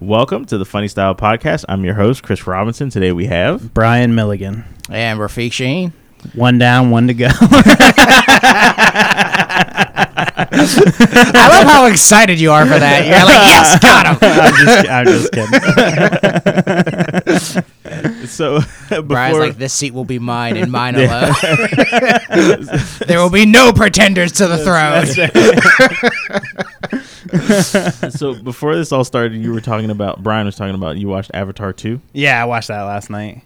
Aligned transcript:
Welcome 0.00 0.44
to 0.44 0.58
the 0.58 0.64
Funny 0.64 0.86
Style 0.86 1.16
Podcast. 1.16 1.64
I'm 1.68 1.84
your 1.84 1.94
host, 1.94 2.22
Chris 2.22 2.46
Robinson. 2.46 2.88
Today 2.88 3.10
we 3.10 3.26
have 3.26 3.74
Brian 3.74 4.14
Milligan. 4.14 4.62
And 4.88 5.18
Rafiq 5.18 5.48
Shaheen. 5.48 5.90
One 6.36 6.56
down, 6.56 6.90
one 6.90 7.08
to 7.08 7.14
go. 7.14 7.28
I 10.50 11.48
love 11.50 11.66
how 11.66 11.86
excited 11.86 12.40
you 12.40 12.52
are 12.52 12.64
for 12.64 12.78
that. 12.78 13.04
You're 13.06 13.24
like, 13.24 13.48
yes, 13.48 13.78
got 13.80 14.06
him. 14.06 14.16
I'm 14.22 14.54
just, 14.64 14.88
I'm 14.88 15.06
just 17.34 17.54
kidding. 17.54 17.64
so 18.28 18.60
before 18.88 19.02
Brian's 19.02 19.38
like, 19.38 19.56
this 19.56 19.72
seat 19.72 19.92
will 19.94 20.04
be 20.04 20.18
mine 20.18 20.56
and 20.56 20.70
mine 20.70 20.94
alone. 20.94 21.32
there 23.06 23.18
will 23.18 23.30
be 23.30 23.46
no 23.46 23.72
pretenders 23.72 24.32
to 24.32 24.46
the 24.46 24.58
throne. 24.58 25.06
so 28.10 28.34
before 28.42 28.76
this 28.76 28.92
all 28.92 29.04
started, 29.04 29.34
you 29.40 29.52
were 29.52 29.60
talking 29.60 29.90
about 29.90 30.22
Brian 30.22 30.46
was 30.46 30.56
talking 30.56 30.74
about 30.74 30.96
you 30.96 31.08
watched 31.08 31.30
Avatar 31.34 31.72
two. 31.72 32.00
Yeah, 32.12 32.40
I 32.40 32.44
watched 32.46 32.68
that 32.68 32.82
last 32.82 33.10
night. 33.10 33.42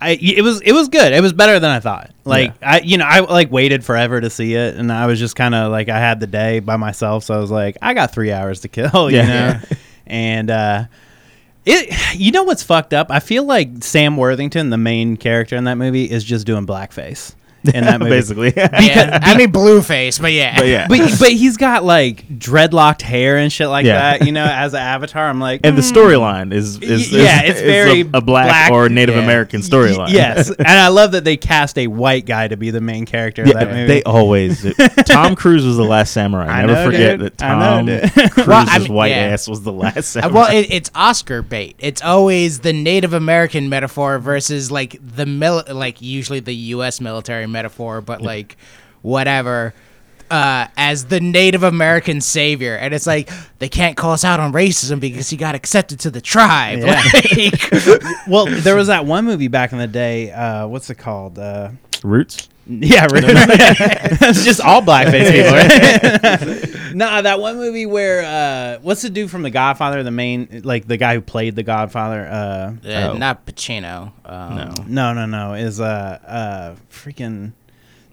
I 0.00 0.10
it 0.10 0.42
was 0.42 0.60
it 0.60 0.72
was 0.72 0.88
good. 0.88 1.12
It 1.12 1.22
was 1.22 1.32
better 1.32 1.58
than 1.58 1.70
I 1.70 1.80
thought. 1.80 2.10
Like 2.24 2.52
I 2.62 2.80
you 2.80 2.98
know 2.98 3.06
I 3.06 3.20
like 3.20 3.50
waited 3.50 3.84
forever 3.84 4.20
to 4.20 4.28
see 4.28 4.54
it, 4.54 4.74
and 4.76 4.92
I 4.92 5.06
was 5.06 5.18
just 5.18 5.36
kind 5.36 5.54
of 5.54 5.70
like 5.72 5.88
I 5.88 5.98
had 5.98 6.20
the 6.20 6.26
day 6.26 6.60
by 6.60 6.76
myself, 6.76 7.24
so 7.24 7.34
I 7.34 7.38
was 7.38 7.50
like 7.50 7.78
I 7.80 7.94
got 7.94 8.12
three 8.12 8.32
hours 8.32 8.60
to 8.60 8.68
kill. 8.68 9.10
You 9.10 9.18
Yeah. 9.18 9.26
know, 9.70 9.76
and 10.06 10.50
uh, 10.50 10.84
it 11.66 12.18
you 12.18 12.32
know 12.32 12.44
what's 12.44 12.62
fucked 12.62 12.94
up? 12.94 13.10
I 13.10 13.20
feel 13.20 13.44
like 13.44 13.84
Sam 13.84 14.16
Worthington, 14.16 14.70
the 14.70 14.78
main 14.78 15.16
character 15.16 15.56
in 15.56 15.64
that 15.64 15.76
movie, 15.76 16.10
is 16.10 16.24
just 16.24 16.46
doing 16.46 16.66
blackface 16.66 17.34
in 17.68 17.84
that 17.84 18.00
movie. 18.00 18.10
Basically, 18.10 18.52
yeah, 18.56 19.18
I 19.22 19.36
mean, 19.36 19.52
Blueface, 19.52 20.20
but 20.20 20.32
yeah. 20.32 20.56
but 20.58 20.66
yeah. 20.66 20.86
But 20.88 20.98
but 21.20 21.30
he's 21.30 21.56
got 21.56 21.84
like 21.84 22.26
dreadlocked 22.28 23.02
hair 23.02 23.36
and 23.38 23.52
shit 23.52 23.68
like 23.68 23.84
Yeah. 23.86 24.18
that. 24.18 24.26
You 24.26 24.32
know, 24.32 24.44
as 24.44 24.72
an 24.74 24.80
avatar, 24.80 25.28
I'm 25.28 25.40
like, 25.40 25.60
and 25.64 25.76
the 25.76 25.82
mm, 25.82 25.92
storyline 25.92 26.52
is, 26.52 26.78
is, 26.80 27.12
Y- 27.12 27.18
yeah, 27.20 27.42
it's 27.42 27.58
is 27.60 27.62
very 27.64 28.00
a, 28.02 28.08
a 28.14 28.20
black, 28.20 28.46
black, 28.46 28.70
or 28.72 28.88
Native 28.88 29.16
yeah. 29.16 29.22
American 29.22 29.60
storyline. 29.60 30.10
Yes, 30.10 30.50
and 30.58 30.66
I 30.66 30.88
love 30.88 31.12
that 31.12 31.24
they 31.24 31.36
cast 31.36 31.78
a 31.78 31.86
white 31.86 32.26
guy 32.26 32.48
to 32.48 32.56
be 32.56 32.70
the 32.70 32.80
main 32.80 33.06
character 33.06 33.42
of 33.42 33.48
Yeah, 33.48 33.54
that 33.64 33.68
movie. 33.70 33.86
they 33.86 34.02
always. 34.04 34.62
do. 34.62 34.72
Tom 35.04 35.34
Cruise 35.36 35.64
was 35.64 35.76
the 35.76 35.84
last 35.84 36.12
samurai. 36.12 36.46
I 36.46 36.60
Never 36.66 36.72
know, 36.74 36.84
forget 36.86 37.18
dude. 37.18 37.36
that 37.38 37.42
I 37.44 37.82
know, 37.82 38.00
Tom. 38.00 38.28
Cruise's 38.30 38.46
Well, 38.46 38.66
I 38.68 38.78
mean, 38.78 38.92
white 38.92 39.08
yeah. 39.10 39.16
ass 39.16 39.48
was 39.48 39.62
the 39.62 39.72
last 39.72 39.96
Uh, 39.96 40.02
samurai. 40.02 40.34
well, 40.34 40.50
it, 40.56 40.66
it's 40.70 40.90
Oscar 40.94 41.42
bait. 41.42 41.76
It's 41.78 42.02
always 42.02 42.60
the 42.60 42.72
Native 42.72 43.12
American 43.12 43.68
metaphor 43.68 44.18
versus 44.18 44.70
like 44.70 44.98
the 45.02 45.26
mil- 45.26 45.64
like 45.70 46.00
usually 46.00 46.40
the 46.40 46.54
U.S. 46.54 47.00
military 47.00 47.46
metaphor, 47.56 48.00
but 48.00 48.20
like 48.20 48.56
whatever. 49.02 49.72
Uh, 50.28 50.66
as 50.76 51.04
the 51.04 51.20
Native 51.20 51.62
American 51.62 52.20
savior, 52.20 52.74
and 52.74 52.92
it's 52.92 53.06
like 53.06 53.30
they 53.60 53.68
can't 53.68 53.96
call 53.96 54.12
us 54.12 54.24
out 54.24 54.40
on 54.40 54.52
racism 54.52 54.98
because 54.98 55.30
he 55.30 55.36
got 55.36 55.54
accepted 55.54 56.00
to 56.00 56.10
the 56.10 56.20
tribe. 56.20 56.80
Yeah. 56.80 57.00
Like, 57.14 57.70
well, 58.28 58.46
there 58.46 58.74
was 58.74 58.88
that 58.88 59.06
one 59.06 59.24
movie 59.24 59.46
back 59.46 59.70
in 59.72 59.78
the 59.78 59.86
day. 59.86 60.32
Uh, 60.32 60.66
what's 60.66 60.90
it 60.90 60.96
called? 60.96 61.38
Uh, 61.38 61.70
Roots. 62.02 62.48
yeah, 62.68 63.02
right. 63.12 63.22
it's 64.22 64.44
just 64.44 64.60
all 64.60 64.82
blackface 64.82 65.30
people. 65.30 65.52
Right? 65.52 66.94
nah, 66.96 67.20
that 67.22 67.38
one 67.38 67.56
movie 67.56 67.86
where 67.86 68.24
uh, 68.24 68.80
what's 68.82 69.02
the 69.02 69.10
dude 69.10 69.30
from 69.30 69.42
The 69.42 69.50
Godfather? 69.50 70.02
The 70.02 70.10
main, 70.10 70.62
like 70.64 70.86
the 70.88 70.96
guy 70.96 71.14
who 71.14 71.20
played 71.20 71.54
the 71.54 71.62
Godfather. 71.62 72.26
Uh, 72.26 72.88
uh, 72.88 73.10
Oh. 73.12 73.16
not 73.16 73.46
Pacino. 73.46 74.12
Um, 74.24 74.56
No. 74.56 74.74
No, 74.86 75.12
no, 75.12 75.26
no. 75.26 75.54
Is 75.54 75.80
uh 75.80 76.18
uh 76.26 76.74
freaking 76.90 77.52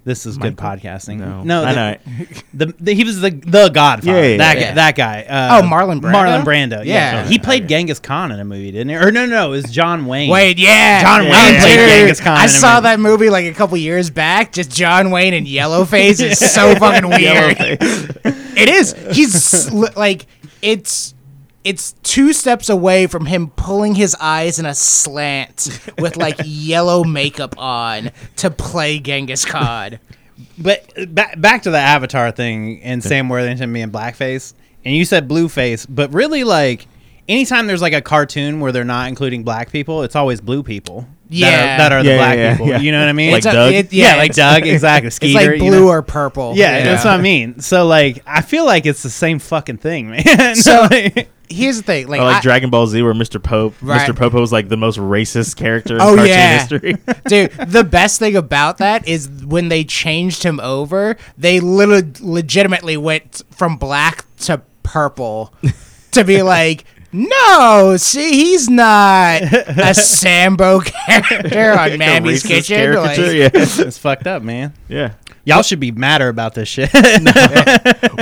this 0.05 0.25
is 0.25 0.37
good 0.37 0.59
Michael? 0.61 0.89
podcasting. 0.89 1.17
No, 1.17 1.43
no, 1.43 1.63
I 1.63 1.73
the, 1.73 1.75
know. 1.75 2.25
The, 2.53 2.65
the- 2.79 2.93
he 2.93 3.03
was 3.03 3.21
the 3.21 3.29
the 3.31 3.69
Godfather. 3.69 4.19
Yeah, 4.21 4.27
yeah, 4.27 4.37
that 4.37 4.57
yeah. 4.57 4.67
guy. 4.69 4.73
That 4.75 4.95
guy. 4.95 5.21
Uh, 5.23 5.59
Oh, 5.59 5.65
Marlon 5.67 6.01
Brando? 6.01 6.13
Marlon 6.13 6.43
Brando. 6.43 6.77
Yeah, 6.79 6.83
Yeah. 6.85 7.25
he 7.25 7.39
played 7.39 7.63
Okay. 7.63 7.69
Genghis 7.69 7.99
Khan 7.99 8.31
in 8.31 8.39
a 8.39 8.45
movie, 8.45 8.71
didn't 8.71 8.89
he? 8.89 8.95
Or 8.95 9.11
no, 9.11 9.25
no, 9.25 9.31
no. 9.35 9.47
It 9.53 9.63
was 9.63 9.65
John 9.71 10.05
Wayne. 10.05 10.29
Wait, 10.29 10.57
yeah, 10.59 11.01
John 11.01 11.23
Yeah, 11.23 11.31
Wayne 11.31 11.53
yeah, 11.53 11.61
played 11.61 11.75
yeah. 11.79 11.87
Genghis 11.87 12.19
Khan 12.19 12.37
I 12.37 12.43
in 12.43 12.45
a 12.45 12.49
saw 12.49 12.75
movie. 12.75 12.83
that 12.83 12.99
movie 12.99 13.29
like 13.29 13.45
a 13.45 13.53
couple 13.53 13.77
years 13.77 14.09
back. 14.09 14.51
Just 14.53 14.71
John 14.71 15.09
Wayne 15.11 15.33
and 15.33 15.47
Yellowface 15.47 16.21
is 16.21 16.37
so 16.39 16.75
fucking 16.79 17.09
weird. 17.09 17.57
It 18.55 18.69
is. 18.69 18.93
He's 19.15 19.71
like 19.95 20.25
it's 20.61 21.12
it's 21.63 21.93
two 22.03 22.33
steps 22.33 22.69
away 22.69 23.07
from 23.07 23.25
him 23.25 23.49
pulling 23.51 23.95
his 23.95 24.15
eyes 24.19 24.59
in 24.59 24.65
a 24.65 24.75
slant 24.75 25.79
with 25.99 26.17
like 26.17 26.39
yellow 26.45 27.03
makeup 27.03 27.55
on 27.57 28.11
to 28.37 28.51
play 28.51 28.99
Genghis 28.99 29.45
Khan. 29.45 29.99
But 30.57 31.13
back 31.13 31.39
back 31.39 31.63
to 31.63 31.71
the 31.71 31.77
Avatar 31.77 32.31
thing 32.31 32.81
and 32.83 33.03
Sam 33.03 33.29
Worthington 33.29 33.71
being 33.71 33.91
blackface, 33.91 34.53
and 34.83 34.95
you 34.95 35.05
said 35.05 35.27
blueface, 35.27 35.85
but 35.89 36.11
really 36.13 36.43
like. 36.43 36.87
Anytime 37.29 37.67
there's 37.67 37.81
like 37.81 37.93
a 37.93 38.01
cartoon 38.01 38.59
where 38.59 38.73
they're 38.73 38.83
not 38.83 39.07
including 39.07 39.43
black 39.43 39.71
people, 39.71 40.03
it's 40.03 40.13
always 40.13 40.41
blue 40.41 40.61
people. 40.61 41.07
that 41.29 41.35
Yeah. 41.37 41.47
are, 41.75 41.77
that 41.77 41.91
are 41.93 42.03
the 42.03 42.17
black 42.17 42.37
yeah, 42.37 42.51
people. 42.51 42.67
yeah. 42.67 42.79
You 42.81 42.91
know 42.91 42.99
what 42.99 43.07
I 43.07 43.13
mean? 43.13 43.31
Like 43.31 43.37
It's 43.37 43.45
a- 43.45 43.51
Doug? 43.53 43.73
it- 43.73 43.93
yeah, 43.93 44.17
like 44.17 44.33
Doug, 44.33 44.67
exactly. 44.67 45.07
It's 45.07 45.15
Skeeter, 45.15 45.51
like 45.51 45.61
you 45.61 45.69
blue 45.69 45.79
know? 45.85 45.87
or 45.87 46.01
purple. 46.01 46.51
Yeah, 46.57 46.83
that's 46.83 47.05
what 47.05 47.13
I 47.13 47.21
mean. 47.21 47.61
So 47.61 47.87
like, 47.87 48.21
I 48.27 48.41
feel 48.41 48.65
like 48.65 48.85
it's 48.85 49.03
the 49.03 49.09
same 49.09 49.39
fucking 49.39 49.77
thing, 49.77 50.09
man. 50.09 50.55
So- 50.55 50.85
Like- 50.91 51.29
Here's 51.53 51.77
the 51.77 51.83
thing, 51.83 52.07
like, 52.07 52.19
Or 52.21 52.25
like 52.25 52.37
I- 52.37 52.41
Dragon 52.41 52.69
Ball 52.69 52.87
Z, 52.87 53.01
where 53.01 53.13
Mr. 53.13 53.41
Pope, 53.41 53.75
Right. 53.81 54.01
Mr. 54.01 54.15
Popo 54.15 54.41
is 54.41 54.51
like 54.51 54.69
the 54.69 54.77
most 54.77 54.97
racist 54.97 55.55
character 55.55 55.95
in 55.95 56.01
Oh, 56.01 56.15
cartoon 56.15 56.27
yeah. 56.27 56.57
history. 56.59 56.97
Dude, 57.27 57.51
the 57.67 57.83
best 57.83 58.19
thing 58.19 58.35
about 58.35 58.77
that 58.79 59.07
is 59.07 59.27
when 59.29 59.69
they 59.69 59.83
changed 59.83 60.43
him 60.43 60.59
over, 60.59 61.15
they 61.37 61.59
literally 61.59 62.11
legitimately 62.19 62.97
went 62.97 63.41
from 63.51 63.77
black 63.77 64.25
to 64.39 64.61
purple 64.83 65.53
to 66.11 66.23
be 66.23 66.41
like, 66.43 66.85
no, 67.15 67.95
see, 67.97 68.31
he's 68.31 68.67
not 68.69 69.43
a 69.43 69.93
Sambo 69.93 70.79
character 70.81 71.71
on 71.71 71.99
Mammy's 71.99 72.41
Kitchen. 72.41 72.95
Like, 72.95 73.17
yeah, 73.19 73.49
it's 73.53 73.99
fucked 73.99 74.25
up, 74.25 74.41
man. 74.41 74.73
yeah. 74.89 75.13
Y'all 75.45 75.61
should 75.61 75.79
be 75.79 75.91
madder 75.91 76.29
about 76.29 76.55
this 76.55 76.67
shit. 76.69 76.89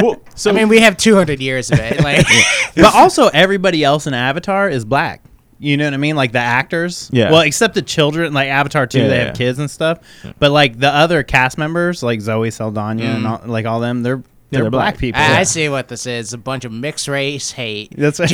Well, 0.02 0.22
so 0.36 0.50
I 0.50 0.54
mean, 0.54 0.70
we 0.70 0.80
have 0.80 0.98
200 0.98 1.40
years 1.40 1.70
of 1.70 1.78
it. 1.80 2.02
Like, 2.02 2.26
but 2.76 2.96
also, 2.96 3.28
everybody 3.28 3.84
else 3.84 4.08
in 4.08 4.14
Avatar 4.14 4.70
is 4.70 4.86
black. 4.86 5.22
You 5.60 5.78
know 5.78 5.86
what 5.86 5.94
I 5.94 5.98
mean? 5.98 6.16
Like 6.16 6.32
the 6.32 6.40
actors. 6.40 7.10
Yeah. 7.14 7.30
Well, 7.30 7.42
except 7.42 7.76
the 7.76 7.84
children, 7.84 8.34
like 8.34 8.48
Avatar 8.50 8.88
2, 8.88 8.98
Yeah, 9.00 9.08
they 9.08 9.18
yeah. 9.18 9.26
have 9.26 9.36
kids 9.36 9.60
and 9.60 9.70
stuff. 9.70 10.00
But 10.40 10.50
like 10.52 10.80
the 10.80 10.90
other 10.90 11.22
cast 11.22 11.60
members, 11.60 12.02
like 12.02 12.22
Zoe 12.22 12.50
Saldana 12.50 13.04
and 13.04 13.28
all, 13.28 13.42
like 13.46 13.66
all 13.68 13.80
them, 13.80 14.02
they're 14.02 14.24
they're, 14.50 14.64
they're 14.64 14.72
black, 14.72 14.96
black. 14.96 15.00
people. 15.00 15.22
I, 15.22 15.40
I 15.40 15.44
see 15.44 15.70
what 15.70 15.88
this 15.88 16.06
is 16.06 16.34
a 16.34 16.38
bunch 16.38 16.66
of 16.66 16.74
mixed 16.74 17.08
race 17.08 17.52
hate. 17.52 17.94
That's 17.96 18.18
but 18.18 18.30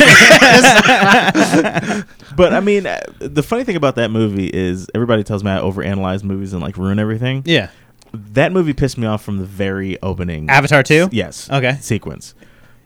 I 2.54 2.59
mean, 2.59 2.88
uh, 2.88 3.00
the 3.19 3.44
funny 3.44 3.64
thing 3.64 3.75
about 3.75 3.96
that 3.96 4.09
movie 4.09 4.48
is 4.48 4.88
everybody 4.96 5.24
tells 5.24 5.44
me 5.44 5.52
I 5.52 5.59
overanalyze 5.59 6.24
movies 6.24 6.54
and 6.54 6.62
like 6.62 6.78
ruin 6.78 7.00
everything. 7.00 7.44
yeah. 7.46 7.69
That 8.13 8.51
movie 8.51 8.73
pissed 8.73 8.97
me 8.97 9.07
off 9.07 9.23
from 9.23 9.38
the 9.38 9.45
very 9.45 10.01
opening. 10.01 10.50
Avatar 10.50 10.84
2? 10.84 11.09
Yes. 11.12 11.50
Okay. 11.50 11.78
Sequence, 11.81 12.34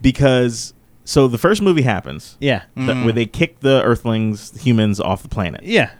because 0.01 0.73
so 1.03 1.27
the 1.27 1.37
first 1.37 1.61
movie 1.61 1.81
happens. 1.81 2.37
Yeah. 2.39 2.63
the- 2.75 2.95
where 2.95 3.13
they 3.13 3.25
mm. 3.25 3.31
kick 3.31 3.59
the 3.59 3.81
Earthlings, 3.83 4.61
humans, 4.61 4.99
off 4.99 5.23
the 5.23 5.29
planet, 5.29 5.61
Yeah. 5.63 5.91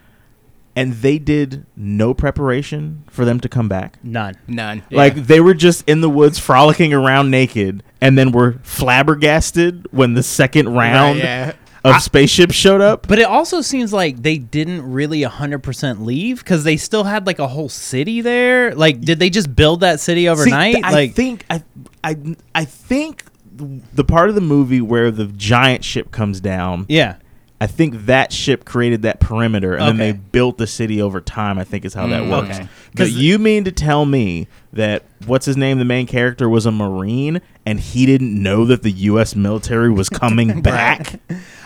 and 0.76 0.94
they 0.94 1.18
did 1.20 1.66
no 1.76 2.14
preparation 2.14 3.04
for 3.10 3.26
them 3.26 3.40
to 3.42 3.50
come 3.50 3.68
back. 3.68 3.98
None. 4.04 4.36
None. 4.48 4.84
Like 4.92 5.16
they 5.16 5.40
were 5.40 5.54
just 5.54 5.88
in 5.88 6.02
the 6.02 6.10
woods 6.10 6.40
frolicking 6.40 6.94
around 6.94 7.30
naked, 7.30 7.84
and 8.00 8.18
then 8.18 8.32
were 8.32 8.60
flabbergasted 8.64 9.88
when 9.92 10.14
the 10.14 10.24
second 10.24 10.70
round 10.70 11.20
yeah. 11.20 11.54
Of 11.84 12.02
spaceships 12.02 12.54
showed 12.54 12.82
up. 12.82 13.08
But 13.08 13.20
it 13.20 13.26
also 13.26 13.62
seems 13.62 13.92
like 13.92 14.22
they 14.22 14.38
didn't 14.38 14.84
really 14.92 15.22
100% 15.22 16.06
leave 16.06 16.40
because 16.40 16.64
they 16.64 16.78
still 16.78 17.04
had 17.04 17.26
like 17.26 17.40
a 17.40 17.48
whole 17.48 17.70
city 17.70 18.22
there. 18.22 18.76
Like, 18.76 19.02
did 19.02 19.20
they 19.20 19.30
just 19.30 19.56
build 19.56 19.80
that 19.82 20.00
city 20.00 20.22
See, 20.24 20.30
overnight? 20.30 20.84
I 20.84 20.92
like, 20.92 21.14
think 21.14 21.46
I, 21.50 21.64
I, 22.04 22.36
I 22.54 22.66
think 22.66 23.24
the 23.56 24.04
part 24.04 24.30
of 24.30 24.36
the 24.36 24.42
movie 24.42 24.82
where 24.82 25.12
the 25.12 25.26
giant 25.26 25.84
ship 25.84 26.12
comes 26.12 26.40
down. 26.40 26.86
yeah. 26.90 27.18
I 27.62 27.68
think 27.68 28.08
that 28.08 28.34
ship 28.34 28.66
created 28.66 29.04
that 29.04 29.20
perimeter, 29.20 29.76
and 29.76 29.88
then 29.90 29.98
they 29.98 30.12
built 30.14 30.58
the 30.58 30.66
city 30.66 31.00
over 31.00 31.22
time. 31.22 31.60
I 31.60 31.64
think 31.64 31.86
is 31.86 31.94
how 31.94 32.08
that 32.08 32.24
Mm, 32.24 32.30
works. 32.32 32.58
okay. 32.58 32.68
But 32.96 32.98
'Cause- 33.04 33.12
you 33.12 33.38
mean 33.38 33.66
to 33.66 33.72
tell 33.72 34.04
me 34.08 34.48
that 34.74 35.04
what's 35.28 35.46
his 35.46 35.56
name, 35.58 35.78
the 35.78 35.86
main 35.86 36.08
character, 36.08 36.50
was 36.50 36.66
a 36.66 36.72
marine, 36.72 37.40
and 37.64 37.80
he 37.80 38.08
didn't 38.08 38.34
know 38.42 38.66
that 38.66 38.82
the 38.82 38.90
U.S. 38.92 39.36
military 39.36 39.92
was 39.92 40.10
coming 40.24 40.62
back? 40.64 41.20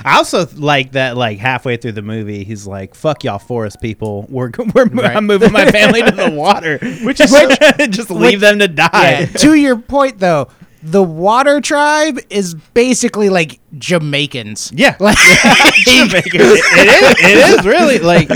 I 0.04 0.18
also 0.18 0.46
like 0.58 0.92
that, 0.92 1.16
like 1.16 1.40
halfway 1.40 1.78
through 1.78 1.94
the 1.94 2.02
movie, 2.02 2.44
he's 2.44 2.68
like, 2.68 2.94
"Fuck 2.94 3.24
y'all, 3.24 3.40
forest 3.40 3.78
people. 3.82 4.28
We're, 4.30 4.52
we're 4.74 4.86
Right. 4.88 5.16
I'm 5.16 5.26
moving 5.26 5.54
my 5.54 5.72
family 5.72 6.02
to 6.04 6.12
the 6.12 6.30
water, 6.36 6.78
which 7.04 7.22
is 7.22 7.32
Which- 7.32 7.90
just 7.92 8.12
leave 8.12 8.42
them 8.42 8.60
to 8.60 8.68
die." 8.68 8.92
Yeah, 9.22 9.26
to 9.28 9.54
your 9.56 9.78
point 9.78 10.20
though, 10.20 10.50
the 10.88 11.02
water 11.02 11.60
tribe 11.62 12.20
is 12.30 12.54
basically 12.74 13.30
like 13.30 13.60
Jamaicans. 13.78 14.72
Yeah. 14.74 14.96
Like, 15.00 15.18
it, 15.20 16.26
it 16.26 16.42
is. 16.42 17.16
It 17.20 17.60
is 17.60 17.66
really 17.66 18.00
like 18.00 18.28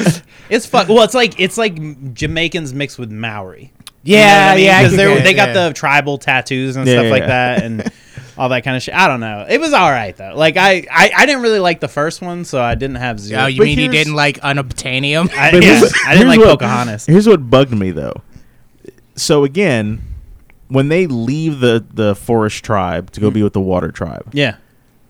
it's 0.50 0.66
fuck. 0.66 0.88
Well, 0.90 1.04
it's 1.04 1.14
like 1.14 1.40
it's 1.40 1.58
like 1.58 2.14
Jamaicans 2.14 2.74
mixed 2.74 2.98
with 2.98 3.12
Maori. 3.12 3.72
yeah, 4.04 4.56
yeah, 4.56 4.78
I 4.78 4.84
because 4.84 4.98
can 4.98 5.16
get 5.18 5.24
they 5.24 5.34
got 5.34 5.50
yeah. 5.50 5.68
the 5.68 5.74
tribal 5.74 6.18
tattoos 6.18 6.76
and 6.76 6.88
Yeah, 6.88 6.94
stuff 6.96 7.04
yeah, 7.06 7.12
like 7.12 7.22
yeah. 7.22 7.28
that, 7.28 7.64
and 7.64 7.92
all 8.38 8.50
that 8.50 8.64
kind 8.64 8.76
of 8.76 8.82
shit. 8.82 8.96
I 8.96 9.08
don't 9.08 9.20
know. 9.20 9.46
It 9.48 9.60
was 9.60 9.74
all 9.74 9.92
right 9.92 10.16
though. 10.18 10.34
Like 10.36 10.58
I, 10.58 10.86
I, 10.92 11.12
I 11.16 11.26
didn't 11.28 11.44
really 11.44 11.60
like 11.60 11.80
the 11.82 11.88
first 11.88 12.22
one, 12.22 12.46
so 12.46 12.62
I 12.62 12.74
didn't 12.76 12.96
have 12.98 13.20
zero. 13.20 13.44
Oh, 13.44 13.46
you 13.48 13.60
But 13.60 13.66
mean 13.66 13.80
you 13.80 13.90
didn't 13.90 14.16
like 14.16 14.40
unobtainium? 14.42 15.30
I, 15.34 15.52
yeah, 15.52 15.82
I 16.08 16.14
didn't 16.14 16.30
like 16.30 16.40
what- 16.40 16.60
Pocahontas. 16.60 17.06
Here's 17.06 17.28
what 17.28 17.48
bugged 17.50 17.72
me 17.78 17.92
though. 17.92 18.22
So 19.16 19.44
again, 19.44 20.02
when 20.70 20.88
they 20.90 21.06
leave 21.08 21.60
the 21.60 21.84
the 21.94 22.16
forest 22.16 22.64
tribe 22.64 23.12
to 23.12 23.20
go 23.20 23.30
be 23.30 23.42
mm. 23.42 23.44
with 23.44 23.54
the 23.54 23.62
water 23.62 23.92
tribe, 23.92 24.30
Yeah, 24.32 24.56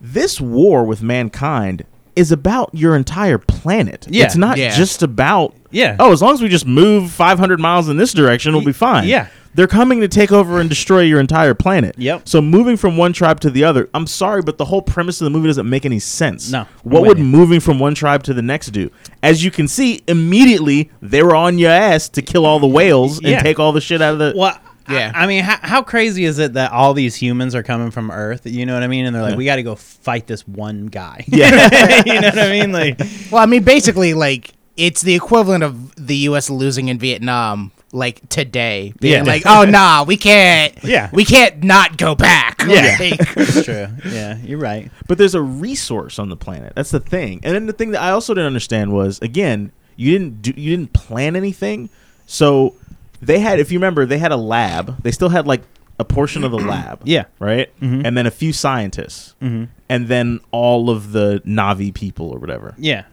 this 0.00 0.40
war 0.40 0.84
with 0.84 1.02
mankind 1.02 1.84
is 2.16 2.32
about 2.32 2.70
your 2.74 2.96
entire 2.96 3.38
planet. 3.38 4.06
Yeah. 4.10 4.24
It's 4.24 4.36
not 4.36 4.58
Yeah. 4.58 4.76
just 4.76 5.02
about 5.02 5.54
Yeah. 5.70 5.94
Oh, 6.00 6.12
as 6.12 6.20
long 6.20 6.34
as 6.34 6.42
we 6.42 6.48
just 6.48 6.66
move 6.66 7.10
500 7.12 7.60
miles 7.60 7.88
in 7.88 7.96
this 7.96 8.12
direction, 8.12 8.52
we'll 8.52 8.64
be 8.64 8.72
fine. 8.72 9.06
yeah. 9.06 9.26
They're 9.54 9.66
coming 9.66 10.00
to 10.00 10.08
take 10.08 10.30
over 10.30 10.60
and 10.60 10.68
destroy 10.68 11.00
your 11.00 11.18
entire 11.18 11.54
planet. 11.54 11.96
Yep. 11.98 12.22
So 12.28 12.40
moving 12.40 12.76
from 12.76 12.96
one 12.96 13.12
tribe 13.12 13.40
to 13.40 13.50
the 13.50 13.64
other, 13.64 13.88
I'm 13.94 14.06
sorry, 14.06 14.42
but 14.42 14.58
the 14.58 14.64
whole 14.66 14.82
premise 14.82 15.20
of 15.20 15.24
the 15.24 15.30
movie 15.30 15.48
doesn't 15.48 15.68
make 15.68 15.84
any 15.84 15.98
sense. 15.98 16.50
No, 16.52 16.66
What 16.84 17.02
would 17.04 17.18
you. 17.18 17.24
moving 17.24 17.58
from 17.58 17.78
one 17.80 17.94
tribe 17.94 18.22
to 18.24 18.34
the 18.34 18.42
next 18.42 18.68
do? 18.70 18.90
As 19.24 19.44
you 19.44 19.50
can 19.50 19.66
see, 19.66 20.02
immediately 20.06 20.90
they 21.02 21.22
were 21.22 21.34
on 21.34 21.58
your 21.58 21.70
ass 21.70 22.08
to 22.10 22.22
kill 22.22 22.46
all 22.46 22.60
the 22.60 22.68
whales 22.68 23.20
and 23.24 23.40
take 23.40 23.58
all 23.58 23.72
the 23.72 23.80
shit 23.80 24.00
out 24.02 24.12
of 24.14 24.18
the. 24.20 24.34
Well, 24.36 24.56
Yeah. 24.90 24.98
yeah. 24.98 25.12
I, 25.14 25.24
I 25.24 25.26
mean, 25.26 25.42
how, 25.44 25.58
how 25.62 25.82
crazy 25.82 26.24
is 26.24 26.38
it 26.38 26.54
that 26.54 26.72
all 26.72 26.94
these 26.94 27.14
humans 27.16 27.54
are 27.54 27.62
coming 27.62 27.90
from 27.90 28.10
Earth? 28.10 28.42
You 28.46 28.66
know 28.66 28.74
what 28.74 28.82
I 28.82 28.86
mean? 28.88 29.06
And 29.06 29.14
they're 29.14 29.22
like, 29.22 29.32
Yeah. 29.32 29.36
we 29.38 29.44
got 29.44 29.56
to 29.56 29.62
go 29.62 29.74
fight 29.76 30.26
this 30.26 30.46
one 30.46 30.86
guy. 30.86 31.24
Yeah. 31.28 32.02
you 32.06 32.20
know 32.20 32.28
what 32.28 32.38
I 32.38 32.50
mean? 32.50 32.72
Like, 32.72 32.98
Well, 33.30 33.42
I 33.42 33.46
mean, 33.46 33.62
basically, 33.62 34.14
like 34.14 34.52
it's 34.76 35.02
the 35.02 35.14
equivalent 35.14 35.62
of 35.64 35.94
the 35.96 36.16
U.S. 36.16 36.48
losing 36.48 36.88
in 36.88 36.98
Vietnam, 36.98 37.70
like 37.92 38.26
today, 38.28 38.94
being 39.00 39.24
Yeah. 39.24 39.30
like, 39.30 39.42
"Oh, 39.44 39.64
nah, 39.64 40.04
we 40.04 40.16
can't. 40.16 40.72
Yeah. 40.84 41.10
we 41.12 41.24
can't 41.24 41.62
not 41.64 41.96
go 41.98 42.14
back." 42.14 42.62
Yeah. 42.66 42.96
Like, 42.98 43.18
it's 43.36 43.64
true. 43.64 43.88
Yeah, 44.06 44.38
you're 44.38 44.58
right. 44.60 44.90
But 45.08 45.18
there's 45.18 45.34
a 45.34 45.42
resource 45.42 46.18
on 46.18 46.28
the 46.30 46.36
planet. 46.36 46.72
That's 46.76 46.92
the 46.92 47.00
thing. 47.00 47.40
And 47.42 47.54
then 47.54 47.66
the 47.66 47.72
thing 47.72 47.90
that 47.90 48.00
I 48.00 48.10
also 48.10 48.32
didn't 48.32 48.46
understand 48.46 48.92
was 48.92 49.18
again, 49.20 49.72
you 49.96 50.12
didn't 50.12 50.40
do 50.42 50.52
you 50.56 50.76
didn't 50.76 50.92
plan 50.94 51.36
anything. 51.36 51.90
So 52.26 52.76
they 53.22 53.38
had 53.38 53.60
if 53.60 53.70
you 53.72 53.78
remember, 53.78 54.06
they 54.06 54.18
had 54.18 54.32
a 54.32 54.36
lab. 54.36 55.02
They 55.02 55.10
still 55.10 55.28
had 55.28 55.46
like 55.46 55.62
a 55.98 56.04
portion 56.04 56.44
of 56.44 56.50
the 56.50 56.58
lab. 56.74 57.02
Yeah. 57.04 57.24
Right? 57.38 57.68
Mhm. 57.80 58.06
And 58.06 58.16
then 58.16 58.26
a 58.26 58.30
few 58.30 58.52
scientists. 58.52 59.34
hmm 59.40 59.64
And 59.88 60.08
then 60.08 60.40
all 60.50 60.88
of 60.90 61.12
the 61.12 61.42
Na'vi 61.46 61.92
people 61.92 62.30
or 62.30 62.38
whatever. 62.38 62.74
Yeah. 62.78 63.04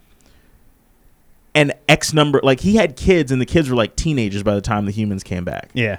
And 1.55 1.73
X 1.89 2.13
number 2.13 2.39
like 2.43 2.59
he 2.59 2.75
had 2.75 2.95
kids 2.95 3.31
and 3.31 3.41
the 3.41 3.45
kids 3.45 3.69
were 3.69 3.75
like 3.75 3.95
teenagers 3.95 4.43
by 4.43 4.53
the 4.55 4.61
time 4.61 4.85
the 4.85 4.91
humans 4.91 5.23
came 5.23 5.43
back. 5.43 5.69
Yeah. 5.73 5.97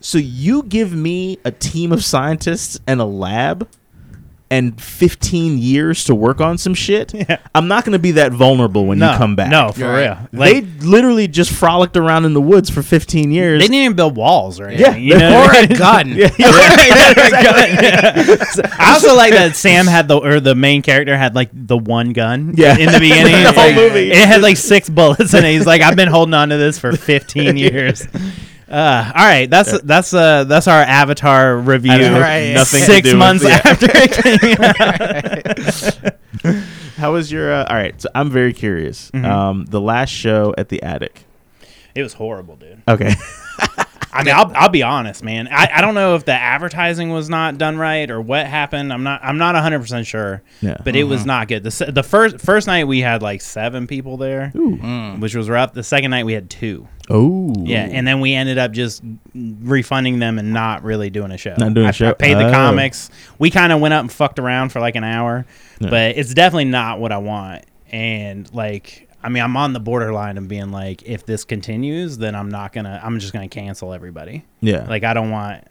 So 0.00 0.18
you 0.18 0.62
give 0.64 0.92
me 0.92 1.38
a 1.44 1.50
team 1.50 1.92
of 1.92 2.04
scientists 2.04 2.78
and 2.86 3.00
a 3.00 3.04
lab 3.04 3.68
and 4.52 4.78
15 4.80 5.56
years 5.58 6.04
to 6.04 6.14
work 6.14 6.40
on 6.40 6.58
some 6.58 6.74
shit. 6.74 7.12
Yeah. 7.28 7.38
I'm 7.54 7.68
not 7.68 7.84
going 7.84 7.92
to 7.92 7.98
be 7.98 8.12
that 8.12 8.32
vulnerable 8.32 8.84
when 8.86 8.98
no, 8.98 9.12
you 9.12 9.16
come 9.16 9.34
back. 9.36 9.48
No, 9.50 9.70
for 9.72 9.84
Right. 9.88 10.02
real. 10.02 10.18
they 10.32 10.60
Like, 10.60 10.64
literally 10.80 11.28
just 11.28 11.52
frolicked 11.52 11.96
around 11.96 12.24
in 12.24 12.34
the 12.34 12.40
woods 12.40 12.68
for 12.68 12.82
15 12.82 13.30
years. 13.30 13.60
they 13.60 13.66
didn't 13.68 13.76
even 13.76 13.96
build 13.96 14.16
walls 14.16 14.58
or 14.60 14.66
anything. 14.68 14.80
Yeah. 14.84 14.90
anything. 14.90 15.04
You 15.08 15.18
know 15.18 15.38
or 15.38 15.42
what 15.46 15.56
I 15.56 15.60
a 15.60 15.68
mean? 15.68 15.78
gun. 15.78 16.08
Yeah, 16.16 16.30
yeah. 16.38 18.24
I 18.78 18.92
also 18.94 19.14
like 19.16 19.32
that 19.32 19.56
Sam 19.56 19.86
had 19.86 20.08
the 20.08 20.18
or 20.18 20.40
the 20.40 20.54
main 20.54 20.82
character 20.82 21.16
had 21.16 21.34
like 21.34 21.50
the 21.52 21.76
one 21.78 22.12
gun. 22.12 22.54
Yeah. 22.56 22.76
In 22.76 22.92
the 22.92 22.98
beginning, 23.00 23.42
The 23.44 23.52
whole 23.52 23.66
like- 23.66 23.76
movie. 23.76 24.10
It 24.12 24.26
had 24.28 24.42
like 24.42 24.56
six 24.56 24.88
bullets 24.88 25.32
in 25.34 25.44
it. 25.44 25.52
He's 25.52 25.66
like, 25.66 25.82
I've 25.82 25.96
been 25.96 26.08
holding 26.08 26.34
on 26.34 26.48
to 26.50 26.56
this 26.56 26.78
for 26.78 26.92
15 26.96 27.56
years. 27.56 28.06
Uh, 28.72 29.12
all 29.14 29.26
right, 29.26 29.50
that's 29.50 29.78
that's 29.82 30.14
uh 30.14 30.44
that's 30.44 30.66
our 30.66 30.80
Avatar 30.80 31.58
review. 31.58 31.92
Right. 31.92 32.54
Nothing 32.54 32.80
to 32.80 32.86
Six 32.86 33.08
do 33.08 33.14
with- 33.14 33.18
months 33.18 33.44
yeah. 33.44 33.60
after 33.64 33.86
it 33.92 34.12
came 36.42 36.54
out. 36.54 36.62
How 36.96 37.12
was 37.12 37.30
your? 37.30 37.52
Uh, 37.52 37.64
all 37.66 37.76
right, 37.76 38.00
so 38.00 38.08
I'm 38.14 38.30
very 38.30 38.54
curious. 38.54 39.10
Mhm. 39.10 39.24
Um, 39.26 39.64
the 39.66 39.80
last 39.80 40.08
show 40.10 40.54
at 40.56 40.70
the 40.70 40.82
attic. 40.82 41.24
It 41.94 42.02
was 42.02 42.14
horrible, 42.14 42.56
dude. 42.56 42.80
Okay. 42.88 43.12
I 44.14 44.24
mean, 44.24 44.34
I'll, 44.34 44.52
I'll 44.54 44.68
be 44.68 44.82
honest, 44.82 45.22
man. 45.24 45.48
I, 45.50 45.68
I 45.74 45.80
don't 45.80 45.94
know 45.94 46.14
if 46.16 46.24
the 46.24 46.32
advertising 46.34 47.10
was 47.10 47.30
not 47.30 47.56
done 47.56 47.78
right 47.78 48.10
or 48.10 48.20
what 48.20 48.46
happened. 48.46 48.92
I'm 48.92 49.02
not 49.02 49.20
I'm 49.24 49.38
not 49.38 49.54
100 49.54 49.80
percent 49.80 50.06
sure. 50.06 50.42
Yeah. 50.60 50.76
But 50.84 50.96
it 50.96 51.04
was 51.04 51.24
not 51.24 51.48
good. 51.48 51.62
The 51.62 51.70
se- 51.70 51.90
the 51.92 52.02
first 52.02 52.38
first 52.40 52.66
night 52.66 52.84
we 52.86 53.00
had 53.00 53.22
like 53.22 53.40
seven 53.40 53.86
people 53.86 54.16
there, 54.18 54.52
Ooh. 54.54 54.76
Mm. 54.76 55.20
which 55.20 55.34
was 55.34 55.48
rough. 55.48 55.72
The 55.72 55.82
second 55.82 56.10
night 56.10 56.26
we 56.26 56.34
had 56.34 56.50
two. 56.50 56.86
Oh. 57.10 57.52
Yeah, 57.58 57.88
and 57.90 58.06
then 58.06 58.20
we 58.20 58.32
ended 58.34 58.58
up 58.58 58.72
just 58.72 59.02
refunding 59.34 60.18
them 60.18 60.38
and 60.38 60.52
not 60.52 60.82
really 60.84 61.10
doing 61.10 61.30
a 61.32 61.36
show. 61.38 61.54
Not 61.58 61.74
doing 61.74 61.86
a 61.86 61.88
I, 61.88 61.92
show? 61.92 62.10
I 62.10 62.12
paid 62.14 62.34
the 62.34 62.48
Oh. 62.48 62.52
comics. 62.52 63.10
We 63.38 63.50
kind 63.50 63.72
of 63.72 63.80
went 63.80 63.94
up 63.94 64.00
and 64.02 64.12
fucked 64.12 64.38
around 64.38 64.70
for 64.70 64.80
like 64.80 64.94
an 64.94 65.04
hour, 65.04 65.44
Yeah. 65.80 65.90
but 65.90 66.16
it's 66.16 66.32
definitely 66.34 66.66
not 66.66 67.00
what 67.00 67.12
I 67.12 67.18
want. 67.18 67.64
And 67.90 68.52
like, 68.54 69.08
I 69.22 69.28
mean, 69.28 69.42
I'm 69.42 69.56
on 69.56 69.72
the 69.72 69.80
borderline 69.80 70.36
of 70.38 70.48
being 70.48 70.70
like, 70.72 71.02
if 71.04 71.24
this 71.26 71.44
continues, 71.44 72.18
then 72.18 72.34
I'm 72.34 72.48
not 72.50 72.72
gonna. 72.72 73.00
I'm 73.02 73.18
just 73.20 73.32
gonna 73.32 73.48
cancel 73.48 73.92
everybody. 73.92 74.44
yeah. 74.60 74.86
Like, 74.88 75.04
I 75.04 75.14
don't 75.14 75.30
want. 75.30 75.64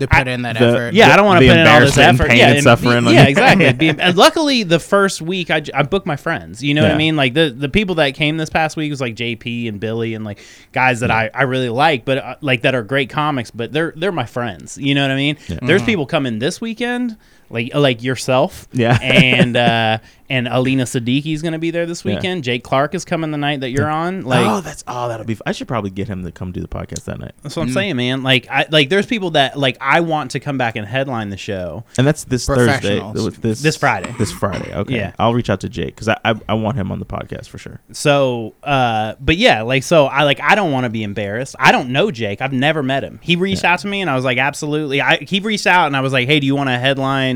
To 0.00 0.08
put 0.08 0.26
in 0.26 0.42
that 0.42 0.58
the- 0.58 0.64
effort. 0.66 0.94
Yeah, 0.94 1.12
I 1.12 1.16
don't 1.16 1.24
want 1.24 1.40
to 1.40 1.46
put 1.48 1.56
in 1.56 1.66
all 1.68 1.78
this 1.80 1.90
embarrassment 1.96 2.08
and 2.08 2.20
effort. 2.20 2.28
pain 2.30 2.38
yeah, 2.38 2.48
and 2.54 2.62
suffering 2.64 3.06
on 3.06 3.14
Yeah, 3.14 3.22
you. 3.22 3.28
exactly. 3.28 3.72
Be- 3.92 4.00
and 4.00 4.16
luckily, 4.16 4.64
the 4.64 4.80
first 4.80 5.22
week 5.22 5.52
I, 5.52 5.62
I 5.72 5.84
booked 5.84 6.04
my 6.04 6.16
friends. 6.16 6.64
You 6.64 6.74
know 6.74 6.82
what 6.82 6.90
I 6.90 6.96
mean? 6.96 7.14
Like 7.14 7.34
the 7.34 7.50
the 7.56 7.68
people 7.68 7.94
that 7.94 8.12
came 8.16 8.36
this 8.36 8.50
past 8.50 8.76
week 8.76 8.90
was 8.90 9.00
like 9.00 9.14
JP 9.14 9.68
and 9.68 9.78
Billy 9.78 10.14
and 10.14 10.24
like 10.24 10.40
guys 10.72 10.98
that 10.98 11.12
I, 11.12 11.30
I 11.32 11.42
really 11.44 11.68
like, 11.68 12.04
but 12.04 12.18
uh, 12.18 12.36
like 12.40 12.62
that 12.62 12.74
are 12.74 12.82
great 12.82 13.08
comics. 13.08 13.52
But 13.52 13.72
they're 13.72 13.92
they're 13.94 14.10
my 14.10 14.26
friends. 14.26 14.76
You 14.78 14.96
know 14.96 15.02
what 15.02 15.12
I 15.12 15.16
mean? 15.16 15.36
Yeah. 15.46 15.58
There's 15.62 15.82
people 15.84 16.06
coming 16.06 16.40
this 16.40 16.60
weekend. 16.60 17.16
Like 17.50 17.74
like 17.74 18.02
yourself, 18.02 18.68
Yeah. 18.72 18.98
and 19.02 19.56
uh, 19.56 19.98
and 20.30 20.48
Alina 20.48 20.84
Siddiqui's 20.84 21.42
gonna 21.42 21.58
be 21.58 21.70
there 21.70 21.84
this 21.86 22.04
Yeah. 22.04 22.14
weekend. 22.16 22.42
Jake 22.44 22.64
Clark 22.64 22.94
is 22.94 23.04
coming 23.04 23.30
the 23.30 23.36
night 23.38 23.60
that 23.60 23.70
you're 23.70 23.88
on. 23.90 24.22
Like, 24.22 24.46
oh, 24.46 24.60
that's 24.60 24.82
oh, 24.86 25.08
that'll 25.08 25.26
be. 25.26 25.34
f- 25.34 25.42
I 25.46 25.52
should 25.52 25.68
probably 25.68 25.90
get 25.90 26.08
him 26.08 26.24
to 26.24 26.32
come 26.32 26.50
do 26.52 26.60
the 26.60 26.68
podcast 26.68 27.04
that 27.04 27.20
night. 27.20 27.32
that's 27.42 27.54
what 27.56 27.62
I'm 27.64 27.72
saying, 27.72 27.96
man. 27.96 28.22
Like, 28.22 28.48
I 28.50 28.66
like 28.70 28.88
there's 28.88 29.06
people 29.06 29.30
that 29.32 29.58
like 29.58 29.76
I 29.80 30.00
want 30.00 30.30
to 30.32 30.40
come 30.40 30.56
back 30.58 30.76
and 30.76 30.86
headline 30.86 31.28
the 31.28 31.36
show. 31.36 31.84
And 31.98 32.06
that's 32.06 32.24
this 32.24 32.46
Thursday. 32.46 33.00
This 33.40 33.60
This 33.60 33.76
Friday. 33.76 34.14
This 34.18 34.32
Friday. 34.32 34.74
Okay. 34.74 34.96
Yeah. 34.96 35.12
I'll 35.18 35.34
reach 35.34 35.50
out 35.50 35.60
to 35.60 35.68
Jake 35.68 35.94
because 35.94 36.08
I, 36.08 36.18
I 36.24 36.34
I 36.48 36.54
want 36.54 36.76
him 36.78 36.90
on 36.90 36.98
the 36.98 37.06
podcast 37.06 37.48
for 37.48 37.58
sure. 37.58 37.80
So, 37.92 38.54
uh, 38.62 39.14
but 39.20 39.36
yeah, 39.36 39.62
like, 39.62 39.82
so 39.82 40.06
I 40.06 40.22
like, 40.24 40.40
I 40.40 40.54
don't 40.54 40.72
want 40.72 40.84
to 40.84 40.90
be 40.90 41.02
embarrassed. 41.02 41.54
I 41.58 41.70
don't 41.72 41.90
know 41.90 42.10
Jake. 42.10 42.40
I've 42.40 42.52
never 42.52 42.82
met 42.82 43.04
him. 43.04 43.20
He 43.22 43.36
reached 43.36 43.64
out 43.64 43.80
to 43.80 43.86
me 43.88 44.00
and 44.00 44.08
I 44.08 44.16
was 44.16 44.24
like, 44.24 44.38
absolutely. 44.38 45.00
I, 45.02 45.18
he 45.18 45.40
reached 45.40 45.66
out 45.66 45.86
and 45.86 45.96
I 45.96 46.00
was 46.00 46.12
like, 46.14 46.26
Hey, 46.28 46.40
do 46.40 46.46
you 46.46 46.56
want 46.56 46.70
to 46.70 46.78
headline 46.78 47.33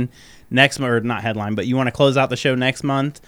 next 0.51 0.79
month 0.79 0.91
or 0.93 1.01
not 1.01 1.23
headline, 1.23 1.55
but 1.55 1.67
you 1.67 1.77
want 1.77 1.87
to 1.89 1.93
close 1.93 2.17
out 2.17 2.31
the 2.31 2.37
show 2.37 2.55
next 2.55 2.83
month? 2.85 3.21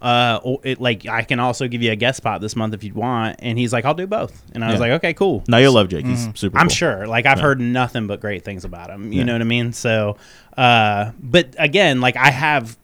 Uh, 0.00 0.38
it, 0.62 0.80
like 0.80 1.06
I 1.06 1.22
can 1.22 1.40
also 1.40 1.66
give 1.66 1.82
you 1.82 1.90
a 1.90 1.96
guest 1.96 2.18
spot 2.18 2.40
this 2.40 2.54
month 2.54 2.72
if 2.72 2.84
you'd 2.84 2.94
want. 2.94 3.36
And 3.40 3.58
he's 3.58 3.72
like, 3.72 3.84
I'll 3.84 3.94
do 3.94 4.06
both. 4.06 4.44
And 4.54 4.64
I 4.64 4.68
was 4.70 4.74
Yeah. 4.76 4.80
like, 4.80 4.90
okay, 4.92 5.12
cool. 5.12 5.42
Now 5.48 5.56
you'll 5.58 5.72
love 5.72 5.88
Jake. 5.88 6.06
He's 6.06 6.28
super. 6.36 6.56
I'm 6.56 6.68
sure. 6.68 7.06
Like 7.08 7.26
I've 7.26 7.38
Yeah. 7.38 7.42
heard 7.42 7.60
nothing 7.60 8.06
but 8.06 8.20
great 8.20 8.44
things 8.44 8.64
about 8.64 8.90
him. 8.90 9.12
You 9.12 9.18
Yeah. 9.18 9.24
know 9.24 9.32
what 9.32 9.40
I 9.40 9.44
mean? 9.44 9.72
So, 9.72 10.16
uh, 10.56 11.10
but 11.20 11.56
again, 11.58 12.00
like 12.00 12.16
I 12.16 12.30
have, 12.30 12.76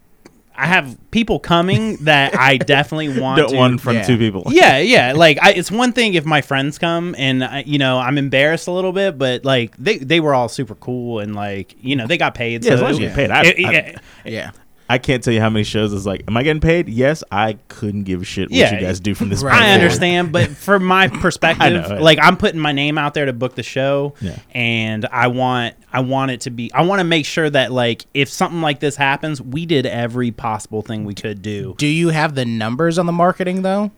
I 0.56 0.66
have 0.66 0.96
people 1.10 1.38
coming 1.40 1.96
that 2.04 2.38
I 2.38 2.56
definitely 2.74 3.20
want 3.20 3.38
Don't 3.38 3.50
to. 3.50 3.56
one 3.56 3.78
from 3.78 3.96
Yeah. 3.96 4.02
two 4.04 4.16
people. 4.18 4.44
yeah, 4.50 4.78
yeah. 4.78 5.12
Like 5.14 5.38
I, 5.42 5.50
it's 5.52 5.70
one 5.70 5.92
thing 5.92 6.14
if 6.14 6.24
my 6.24 6.42
friends 6.42 6.78
come 6.78 7.14
and 7.18 7.42
I, 7.42 7.64
you 7.66 7.78
know 7.78 7.98
I'm 7.98 8.18
embarrassed 8.18 8.68
a 8.68 8.70
little 8.72 8.92
bit, 8.92 9.18
but 9.18 9.44
like 9.44 9.76
they 9.76 9.98
they 9.98 10.20
were 10.20 10.34
all 10.34 10.48
super 10.48 10.74
cool 10.76 11.18
and 11.20 11.34
like 11.34 11.74
you 11.80 11.96
know 11.96 12.06
they 12.06 12.16
got 12.18 12.34
paid. 12.34 12.64
Yeah, 12.64 12.70
so 12.70 12.74
as 12.76 12.82
long 12.82 12.90
as 12.92 12.98
you 12.98 13.06
get 13.08 13.16
paid. 13.16 13.30
I, 13.30 13.42
it- 13.44 13.64
I, 13.64 13.72
it- 13.74 13.98
Yeah. 14.24 14.50
I 14.88 14.98
can't 14.98 15.24
tell 15.24 15.32
you 15.32 15.40
how 15.40 15.48
many 15.48 15.64
shows 15.64 15.92
is 15.94 16.04
like, 16.04 16.24
am 16.28 16.36
I 16.36 16.42
getting 16.42 16.60
paid? 16.60 16.88
Yes, 16.90 17.24
I 17.32 17.54
couldn't 17.68 18.02
give 18.04 18.20
a 18.20 18.24
shit 18.24 18.50
what 18.50 18.56
Yeah. 18.56 18.74
you 18.74 18.80
guys 18.80 19.00
do 19.00 19.14
from 19.14 19.30
this. 19.30 19.42
Right. 19.42 19.52
point 19.52 19.64
I 19.64 19.72
understand, 19.72 20.30
but 20.30 20.50
from 20.50 20.84
my 20.84 21.08
perspective, 21.08 21.72
know, 21.72 21.94
yeah. 21.96 22.00
like 22.00 22.18
I'm 22.20 22.36
putting 22.36 22.60
my 22.60 22.72
name 22.72 22.98
out 22.98 23.14
there 23.14 23.24
to 23.24 23.32
book 23.32 23.54
the 23.54 23.62
show, 23.62 24.14
Yeah. 24.20 24.36
and 24.52 25.06
I 25.06 25.28
want 25.28 25.74
I 25.92 26.00
want 26.00 26.32
it 26.32 26.42
to 26.42 26.50
be 26.50 26.70
I 26.74 26.82
want 26.82 27.00
to 27.00 27.04
make 27.04 27.24
sure 27.24 27.48
that 27.48 27.72
like 27.72 28.04
if 28.12 28.28
something 28.28 28.60
like 28.60 28.80
this 28.80 28.96
happens, 28.96 29.40
we 29.40 29.64
did 29.64 29.86
every 29.86 30.30
possible 30.30 30.82
thing 30.82 31.04
we 31.06 31.14
could 31.14 31.40
do. 31.40 31.74
Do 31.78 31.86
you 31.86 32.10
have 32.10 32.34
the 32.34 32.44
numbers 32.44 32.98
on 32.98 33.06
the 33.06 33.12
marketing 33.12 33.62
though? 33.62 33.90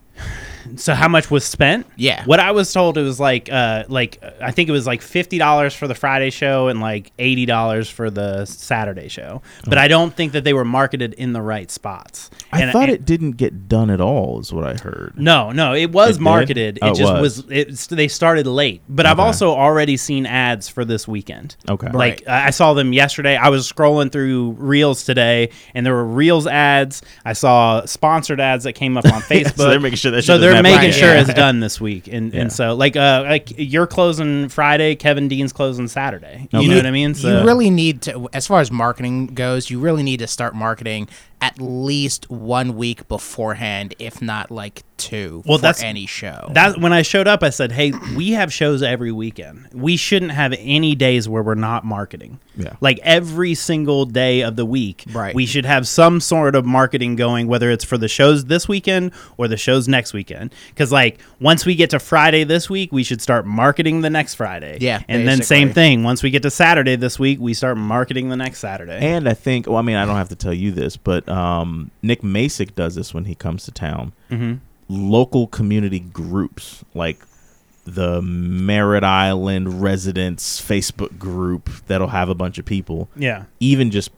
So 0.75 0.93
how 0.93 1.07
much 1.07 1.31
was 1.31 1.45
spent? 1.45 1.85
Yeah. 1.95 2.23
What 2.25 2.39
I 2.39 2.51
was 2.51 2.71
told 2.71 2.97
it 2.97 3.01
was 3.03 3.19
like 3.19 3.49
uh 3.51 3.85
like 3.87 4.21
I 4.41 4.51
think 4.51 4.69
it 4.69 4.71
was 4.73 4.85
like 4.85 5.01
fifty 5.01 5.37
dollars 5.37 5.73
for 5.73 5.87
the 5.87 5.95
Friday 5.95 6.29
show 6.29 6.67
and 6.67 6.81
like 6.81 7.11
eighty 7.19 7.45
dollars 7.45 7.89
for 7.89 8.09
the 8.09 8.45
Saturday 8.45 9.07
show. 9.07 9.41
But 9.65 9.77
I 9.77 9.87
don't 9.87 10.13
think 10.15 10.33
that 10.33 10.43
they 10.43 10.53
were 10.53 10.65
marketed 10.65 11.13
in 11.13 11.33
the 11.33 11.41
right 11.41 11.71
spots. 11.71 12.29
I 12.51 12.61
And- 12.63 12.71
thought 12.71 12.83
and- 12.83 12.91
it 12.93 13.05
didn't 13.05 13.31
get 13.33 13.67
done 13.67 13.89
at 13.89 14.01
all. 14.01 14.39
Is 14.39 14.51
what 14.51 14.65
I 14.65 14.75
heard. 14.75 15.13
No, 15.17 15.51
no, 15.51 15.73
it 15.73 15.91
was 15.91 16.17
It 16.17 16.21
marketed. 16.21 16.79
Oh, 16.81 16.87
it 16.87 16.91
it 16.91 16.95
just 16.95 17.13
was. 17.13 17.43
was. 17.43 17.51
It, 17.91 17.95
they 17.95 18.07
started 18.07 18.45
late, 18.47 18.81
but 18.89 19.05
I've 19.05 19.19
also 19.19 19.51
already 19.51 19.97
seen 19.97 20.25
ads 20.25 20.67
for 20.69 20.83
this 20.85 21.07
weekend. 21.07 21.55
Okay. 21.69 21.89
Like 21.91 22.27
I 22.27 22.47
I 22.47 22.49
saw 22.51 22.73
them 22.73 22.93
yesterday. 22.93 23.35
I 23.35 23.49
was 23.49 23.71
scrolling 23.71 24.11
through 24.11 24.51
Reels 24.57 25.03
today, 25.03 25.49
and 25.73 25.85
there 25.85 25.93
were 25.93 26.05
Reels 26.05 26.47
ads. 26.47 27.01
I 27.25 27.33
saw 27.33 27.85
sponsored 27.85 28.39
ads 28.39 28.63
that 28.63 28.73
came 28.73 28.97
up 28.97 29.05
on 29.05 29.21
Facebook. 29.21 29.57
so 29.57 29.69
they're 29.69 29.79
making 29.79 29.97
sure 29.97 30.11
that 30.11 30.23
So 30.23 30.37
they're 30.37 30.56
that 30.63 30.75
making 30.75 30.91
sure 30.91 31.13
Yeah. 31.13 31.21
it's 31.21 31.33
done 31.33 31.59
this 31.59 31.79
week, 31.81 32.07
and 32.07 32.33
Yeah. 32.33 32.41
and 32.41 32.51
so 32.53 32.75
like 32.75 32.95
uh 32.95 33.23
like 33.27 33.51
you're 33.57 33.87
closing 33.87 34.49
Friday, 34.49 34.95
Kevin 34.95 35.27
Dean's 35.27 35.53
closing 35.53 35.87
Saturday. 35.87 36.47
You 36.51 36.59
Okay. 36.59 36.67
know 36.67 36.75
what 36.77 36.85
I 36.85 36.91
mean? 36.91 37.13
So 37.13 37.39
you 37.39 37.45
really 37.45 37.69
need 37.69 38.01
to, 38.03 38.27
as 38.33 38.47
far 38.47 38.59
as 38.61 38.71
marketing 38.71 39.27
goes, 39.27 39.69
you 39.69 39.79
really 39.79 40.03
need 40.03 40.17
to 40.19 40.27
start 40.27 40.55
marketing 40.55 41.07
at 41.41 41.59
least 41.61 42.29
one 42.29 42.75
week 42.75 43.07
beforehand, 43.07 43.93
if 43.99 44.21
not 44.21 44.49
like 44.51 44.83
two. 44.97 45.43
Well, 45.45 45.57
for 45.57 45.61
that's- 45.63 45.83
any 45.83 46.05
show. 46.05 46.49
that 46.53 46.79
when 46.79 46.93
I 46.93 47.01
showed 47.01 47.27
up, 47.27 47.43
I 47.43 47.49
said, 47.49 47.71
"Hey, 47.71 47.93
we 48.15 48.31
have 48.31 48.51
shows 48.51 48.81
every 48.83 49.11
weekend. 49.11 49.67
We 49.73 49.97
shouldn't 49.97 50.31
have 50.31 50.53
any 50.59 50.95
days 50.95 51.29
where 51.29 51.43
we're 51.43 51.55
not 51.55 51.85
marketing. 51.85 52.39
Yeah. 52.55 52.73
Like 52.81 52.99
every 53.03 53.53
single 53.53 54.05
day 54.05 54.41
of 54.41 54.55
the 54.55 54.65
week, 54.65 55.05
Right. 55.13 55.35
We 55.35 55.45
should 55.45 55.65
have 55.65 55.87
some 55.87 56.19
sort 56.19 56.55
of 56.55 56.65
marketing 56.65 57.15
going, 57.15 57.47
whether 57.47 57.69
it's 57.69 57.83
for 57.85 57.97
the 57.97 58.07
shows 58.07 58.45
this 58.45 58.67
weekend 58.67 59.11
or 59.37 59.47
the 59.47 59.57
shows 59.57 59.87
next 59.87 60.11
weekend. 60.13 60.51
Because 60.69 60.91
like 60.91 61.19
once 61.39 61.65
we 61.65 61.75
get 61.75 61.91
to 61.91 61.99
Friday 61.99 62.43
this 62.43 62.69
week, 62.69 62.91
we 62.91 63.03
should 63.03 63.21
start 63.21 63.45
marketing 63.45 64.01
the 64.01 64.09
next 64.09 64.33
Friday. 64.35 64.79
Yeah, 64.81 65.01
and 65.07 65.27
then 65.27 65.43
same 65.43 65.71
thing. 65.71 66.03
Once 66.03 66.23
we 66.23 66.31
get 66.31 66.41
to 66.43 66.49
Saturday 66.51 66.95
this 66.95 67.19
week, 67.19 67.39
we 67.39 67.53
start 67.53 67.77
marketing 67.77 68.29
the 68.29 68.35
next 68.37 68.59
Saturday. 68.59 68.97
And 68.99 69.29
I 69.29 69.33
think, 69.33 69.67
well, 69.67 69.77
I 69.77 69.81
mean, 69.83 69.95
I 69.95 70.05
don't 70.05 70.15
have 70.15 70.29
to 70.29 70.35
tell 70.35 70.53
you 70.53 70.71
this, 70.71 70.97
but 70.97 71.27
um, 71.29 71.91
Nick 72.01 72.21
Masick 72.23 72.73
does 72.75 72.95
this 72.95 73.13
when 73.13 73.25
he 73.25 73.35
comes 73.35 73.65
to 73.65 73.71
town. 73.71 74.13
mm-hmm. 74.31 74.55
Local 74.89 75.47
community 75.47 75.99
groups 75.99 76.83
like 76.93 77.19
the 77.85 78.21
Merritt 78.21 79.03
Island 79.03 79.81
residents 79.81 80.61
Facebook 80.61 81.17
group 81.17 81.69
that'll 81.87 82.07
have 82.09 82.29
a 82.29 82.35
bunch 82.35 82.57
of 82.57 82.65
people, 82.65 83.09
Yeah. 83.15 83.43
even 83.59 83.91
just 83.91 84.11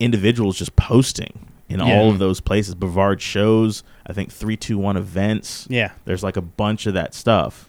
individuals 0.00 0.58
just 0.58 0.74
posting 0.76 1.46
in 1.68 1.78
Yeah. 1.78 1.84
all 1.98 2.10
of 2.10 2.18
those 2.18 2.40
places. 2.40 2.74
Brevard 2.74 3.20
shows, 3.22 3.82
I 4.06 4.12
think 4.12 4.30
three 4.32 4.56
two 4.56 4.76
one 4.78 4.96
events. 4.96 5.66
Yeah. 5.70 5.90
There's 6.04 6.22
like 6.24 6.36
a 6.36 6.42
bunch 6.42 6.86
of 6.86 6.94
that 6.94 7.14
stuff. 7.14 7.66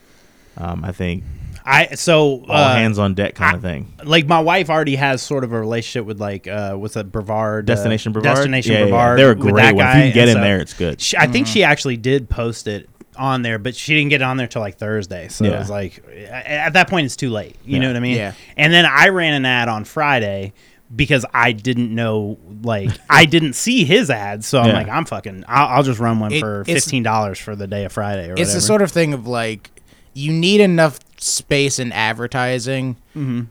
Um, 0.57 0.83
I 0.83 0.91
think 0.91 1.23
I 1.65 1.95
so 1.95 2.43
all 2.47 2.51
uh, 2.51 2.75
hands 2.75 2.99
on 2.99 3.13
deck 3.13 3.35
kind 3.35 3.53
I- 3.53 3.55
of 3.57 3.61
thing. 3.61 3.93
like 4.03 4.27
my 4.27 4.39
wife 4.41 4.69
already 4.69 4.95
has 4.95 5.21
sort 5.21 5.43
of 5.43 5.53
a 5.53 5.59
relationship 5.59 6.05
with 6.05 6.19
like 6.19 6.47
uh 6.47 6.73
what's 6.75 6.93
that 6.95 7.11
Brevard 7.11 7.69
uh, 7.69 7.73
Destination 7.73 8.11
Brevard. 8.11 8.35
Destination 8.35 8.71
Yeah, 8.73 8.79
yeah, 8.79 8.85
yeah. 8.85 8.89
Brevard. 8.91 9.19
They're 9.19 9.31
a 9.31 9.35
with 9.35 9.39
great 9.39 9.55
that 9.63 9.75
one. 9.75 9.85
If 9.85 9.93
guy, 9.93 9.97
you 9.97 10.03
can 10.11 10.13
get 10.13 10.21
and 10.21 10.29
in 10.31 10.35
so 10.37 10.41
there, 10.41 10.59
it's 10.59 10.73
good. 10.73 11.01
She, 11.01 11.17
I 11.17 11.27
think 11.27 11.47
she 11.47 11.63
actually 11.63 11.97
did 11.97 12.29
post 12.29 12.67
it 12.67 12.89
on 13.15 13.43
there, 13.43 13.59
but 13.59 13.75
she 13.75 13.93
didn't 13.93 14.09
get 14.09 14.21
it 14.21 14.23
on 14.25 14.37
there 14.37 14.47
till 14.47 14.61
like 14.61 14.77
Thursday. 14.77 15.27
So 15.29 15.45
Yeah. 15.45 15.51
it 15.51 15.59
was 15.59 15.69
like 15.69 16.03
at 16.29 16.73
that 16.73 16.89
point 16.89 17.05
it's 17.05 17.15
too 17.15 17.29
late. 17.29 17.55
You 17.63 17.75
Yeah. 17.75 17.79
know 17.83 17.87
what 17.89 17.95
I 17.97 17.99
mean? 18.01 18.17
Yeah. 18.17 18.33
And 18.57 18.73
then 18.73 18.85
I 18.85 19.09
ran 19.09 19.33
an 19.35 19.45
ad 19.45 19.69
on 19.69 19.85
Friday 19.85 20.53
because 20.93 21.25
I 21.33 21.53
didn't 21.53 21.93
know 21.95 22.37
like 22.63 22.89
I 23.09 23.25
didn't 23.25 23.53
see 23.53 23.85
his 23.85 24.09
ads, 24.09 24.45
so 24.47 24.59
I'm 24.59 24.67
Yeah. 24.67 24.73
like 24.73 24.89
I'm 24.89 25.05
fucking 25.05 25.45
I'll, 25.47 25.77
I'll 25.77 25.83
just 25.83 25.99
run 25.99 26.19
one 26.19 26.33
It- 26.33 26.39
for 26.39 26.65
fifteen 26.65 27.03
dollars 27.03 27.39
for 27.39 27.55
the 27.55 27.67
day 27.67 27.85
of 27.85 27.91
Friday 27.93 28.27
or 28.27 28.33
it's 28.33 28.39
whatever. 28.41 28.53
the 28.55 28.61
sort 28.61 28.81
of 28.81 28.91
thing 28.91 29.13
of 29.13 29.27
like 29.27 29.69
you 30.15 30.31
need 30.31 30.61
enough 30.61 30.99
space 31.23 31.79
in 31.79 31.91
advertising. 31.91 32.95
Mm-hmm. 33.15 33.41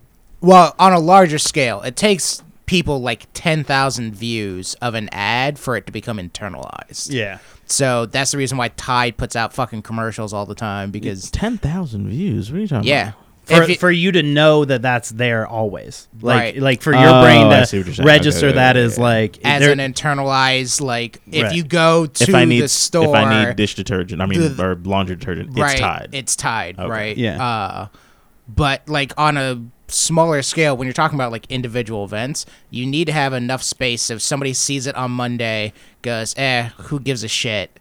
Well, 0.40 0.74
on 0.78 0.92
a 0.92 0.98
larger 0.98 1.38
scale, 1.38 1.82
it 1.82 1.96
takes 1.96 2.42
people 2.66 3.00
like 3.00 3.26
ten 3.34 3.64
thousand 3.64 4.14
views 4.14 4.74
of 4.74 4.94
an 4.94 5.08
ad 5.12 5.58
for 5.58 5.76
it 5.76 5.86
to 5.86 5.92
become 5.92 6.18
internalized. 6.18 7.12
yeah. 7.12 7.38
So 7.66 8.04
that's 8.06 8.32
the 8.32 8.38
reason 8.38 8.58
why 8.58 8.68
Tide 8.68 9.16
puts 9.16 9.34
out 9.34 9.54
fucking 9.54 9.82
commercials 9.82 10.32
all 10.34 10.44
the 10.44 10.54
time 10.54 10.90
because 10.90 11.30
Ten 11.30 11.56
thousand 11.58 12.08
views. 12.08 12.50
What 12.50 12.58
are 12.58 12.60
you 12.60 12.66
talking 12.68 12.80
about? 12.80 12.86
yeah. 12.88 13.08
about? 13.10 13.18
For, 13.44 13.62
it- 13.64 13.80
for 13.80 13.90
you 13.90 14.12
to 14.12 14.22
know 14.22 14.64
that 14.64 14.82
that's 14.82 15.10
there 15.10 15.46
always 15.46 16.08
like 16.20 16.36
Right. 16.38 16.56
like 16.58 16.82
for 16.82 16.92
your 16.92 17.08
Oh, 17.08 17.22
brain 17.22 17.46
I 17.46 17.64
see 17.64 17.78
what 17.78 17.86
you're 17.86 17.94
to 17.96 18.02
register 18.04 18.46
Okay, 18.48 18.54
that 18.56 18.76
yeah, 18.76 18.82
as 18.82 18.96
yeah. 18.98 19.02
like 19.04 19.38
as 19.44 19.66
an 19.66 19.78
internalized 19.78 20.80
like 20.80 21.20
if 21.30 21.42
Right. 21.44 21.54
you 21.54 21.64
go 21.64 22.06
to 22.06 22.22
If 22.24 22.34
I 22.34 22.44
need 22.44 22.60
the 22.62 22.68
store 22.68 23.04
if 23.04 23.14
I 23.14 23.46
need 23.46 23.56
dish 23.56 23.74
detergent, 23.74 24.22
I 24.22 24.26
mean 24.26 24.40
the- 24.56 24.62
or 24.64 24.74
laundry 24.84 25.16
detergent, 25.16 25.58
right 25.58 25.72
it's 25.72 25.80
Tide. 25.80 26.08
it's 26.12 26.36
tied 26.36 26.78
Okay. 26.78 26.88
right 26.88 27.16
Yeah. 27.16 27.44
uh 27.44 27.86
but 28.48 28.88
like 28.88 29.12
on 29.18 29.36
a 29.36 29.60
smaller 29.88 30.40
scale 30.42 30.76
when 30.76 30.86
you're 30.86 30.92
talking 30.94 31.16
about 31.18 31.30
like 31.32 31.44
individual 31.50 32.04
events 32.04 32.46
you 32.70 32.86
need 32.86 33.04
to 33.06 33.12
have 33.12 33.32
enough 33.34 33.62
space 33.62 34.08
if 34.10 34.22
somebody 34.22 34.52
sees 34.54 34.86
it 34.86 34.94
on 34.96 35.10
monday 35.10 35.72
goes 36.00 36.34
eh 36.38 36.70
who 36.78 36.98
gives 36.98 37.22
a 37.22 37.28
shit 37.28 37.78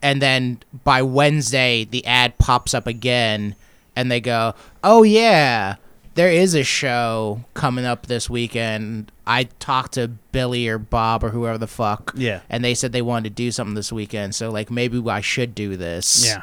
and 0.00 0.22
then 0.22 0.58
by 0.84 1.02
wednesday 1.02 1.84
the 1.84 2.04
ad 2.06 2.38
pops 2.38 2.74
up 2.74 2.86
again 2.86 3.56
and 3.98 4.10
they 4.10 4.20
go 4.20 4.54
oh 4.84 5.02
yeah 5.02 5.76
there 6.14 6.30
is 6.30 6.54
a 6.54 6.64
show 6.64 7.44
coming 7.54 7.84
up 7.84 8.06
this 8.06 8.28
weekend. 8.28 9.12
I 9.24 9.44
talked 9.60 9.92
to 9.92 10.08
billy 10.32 10.66
or 10.66 10.76
bob 10.76 11.22
or 11.22 11.28
whoever 11.30 11.58
the 11.58 11.68
fuck 11.68 12.12
Yeah. 12.16 12.40
and 12.50 12.64
they 12.64 12.74
said 12.74 12.90
they 12.90 13.02
wanted 13.02 13.28
to 13.28 13.34
do 13.36 13.52
something 13.52 13.74
this 13.74 13.92
weekend 13.92 14.34
so 14.34 14.50
like 14.50 14.68
maybe 14.68 15.00
i 15.08 15.20
should 15.20 15.54
do 15.54 15.76
this. 15.76 16.26
Yeah. 16.26 16.42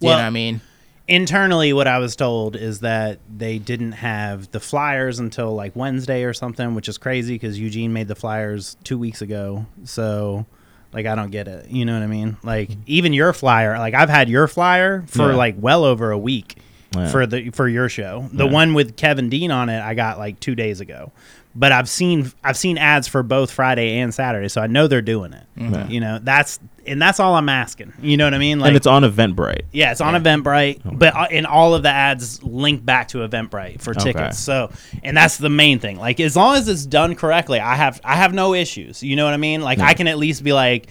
You 0.00 0.08
Well- 0.08 0.16
know 0.18 0.22
what 0.24 0.26
i 0.26 0.30
mean? 0.30 0.60
internally 1.08 1.72
what 1.72 1.86
i 1.86 1.98
was 1.98 2.16
told 2.16 2.56
is 2.56 2.80
that 2.80 3.20
they 3.34 3.58
didn't 3.60 3.92
have 3.92 4.50
the 4.50 4.58
flyers 4.58 5.20
until 5.20 5.54
like 5.54 5.74
wednesday 5.76 6.24
or 6.24 6.32
something 6.34 6.74
which 6.74 6.88
is 6.88 6.98
crazy 6.98 7.36
because 7.36 7.58
eugene 7.60 7.92
made 7.92 8.08
the 8.08 8.16
flyers 8.16 8.76
two 8.82 8.98
weeks 8.98 9.22
ago 9.22 9.64
so 9.84 10.44
like 10.92 11.06
i 11.06 11.14
don't 11.14 11.30
get 11.30 11.46
it. 11.46 11.70
You 11.70 11.84
know 11.84 11.94
what 11.94 12.02
i 12.02 12.06
mean? 12.08 12.36
Like 12.42 12.70
mm-hmm. 12.70 12.80
even 12.86 13.12
your 13.12 13.32
flyer 13.32 13.78
like 13.78 13.94
i've 13.94 14.08
had 14.10 14.28
your 14.28 14.48
flyer 14.48 15.04
for 15.06 15.30
Yeah. 15.30 15.36
like 15.36 15.54
well 15.58 15.84
over 15.84 16.10
a 16.10 16.18
week 16.18 16.56
Yeah. 16.96 17.08
for 17.10 17.26
the 17.26 17.50
for 17.50 17.68
your 17.68 17.88
show 17.88 18.28
the 18.32 18.46
Yeah. 18.46 18.52
one 18.52 18.74
with 18.74 18.96
kevin 18.96 19.28
dean 19.28 19.50
on 19.50 19.68
it 19.68 19.80
i 19.80 19.94
got 19.94 20.18
like 20.18 20.40
two 20.40 20.54
days 20.54 20.80
ago 20.80 21.12
but 21.54 21.72
i've 21.72 21.88
seen 21.88 22.30
i've 22.44 22.56
seen 22.56 22.76
ads 22.78 23.06
for 23.08 23.22
both 23.22 23.50
friday 23.50 23.98
and 23.98 24.12
saturday 24.14 24.48
so 24.48 24.60
i 24.60 24.66
know 24.66 24.86
they're 24.88 25.02
doing 25.02 25.32
it 25.32 25.44
Yeah. 25.56 25.86
you 25.88 26.00
know 26.00 26.18
that's 26.22 26.58
and 26.86 27.00
that's 27.02 27.18
all 27.18 27.34
i'm 27.34 27.48
asking 27.48 27.92
you 28.00 28.16
know 28.16 28.24
what 28.24 28.34
i 28.34 28.38
mean 28.38 28.60
like 28.60 28.68
and 28.68 28.76
it's 28.76 28.86
on 28.86 29.02
Eventbrite. 29.02 29.62
yeah, 29.72 29.90
it's 29.90 30.00
on 30.00 30.14
Eventbrite, 30.14 30.80
but 30.98 31.14
uh, 31.16 31.26
and 31.30 31.46
all 31.46 31.74
of 31.74 31.82
the 31.82 31.88
ads 31.88 32.42
link 32.44 32.84
back 32.84 33.08
to 33.08 33.18
Eventbrite 33.26 33.80
for 33.80 33.90
Okay. 33.90 34.12
tickets. 34.12 34.38
So, 34.38 34.70
and 35.02 35.16
that's 35.16 35.36
the 35.38 35.48
main 35.50 35.78
thing. 35.80 35.96
Like, 35.98 36.20
as 36.20 36.36
long 36.36 36.54
as 36.56 36.68
it's 36.68 36.86
done 36.86 37.16
correctly, 37.16 37.58
I 37.58 37.74
have 37.74 38.00
I 38.04 38.14
have 38.14 38.32
no 38.32 38.54
issues. 38.54 39.02
You 39.02 39.16
know 39.16 39.24
what 39.24 39.34
I 39.34 39.38
mean? 39.38 39.62
Like, 39.62 39.80
I 39.80 39.94
can 39.94 40.06
at 40.06 40.16
least 40.18 40.44
be 40.44 40.52
like, 40.52 40.86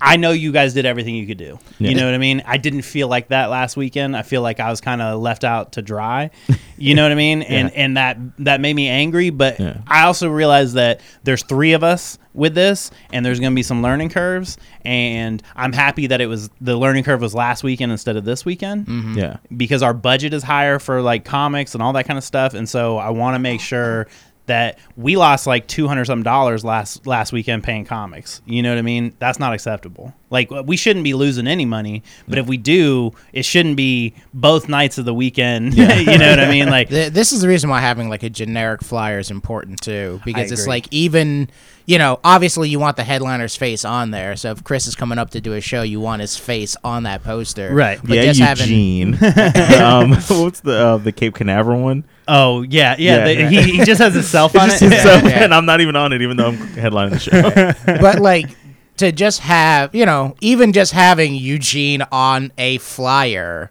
I 0.00 0.16
know 0.16 0.30
you 0.30 0.52
guys 0.52 0.74
did 0.74 0.84
everything 0.84 1.14
you 1.14 1.26
could 1.26 1.38
do. 1.38 1.58
Yeah. 1.78 1.90
You 1.90 1.94
know 1.96 2.04
what 2.04 2.14
I 2.14 2.18
mean? 2.18 2.42
I 2.46 2.58
didn't 2.58 2.82
feel 2.82 3.08
like 3.08 3.28
that 3.28 3.46
last 3.46 3.76
weekend. 3.76 4.16
I 4.16 4.22
feel 4.22 4.42
like 4.42 4.60
I 4.60 4.70
was 4.70 4.80
kind 4.80 5.00
of 5.00 5.20
left 5.20 5.42
out 5.44 5.72
to 5.72 5.82
dry. 5.82 6.30
You 6.76 6.94
know 6.94 7.02
what 7.02 7.12
I 7.12 7.16
mean? 7.16 7.42
And 7.48 7.70
Yeah. 7.70 7.80
and 7.82 7.96
that 7.96 8.18
that 8.40 8.60
made 8.60 8.74
me 8.74 8.88
angry. 8.88 9.30
But 9.30 9.58
Yeah. 9.58 9.78
I 9.86 10.02
also 10.04 10.28
realized 10.28 10.74
that 10.74 11.00
there's 11.24 11.42
three 11.44 11.72
of 11.72 11.82
us 11.82 12.18
with 12.34 12.54
this, 12.54 12.90
and 13.12 13.24
there's 13.24 13.40
going 13.40 13.52
to 13.52 13.54
be 13.56 13.62
some 13.62 13.82
learning 13.82 14.10
curves. 14.10 14.58
And 14.84 15.42
I'm 15.54 15.72
happy 15.72 16.06
that 16.08 16.20
it 16.20 16.26
was 16.26 16.50
the 16.60 16.76
learning 16.76 17.04
curve 17.04 17.22
was 17.22 17.34
last 17.34 17.64
weekend 17.64 17.92
instead 17.92 18.16
of 18.16 18.24
this 18.26 18.44
weekend 18.44 18.86
mm-hmm. 18.86 19.18
Yeah. 19.18 19.36
because 19.56 19.82
our 19.82 19.94
budget 19.94 20.34
is 20.34 20.42
higher 20.42 20.78
for 20.78 21.00
like 21.00 21.24
comics 21.24 21.72
and 21.74 21.82
all 21.82 21.94
that 21.94 22.06
kind 22.06 22.18
of 22.18 22.24
stuff 22.24 22.52
and 22.54 22.68
so 22.68 22.98
i 22.98 23.10
want 23.10 23.34
to 23.34 23.38
make 23.38 23.60
sure 23.60 24.06
that 24.46 24.78
we 24.96 25.16
lost 25.16 25.46
like 25.46 25.66
200 25.66 26.04
some 26.06 26.22
dollars 26.22 26.64
last 26.64 27.06
last 27.06 27.32
weekend 27.32 27.62
paying 27.62 27.84
comics. 27.84 28.42
You 28.46 28.62
know 28.62 28.70
what 28.70 28.78
i 28.78 28.82
mean? 28.82 29.14
That's 29.18 29.38
not 29.38 29.52
acceptable 29.52 30.14
like 30.30 30.50
we 30.50 30.76
shouldn't 30.76 31.04
be 31.04 31.14
losing 31.14 31.46
any 31.46 31.64
money 31.64 32.02
but 32.26 32.36
if 32.38 32.46
we 32.46 32.56
do 32.56 33.12
it 33.32 33.44
shouldn't 33.44 33.76
be 33.76 34.12
both 34.34 34.68
nights 34.68 34.98
of 34.98 35.04
the 35.04 35.14
weekend 35.14 35.72
you 35.76 35.86
know 35.86 36.30
what 36.30 36.40
i 36.40 36.50
mean 36.50 36.68
like 36.68 36.88
Th- 36.88 37.12
this 37.12 37.32
is 37.32 37.40
the 37.42 37.48
reason 37.48 37.70
why 37.70 37.80
having 37.80 38.08
like 38.08 38.22
a 38.24 38.30
generic 38.30 38.82
flyer 38.82 39.18
is 39.20 39.30
important 39.30 39.80
too 39.80 40.20
because 40.24 40.50
it's 40.50 40.62
agree. 40.62 40.70
like 40.72 40.88
even 40.90 41.48
you 41.86 41.96
know 41.98 42.18
obviously 42.24 42.68
you 42.68 42.80
want 42.80 42.96
the 42.96 43.04
headliner's 43.04 43.54
face 43.54 43.84
on 43.84 44.10
there 44.10 44.34
so 44.34 44.50
if 44.50 44.64
chris 44.64 44.88
is 44.88 44.96
coming 44.96 45.18
up 45.18 45.30
to 45.30 45.40
do 45.40 45.52
a 45.52 45.60
show 45.60 45.82
you 45.82 46.00
want 46.00 46.20
his 46.20 46.36
face 46.36 46.76
on 46.82 47.04
that 47.04 47.22
poster 47.22 47.72
Right. 47.72 48.00
but 48.02 48.16
yeah, 48.16 48.24
just 48.32 48.40
having 48.40 48.66
Eugene. 48.68 49.14
um, 49.80 50.10
what's 50.42 50.60
the 50.60 50.72
uh, 50.76 50.96
the 50.96 51.12
Cape 51.12 51.34
Canaveral 51.36 51.80
one? 51.82 52.02
oh 52.26 52.62
yeah 52.62 52.96
yeah, 52.98 53.24
Yeah. 53.24 53.24
the- 53.24 53.48
he, 53.48 53.62
he 53.78 53.84
just 53.84 54.00
has 54.00 54.14
himself 54.14 54.54
It's 54.56 54.62
on 54.64 54.68
just 54.70 54.82
it 54.82 54.90
himself, 54.92 55.22
Yeah. 55.22 55.44
and 55.44 55.54
I'm 55.54 55.66
not 55.66 55.80
even 55.80 55.94
on 55.94 56.12
it, 56.12 56.22
even 56.22 56.36
though 56.36 56.48
I'm 56.48 56.56
headlining 56.56 57.10
the 57.10 57.18
show. 57.20 58.00
but 58.00 58.18
like 58.18 58.48
to 58.96 59.12
just 59.12 59.40
have 59.40 59.94
you 59.94 60.06
know 60.06 60.34
even 60.40 60.72
just 60.72 60.92
having 60.92 61.34
eugene 61.34 62.02
on 62.12 62.52
a 62.58 62.78
flyer 62.78 63.70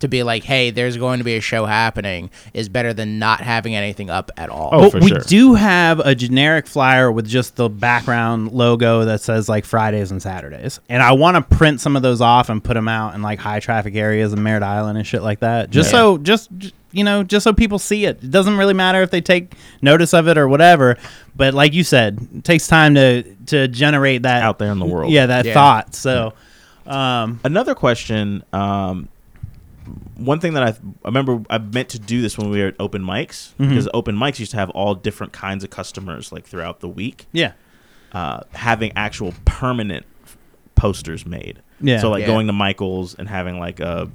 to 0.00 0.08
be 0.08 0.22
like 0.22 0.44
hey 0.44 0.70
there's 0.70 0.96
going 0.96 1.18
to 1.18 1.24
be 1.24 1.36
a 1.36 1.40
show 1.40 1.66
happening 1.66 2.30
is 2.54 2.68
better 2.68 2.92
than 2.92 3.18
not 3.18 3.40
having 3.40 3.74
anything 3.74 4.10
up 4.10 4.30
at 4.36 4.48
all 4.48 4.70
Oh, 4.72 4.82
But 4.82 4.92
for 4.92 4.98
we 5.00 5.08
sure. 5.08 5.18
do 5.20 5.54
have 5.54 5.98
a 6.00 6.14
generic 6.14 6.66
flyer 6.66 7.10
with 7.10 7.26
just 7.26 7.56
the 7.56 7.68
background 7.68 8.52
logo 8.52 9.04
that 9.04 9.20
says 9.20 9.48
like 9.48 9.64
Fridays 9.64 10.10
and 10.10 10.22
Saturdays, 10.22 10.80
and 10.88 11.02
I 11.02 11.12
want 11.12 11.36
to 11.36 11.56
print 11.56 11.80
some 11.80 11.96
of 11.96 12.02
those 12.02 12.20
off 12.20 12.48
and 12.48 12.62
put 12.62 12.74
them 12.74 12.88
out 12.88 13.14
in 13.14 13.22
like 13.22 13.38
high 13.38 13.60
traffic 13.60 13.94
areas 13.96 14.32
in 14.32 14.42
Merritt 14.42 14.62
Island 14.62 14.98
and 14.98 15.06
shit 15.06 15.22
like 15.22 15.40
that. 15.40 15.70
Just 15.70 15.88
Yeah. 15.92 15.98
so, 15.98 16.18
just 16.18 16.50
you 16.92 17.04
know, 17.04 17.22
just 17.22 17.44
so 17.44 17.52
people 17.52 17.78
see 17.78 18.04
it. 18.06 18.22
It 18.22 18.30
doesn't 18.30 18.56
really 18.56 18.72
matter 18.74 19.02
if 19.02 19.10
they 19.10 19.20
take 19.20 19.52
notice 19.82 20.14
of 20.14 20.26
it 20.28 20.38
or 20.38 20.48
whatever. 20.48 20.96
But 21.36 21.52
like 21.54 21.74
you 21.74 21.84
said, 21.84 22.18
it 22.36 22.44
takes 22.44 22.66
time 22.66 22.94
to 22.94 23.22
to 23.46 23.68
generate 23.68 24.22
that 24.22 24.42
Out 24.42 24.58
there 24.58 24.70
in 24.72 24.78
the 24.78 24.86
world. 24.86 25.12
Yeah, 25.12 25.26
that 25.26 25.44
Yeah. 25.44 25.54
thought. 25.54 25.94
So, 25.94 26.32
um, 26.86 27.40
Another 27.44 27.74
question. 27.74 28.42
Um, 28.52 29.08
one 30.16 30.40
thing 30.40 30.54
that 30.54 30.62
I, 30.62 30.68
I 30.68 30.74
remember 31.06 31.42
I 31.50 31.58
meant 31.58 31.88
to 31.90 31.98
do 31.98 32.20
this 32.22 32.36
when 32.38 32.50
we 32.50 32.60
were 32.60 32.68
at 32.68 32.74
open 32.78 33.02
mics 33.02 33.54
Mm-hmm. 33.54 33.68
because 33.70 33.88
open 33.94 34.16
mics 34.16 34.38
used 34.38 34.50
to 34.52 34.56
have 34.58 34.70
all 34.70 34.94
different 34.94 35.32
kinds 35.32 35.64
of 35.64 35.70
customers 35.70 36.32
like 36.32 36.46
throughout 36.46 36.80
the 36.80 36.88
week. 36.88 37.26
yeah, 37.32 37.52
uh, 38.12 38.40
having 38.52 38.92
actual 38.96 39.34
permanent 39.44 40.06
posters 40.74 41.26
made. 41.26 41.60
Yeah. 41.80 41.98
So 42.00 42.10
like 42.10 42.22
Yeah. 42.22 42.26
going 42.28 42.46
to 42.48 42.52
Michael's 42.52 43.14
and 43.14 43.28
having 43.28 43.58
like 43.58 43.80
a 43.80 44.08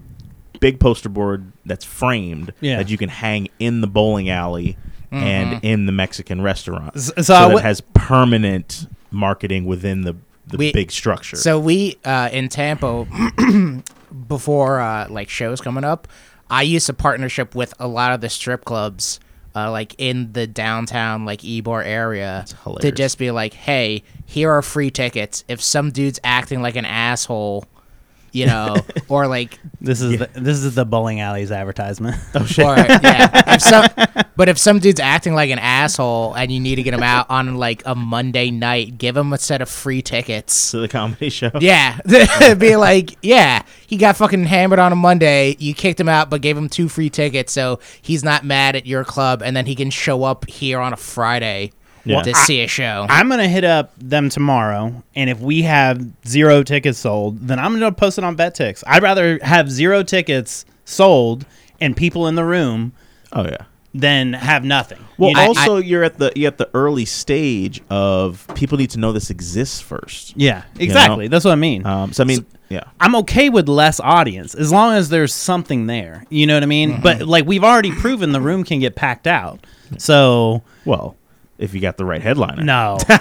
big 0.59 0.79
poster 0.79 1.09
board 1.09 1.51
that's 1.65 1.83
framed 1.85 2.53
Yeah. 2.61 2.77
that 2.77 2.89
you 2.89 2.97
can 2.97 3.09
hang 3.09 3.49
in 3.59 3.81
the 3.81 3.87
bowling 3.87 4.29
alley 4.29 4.77
and 5.11 5.63
in 5.63 5.85
the 5.85 5.91
Mexican 5.91 6.41
restaurant. 6.41 6.95
S- 6.95 7.11
So, 7.17 7.21
so 7.21 7.33
I 7.35 7.37
that 7.39 7.43
w- 7.43 7.59
it 7.59 7.63
has 7.63 7.81
permanent 7.93 8.87
marketing 9.11 9.65
within 9.65 10.01
the, 10.01 10.15
the 10.47 10.57
We- 10.57 10.71
big 10.71 10.89
structure. 10.91 11.35
So 11.35 11.59
we 11.59 11.97
uh, 12.03 12.29
in 12.31 12.49
Tampa 12.49 13.05
before 14.27 14.79
uh, 14.79 15.07
like 15.09 15.29
shows 15.29 15.61
coming 15.61 15.83
up, 15.83 16.07
I 16.49 16.63
used 16.63 16.89
a 16.89 16.93
partnership 16.93 17.55
with 17.55 17.73
a 17.79 17.87
lot 17.87 18.11
of 18.11 18.21
the 18.21 18.29
strip 18.29 18.65
clubs. 18.65 19.19
Uh, 19.55 19.69
like 19.69 19.93
in 19.99 20.33
the 20.33 20.47
downtown 20.47 21.25
like 21.25 21.41
Ybor 21.41 21.85
area 21.85 22.43
to 22.81 22.91
just 22.91 23.19
be 23.19 23.29
like, 23.29 23.53
hey, 23.53 24.01
here 24.25 24.49
are 24.49 24.63
free 24.63 24.89
tickets. 24.89 25.43
If 25.47 25.61
some 25.61 25.91
dude's 25.91 26.19
acting 26.23 26.63
like 26.63 26.75
an 26.75 26.85
asshole, 26.85 27.65
you 28.33 28.47
know, 28.47 28.75
or 29.07 29.27
like 29.27 29.59
This 29.81 30.01
is 30.01 30.17
the, 30.17 30.29
this 30.33 30.57
is 30.59 30.75
the 30.75 30.85
bowling 30.85 31.19
alley's 31.19 31.51
advertisement. 31.51 32.17
oh 32.35 32.39
or 32.59 32.75
yeah, 32.77 33.53
if 33.53 33.61
some, 33.61 33.87
but 34.35 34.49
if 34.49 34.57
some 34.57 34.79
dude's 34.79 34.99
acting 34.99 35.33
like 35.35 35.51
an 35.51 35.59
asshole 35.59 36.33
and 36.33 36.51
you 36.51 36.59
need 36.59 36.75
to 36.75 36.83
get 36.83 36.93
him 36.93 37.03
out 37.03 37.29
on 37.29 37.57
like 37.57 37.83
a 37.85 37.93
Monday 37.93 38.49
night, 38.49 38.97
give 38.97 39.15
him 39.15 39.31
a 39.33 39.37
set 39.37 39.61
of 39.61 39.69
free 39.69 40.01
tickets. 40.01 40.71
to 40.71 40.79
the 40.79 40.87
comedy 40.87 41.29
show. 41.29 41.51
Yeah, 41.59 41.99
be 42.57 42.75
like, 42.75 43.17
yeah, 43.21 43.63
he 43.85 43.97
got 43.97 44.17
fucking 44.17 44.45
hammered 44.45 44.79
on 44.79 44.91
a 44.91 44.95
Monday. 44.95 45.55
You 45.59 45.73
kicked 45.73 45.99
him 45.99 46.09
out, 46.09 46.29
but 46.29 46.41
gave 46.41 46.57
him 46.57 46.69
two 46.69 46.89
free 46.89 47.09
tickets, 47.09 47.53
so 47.53 47.79
he's 48.01 48.23
not 48.23 48.43
mad 48.43 48.75
at 48.75 48.85
your 48.85 49.03
club, 49.03 49.43
and 49.43 49.55
then 49.55 49.65
he 49.65 49.75
can 49.75 49.89
show 49.91 50.23
up 50.23 50.49
here 50.49 50.79
on 50.79 50.93
a 50.93 50.97
Friday 50.97 51.71
Yeah. 52.05 52.21
to 52.21 52.31
I- 52.31 52.33
see 52.33 52.61
a 52.61 52.67
show. 52.67 53.05
I'm 53.09 53.29
gonna 53.29 53.47
hit 53.47 53.63
up 53.63 53.93
them 53.97 54.29
tomorrow, 54.29 55.03
and 55.15 55.29
if 55.29 55.39
we 55.39 55.61
have 55.63 56.05
zero 56.27 56.63
tickets 56.63 56.99
sold, 56.99 57.47
then 57.47 57.59
I'm 57.59 57.73
gonna 57.73 57.91
post 57.91 58.17
it 58.17 58.23
on 58.23 58.35
VetTix. 58.35 58.83
I'd 58.87 59.03
rather 59.03 59.39
have 59.41 59.71
zero 59.71 60.03
tickets 60.03 60.65
sold 60.85 61.45
and 61.79 61.95
people 61.95 62.27
in 62.27 62.35
the 62.35 62.43
room 62.43 62.91
Oh 63.31 63.43
yeah. 63.45 63.57
than 63.93 64.33
have 64.33 64.63
nothing. 64.65 64.99
Well, 65.17 65.29
You 65.29 65.35
know? 65.37 65.47
also 65.47 65.77
you're 65.77 66.03
at 66.03 66.17
the 66.17 66.31
you're 66.35 66.49
at 66.49 66.57
the 66.57 66.69
early 66.73 67.05
stage 67.05 67.81
of 67.89 68.45
people 68.55 68.77
need 68.77 68.89
to 68.91 68.99
know 68.99 69.11
this 69.13 69.29
exists 69.29 69.79
first. 69.79 70.33
yeah, 70.35 70.63
exactly. 70.79 71.25
know? 71.25 71.29
That's 71.29 71.45
what 71.45 71.51
I 71.51 71.55
mean. 71.55 71.85
Um, 71.85 72.11
so 72.11 72.23
I 72.23 72.27
mean, 72.27 72.45
yeah. 72.69 72.83
I'm 72.99 73.15
okay 73.17 73.49
with 73.49 73.69
less 73.69 73.99
audience 74.01 74.55
as 74.55 74.71
long 74.73 74.93
as 74.93 75.07
there's 75.09 75.33
something 75.33 75.85
there. 75.87 76.25
You 76.29 76.47
know 76.47 76.55
what 76.55 76.63
I 76.63 76.67
mean? 76.67 76.99
But 77.01 77.21
like 77.21 77.45
we've 77.45 77.63
already 77.63 77.91
proven 77.91 78.31
the 78.33 78.41
room 78.41 78.63
can 78.65 78.79
get 78.79 78.95
packed 78.95 79.27
out. 79.27 79.65
So 79.97 80.63
Well, 80.85 81.15
if 81.57 81.73
you 81.73 81.79
got 81.81 81.97
the 81.97 82.05
right 82.05 82.21
headliner. 82.21 82.63
no, 82.63 82.97
no. 83.09 83.15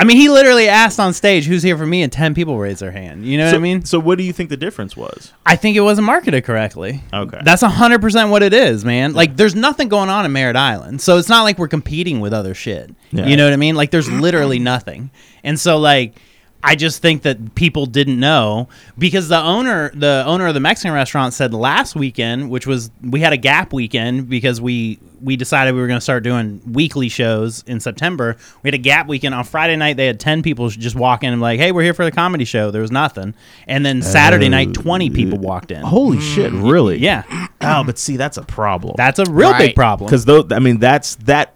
I 0.00 0.04
mean, 0.04 0.16
he 0.16 0.28
literally 0.28 0.68
asked 0.68 1.00
on 1.00 1.12
stage, 1.12 1.44
"Who's 1.46 1.62
here 1.62 1.76
for 1.76 1.86
me?" 1.86 2.02
and 2.02 2.12
ten 2.12 2.34
people 2.34 2.58
raised 2.58 2.80
their 2.80 2.90
hand. 2.92 3.24
You 3.26 3.38
know 3.38 3.46
So, 3.48 3.52
what 3.52 3.58
I 3.58 3.62
mean? 3.62 3.84
so 3.84 3.98
what 3.98 4.18
do 4.18 4.24
you 4.24 4.32
think 4.32 4.48
the 4.50 4.56
difference 4.56 4.96
was? 4.96 5.32
I 5.44 5.56
think 5.56 5.76
it 5.76 5.80
wasn't 5.80 6.06
marketed 6.06 6.44
correctly. 6.44 7.02
Okay. 7.12 7.40
That's 7.42 7.62
hundred 7.62 8.00
percent 8.00 8.30
what 8.30 8.42
it 8.42 8.54
is, 8.54 8.84
man. 8.84 9.12
Like, 9.14 9.36
there's 9.36 9.54
nothing 9.54 9.88
going 9.88 10.08
on 10.08 10.24
in 10.24 10.32
Merritt 10.32 10.56
Island, 10.56 11.00
so 11.00 11.18
it's 11.18 11.28
not 11.28 11.42
like 11.42 11.58
we're 11.58 11.68
competing 11.68 12.20
with 12.20 12.32
other 12.32 12.54
shit. 12.54 12.94
Yeah. 13.10 13.26
You 13.26 13.36
know 13.36 13.44
what 13.44 13.52
I 13.52 13.56
mean? 13.56 13.74
Like, 13.74 13.90
there's 13.90 14.10
literally 14.10 14.58
nothing, 14.58 15.10
and 15.44 15.58
so 15.58 15.78
like. 15.78 16.14
I 16.62 16.74
just 16.74 17.00
think 17.00 17.22
that 17.22 17.54
people 17.54 17.86
didn't 17.86 18.18
know 18.18 18.68
because 18.98 19.28
the 19.28 19.40
owner, 19.40 19.90
the 19.94 20.24
owner 20.26 20.48
of 20.48 20.54
the 20.54 20.60
Mexican 20.60 20.92
restaurant, 20.92 21.32
said 21.32 21.54
last 21.54 21.94
weekend, 21.94 22.50
which 22.50 22.66
was 22.66 22.90
we 23.00 23.20
had 23.20 23.32
a 23.32 23.36
gap 23.36 23.72
weekend 23.72 24.28
because 24.28 24.60
we 24.60 24.98
we 25.20 25.36
decided 25.36 25.74
we 25.74 25.80
were 25.80 25.86
going 25.86 25.98
to 25.98 26.02
start 26.02 26.24
doing 26.24 26.60
weekly 26.66 27.08
shows 27.08 27.62
in 27.68 27.78
September. 27.78 28.36
We 28.62 28.68
had 28.68 28.74
a 28.74 28.78
gap 28.78 29.06
weekend 29.06 29.36
on 29.36 29.44
Friday 29.44 29.76
night. 29.76 29.96
They 29.96 30.06
had 30.06 30.18
ten 30.18 30.42
people 30.42 30.68
just 30.68 30.96
walk 30.96 31.22
in 31.22 31.32
and 31.32 31.40
like, 31.40 31.60
"Hey, 31.60 31.70
we're 31.70 31.84
here 31.84 31.94
for 31.94 32.04
the 32.04 32.10
comedy 32.10 32.44
show." 32.44 32.72
There 32.72 32.82
was 32.82 32.90
nothing, 32.92 33.34
and 33.68 33.86
then 33.86 34.02
Saturday 34.02 34.46
oh, 34.46 34.50
night, 34.50 34.74
twenty 34.74 35.10
people 35.10 35.38
walked 35.38 35.70
in. 35.70 35.82
Holy 35.82 36.20
shit! 36.20 36.52
Mm. 36.52 36.70
Really? 36.72 36.98
Yeah, 36.98 37.22
Oh, 37.60 37.84
but 37.84 37.98
see, 37.98 38.16
that's 38.16 38.36
a 38.36 38.42
problem. 38.42 38.94
that's 38.96 39.20
a 39.20 39.24
real 39.30 39.52
Right. 39.52 39.58
big 39.68 39.74
problem. 39.76 40.08
because 40.08 40.24
though 40.24 40.44
I 40.50 40.58
mean 40.58 40.78
that's 40.78 41.14
that 41.26 41.54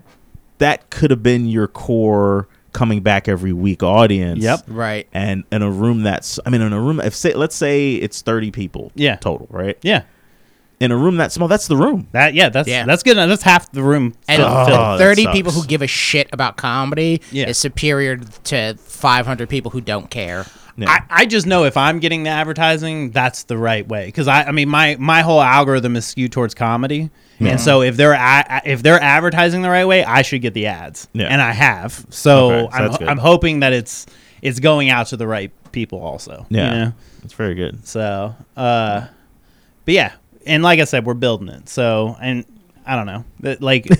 that 0.58 0.90
could 0.90 1.10
have 1.10 1.24
been 1.24 1.48
your 1.48 1.66
core 1.66 2.46
coming 2.72 3.00
back 3.02 3.28
every 3.28 3.52
week 3.52 3.82
audience. 3.82 4.42
Yep. 4.42 4.60
right. 4.68 5.06
And 5.12 5.44
in 5.52 5.62
a 5.62 5.70
room 5.70 6.02
that's 6.02 6.38
I 6.46 6.50
mean 6.50 6.60
in 6.62 6.72
a 6.72 6.80
room 6.80 7.00
if 7.00 7.14
say 7.14 7.34
let's 7.34 7.54
say 7.56 7.94
it's 7.94 8.22
thirty 8.22 8.50
people. 8.50 8.92
Yeah. 8.94 9.16
Total 9.16 9.46
right. 9.50 9.76
yeah, 9.82 10.02
In 10.80 10.90
a 10.90 10.96
room 10.96 11.16
that 11.18 11.32
small, 11.32 11.48
that's 11.48 11.68
the 11.68 11.76
room. 11.76 12.08
that 12.12 12.34
yeah, 12.34 12.48
that's 12.48 12.68
Yeah. 12.68 12.84
that's 12.86 13.02
good. 13.02 13.12
enough. 13.12 13.28
That's 13.28 13.42
half 13.42 13.70
the 13.72 13.82
room 13.82 14.14
And 14.28 14.42
fill- 14.42 14.48
Oh, 14.50 14.98
30 14.98 15.26
people 15.28 15.52
who 15.52 15.64
give 15.66 15.82
a 15.82 15.86
shit 15.86 16.28
about 16.32 16.56
comedy 16.56 17.20
Yeah. 17.30 17.48
is 17.48 17.58
superior 17.58 18.16
to 18.16 18.74
500 18.78 19.48
people 19.48 19.70
who 19.70 19.80
don't 19.80 20.08
care. 20.10 20.46
Yeah. 20.78 20.88
I, 20.88 21.00
I 21.10 21.26
just 21.26 21.46
know 21.46 21.64
if 21.64 21.76
I'm 21.76 21.98
getting 21.98 22.22
the 22.22 22.30
advertising, 22.30 23.10
that's 23.10 23.42
the 23.42 23.58
right 23.58 23.86
way. 23.86 24.06
Because 24.06 24.26
I, 24.26 24.44
I 24.44 24.52
mean, 24.52 24.70
my 24.70 24.96
my 24.98 25.20
whole 25.20 25.42
algorithm 25.42 25.96
is 25.96 26.06
skewed 26.06 26.32
towards 26.32 26.54
comedy, 26.54 27.10
and 27.50 27.60
so 27.60 27.82
if 27.82 27.96
they're 27.96 28.12
a, 28.12 28.62
if 28.64 28.82
they're 28.82 29.00
advertising 29.02 29.62
the 29.62 29.70
right 29.70 29.84
way, 29.84 30.04
I 30.04 30.22
should 30.22 30.42
get 30.42 30.54
the 30.54 30.66
ads, 30.66 31.08
Yeah. 31.12 31.26
and 31.28 31.40
I 31.42 31.52
have. 31.52 32.06
So 32.10 32.50
Okay, 32.50 32.60
so 32.60 32.68
I'm 32.76 32.84
that's 32.86 32.98
good. 32.98 33.08
I'm 33.08 33.18
hoping 33.18 33.60
that 33.60 33.72
it's 33.72 34.06
it's 34.42 34.60
going 34.60 34.90
out 34.90 35.08
to 35.08 35.16
the 35.16 35.26
right 35.26 35.52
people 35.72 36.00
also. 36.00 36.46
you 36.50 36.58
yeah. 36.58 36.70
know? 36.84 36.92
That's 37.22 37.34
very 37.34 37.54
good. 37.54 37.86
So, 37.86 38.34
uh, 38.56 39.06
but 39.84 39.94
yeah, 39.94 40.12
and 40.46 40.62
like 40.62 40.80
I 40.80 40.84
said, 40.84 41.04
we're 41.06 41.14
building 41.14 41.48
it. 41.48 41.68
So, 41.68 42.16
and 42.20 42.44
I 42.86 42.96
don't 42.96 43.06
know, 43.06 43.24
that 43.40 43.62
like. 43.62 43.88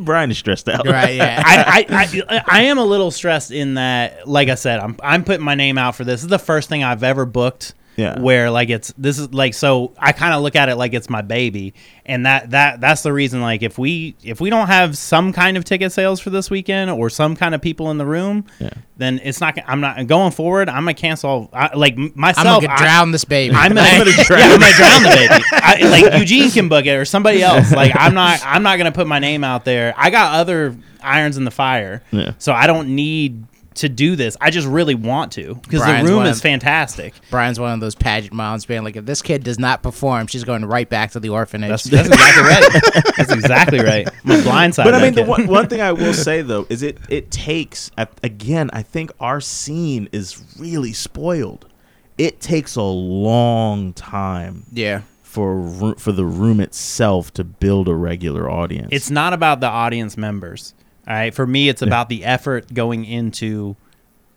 Brian 0.00 0.30
is 0.30 0.38
stressed 0.38 0.68
out. 0.68 0.86
Right, 0.86 1.14
yeah. 1.16 1.42
I, 1.44 1.86
I, 1.88 2.22
I, 2.28 2.42
I 2.46 2.62
am 2.64 2.78
a 2.78 2.84
little 2.84 3.10
stressed 3.10 3.50
in 3.50 3.74
that, 3.74 4.28
like 4.28 4.48
I 4.48 4.54
said, 4.54 4.78
I'm 4.78 4.96
I'm 5.02 5.24
putting 5.24 5.44
my 5.44 5.54
name 5.54 5.78
out 5.78 5.96
for 5.96 6.04
this. 6.04 6.20
This 6.20 6.24
is 6.24 6.28
the 6.28 6.38
first 6.38 6.68
thing 6.68 6.84
I've 6.84 7.02
ever 7.02 7.24
booked. 7.24 7.74
Yeah. 8.00 8.18
Where 8.18 8.50
like 8.50 8.70
it's 8.70 8.92
this 8.96 9.18
is 9.18 9.32
like 9.34 9.52
so 9.54 9.92
I 9.98 10.12
kind 10.12 10.32
of 10.32 10.42
look 10.42 10.56
at 10.56 10.68
it 10.68 10.76
like 10.76 10.94
it's 10.94 11.10
my 11.10 11.22
baby, 11.22 11.74
and 12.06 12.24
that 12.26 12.50
that 12.50 12.80
that's 12.80 13.02
the 13.02 13.12
reason. 13.12 13.40
Like 13.42 13.62
if 13.62 13.76
we 13.78 14.14
if 14.22 14.40
we 14.40 14.48
don't 14.48 14.68
have 14.68 14.96
some 14.96 15.32
kind 15.32 15.56
of 15.56 15.64
ticket 15.64 15.92
sales 15.92 16.18
for 16.20 16.30
this 16.30 16.50
weekend 16.50 16.90
or 16.90 17.10
some 17.10 17.36
kind 17.36 17.54
of 17.54 17.60
people 17.60 17.90
in 17.90 17.98
the 17.98 18.06
room, 18.06 18.46
Yeah. 18.58 18.70
then 18.96 19.20
it's 19.22 19.40
not. 19.40 19.58
I'm 19.66 19.80
not 19.80 20.06
going 20.06 20.32
forward. 20.32 20.68
I'm 20.68 20.82
gonna 20.84 20.94
cancel. 20.94 21.50
I, 21.52 21.76
like 21.76 21.96
I'm 21.98 22.12
gonna 22.16 22.68
I- 22.68 22.76
drown 22.78 23.10
this 23.12 23.24
baby. 23.24 23.54
I'm 23.54 23.74
gonna, 23.74 23.80
I'm 23.88 23.98
gonna 23.98 24.10
yeah, 24.16 24.24
drown. 24.24 24.40
I'm 24.52 24.60
gonna 24.60 24.72
drown 24.72 25.02
the 25.02 25.08
baby. 25.28 25.44
I, 25.52 26.00
like 26.10 26.20
Eugene 26.20 26.50
can 26.50 26.68
book 26.68 26.86
it 26.86 26.94
or 26.96 27.04
somebody 27.04 27.42
else. 27.50 27.72
Like 27.72 27.92
I'm 27.94 28.14
not. 28.14 28.40
I'm 28.44 28.62
not 28.62 28.78
gonna 28.78 28.92
put 28.92 29.06
my 29.06 29.18
name 29.18 29.44
out 29.44 29.64
there. 29.64 29.92
I 29.96 30.10
got 30.10 30.34
other 30.34 30.76
irons 31.02 31.36
in 31.36 31.44
the 31.44 31.50
fire, 31.50 32.02
Yeah. 32.10 32.32
so 32.38 32.52
I 32.52 32.66
don't 32.66 32.94
need 32.94 33.44
to 33.74 33.88
do 33.88 34.16
this. 34.16 34.36
I 34.40 34.50
just 34.50 34.66
really 34.66 34.94
want 34.94 35.32
to 35.32 35.54
because 35.54 35.80
the 35.80 35.86
Brian's 35.86 36.08
room 36.08 36.18
one 36.18 36.26
is 36.26 36.38
of- 36.38 36.42
fantastic. 36.42 37.14
Brian's 37.30 37.60
one 37.60 37.72
of 37.72 37.80
those 37.80 37.94
pageant 37.94 38.32
moms 38.34 38.66
being 38.66 38.82
like, 38.84 38.96
if 38.96 39.06
this 39.06 39.22
kid 39.22 39.44
does 39.44 39.58
not 39.58 39.82
perform, 39.82 40.26
she's 40.26 40.44
going 40.44 40.64
right 40.64 40.88
back 40.88 41.12
to 41.12 41.20
the 41.20 41.28
orphanage. 41.28 41.70
That's, 41.70 41.84
that's 41.84 42.08
exactly 42.12 42.42
right. 42.42 43.14
That's 43.16 43.32
exactly 43.32 43.80
right. 43.80 44.08
I'm 44.24 44.30
a 44.32 44.34
blindside. 44.42 44.84
But 44.84 44.94
I 44.94 45.02
mean, 45.02 45.14
the 45.14 45.24
one, 45.24 45.46
one 45.46 45.68
thing 45.68 45.80
I 45.80 45.92
will 45.92 46.14
say 46.14 46.42
though 46.42 46.66
is 46.68 46.82
it 46.82 46.98
it 47.08 47.30
takes 47.30 47.90
at- 47.96 48.18
again. 48.22 48.70
I 48.72 48.82
think 48.82 49.12
our 49.20 49.40
scene 49.40 50.08
is 50.12 50.42
really 50.58 50.92
spoiled. 50.92 51.66
It 52.18 52.40
takes 52.40 52.76
a 52.76 52.82
long 52.82 53.94
time 53.94 54.64
yeah. 54.72 55.02
for 55.22 55.58
a 55.58 55.94
for 55.96 56.12
the 56.12 56.26
room 56.26 56.60
itself 56.60 57.32
to 57.34 57.44
build 57.44 57.88
a 57.88 57.94
regular 57.94 58.50
audience. 58.50 58.88
it's 58.92 59.10
not 59.10 59.32
about 59.32 59.60
the 59.60 59.68
audience 59.68 60.16
members. 60.16 60.74
All 61.08 61.14
right, 61.14 61.34
for 61.34 61.46
me, 61.46 61.68
it's 61.68 61.82
about 61.82 62.08
the 62.08 62.24
effort 62.24 62.72
going 62.72 63.04
into 63.04 63.76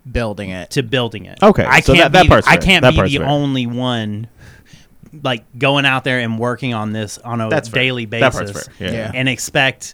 Building 0.10 0.50
it. 0.50 0.70
to 0.72 0.84
building 0.84 1.26
it. 1.26 1.42
Okay, 1.42 1.64
I 1.64 1.80
so 1.80 1.94
can't 1.94 2.12
that- 2.12 2.18
that 2.20 2.24
be, 2.24 2.30
part's 2.30 2.48
I 2.48 2.54
fair. 2.54 2.62
can't 2.62 2.82
That 2.84 2.90
be 2.92 2.96
part's 2.98 3.12
the 3.12 3.18
fair. 3.20 3.28
only 3.28 3.68
one 3.68 4.28
like 5.22 5.44
going 5.60 5.86
out 5.86 6.04
there 6.04 6.20
and 6.20 6.40
working 6.40 6.74
on 6.74 6.92
this 6.92 7.20
on 7.20 7.40
a 7.40 7.48
That's 7.50 7.70
fair. 7.70 7.84
daily 7.84 8.06
That 8.06 8.20
basis 8.34 8.52
part's 8.52 8.68
fair. 8.78 8.88
Yeah. 8.88 8.94
Yeah. 8.98 9.12
and 9.14 9.30
expect 9.30 9.94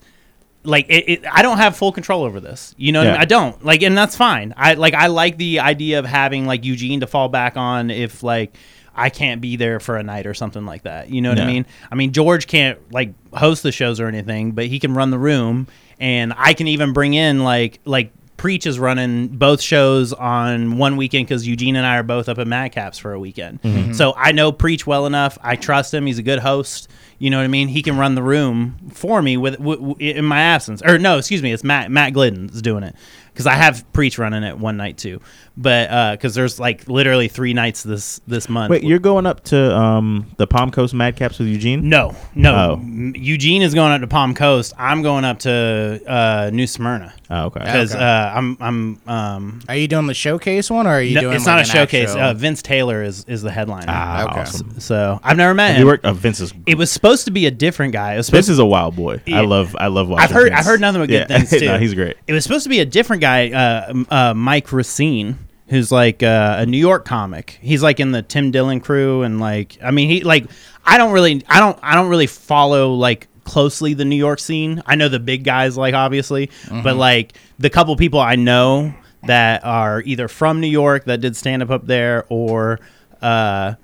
like 0.64 0.86
it, 0.90 1.10
it, 1.10 1.26
I 1.32 1.42
don't 1.42 1.58
have 1.58 1.76
full 1.76 1.92
control 1.92 2.24
over 2.24 2.40
this. 2.40 2.74
You 2.78 2.92
know, 2.92 3.00
what 3.00 3.08
I, 3.08 3.12
mean? 3.12 3.16
Yeah. 3.18 3.22
I 3.22 3.26
don't 3.26 3.66
like, 3.66 3.82
and 3.84 3.98
that's 3.98 4.16
fine. 4.16 4.54
I 4.58 4.74
like, 4.76 4.94
I 4.94 5.08
like 5.08 5.38
the 5.38 5.60
idea 5.60 6.00
of 6.00 6.06
having 6.06 6.46
like 6.46 6.64
Eugene 6.66 7.02
to 7.02 7.08
fall 7.08 7.30
back 7.30 7.56
on 7.58 7.90
if 7.92 8.24
like 8.24 8.56
I 8.96 9.10
can't 9.10 9.42
be 9.42 9.56
there 9.58 9.80
for 9.80 9.96
a 9.98 10.04
night 10.04 10.26
or 10.26 10.34
something 10.34 10.66
like 10.66 10.84
that. 10.84 11.10
You 11.10 11.22
know 11.22 11.30
what 11.30 11.38
I 11.40 11.42
Yeah. 11.44 11.48
mean? 11.48 11.66
I 11.92 11.96
mean, 11.96 12.12
George 12.14 12.48
can't 12.48 12.80
like 12.92 13.14
host 13.34 13.62
the 13.64 13.72
shows 13.72 14.00
or 14.00 14.08
anything, 14.08 14.52
but 14.54 14.66
he 14.68 14.80
can 14.80 14.94
run 14.94 15.12
the 15.12 15.20
room, 15.20 15.68
and 16.00 16.34
I 16.38 16.54
can 16.54 16.68
even 16.68 16.94
bring 16.94 17.14
in 17.14 17.44
like 17.44 17.80
like. 17.86 18.12
Preach 18.38 18.66
is 18.66 18.80
running 18.80 19.28
both 19.28 19.60
shows 19.60 20.14
on 20.14 20.78
one 20.78 20.96
weekend 20.96 21.28
because 21.28 21.46
Eugene 21.46 21.76
and 21.76 21.86
I 21.86 21.98
are 21.98 22.04
both 22.04 22.30
up 22.30 22.38
at 22.38 22.48
Madcaps 22.48 22.98
for 22.98 23.12
a 23.12 23.20
weekend. 23.20 23.62
Mm-hmm. 23.62 23.78
Mm-hmm. 23.78 23.92
So 23.92 24.14
I 24.16 24.32
know 24.32 24.54
Preach 24.54 24.88
well 24.88 25.06
enough. 25.06 25.38
I 25.44 25.58
trust 25.58 25.94
him. 25.94 26.06
He's 26.06 26.20
a 26.20 26.24
good 26.24 26.40
host. 26.40 26.88
You 27.18 27.32
know 27.32 27.38
what 27.38 27.44
I 27.44 27.48
mean? 27.50 27.68
He 27.68 27.82
can 27.82 27.98
run 27.98 28.16
the 28.16 28.24
room 28.24 28.78
for 28.94 29.22
me 29.22 29.36
with 29.36 29.58
w- 29.58 29.90
w- 29.90 29.96
in 30.16 30.24
my 30.24 30.40
absence. 30.40 30.82
Or 30.82 30.98
no, 30.98 31.18
excuse 31.18 31.44
me, 31.44 31.52
it's 31.52 31.66
Matt 31.66 31.92
Matt 31.92 32.14
Glidden's 32.14 32.62
doing 32.62 32.84
it 32.84 32.96
because 33.34 33.46
I 33.46 33.56
have 33.56 33.84
preach 33.92 34.18
running 34.18 34.44
it 34.44 34.58
one 34.58 34.78
night 34.78 34.98
too, 34.98 35.20
but 35.62 36.12
because 36.14 36.34
there's 36.36 36.60
like 36.60 36.88
literally 36.88 37.28
three 37.28 37.54
nights 37.54 37.84
this 37.84 38.22
this 38.28 38.48
month. 38.50 38.72
Wait, 38.72 38.84
you're 38.84 38.98
going 39.00 39.26
up 39.26 39.44
to 39.46 39.76
um, 39.78 40.26
the 40.38 40.48
Palm 40.48 40.72
Coast 40.72 40.94
Madcaps 40.94 41.38
with 41.40 41.48
Eugene? 41.50 41.90
no, 41.90 42.16
no. 42.34 42.80
Oh. 42.82 42.86
Eugene 43.16 43.62
is 43.62 43.74
going 43.74 43.92
up 43.92 44.02
to 44.02 44.08
Palm 44.08 44.34
Coast. 44.34 44.74
I'm 44.78 45.02
going 45.02 45.26
up 45.26 45.40
to 45.40 46.02
uh, 46.08 46.50
New 46.54 46.66
Smyrna 46.68 47.14
Oh, 47.30 47.46
okay. 47.46 47.60
because 47.60 47.94
Okay. 47.94 48.04
uh, 48.04 48.34
I'm 48.34 48.58
I'm 48.60 49.02
um. 49.08 49.62
Are 49.68 49.76
you 49.76 49.88
doing 49.88 50.08
the 50.08 50.14
showcase 50.14 50.70
one, 50.72 50.88
or 50.88 50.92
are 50.92 51.02
you 51.02 51.16
no, 51.16 51.22
doing? 51.22 51.36
it's 51.36 51.46
like, 51.46 51.58
not 51.58 51.62
a 51.62 51.70
showcase. 51.70 52.10
actual- 52.10 52.22
Uh, 52.24 52.34
Vince 52.34 52.62
Taylor 52.62 53.04
is 53.04 53.26
is 53.26 53.42
the 53.42 53.52
headliner. 53.52 53.86
Ah, 53.88 54.24
Okay. 54.32 54.40
awesome. 54.42 54.80
So 54.80 55.20
I've 55.24 55.38
never 55.38 55.54
met 55.54 55.68
Have 55.68 55.76
him. 55.76 55.82
you 55.82 55.88
worked? 55.88 56.06
Uh, 56.06 56.14
Vince 56.14 56.40
is. 56.40 56.54
it 56.66 56.78
was 56.78 56.92
supposed 56.92 57.26
to 57.26 57.32
be 57.32 57.46
a 57.46 57.52
different 57.52 57.94
guy. 57.94 58.14
It 58.14 58.18
was 58.18 58.30
Vince 58.30 58.50
is 58.50 58.60
a 58.60 58.66
wild 58.66 58.96
boy. 58.96 59.22
Yeah. 59.26 59.40
I 59.40 59.46
love. 59.46 59.76
I 59.80 59.88
love 59.88 60.08
watching. 60.10 60.24
I've 60.24 60.32
heard- 60.32 60.50
Vince. 60.50 60.60
I've 60.60 60.66
heard 60.66 60.82
nothing 60.82 61.02
but 61.02 61.10
good 61.10 61.26
Yeah. 61.30 61.38
things, 61.40 61.50
too. 61.50 61.66
no, 61.66 61.78
he's 61.78 61.94
great. 61.94 62.16
It 62.28 62.34
was 62.34 62.44
supposed 62.44 62.64
to 62.64 62.70
be 62.70 62.80
a 62.80 62.86
different 62.86 63.22
guy, 63.22 63.50
uh, 63.50 63.94
uh, 64.10 64.34
Mike 64.34 64.72
Recine, 64.72 65.38
who's 65.70 65.92
like 65.92 66.24
uh, 66.24 66.58
a 66.60 66.66
New 66.66 66.78
York 66.78 67.06
comic. 67.06 67.60
He's 67.62 67.84
like 67.84 68.00
in 68.00 68.12
the 68.12 68.22
Tim 68.22 68.52
Dillon 68.52 68.80
crew, 68.80 69.22
and 69.22 69.40
like, 69.40 69.78
I 69.84 69.92
mean, 69.92 70.10
he 70.10 70.24
like, 70.24 70.46
I 70.86 70.98
don't 70.98 71.12
really, 71.12 71.44
I 71.48 71.60
don't, 71.60 71.78
I 71.82 71.96
don't 71.96 72.10
really 72.10 72.28
follow 72.28 72.94
like 72.94 73.28
closely 73.44 73.94
the 73.94 74.06
New 74.06 74.16
York 74.16 74.40
scene. 74.40 74.82
I 74.86 74.96
know 74.96 75.10
the 75.10 75.20
big 75.20 75.44
guys, 75.44 75.78
like 75.78 75.94
obviously, 75.94 76.50
but 76.84 76.96
like 76.96 77.34
the 77.60 77.70
couple 77.70 77.96
people 77.96 78.20
I 78.20 78.36
know 78.36 78.94
that 79.28 79.64
are 79.66 80.02
either 80.04 80.28
from 80.28 80.60
New 80.60 80.68
York 80.68 81.06
that 81.06 81.22
did 81.22 81.36
stand 81.36 81.62
up 81.62 81.70
up 81.70 81.86
there, 81.86 82.26
or 82.30 82.80
uh, 83.22 83.76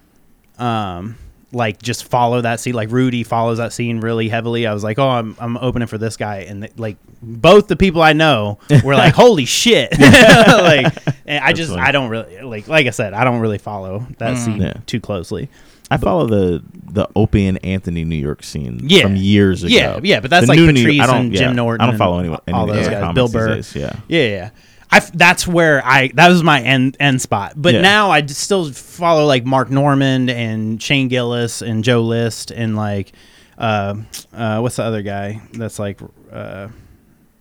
um 0.57 1.17
like 1.55 1.81
just 1.81 2.03
follow 2.03 2.41
that 2.41 2.59
scene 2.59 2.73
like 2.75 2.91
rudy 2.91 3.23
follows 3.23 3.57
that 3.59 3.71
scene 3.71 4.01
really 4.01 4.27
heavily 4.27 4.67
i 4.67 4.73
was 4.73 4.83
like 4.83 4.99
oh 4.99 5.07
i'm, 5.07 5.35
I'm 5.39 5.55
opening 5.57 5.87
for 5.87 5.97
this 5.97 6.17
guy 6.17 6.39
and 6.39 6.69
like 6.77 6.97
both 7.21 7.67
the 7.67 7.77
people 7.77 8.01
i 8.01 8.13
know 8.13 8.59
were 8.83 8.93
like 8.93 9.13
holy 9.15 9.45
shit 9.45 9.89
like 9.99 10.93
and 11.25 11.43
i 11.43 11.53
just 11.53 11.71
funny. 11.71 11.81
i 11.81 11.91
don't 11.91 12.09
really 12.09 12.41
like 12.41 12.67
like 12.67 12.87
i 12.87 12.89
said 12.89 13.13
i 13.13 13.23
don't 13.23 13.39
really 13.39 13.57
follow 13.57 14.05
that 14.17 14.35
mm. 14.35 14.37
scene 14.37 14.61
Yeah. 14.61 14.73
too 14.85 14.99
closely 14.99 15.49
I 15.91 15.97
follow 15.97 16.25
the 16.25 16.63
the 16.73 17.07
Opie 17.15 17.45
and 17.45 17.63
Anthony 17.63 18.03
New 18.05 18.15
York 18.15 18.41
scene 18.41 18.79
Yeah. 18.81 19.03
from 19.03 19.15
years 19.17 19.63
ago. 19.63 19.71
Yeah, 19.71 19.99
yeah, 20.01 20.19
but 20.19 20.31
that's 20.31 20.47
The 20.47 20.53
like 20.53 20.57
new 20.57 20.71
New- 20.71 20.83
Patrice 20.83 20.99
I 21.01 21.05
don't- 21.05 21.15
and 21.25 21.33
yeah, 21.33 21.39
Jim 21.41 21.55
Norton 21.55 21.81
I 21.85 21.91
don't 21.91 21.97
follow 21.99 22.17
and 22.17 22.27
any, 22.29 22.37
any 22.47 22.57
all 22.57 22.65
those 22.65 22.77
those 22.77 22.87
guys, 22.87 23.13
Bill 23.13 23.27
these 23.27 23.33
Burr. 23.33 23.55
days, 23.55 23.75
Yeah. 23.75 23.95
yeah 24.07 24.23
yeah 24.23 24.49
I 24.95 24.97
f- 24.97 25.11
that's 25.13 25.47
where 25.47 25.85
I 25.85 26.09
that 26.15 26.29
was 26.29 26.43
my 26.43 26.61
end 26.61 26.97
end 26.99 27.21
spot. 27.21 27.53
But 27.55 27.73
Yeah. 27.75 27.81
now 27.81 28.11
I 28.11 28.21
d- 28.21 28.33
still 28.33 28.71
follow 28.71 29.25
like 29.25 29.45
Mark 29.45 29.69
Normand 29.69 30.29
and 30.29 30.81
Shane 30.81 31.07
Gillis 31.07 31.61
and 31.61 31.83
Joe 31.83 32.01
List 32.01 32.51
and 32.51 32.75
like 32.75 33.11
uh, 33.57 33.95
uh, 34.33 34.59
what's 34.59 34.75
the 34.77 34.83
other 34.83 35.01
guy 35.01 35.41
that's 35.53 35.79
like 35.79 35.99
uh, 36.31 36.67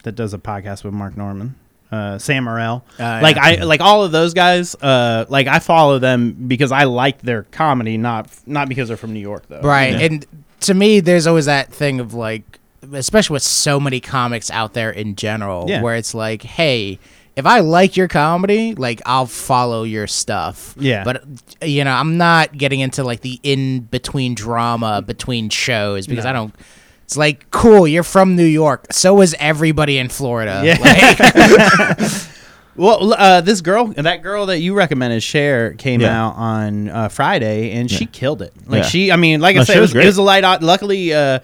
that 0.04 0.12
does 0.12 0.34
a 0.34 0.38
podcast 0.38 0.84
with 0.84 0.94
Mark 0.94 1.16
Normand. 1.16 1.54
Uh, 1.92 2.18
Sam 2.18 2.44
Morril, 2.46 2.82
Ah, 2.98 3.20
like. 3.22 3.36
I 3.36 3.62
like 3.62 3.80
all 3.80 4.02
of 4.02 4.10
those 4.10 4.34
guys. 4.34 4.74
Uh, 4.74 5.26
like 5.28 5.46
I 5.46 5.60
follow 5.60 6.00
them 6.00 6.32
because 6.48 6.72
I 6.72 6.84
like 6.84 7.22
their 7.22 7.44
comedy, 7.44 7.96
not 7.98 8.28
not 8.46 8.68
because 8.68 8.88
they're 8.88 8.96
from 8.96 9.12
New 9.12 9.20
York 9.20 9.44
though. 9.48 9.60
Right. 9.60 9.92
Yeah. 9.92 10.06
And 10.06 10.26
to 10.60 10.74
me, 10.74 10.98
there's 11.00 11.26
always 11.28 11.44
that 11.46 11.72
thing 11.72 12.00
of 12.00 12.12
like, 12.12 12.58
especially 12.92 13.34
with 13.34 13.44
so 13.44 13.78
many 13.78 14.00
comics 14.00 14.50
out 14.50 14.72
there 14.74 14.90
in 14.90 15.14
general, 15.14 15.66
Yeah. 15.68 15.82
where 15.82 15.94
it's 15.94 16.14
like, 16.14 16.42
hey, 16.42 16.98
if 17.36 17.46
I 17.46 17.60
like 17.60 17.96
your 17.96 18.06
comedy, 18.08 18.74
like 18.74 19.02
I'll 19.06 19.26
follow 19.26 19.82
your 19.82 20.06
stuff. 20.06 20.74
Yeah. 20.78 21.02
But 21.04 21.24
you 21.62 21.84
know, 21.84 21.92
I'm 21.92 22.16
not 22.16 22.56
getting 22.56 22.80
into 22.80 23.02
like 23.04 23.20
the 23.22 23.40
in 23.42 23.80
between 23.80 24.34
drama 24.34 25.02
between 25.02 25.48
shows 25.50 26.06
because 26.06 26.24
No. 26.24 26.30
I 26.30 26.32
don't. 26.32 26.54
It's 27.04 27.16
like 27.16 27.50
cool. 27.50 27.86
You're 27.88 28.02
from 28.02 28.34
New 28.36 28.44
York. 28.46 28.86
So 28.92 29.20
is 29.20 29.34
everybody 29.38 29.98
in 29.98 30.08
Florida. 30.08 30.62
Yeah. 30.64 30.78
Like, 30.80 31.98
Well, 32.76 33.14
uh, 33.14 33.40
this 33.40 33.60
girl, 33.60 33.86
that 33.86 34.22
girl 34.24 34.46
that 34.46 34.58
you 34.58 34.74
recommended, 34.74 35.22
Cher, 35.22 35.74
came 35.74 36.00
Yeah. 36.00 36.24
out 36.26 36.34
on 36.34 36.88
uh, 36.88 37.08
Friday, 37.08 37.70
and 37.70 37.88
she 37.88 38.04
killed 38.06 38.42
it. 38.42 38.52
Like 38.66 38.82
Yeah. 38.82 38.88
she, 38.88 39.12
I 39.12 39.16
mean, 39.16 39.40
like 39.40 39.56
I 39.56 39.60
said, 39.62 39.74
Cher 39.74 39.78
it 39.78 39.80
was 39.82 39.94
was, 39.94 40.04
it 40.04 40.06
was 40.08 40.16
a 40.16 40.22
light. 40.22 40.42
out. 40.42 40.60
Luckily, 40.60 41.14
uh, 41.14 41.38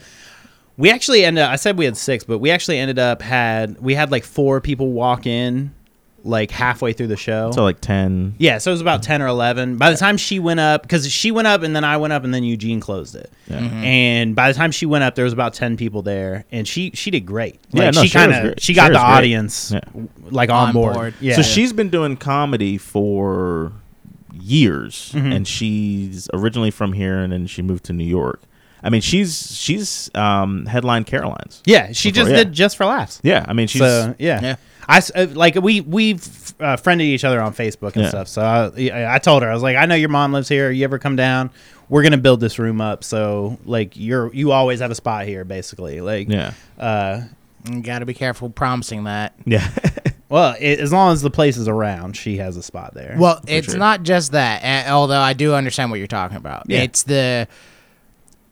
we 0.77 0.91
actually 0.91 1.25
ended. 1.25 1.45
up 1.45 1.53
I 1.53 1.57
said 1.57 1.79
we 1.79 1.85
had 1.85 1.97
six, 1.97 2.25
but 2.25 2.39
we 2.39 2.51
actually 2.51 2.79
ended 2.79 2.99
up 2.99 3.23
had 3.23 3.81
we 3.81 3.95
had 3.95 4.11
like 4.11 4.25
four 4.25 4.61
people 4.61 4.91
walk 4.91 5.25
in, 5.25 5.73
like 6.23 6.51
halfway 6.51 6.93
through 6.93 7.07
the 7.09 7.17
show. 7.17 7.51
So 7.53 7.63
like 7.63 7.81
ten. 7.81 8.35
yeah, 8.39 8.59
so 8.59 8.71
it 8.71 8.75
was 8.75 8.81
about 8.81 9.03
ten 9.03 9.23
or 9.23 9.27
eleven. 9.27 9.77
By 9.77 9.91
the 9.91 9.97
time 9.97 10.17
she 10.17 10.39
went 10.39 10.61
up, 10.61 10.83
because 10.83 11.11
she 11.11 11.31
went 11.31 11.49
up 11.49 11.63
and 11.63 11.75
then 11.75 11.85
I 11.85 11.97
went 11.97 12.13
up 12.13 12.25
and 12.25 12.33
then 12.35 12.45
Eugene 12.45 12.81
closed 12.81 13.15
it. 13.17 13.31
Yeah. 13.49 13.59
And 13.59 14.35
by 14.37 14.53
the 14.53 14.55
time 14.57 14.71
she 14.71 14.87
went 14.87 15.05
up, 15.05 15.15
there 15.15 15.25
was 15.25 15.33
about 15.33 15.55
ten 15.55 15.77
people 15.77 16.03
there, 16.03 16.45
and 16.53 16.67
she 16.69 16.91
she 16.95 17.11
did 17.11 17.21
great. 17.27 17.59
Yeah, 17.71 17.91
no, 17.91 18.03
she 18.03 18.09
Cher 18.09 18.29
kind 18.31 18.49
of 18.49 18.55
she 18.63 18.75
got 18.75 18.87
Cher 18.87 18.93
the 18.95 18.99
audience 19.01 19.73
Yeah. 19.73 19.81
like 20.31 20.51
on, 20.51 20.69
On 20.69 20.73
board. 20.75 20.95
board. 20.95 21.15
Yeah. 21.21 21.37
So 21.37 21.43
she's 21.43 21.73
been 21.73 21.89
doing 21.91 22.17
comedy 22.17 22.77
for 22.79 23.73
years, 24.33 25.13
Mhm. 25.15 25.35
and 25.35 25.49
she's 25.49 26.29
originally 26.33 26.71
from 26.71 26.93
here, 26.93 27.19
and 27.19 27.33
then 27.33 27.47
she 27.47 27.63
moved 27.63 27.85
to 27.85 27.93
New 27.93 28.05
York. 28.05 28.43
I 28.83 28.89
mean, 28.89 29.03
she's 29.03 29.55
she's 29.57 30.11
um, 30.15 30.65
headline 30.67 31.05
Caroline's. 31.05 31.63
Yeah, 31.67 31.93
she 31.93 32.11
Before, 32.11 32.25
just 32.25 32.31
yeah. 32.31 32.45
did 32.45 32.53
just 32.55 32.77
for 32.79 32.87
laughs. 32.87 33.21
Yeah, 33.23 33.45
I 33.47 33.53
mean, 33.53 33.67
she's 33.69 33.83
so 33.83 34.15
yeah, 34.19 34.41
Yeah. 34.43 34.57
I 34.91 34.97
s- 34.97 35.13
uh, 35.15 35.27
like 35.33 35.55
we 35.55 35.81
we've 35.83 36.55
uh, 36.59 36.77
friended 36.77 37.07
each 37.07 37.23
other 37.25 37.41
on 37.41 37.55
Facebook 37.55 37.95
and 37.95 38.03
Yeah. 38.03 38.09
stuff. 38.09 38.29
So 38.29 38.43
I, 38.43 39.15
I 39.15 39.19
told 39.19 39.43
her 39.43 39.51
I 39.51 39.55
was 39.55 39.63
like, 39.63 39.77
I 39.77 39.87
know 39.87 39.95
your 39.95 40.09
mom 40.09 40.33
lives 40.33 40.49
here. 40.49 40.71
You 40.71 40.83
ever 40.85 40.99
come 40.99 41.15
down? 41.17 41.51
We're 41.89 42.03
gonna 42.03 42.19
build 42.19 42.41
this 42.41 42.59
room 42.59 42.81
up. 42.81 43.05
So 43.05 43.59
like 43.65 43.97
you're 43.97 44.33
you 44.35 44.53
always 44.53 44.81
have 44.81 44.91
a 44.91 44.95
spot 44.95 45.27
here, 45.27 45.45
basically. 45.45 46.01
Like 46.01 46.29
yeah, 46.29 46.55
uh, 46.79 47.23
you 47.71 47.81
got 47.83 48.01
to 48.01 48.07
be 48.07 48.15
careful 48.15 48.51
promising 48.51 49.05
that. 49.05 49.35
yeah. 49.45 49.71
well, 50.29 50.57
it, 50.59 50.81
as 50.81 50.93
long 50.93 51.13
as 51.13 51.23
the 51.23 51.31
place 51.31 51.57
is 51.57 51.69
around, 51.69 52.17
she 52.17 52.39
has 52.39 52.57
a 52.57 52.63
spot 52.63 52.95
there. 52.95 53.17
Well, 53.19 53.41
it's 53.47 53.71
sure. 53.71 53.79
not 53.79 54.03
just 54.03 54.33
that. 54.33 54.89
Although 54.91 55.21
I 55.21 55.35
do 55.35 55.55
understand 55.55 55.91
what 55.91 55.99
you're 55.99 56.07
talking 56.09 56.37
about. 56.37 56.65
Yeah. 56.69 56.83
It's 56.83 57.03
the, 57.05 57.47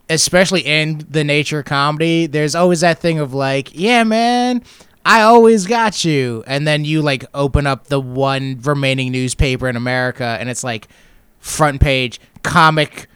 especially 0.09 0.61
in 0.61 1.05
the 1.09 1.23
nature 1.23 1.59
of 1.59 1.65
comedy. 1.65 2.25
There's 2.27 2.55
always 2.55 2.81
that 2.81 2.99
thing 2.99 3.19
of 3.19 3.33
like, 3.33 3.69
yeah, 3.73 4.03
man, 4.03 4.63
I 5.09 5.21
always 5.23 5.65
got 5.65 6.05
you, 6.05 6.43
and 6.45 6.67
then 6.67 6.85
you 6.85 7.01
like 7.01 7.25
open 7.33 7.65
up 7.65 7.87
the 7.87 7.99
one 7.99 8.59
remaining 8.61 9.11
newspaper 9.11 9.67
in 9.67 9.75
America, 9.75 10.37
and 10.39 10.49
it's 10.49 10.63
like 10.63 10.87
front 11.39 11.81
page 11.81 12.19
comic 12.43 13.07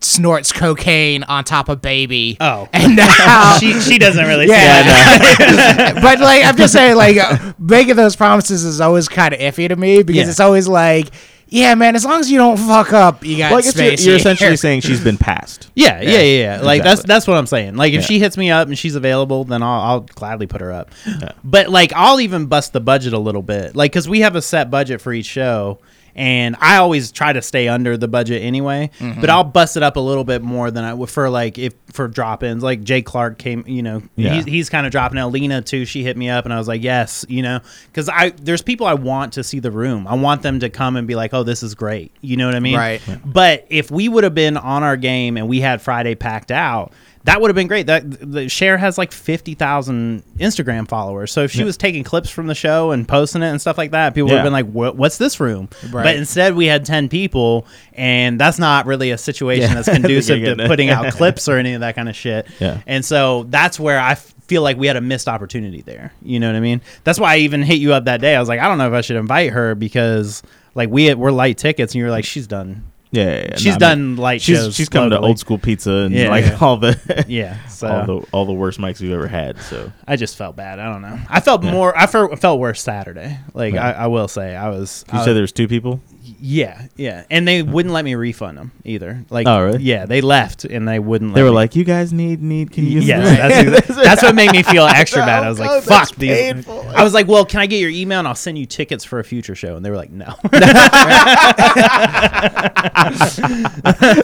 snorts 0.00 0.52
cocaine 0.52 1.22
on 1.24 1.42
top 1.44 1.68
of 1.68 1.80
baby. 1.82 2.36
oh, 2.40 2.68
And 2.72 2.96
now 2.96 3.56
she 3.60 3.78
she 3.80 3.98
doesn't 3.98 4.26
really. 4.26 4.46
Yeah, 4.46 4.82
that. 4.82 5.98
but 6.02 6.20
like 6.20 6.44
I'm 6.44 6.56
just 6.56 6.72
saying, 6.72 6.96
like 6.96 7.16
uh, 7.16 7.52
making 7.58 7.94
those 7.96 8.16
promises 8.16 8.64
is 8.64 8.80
always 8.80 9.08
kind 9.08 9.32
of 9.32 9.40
iffy 9.40 9.68
to 9.68 9.76
me 9.76 10.02
because 10.02 10.24
Yeah. 10.24 10.30
it's 10.30 10.40
always 10.40 10.66
like, 10.66 11.08
yeah, 11.50 11.74
man, 11.74 11.96
as 11.96 12.04
long 12.04 12.20
as 12.20 12.30
you 12.30 12.38
don't 12.38 12.56
fuck 12.58 12.92
up, 12.92 13.24
you 13.24 13.38
got 13.38 13.50
well, 13.52 13.60
guess 13.62 13.74
you're, 13.76 13.86
space. 13.86 14.06
you're 14.06 14.16
essentially 14.16 14.56
saying 14.64 14.82
she's 14.82 15.02
been 15.02 15.16
passed. 15.16 15.70
Yeah, 15.74 16.00
yeah, 16.00 16.20
yeah, 16.20 16.20
yeah. 16.56 16.60
Like 16.60 16.82
that's 16.82 17.02
that's 17.02 17.26
what 17.26 17.36
I'm 17.36 17.46
saying. 17.46 17.76
Like 17.76 17.92
if 17.92 18.02
Yeah. 18.02 18.06
she 18.06 18.18
hits 18.18 18.36
me 18.36 18.50
up 18.50 18.68
and 18.68 18.78
she's 18.78 18.94
available, 18.94 19.44
then 19.44 19.62
I'll, 19.62 19.80
I'll 19.80 20.00
gladly 20.00 20.46
put 20.46 20.60
her 20.60 20.72
up. 20.72 20.90
Yeah. 21.06 21.32
But 21.44 21.68
like 21.68 21.92
I'll 21.94 22.20
even 22.20 22.46
bust 22.46 22.72
the 22.72 22.80
budget 22.80 23.12
a 23.14 23.18
little 23.18 23.42
bit, 23.42 23.74
like 23.74 23.92
because 23.92 24.08
we 24.08 24.20
have 24.20 24.36
a 24.36 24.42
set 24.42 24.70
budget 24.70 25.00
for 25.00 25.12
each 25.12 25.26
show, 25.26 25.78
and 26.18 26.56
I 26.60 26.78
always 26.78 27.12
try 27.12 27.32
to 27.32 27.40
stay 27.40 27.68
under 27.68 27.96
the 27.96 28.08
budget 28.08 28.42
anyway. 28.42 28.90
Mm-hmm. 28.98 29.20
But 29.20 29.30
I'll 29.30 29.44
bust 29.44 29.76
it 29.76 29.84
up 29.84 29.94
a 29.96 30.00
little 30.00 30.24
bit 30.24 30.42
more 30.42 30.70
than 30.72 30.82
I 30.82 30.92
would 30.92 31.08
for 31.08 31.30
like 31.30 31.58
if 31.58 31.74
for 31.92 32.08
drop 32.08 32.42
ins. 32.42 32.62
Like 32.62 32.82
Jay 32.82 33.02
Clark 33.02 33.38
came, 33.38 33.62
you 33.68 33.82
know, 33.84 34.02
Yeah. 34.16 34.34
he's, 34.34 34.44
he's 34.44 34.68
kind 34.70 34.84
of 34.84 34.90
dropping 34.90 35.18
out. 35.18 35.30
Lena 35.30 35.62
too, 35.62 35.84
she 35.84 36.02
hit 36.02 36.16
me 36.16 36.28
up, 36.28 36.44
and 36.44 36.52
I 36.52 36.58
was 36.58 36.66
like, 36.66 36.82
yes, 36.82 37.24
you 37.28 37.40
know, 37.42 37.60
because 37.86 38.08
I 38.08 38.30
there's 38.30 38.62
people 38.62 38.86
I 38.86 38.94
want 38.94 39.34
to 39.34 39.44
see 39.44 39.60
the 39.60 39.70
room. 39.70 40.08
I 40.08 40.14
want 40.16 40.42
them 40.42 40.58
to 40.60 40.68
come 40.68 40.96
and 40.96 41.06
be 41.06 41.14
like, 41.14 41.32
oh, 41.32 41.44
this 41.44 41.62
is 41.62 41.76
great. 41.76 42.10
You 42.20 42.36
know 42.36 42.46
what 42.46 42.56
I 42.56 42.60
mean? 42.60 42.76
Right. 42.76 43.00
But 43.24 43.66
if 43.70 43.90
we 43.92 44.08
would 44.08 44.24
have 44.24 44.34
been 44.34 44.56
on 44.56 44.82
our 44.82 44.96
game 44.96 45.36
and 45.36 45.48
we 45.48 45.60
had 45.60 45.80
Friday 45.80 46.16
packed 46.16 46.50
out, 46.50 46.92
that 47.28 47.40
would 47.40 47.48
have 47.50 47.54
been 47.54 47.66
great. 47.68 47.86
That 47.86 48.02
the 48.32 48.48
share 48.48 48.78
has 48.78 48.96
like 48.96 49.12
fifty 49.12 49.54
thousand 49.54 50.22
Instagram 50.38 50.88
followers. 50.88 51.30
So 51.30 51.42
if 51.44 51.52
she 51.52 51.58
Yeah. 51.58 51.64
was 51.66 51.76
taking 51.76 52.02
clips 52.02 52.30
from 52.30 52.46
the 52.46 52.54
show 52.54 52.90
and 52.90 53.06
posting 53.06 53.42
it 53.42 53.46
and 53.46 53.60
stuff 53.60 53.76
like 53.76 53.90
that, 53.90 54.14
people 54.14 54.28
would 54.30 54.36
have 54.36 54.44
been 54.44 54.52
like, 54.52 54.66
"What- 54.70 54.96
"What's 54.96 55.18
this 55.18 55.38
room?" 55.38 55.68
Right. 55.90 56.04
But 56.04 56.16
instead, 56.16 56.54
we 56.56 56.66
had 56.66 56.84
ten 56.86 57.08
people, 57.08 57.66
and 57.92 58.40
that's 58.40 58.58
not 58.58 58.86
really 58.86 59.10
a 59.10 59.18
situation 59.18 59.68
Yeah. 59.68 59.74
that's 59.74 59.88
conducive 59.92 60.42
to 60.56 60.66
putting 60.66 60.88
out 60.90 61.12
clips 61.12 61.48
or 61.48 61.56
any 61.58 61.74
of 61.74 61.80
that 61.82 61.94
kind 61.94 62.08
of 62.08 62.16
shit. 62.16 62.46
Yeah. 62.58 62.78
And 62.86 63.04
so 63.04 63.46
that's 63.50 63.78
where 63.78 64.00
I 64.00 64.12
f- 64.12 64.34
feel 64.46 64.62
like 64.62 64.78
we 64.78 64.86
had 64.86 64.96
a 64.96 65.00
missed 65.02 65.28
opportunity 65.28 65.82
there. 65.82 66.12
You 66.22 66.40
know 66.40 66.46
what 66.46 66.56
I 66.56 66.60
mean? 66.60 66.80
That's 67.04 67.20
why 67.20 67.34
I 67.34 67.38
even 67.38 67.62
hit 67.62 67.78
you 67.80 67.92
up 67.92 68.06
that 68.06 68.22
day. 68.22 68.34
I 68.34 68.40
was 68.40 68.48
like, 68.48 68.60
I 68.60 68.66
don't 68.68 68.78
know 68.78 68.88
if 68.88 68.94
I 68.94 69.02
should 69.02 69.16
invite 69.16 69.52
her 69.52 69.74
because 69.74 70.42
like 70.74 70.88
we 70.88 71.12
we're 71.14 71.30
light 71.30 71.58
tickets, 71.58 71.92
and 71.92 71.98
you 71.98 72.04
were 72.04 72.10
like, 72.10 72.24
she's 72.24 72.46
done. 72.46 72.84
Yeah, 73.10 73.24
yeah, 73.24 73.46
yeah. 73.50 73.56
She's 73.56 73.64
No, 73.66 73.70
I 73.70 73.74
mean, 73.74 73.78
done 73.78 74.16
light 74.16 74.42
She's 74.42 74.58
shows. 74.58 74.74
she's 74.74 74.88
come 74.88 75.08
to 75.08 75.14
locally. 75.16 75.28
old 75.28 75.38
school 75.38 75.58
pizza 75.58 75.90
and 75.90 76.14
Yeah, 76.14 76.28
like 76.28 76.44
yeah. 76.44 76.58
all 76.60 76.76
the 76.76 77.24
Yeah, 77.26 77.66
so 77.68 77.88
all 77.88 78.04
the 78.20 78.26
all 78.32 78.44
the 78.46 78.52
worst 78.52 78.78
mics 78.78 79.00
we've 79.00 79.12
ever 79.12 79.26
had. 79.28 79.58
So 79.62 79.90
I 80.06 80.16
just 80.16 80.36
felt 80.36 80.56
bad. 80.56 80.78
I 80.78 80.92
don't 80.92 81.00
know. 81.02 81.18
I 81.28 81.40
felt 81.40 81.62
more. 81.62 81.96
I 81.96 82.06
felt, 82.06 82.38
felt 82.38 82.60
worse 82.60 82.82
Saturday. 82.82 83.38
Like 83.54 83.74
Yeah. 83.74 83.88
I, 83.88 84.04
I 84.04 84.06
will 84.08 84.28
say, 84.28 84.54
I 84.54 84.68
was. 84.68 85.04
you 85.12 85.18
I 85.18 85.24
said 85.24 85.32
there 85.34 85.40
was 85.42 85.52
two 85.52 85.68
people. 85.68 86.00
Yeah, 86.40 86.86
yeah, 86.96 87.24
and 87.30 87.48
they 87.48 87.62
wouldn't 87.62 87.92
let 87.92 88.04
me 88.04 88.14
refund 88.14 88.58
them 88.58 88.70
either. 88.84 89.24
Like, 89.28 89.46
Oh, 89.48 89.60
really? 89.64 89.82
Yeah, 89.82 90.06
they 90.06 90.20
left 90.20 90.64
and 90.64 90.86
they 90.86 90.98
wouldn't. 91.00 91.34
They 91.34 91.40
let 91.42 91.46
were 91.46 91.50
me. 91.50 91.56
like, 91.56 91.74
"You 91.74 91.82
guys 91.84 92.12
need 92.12 92.40
need 92.40 92.70
can 92.70 92.84
you 92.84 92.90
use 92.90 93.06
Yes, 93.08 93.66
that's, 93.70 93.86
exa- 93.88 94.04
that's 94.04 94.22
what 94.22 94.34
made 94.36 94.52
me 94.52 94.62
feel 94.62 94.84
extra 94.84 95.22
bad. 95.22 95.42
I 95.42 95.48
was 95.48 95.58
Oh, 95.60 95.64
like, 95.64 95.82
"Fuck 95.82 96.14
these." 96.14 96.30
painful. 96.30 96.84
I 96.94 97.02
was 97.02 97.12
like, 97.12 97.26
"Well, 97.26 97.44
can 97.44 97.58
I 97.60 97.66
get 97.66 97.80
your 97.80 97.90
email 97.90 98.20
and 98.20 98.28
I'll 98.28 98.34
send 98.36 98.56
you 98.56 98.66
tickets 98.66 99.04
for 99.04 99.18
a 99.18 99.24
future 99.24 99.54
show?" 99.56 99.74
And 99.76 99.84
they 99.84 99.90
were 99.90 99.96
like, 99.96 100.10
"No." 100.12 100.26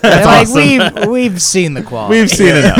They're 0.03 0.25
like 0.25 0.49
we've 0.55 1.07
we've 1.09 1.43
seen 1.43 1.75
the 1.75 1.83
quality. 1.83 2.21
We've 2.21 2.31
seen 2.31 2.55
enough. 2.57 2.79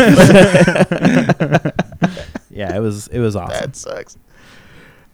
yeah, 2.51 2.77
it 2.77 2.81
was 2.81 3.09
it 3.09 3.19
was 3.21 3.37
awesome. 3.37 3.59
that 3.61 3.77
sucks. 3.77 4.17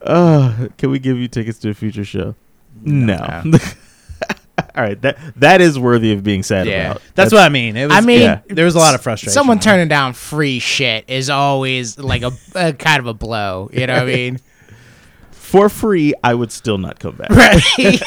Uh, 0.03 0.69
can 0.79 0.91
we 0.91 0.99
give 0.99 1.17
you 1.19 1.29
tickets 1.29 1.59
to 1.61 1.71
a 1.71 1.75
future 1.75 2.05
show? 2.05 2.35
No. 2.83 3.43
All 4.75 4.83
right, 4.85 5.01
that 5.03 5.19
that 5.37 5.61
is 5.61 5.79
worthy 5.79 6.13
of 6.13 6.23
being 6.23 6.43
sad 6.43 6.67
Yeah. 6.67 6.91
about. 6.93 7.03
That's, 7.15 7.33
what 7.33 7.43
I 7.43 7.49
mean. 7.49 7.77
It 7.77 7.87
was, 7.87 7.97
I 7.97 8.01
mean, 8.01 8.21
yeah. 8.21 8.41
there 8.49 8.65
was 8.65 8.75
a 8.75 8.79
lot 8.79 8.95
of 8.95 9.03
frustration. 9.03 9.33
Someone 9.33 9.57
there. 9.59 9.65
turning 9.73 9.89
down 9.89 10.13
free 10.13 10.59
shit 10.59 11.05
is 11.09 11.29
always 11.31 11.99
like 11.99 12.23
a, 12.23 12.33
a 12.55 12.73
kind 12.73 13.01
of 13.01 13.07
a 13.07 13.15
blow. 13.15 13.69
You 13.73 13.87
know 13.87 13.95
what 13.95 14.03
I 14.03 14.07
mean? 14.15 14.41
for 15.31 15.69
free. 15.69 16.15
I 16.23 16.35
would 16.35 16.53
still 16.53 16.79
not 16.79 16.99
come 17.01 17.17
back. 17.17 17.31
right. 17.31 18.01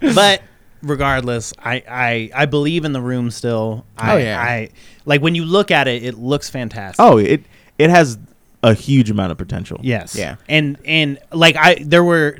but 0.00 0.42
regardless, 0.82 1.52
I, 1.58 1.82
I 1.88 2.30
I 2.34 2.46
believe 2.46 2.84
in 2.84 2.92
the 2.92 3.00
room 3.00 3.30
still. 3.30 3.86
Oh, 3.98 4.02
I, 4.02 4.12
Oh, 4.12 4.16
yeah. 4.18 4.40
I 4.40 4.68
like 5.06 5.22
when 5.22 5.34
you 5.34 5.44
look 5.46 5.70
at 5.70 5.88
it, 5.88 6.04
it 6.04 6.18
looks 6.18 6.50
fantastic. 6.50 7.02
Oh, 7.02 7.16
it 7.16 7.42
it 7.78 7.88
has 7.90 8.18
a 8.62 8.74
huge 8.74 9.10
amount 9.10 9.32
of 9.32 9.38
potential. 9.38 9.80
Yes. 9.82 10.14
Yeah. 10.14 10.36
And 10.46 10.76
and 10.84 11.18
like 11.32 11.56
I 11.56 11.76
there 11.82 12.04
were 12.04 12.38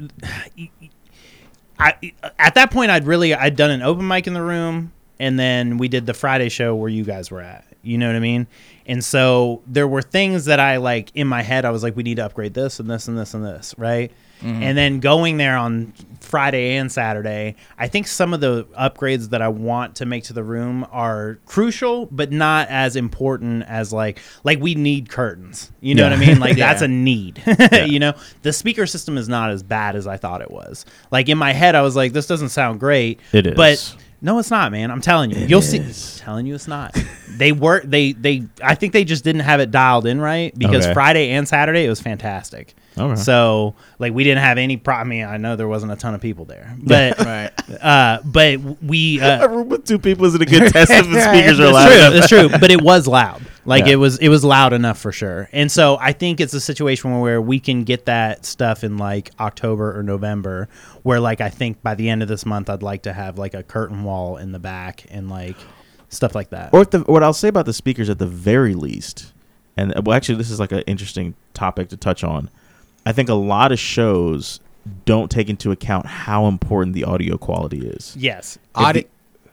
I 1.80 2.12
at 2.38 2.54
that 2.54 2.70
point 2.70 2.90
I'd 2.90 3.06
really 3.06 3.34
I'd 3.34 3.56
done 3.56 3.70
an 3.70 3.82
open 3.82 4.06
mic 4.06 4.26
in 4.26 4.34
the 4.34 4.42
room 4.42 4.92
and 5.18 5.38
then 5.38 5.78
we 5.78 5.88
did 5.88 6.06
the 6.06 6.14
Friday 6.14 6.48
show 6.48 6.74
where 6.74 6.88
you 6.88 7.04
guys 7.04 7.30
were 7.30 7.40
at. 7.40 7.64
You 7.82 7.98
know 7.98 8.06
what 8.06 8.16
I 8.16 8.20
mean? 8.20 8.46
And 8.86 9.02
so 9.02 9.62
there 9.66 9.88
were 9.88 10.02
things 10.02 10.44
that 10.44 10.60
I 10.60 10.76
like 10.76 11.10
in 11.14 11.26
my 11.26 11.42
head 11.42 11.64
I 11.64 11.70
was 11.70 11.82
like 11.82 11.96
we 11.96 12.02
need 12.02 12.16
to 12.16 12.26
upgrade 12.26 12.54
this 12.54 12.80
and 12.80 12.90
this 12.90 13.08
and 13.08 13.16
this 13.16 13.34
and 13.34 13.44
this, 13.44 13.74
right? 13.78 14.12
Mm-hmm. 14.40 14.62
And 14.62 14.78
then 14.78 15.00
going 15.00 15.36
there 15.36 15.56
on 15.56 15.92
Friday 16.20 16.76
and 16.76 16.90
Saturday, 16.92 17.56
I 17.78 17.88
think 17.88 18.06
some 18.06 18.32
of 18.34 18.40
the 18.40 18.64
upgrades 18.78 19.30
that 19.30 19.42
I 19.42 19.48
want 19.48 19.96
to 19.96 20.06
make 20.06 20.24
to 20.24 20.32
the 20.32 20.44
room 20.44 20.86
are 20.92 21.38
crucial, 21.46 22.06
but 22.06 22.30
not 22.30 22.68
as 22.68 22.94
important 22.96 23.64
as 23.64 23.92
like 23.92 24.18
like 24.44 24.60
we 24.60 24.74
need 24.74 25.08
curtains. 25.08 25.72
You 25.80 25.94
know 25.94 26.04
Yeah. 26.04 26.10
what 26.10 26.18
I 26.22 26.26
mean? 26.26 26.38
Like 26.40 26.56
Yeah. 26.56 26.68
that's 26.68 26.82
a 26.82 26.88
need. 26.88 27.42
you 27.86 27.98
know, 27.98 28.12
the 28.42 28.52
speaker 28.52 28.86
system 28.86 29.18
is 29.18 29.28
not 29.28 29.50
as 29.50 29.62
bad 29.62 29.96
as 29.96 30.06
I 30.06 30.16
thought 30.16 30.40
it 30.42 30.50
was. 30.50 30.84
Like 31.10 31.28
in 31.28 31.38
my 31.38 31.52
head, 31.52 31.74
I 31.74 31.82
was 31.82 31.96
like, 31.96 32.12
this 32.12 32.26
doesn't 32.26 32.50
sound 32.50 32.80
great. 32.80 33.20
It 33.32 33.46
is. 33.46 33.54
but 33.56 33.96
no, 34.22 34.38
it's 34.38 34.50
not, 34.50 34.70
man. 34.70 34.90
I'm 34.90 35.00
telling 35.00 35.30
you, 35.30 35.38
It 35.38 35.48
you'll 35.50 35.60
is. 35.60 35.96
see. 35.96 36.20
Telling 36.20 36.44
you, 36.46 36.54
it's 36.54 36.68
not. 36.68 36.94
they 37.30 37.52
were 37.52 37.80
they 37.84 38.12
they. 38.12 38.44
I 38.62 38.74
think 38.74 38.92
they 38.92 39.02
just 39.04 39.24
didn't 39.24 39.40
have 39.40 39.60
it 39.60 39.70
dialed 39.70 40.06
in 40.06 40.20
right 40.20 40.56
because 40.56 40.84
Okay. 40.84 40.92
Friday 40.94 41.30
and 41.30 41.48
Saturday 41.48 41.86
it 41.86 41.88
was 41.88 42.00
fantastic. 42.00 42.74
Okay. 43.00 43.16
So 43.20 43.74
like 43.98 44.12
we 44.12 44.24
didn't 44.24 44.42
have 44.42 44.58
any 44.58 44.76
problem. 44.76 45.08
I 45.08 45.10
mean, 45.10 45.24
I 45.24 45.36
know 45.36 45.56
there 45.56 45.68
wasn't 45.68 45.92
a 45.92 45.96
ton 45.96 46.14
of 46.14 46.20
people 46.20 46.44
there, 46.44 46.76
but 46.82 47.18
right. 47.18 47.50
uh, 47.82 48.20
but 48.24 48.58
we 48.82 49.20
uh, 49.20 49.44
A 49.46 49.48
room 49.48 49.68
with 49.68 49.84
two 49.86 49.98
people 49.98 50.24
isn't 50.26 50.40
a 50.42 50.46
good 50.46 50.72
test 50.72 50.90
if 50.90 51.08
the 51.10 51.20
speakers 51.20 51.58
are 51.60 51.72
loud. 51.72 51.88
true. 51.88 52.18
It's 52.18 52.28
true, 52.28 52.48
but 52.48 52.70
it 52.70 52.82
was 52.82 53.06
loud. 53.06 53.42
Like 53.66 53.86
Yeah. 53.86 53.92
it 53.92 53.96
was, 53.96 54.18
it 54.18 54.28
was 54.28 54.42
loud 54.42 54.72
enough 54.72 54.98
for 54.98 55.12
sure. 55.12 55.48
And 55.52 55.70
so 55.70 55.98
I 56.00 56.12
think 56.12 56.40
it's 56.40 56.54
a 56.54 56.60
situation 56.60 57.20
where 57.20 57.40
we 57.42 57.60
can 57.60 57.84
get 57.84 58.06
that 58.06 58.44
stuff 58.46 58.82
in 58.84 58.96
like 58.96 59.30
October 59.38 59.96
or 59.98 60.02
November. 60.02 60.68
Where 61.02 61.20
like 61.20 61.40
I 61.40 61.48
think 61.50 61.82
by 61.82 61.94
the 61.94 62.08
end 62.08 62.22
of 62.22 62.28
this 62.28 62.44
month, 62.46 62.68
I'd 62.70 62.82
like 62.82 63.02
to 63.02 63.12
have 63.12 63.38
like 63.38 63.54
a 63.54 63.62
curtain 63.62 64.02
wall 64.04 64.36
in 64.38 64.52
the 64.52 64.58
back 64.58 65.04
and 65.10 65.28
like 65.30 65.56
stuff 66.08 66.34
like 66.34 66.50
that. 66.50 66.70
Or 66.74 66.84
the, 66.84 67.00
what 67.00 67.22
I'll 67.22 67.32
say 67.32 67.48
about 67.48 67.66
the 67.66 67.72
speakers 67.72 68.08
at 68.10 68.18
the 68.18 68.26
very 68.26 68.74
least, 68.74 69.32
and 69.76 69.92
well, 70.04 70.16
actually, 70.16 70.34
this 70.36 70.50
is 70.50 70.58
like 70.58 70.72
an 70.72 70.80
interesting 70.86 71.34
topic 71.54 71.88
to 71.90 71.96
touch 71.96 72.24
on. 72.24 72.50
I 73.06 73.12
think 73.12 73.28
a 73.28 73.34
lot 73.34 73.72
of 73.72 73.78
shows 73.78 74.60
don't 75.04 75.30
take 75.30 75.48
into 75.48 75.70
account 75.70 76.06
how 76.06 76.46
important 76.46 76.94
the 76.94 77.04
audio 77.04 77.36
quality 77.38 77.86
is. 77.86 78.14
yes, 78.18 78.58
Audio, 78.74 79.04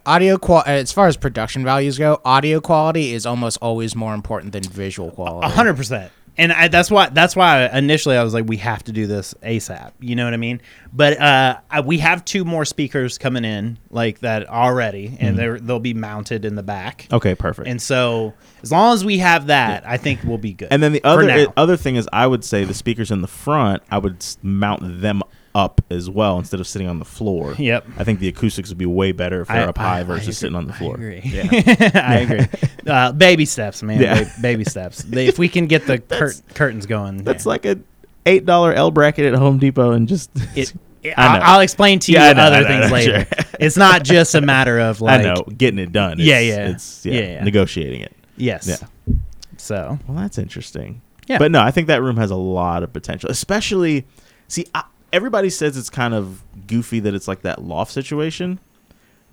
audio 0.05 0.37
qual- 0.37 0.63
as 0.65 0.91
far 0.91 1.07
as 1.07 1.17
production 1.17 1.63
values 1.63 1.97
go, 1.97 2.21
audio 2.23 2.59
quality 2.61 3.13
is 3.13 3.25
almost 3.25 3.57
always 3.61 3.95
more 3.95 4.13
important 4.13 4.53
than 4.53 4.63
visual 4.63 5.11
quality. 5.11 5.51
Hundred 5.53 5.75
percent. 5.75 6.11
And 6.37 6.51
I, 6.51 6.67
that's 6.67 6.91
why 6.91 7.09
that's 7.09 7.35
why 7.35 7.67
initially 7.67 8.15
I 8.15 8.23
was 8.23 8.33
like, 8.33 8.45
we 8.47 8.57
have 8.57 8.83
to 8.83 8.91
do 8.91 9.07
this 9.07 9.33
ASAP. 9.43 9.91
You 9.99 10.15
know 10.15 10.25
what 10.25 10.33
I 10.33 10.37
mean? 10.37 10.61
But 10.93 11.19
uh, 11.19 11.59
I, 11.69 11.81
we 11.81 11.97
have 11.99 12.23
two 12.25 12.45
more 12.45 12.63
speakers 12.63 13.17
coming 13.17 13.43
in 13.43 13.79
like 13.89 14.19
that 14.19 14.47
already, 14.47 15.17
and 15.19 15.37
they're 15.37 15.59
they'll 15.59 15.79
be 15.79 15.93
mounted 15.93 16.45
in 16.45 16.55
the 16.55 16.63
back. 16.63 17.07
Okay, 17.11 17.33
perfect. 17.33 17.67
And 17.67 17.81
so 17.81 18.33
as 18.61 18.71
long 18.71 18.93
as 18.93 19.03
we 19.03 19.17
have 19.17 19.47
that, 19.47 19.87
I 19.87 19.97
think 19.97 20.23
we'll 20.23 20.37
be 20.37 20.53
good. 20.53 20.67
And 20.71 20.83
then 20.83 20.93
the 20.93 21.03
other 21.03 21.25
now. 21.25 21.53
other 21.57 21.77
thing 21.77 21.95
is, 21.95 22.07
I 22.13 22.27
would 22.27 22.43
say 22.43 22.63
the 22.63 22.73
speakers 22.73 23.09
in 23.09 23.21
the 23.21 23.27
front, 23.27 23.81
I 23.89 23.97
would 23.97 24.23
mount 24.43 25.01
them 25.01 25.23
up 25.57 25.81
as 25.89 26.07
well 26.09 26.37
instead 26.37 26.59
of 26.59 26.67
sitting 26.67 26.87
on 26.87 26.99
the 26.99 27.05
floor. 27.05 27.55
Yep. 27.57 27.87
I 27.97 28.03
think 28.03 28.19
the 28.19 28.27
acoustics 28.27 28.69
would 28.69 28.77
be 28.77 28.85
way 28.85 29.11
better 29.11 29.41
if 29.41 29.47
they're 29.47 29.65
I- 29.65 29.69
up 29.69 29.77
high 29.77 29.97
I- 29.97 29.99
I 30.01 30.03
versus 30.03 30.23
agree. 30.27 30.33
sitting 30.33 30.55
on 30.55 30.67
the 30.67 30.73
floor. 30.73 30.91
I 30.99 31.01
agree. 31.01 31.21
Yeah. 31.25 31.91
I 32.05 32.15
agree. 32.19 32.45
Uh, 32.85 33.11
baby 33.13 33.45
steps, 33.45 33.81
man. 33.81 33.99
Yeah. 34.01 34.23
Ba- 34.23 34.31
baby 34.41 34.63
steps. 34.65 34.99
They- 35.03 35.27
if 35.27 35.39
we 35.39 35.49
can 35.49 35.65
get 35.65 35.87
the 35.87 35.97
cur- 36.17 36.33
curtains 36.53 36.85
going, 36.85 37.23
That's 37.23 37.45
yeah. 37.45 37.49
like 37.49 37.65
a 37.65 37.79
eight 38.25 38.45
dollar 38.45 38.71
L 38.73 38.91
bracket 38.91 39.25
at 39.25 39.39
Home 39.39 39.57
Depot 39.57 39.91
and 39.91 40.07
just 40.07 40.29
it. 40.55 40.73
I 41.05 41.09
know. 41.09 41.13
I'll, 41.45 41.53
I'll 41.55 41.59
explain 41.61 41.99
to 41.99 42.11
you 42.11 42.17
Yeah, 42.17 42.33
know, 42.33 42.43
other 42.43 42.61
know, 42.61 42.67
things 42.67 42.91
later. 42.91 43.25
sure. 43.25 43.45
it's 43.59 43.77
not 43.77 44.03
just 44.03 44.35
a 44.35 44.41
matter 44.41 44.79
of 44.79 44.99
like 45.01 45.21
I 45.21 45.23
know 45.23 45.43
getting 45.43 45.79
it 45.79 45.91
done. 45.91 46.17
Yeah, 46.19 46.39
It's- 46.39 46.57
yeah. 46.57 46.69
It's 46.69 47.05
yeah, 47.05 47.13
Yeah, 47.13 47.19
yeah. 47.37 47.43
negotiating 47.43 48.01
it. 48.01 48.15
yes. 48.35 48.67
Yeah. 48.67 49.15
So 49.57 49.97
Well, 50.07 50.17
that's 50.17 50.37
interesting. 50.37 51.01
Yeah. 51.27 51.39
But 51.39 51.51
no, 51.51 51.61
I 51.61 51.71
think 51.71 51.87
that 51.87 52.01
room 52.01 52.17
has 52.17 52.31
a 52.31 52.35
lot 52.35 52.83
of 52.83 52.93
potential, 52.93 53.29
especially. 53.29 54.05
See, 54.47 54.65
I, 54.73 54.83
everybody 55.11 55.49
says 55.49 55.77
it's 55.77 55.89
kind 55.89 56.13
of 56.13 56.43
goofy 56.67 56.99
that 57.01 57.13
it's 57.13 57.27
like 57.27 57.41
that 57.41 57.61
loft 57.61 57.91
situation, 57.91 58.59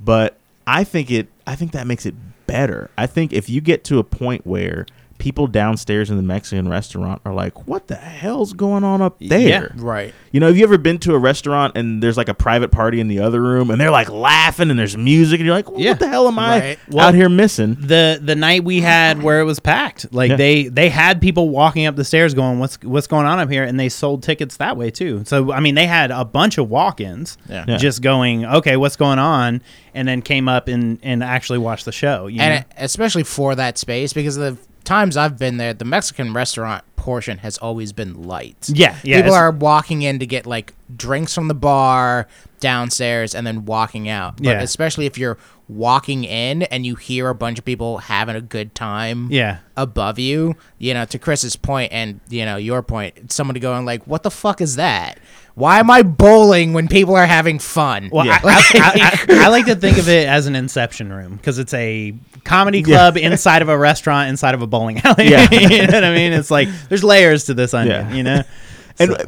but 0.00 0.38
I 0.66 0.84
think 0.84 1.10
it. 1.10 1.28
I 1.46 1.56
think 1.56 1.72
that 1.72 1.87
makes 1.87 2.06
it 2.06 2.14
better. 2.46 2.90
I 2.96 3.06
think 3.06 3.32
if 3.32 3.50
you 3.50 3.60
get 3.60 3.84
to 3.84 3.98
a 3.98 4.04
point 4.04 4.46
where 4.46 4.87
people 5.18 5.46
downstairs 5.46 6.11
in 6.11 6.16
the 6.16 6.22
Mexican 6.22 6.68
restaurant 6.68 7.20
are 7.24 7.33
like, 7.33 7.66
"What 7.66 7.87
the 7.88 7.94
hell's 7.96 8.53
going 8.53 8.85
on 8.85 9.00
up 9.00 9.16
Yeah. 9.20 9.29
there?" 9.38 9.72
Right. 9.77 10.12
You 10.33 10.40
know, 10.40 10.48
have 10.48 10.57
you 10.57 10.64
ever 10.64 10.77
been 10.79 10.98
to 10.98 11.14
a 11.14 11.18
restaurant 11.18 11.77
and 11.77 12.03
there's 12.03 12.16
like 12.16 12.29
a 12.29 12.35
private 12.35 12.70
party 12.72 13.00
in 13.00 13.09
the 13.09 13.20
other 13.20 13.40
room 13.40 13.70
and 13.70 13.81
they're 13.81 13.90
like 13.92 14.11
laughing 14.11 14.70
and 14.70 14.79
there's 14.79 14.96
music 14.96 15.38
and 15.40 15.46
you're 15.46 15.55
like, 15.55 15.66
Yeah. 15.77 15.90
"What 15.90 16.00
the 16.00 16.09
hell 16.09 16.27
am 16.29 16.38
I 16.38 16.59
Right. 16.61 16.79
Well- 16.90 17.07
out 17.09 17.14
here 17.14 17.29
missing?" 17.29 17.77
the 17.81 18.18
the 18.22 18.35
night 18.35 18.64
we 18.64 18.81
had 18.81 19.22
where 19.22 19.40
it 19.40 19.44
was 19.44 19.61
packed, 19.61 20.12
like 20.12 20.31
Yeah. 20.31 20.37
they 20.37 20.64
they 20.68 20.88
had 20.90 21.20
people 21.20 21.48
walking 21.48 21.87
up 21.87 21.96
the 21.96 22.05
stairs 22.05 22.35
going, 22.35 22.59
"What's 22.59 22.79
what's 22.83 23.07
going 23.07 23.27
on 23.27 23.38
up 23.38 23.50
here?" 23.50 23.64
And 23.64 23.79
they 23.79 23.88
sold 23.88 24.22
tickets 24.22 24.57
that 24.57 24.77
way 24.77 24.90
too. 24.90 25.22
So 25.24 25.53
I 25.53 25.61
mean, 25.61 25.74
they 25.74 25.87
had 25.87 26.11
a 26.11 26.24
bunch 26.24 26.59
of 26.59 26.68
walk-ins, 26.68 27.38
Yeah. 27.48 27.64
Yeah. 27.68 27.77
just 27.77 28.03
going, 28.03 28.44
"Okay, 28.44 28.77
what's 28.77 28.96
going 28.96 29.18
on?" 29.18 29.62
And 29.94 30.09
then 30.09 30.22
came 30.22 30.48
up 30.48 30.66
and 30.68 30.98
and 31.03 31.22
actually 31.22 31.59
watched 31.59 31.85
the 31.85 31.92
show. 31.92 32.27
You 32.27 32.38
know? 32.38 32.44
and 32.44 32.64
especially 32.79 33.22
for 33.22 33.55
that 33.55 33.79
space 33.79 34.12
because 34.12 34.37
of 34.37 34.42
the 34.57 34.59
times 34.85 35.16
I've 35.16 35.38
been 35.38 35.57
there, 35.57 35.75
the 35.75 35.85
Mexican 35.85 36.33
restaurant 36.33 36.85
portion 36.97 37.38
has 37.38 37.59
always 37.59 37.92
been 37.92 38.23
light. 38.23 38.68
Yeah, 38.73 38.97
yeah, 39.03 39.16
People 39.20 39.35
are 39.35 39.51
walking 39.51 40.03
in 40.03 40.18
to 40.20 40.27
get 40.27 40.47
like 40.47 40.73
drinks 40.97 41.35
from 41.35 41.49
the 41.49 41.55
bar 41.55 42.27
downstairs 42.61 43.35
and 43.35 43.47
then 43.47 43.66
walking 43.66 44.09
out. 44.09 44.37
But 44.38 44.47
Yeah. 44.47 44.61
especially 44.62 45.05
if 45.07 45.18
you're 45.18 45.37
walking 45.68 46.25
in 46.25 46.62
and 46.64 46.85
you 46.87 46.94
hear 46.94 47.29
a 47.29 47.35
bunch 47.35 47.59
of 47.59 47.64
people 47.64 47.99
having 47.99 48.37
a 48.37 48.40
good 48.40 48.75
time 48.75 49.29
yeah. 49.31 49.59
above 49.77 50.18
you, 50.18 50.57
you 50.79 50.94
know, 50.94 51.05
to 51.07 51.18
Chris's 51.18 51.57
point 51.57 51.92
and 51.92 52.20
you 52.29 52.44
know 52.44 52.57
your 52.57 52.83
point, 52.83 53.33
somebody 53.33 53.61
going 53.61 53.85
like, 53.85 54.07
"What 54.07 54.23
the 54.23 54.31
fuck 54.31 54.61
is 54.61 54.77
that? 54.77 55.18
Why 55.54 55.78
am 55.78 55.88
I 55.90 56.02
bowling 56.02 56.72
when 56.72 56.88
people 56.88 57.14
are 57.16 57.26
having 57.26 57.58
fun?" 57.58 58.08
Well, 58.12 58.26
Yeah. 58.26 58.40
I, 58.42 58.48
I, 58.74 59.26
I, 59.40 59.44
I 59.44 59.48
like 59.48 59.66
to 59.66 59.76
think 59.76 59.98
of 59.98 60.08
it 60.08 60.26
as 60.28 60.46
an 60.46 60.56
inception 60.56 61.12
room 61.12 61.36
because 61.36 61.58
it's 61.58 61.74
a 61.74 62.14
comedy 62.44 62.78
Yeah. 62.80 62.84
club 62.96 63.16
inside 63.16 63.62
of 63.62 63.68
a 63.68 63.78
restaurant 63.78 64.28
inside 64.30 64.54
of 64.54 64.62
a 64.62 64.66
bowling 64.66 65.00
alley. 65.04 65.28
Yeah. 65.30 65.48
you 65.52 65.86
know 65.86 65.92
what 65.94 66.04
I 66.04 66.14
mean? 66.14 66.32
It's 66.32 66.50
like 66.50 66.68
there's 66.88 67.04
layers 67.04 67.44
to 67.44 67.54
this 67.54 67.72
onion. 67.74 68.08
Yeah. 68.10 68.14
You 68.14 68.22
know. 68.22 68.42
And 68.96 69.10
So- 69.10 69.16
uh, 69.16 69.26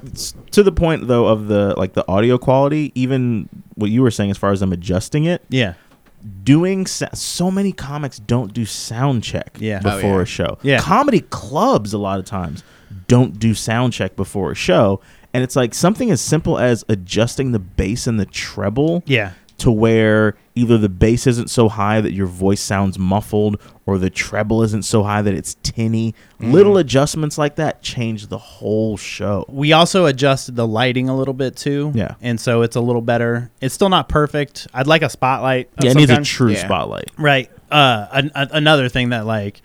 to 0.52 0.62
the 0.62 0.70
point 0.70 1.08
though 1.08 1.26
of 1.26 1.48
the 1.48 1.74
like 1.76 1.92
the 1.94 2.06
audio 2.08 2.38
quality, 2.38 2.92
even 2.94 3.48
what 3.74 3.90
you 3.90 4.00
were 4.02 4.12
saying 4.12 4.30
as 4.30 4.38
far 4.38 4.52
as 4.52 4.60
them 4.60 4.72
adjusting 4.72 5.24
it, 5.24 5.42
yeah. 5.48 5.74
doing 6.44 6.86
sa- 6.86 7.08
so 7.14 7.50
many 7.50 7.72
comics 7.72 8.18
don't 8.20 8.52
do 8.54 8.64
sound 8.64 9.24
check 9.24 9.56
Yeah. 9.58 9.80
before 9.80 9.98
Oh, 10.12 10.16
yeah. 10.18 10.22
a 10.22 10.24
show. 10.24 10.58
Yeah. 10.62 10.78
Comedy 10.80 11.20
clubs 11.20 11.92
a 11.92 11.98
lot 11.98 12.20
of 12.20 12.24
times 12.24 12.62
don't 13.08 13.40
do 13.40 13.54
sound 13.54 13.92
check 13.92 14.14
before 14.14 14.52
a 14.52 14.54
show, 14.54 15.00
and 15.36 15.44
it's 15.44 15.54
like 15.56 15.74
something 15.74 16.10
as 16.10 16.20
simple 16.20 16.58
as 16.58 16.84
adjusting 16.88 17.52
the 17.52 17.58
bass 17.58 18.06
and 18.06 18.18
the 18.18 18.26
treble 18.26 19.02
Yeah. 19.06 19.32
to 19.58 19.70
where 19.70 20.34
either 20.54 20.78
the 20.78 20.88
bass 20.88 21.26
isn't 21.26 21.50
so 21.50 21.68
high 21.68 22.00
that 22.00 22.12
your 22.14 22.26
voice 22.26 22.60
sounds 22.62 22.98
muffled 22.98 23.60
or 23.84 23.98
the 23.98 24.08
treble 24.10 24.62
isn't 24.62 24.84
so 24.84 25.02
high 25.02 25.20
that 25.22 25.34
it's 25.34 25.54
tinny. 25.62 26.14
Mm-hmm. 26.40 26.52
Little 26.52 26.78
adjustments 26.78 27.36
like 27.36 27.56
that 27.56 27.82
change 27.82 28.28
the 28.28 28.38
whole 28.38 28.96
show. 28.96 29.44
We 29.48 29.72
also 29.74 30.06
adjusted 30.06 30.56
the 30.56 30.66
lighting 30.66 31.08
a 31.10 31.16
little 31.16 31.34
bit 31.34 31.56
too. 31.56 31.92
Yeah. 31.94 32.14
And 32.22 32.40
so 32.40 32.62
it's 32.62 32.76
a 32.76 32.80
little 32.80 33.02
better. 33.02 33.50
It's 33.60 33.74
still 33.74 33.90
not 33.90 34.08
perfect. 34.08 34.66
I'd 34.74 34.86
like 34.86 35.02
a 35.02 35.10
spotlight. 35.10 35.68
Yeah, 35.82 35.90
it 35.90 35.96
needs 35.96 36.10
a 36.10 36.22
true 36.22 36.52
Yeah. 36.52 36.64
spotlight. 36.64 37.10
Right. 37.18 37.50
Uh, 37.70 38.06
an, 38.12 38.30
a- 38.34 38.48
another 38.52 38.88
thing 38.88 39.10
that 39.10 39.26
like, 39.26 39.60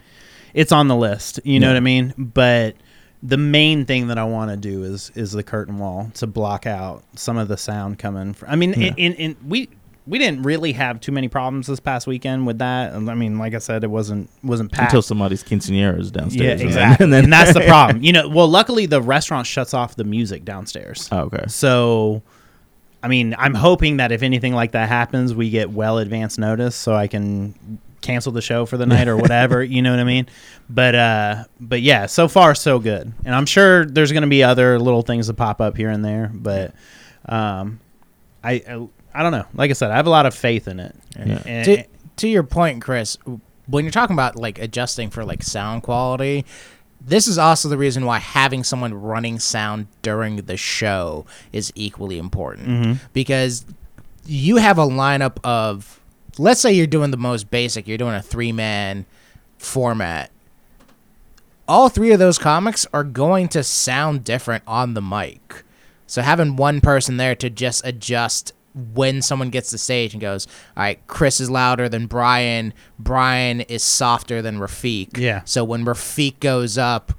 it's 0.53 0.71
on 0.73 0.87
the 0.89 0.95
list. 0.97 1.39
You 1.45 1.59
know 1.61 1.67
what 1.67 1.77
I 1.77 1.81
mean? 1.81 2.13
But 2.17 2.75
the 3.23 3.37
main 3.37 3.85
thing 3.85 4.07
that 4.07 4.17
I 4.17 4.23
want 4.23 4.51
to 4.51 4.57
do 4.57 4.83
is 4.83 5.11
is 5.15 5.31
the 5.31 5.43
curtain 5.43 5.77
wall 5.77 6.09
to 6.15 6.27
block 6.27 6.65
out 6.65 7.03
some 7.15 7.37
of 7.37 7.47
the 7.47 7.57
sound 7.57 7.99
coming. 7.99 8.33
From, 8.33 8.49
I 8.49 8.55
mean, 8.55 8.73
in, 8.73 8.95
in, 8.95 9.13
in 9.13 9.37
we 9.47 9.69
we 10.07 10.17
didn't 10.17 10.43
really 10.43 10.73
have 10.73 10.99
too 10.99 11.11
many 11.11 11.27
problems 11.27 11.67
this 11.67 11.79
past 11.79 12.07
weekend 12.07 12.47
with 12.47 12.57
that. 12.57 12.93
I 12.93 12.99
mean, 12.99 13.37
like 13.37 13.53
I 13.53 13.59
said, 13.59 13.83
it 13.83 13.91
wasn't 13.91 14.29
wasn't 14.43 14.71
packed. 14.71 14.91
Until 14.91 15.01
somebody's 15.03 15.43
quinceanera 15.43 15.99
is 15.99 16.11
downstairs. 16.11 16.59
yeah, 16.61 16.65
exactly. 16.67 17.05
And 17.05 17.13
And, 17.13 17.23
then, 17.25 17.29
that's 17.29 17.53
the 17.53 17.61
problem. 17.67 18.03
You 18.03 18.13
know, 18.13 18.27
well, 18.27 18.47
luckily 18.47 18.87
the 18.87 19.01
restaurant 19.01 19.45
shuts 19.45 19.73
off 19.73 19.95
the 19.95 20.03
music 20.03 20.43
downstairs. 20.43 21.07
Oh, 21.11 21.21
okay. 21.21 21.45
So, 21.47 22.23
I 23.03 23.07
mean, 23.07 23.35
I'm 23.37 23.53
hoping 23.53 23.97
that 23.97 24.11
if 24.11 24.23
anything 24.23 24.53
like 24.53 24.71
that 24.71 24.89
happens, 24.89 25.35
we 25.35 25.51
get 25.51 25.69
well 25.69 25.99
advance 25.99 26.39
notice 26.39 26.75
so 26.75 26.95
I 26.95 27.05
can 27.07 27.79
cancel 28.01 28.31
the 28.31 28.41
show 28.41 28.65
for 28.65 28.77
the 28.77 28.85
night 28.87 29.07
or 29.07 29.15
whatever. 29.15 29.63
you 29.63 29.81
know 29.81 29.91
what 29.91 29.99
I 29.99 30.03
mean? 30.03 30.27
But 30.69 30.95
uh, 30.95 31.43
but 31.59 31.81
yeah, 31.81 32.05
so 32.07 32.27
far 32.27 32.53
so 32.55 32.79
good, 32.79 33.11
and 33.25 33.33
I'm 33.35 33.45
sure 33.45 33.85
there's 33.85 34.11
going 34.11 34.23
to 34.23 34.29
be 34.29 34.43
other 34.43 34.79
little 34.79 35.01
things 35.01 35.27
that 35.27 35.35
pop 35.35 35.61
up 35.61 35.77
here 35.77 35.89
and 35.89 36.03
there. 36.03 36.29
But 36.33 36.73
um, 37.27 37.79
I, 38.43 38.53
I 38.53 38.87
I 39.13 39.23
don't 39.23 39.31
know. 39.31 39.45
Like 39.53 39.69
I 39.69 39.73
said, 39.73 39.91
I 39.91 39.95
have 39.95 40.07
a 40.07 40.11
lot 40.11 40.25
of 40.25 40.33
faith 40.35 40.67
in 40.67 40.79
it. 40.79 40.95
Yeah. 41.17 41.41
And- 41.45 41.65
to, 41.65 41.83
to 42.17 42.27
your 42.27 42.43
point, 42.43 42.81
Chris, 42.81 43.17
when 43.67 43.85
you're 43.85 43.91
talking 43.91 44.13
about 44.15 44.35
like 44.35 44.59
adjusting 44.59 45.09
for 45.09 45.23
like 45.25 45.43
sound 45.43 45.83
quality, 45.83 46.45
this 46.99 47.27
is 47.27 47.37
also 47.37 47.67
the 47.69 47.77
reason 47.77 48.05
why 48.05 48.19
having 48.19 48.63
someone 48.63 48.93
running 48.93 49.39
sound 49.39 49.87
during 50.01 50.37
the 50.37 50.57
show 50.57 51.25
is 51.51 51.71
equally 51.75 52.17
important 52.19 52.99
because 53.13 53.65
you 54.25 54.57
have 54.57 54.77
a 54.77 54.85
lineup 54.85 55.37
of 55.43 55.99
let's 56.37 56.61
say 56.61 56.71
you're 56.71 56.87
doing 56.87 57.11
the 57.11 57.17
most 57.17 57.49
basic, 57.51 57.87
you're 57.87 57.97
doing 57.97 58.15
a 58.15 58.21
three 58.21 58.51
man 58.51 59.05
format. 59.57 60.31
All 61.67 61.89
three 61.89 62.11
of 62.11 62.19
those 62.19 62.37
comics 62.37 62.85
are 62.93 63.03
going 63.03 63.47
to 63.49 63.63
sound 63.63 64.23
different 64.23 64.63
on 64.67 64.93
the 64.93 65.01
mic. 65.01 65.63
So 66.07 66.21
having 66.21 66.57
one 66.57 66.81
person 66.81 67.17
there 67.17 67.35
to 67.35 67.49
just 67.49 67.85
adjust 67.85 68.53
when 68.73 69.21
someone 69.21 69.49
gets 69.49 69.71
the 69.71 69.77
stage 69.77 70.13
and 70.13 70.21
goes, 70.21 70.47
all 70.75 70.83
right, 70.83 70.99
Chris 71.07 71.39
is 71.39 71.49
louder 71.49 71.87
than 71.87 72.07
Brian. 72.07 72.73
Brian 72.99 73.61
is 73.61 73.83
softer 73.83 74.41
than 74.41 74.59
Rafiq." 74.59 75.17
Yeah. 75.17 75.41
So 75.45 75.63
when 75.63 75.85
Rafiq 75.85 76.39
goes 76.39 76.77
up, 76.77 77.13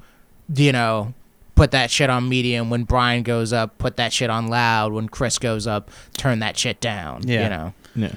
you 0.55 0.73
know, 0.73 1.15
put 1.55 1.71
that 1.71 1.91
shit 1.91 2.11
on 2.11 2.29
medium. 2.29 2.71
When 2.71 2.85
Brian 2.85 3.23
goes 3.23 3.53
up, 3.53 3.79
put 3.79 3.97
that 3.97 4.13
shit 4.13 4.31
on 4.31 4.49
loud. 4.49 4.93
When 4.93 5.09
Chris 5.09 5.39
goes 5.39 5.67
up, 5.67 5.91
turn 6.17 6.41
that 6.41 6.59
shit 6.59 6.81
down. 6.81 7.27
Yeah. 7.27 7.45
You 7.45 7.49
know. 7.49 7.75
Yeah. 7.95 8.15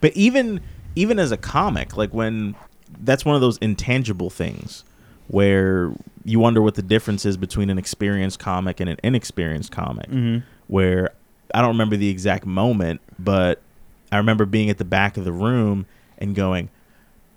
But 0.00 0.16
even 0.16 0.60
even 0.96 1.18
as 1.18 1.30
a 1.32 1.36
comic, 1.36 1.96
like 1.96 2.12
when 2.12 2.54
that's 3.00 3.24
one 3.24 3.34
of 3.34 3.40
those 3.40 3.58
intangible 3.58 4.30
things 4.30 4.84
where 5.28 5.92
you 6.24 6.40
wonder 6.40 6.60
what 6.60 6.74
the 6.74 6.82
difference 6.82 7.24
is 7.24 7.36
between 7.36 7.70
an 7.70 7.78
experienced 7.78 8.38
comic 8.40 8.80
and 8.80 8.90
an 8.90 8.96
inexperienced 9.04 9.70
comic. 9.70 10.10
Mhm. 10.10 10.42
Where 10.66 11.10
I 11.54 11.60
don't 11.60 11.70
remember 11.70 11.96
the 11.96 12.08
exact 12.08 12.46
moment, 12.46 13.00
but 13.18 13.60
I 14.12 14.16
remember 14.16 14.44
being 14.44 14.70
at 14.70 14.78
the 14.78 14.84
back 14.84 15.16
of 15.16 15.24
the 15.24 15.32
room 15.32 15.86
and 16.18 16.34
going, 16.34 16.68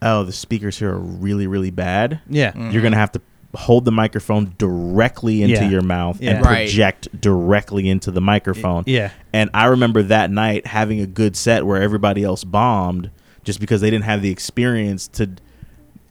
"Oh, 0.02 0.24
the 0.24 0.32
speakers 0.32 0.80
here 0.80 0.90
are 0.92 1.00
really 1.00 1.46
really 1.48 1.72
bad. 1.72 2.20
yeah. 2.30 2.52
You're 2.72 2.82
going 2.82 2.94
to 2.94 2.98
have 3.00 3.12
to 3.14 3.22
hold 3.56 3.86
the 3.86 3.92
microphone 3.92 4.54
directly 4.58 5.42
into 5.44 5.56
Yeah. 5.56 5.70
your 5.70 5.82
mouth 5.82 6.18
Yeah. 6.22 6.32
and 6.32 6.46
Right. 6.46 6.68
project 6.68 7.08
directly 7.22 7.88
into 7.90 8.12
the 8.12 8.22
microphone." 8.22 8.84
Yeah. 8.88 9.10
And 9.32 9.50
I 9.54 9.66
remember 9.66 10.02
that 10.04 10.32
night 10.32 10.68
having 10.68 11.00
a 11.00 11.06
good 11.08 11.36
set 11.36 11.66
where 11.66 11.82
everybody 11.82 12.24
else 12.24 12.44
bombed 12.44 13.10
just 13.44 13.60
because 13.60 13.82
they 13.82 13.90
didn't 13.90 14.06
have 14.06 14.22
the 14.22 14.32
experience 14.32 15.08
to 15.10 15.30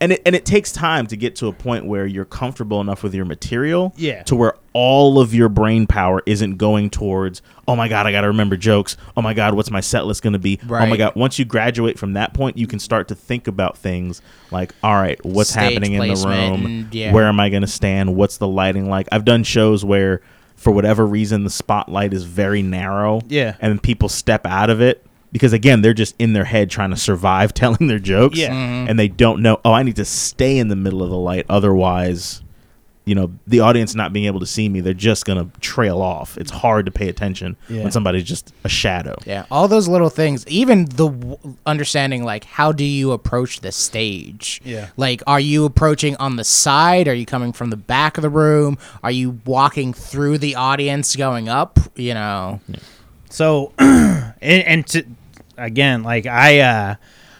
and 0.03 0.11
it 0.11 0.21
and 0.25 0.35
it 0.35 0.45
takes 0.45 0.71
time 0.71 1.07
to 1.07 1.15
get 1.17 1.35
to 1.37 1.47
a 1.47 1.53
point 1.53 1.85
where 1.85 2.05
you're 2.05 2.25
comfortable 2.25 2.81
enough 2.81 3.01
with 3.03 3.13
your 3.15 3.25
material 3.25 3.93
Yeah. 3.95 4.21
to 4.23 4.35
where 4.35 4.53
all 4.73 5.19
of 5.19 5.33
your 5.33 5.49
brain 5.49 5.87
power 5.87 6.21
isn't 6.25 6.57
going 6.57 6.89
towards 6.89 7.41
oh 7.67 7.75
my 7.75 7.87
god 7.87 8.05
I 8.05 8.11
got 8.11 8.21
to 8.21 8.27
remember 8.27 8.57
jokes 8.57 8.97
oh 9.15 9.21
my 9.21 9.33
god 9.33 9.53
what's 9.53 9.71
my 9.71 9.79
set 9.81 10.05
list 10.05 10.21
going 10.23 10.33
to 10.33 10.39
be 10.39 10.59
Right. 10.65 10.85
oh 10.85 10.89
my 10.89 10.97
god 10.97 11.15
once 11.15 11.39
you 11.39 11.45
graduate 11.45 11.97
from 11.97 12.13
that 12.13 12.33
point 12.33 12.57
you 12.57 12.67
can 12.67 12.79
start 12.79 13.07
to 13.07 13.15
think 13.15 13.47
about 13.47 13.77
things 13.77 14.21
like 14.51 14.73
all 14.83 14.95
right 14.95 15.23
what's 15.25 15.51
Stage 15.51 15.63
happening 15.73 15.93
in 15.93 15.99
the 16.13 16.27
room 16.27 16.65
and- 16.65 16.93
yeah. 16.93 17.13
where 17.13 17.27
am 17.27 17.39
I 17.39 17.49
going 17.49 17.61
to 17.61 17.67
stand 17.67 18.15
what's 18.15 18.37
the 18.37 18.47
lighting 18.47 18.89
like 18.89 19.07
I've 19.11 19.25
done 19.25 19.43
shows 19.43 19.85
where 19.85 20.21
for 20.55 20.71
whatever 20.71 21.05
reason 21.05 21.43
the 21.43 21.49
spotlight 21.49 22.13
is 22.13 22.23
very 22.23 22.61
narrow 22.61 23.21
Yeah. 23.27 23.55
and 23.61 23.81
people 23.81 24.09
step 24.09 24.45
out 24.45 24.69
of 24.69 24.81
it 24.81 25.05
because 25.33 25.51
again 25.51 25.81
they're 25.81 25.93
just 25.93 26.15
in 26.19 26.31
their 26.31 26.45
head 26.45 26.69
trying 26.69 26.91
to 26.91 26.95
survive 26.97 27.53
telling 27.61 27.87
their 27.87 27.99
jokes 27.99 28.37
Yeah. 28.39 28.51
Mhm. 28.51 28.89
and 28.89 28.97
they 28.97 29.09
don't 29.09 29.41
know 29.41 29.59
oh 29.65 29.73
i 29.73 29.83
need 29.83 29.97
to 29.97 30.05
stay 30.05 30.57
in 30.57 30.69
the 30.69 30.75
middle 30.77 31.03
of 31.03 31.09
the 31.09 31.17
light 31.17 31.45
otherwise 31.49 32.39
you 33.05 33.15
know 33.15 33.33
the 33.47 33.59
audience 33.59 33.95
not 33.95 34.13
being 34.13 34.27
able 34.27 34.39
to 34.39 34.45
see 34.45 34.69
me 34.69 34.79
they're 34.79 34.93
just 34.93 35.25
going 35.25 35.37
to 35.51 35.59
trail 35.59 36.01
off 36.01 36.37
it's 36.37 36.51
hard 36.51 36.85
to 36.85 36.91
pay 36.91 37.09
attention 37.09 37.57
Yeah. 37.67 37.81
when 37.83 37.91
somebody's 37.91 38.23
just 38.23 38.53
a 38.63 38.69
shadow 38.69 39.15
Yeah, 39.25 39.43
all 39.51 39.67
those 39.67 39.89
little 39.89 40.07
things, 40.09 40.47
even 40.47 40.85
the 40.85 41.09
w- 41.09 41.37
understanding 41.65 42.23
like 42.23 42.45
how 42.45 42.71
do 42.71 42.85
you 42.85 43.11
approach 43.11 43.59
the 43.59 43.73
stage? 43.73 44.61
Yeah. 44.63 44.87
Like 44.95 45.21
are 45.27 45.41
you 45.41 45.65
approaching 45.65 46.15
on 46.15 46.37
the 46.37 46.45
side? 46.45 47.09
Are 47.09 47.13
you 47.13 47.25
coming 47.25 47.51
from 47.51 47.71
the 47.71 47.75
back 47.75 48.17
of 48.17 48.21
the 48.21 48.29
room? 48.29 48.77
Are 49.03 49.11
you 49.11 49.41
walking 49.45 49.91
through 49.91 50.37
the 50.37 50.55
audience 50.55 51.13
going 51.17 51.49
up, 51.49 51.79
you 51.97 52.13
know? 52.13 52.61
So, 53.29 53.73
and, 53.79 54.33
and 54.41 54.87
to 54.87 55.03
again, 55.57 56.03
like 56.03 56.25
I, 56.25 56.59
uh, 56.59 56.95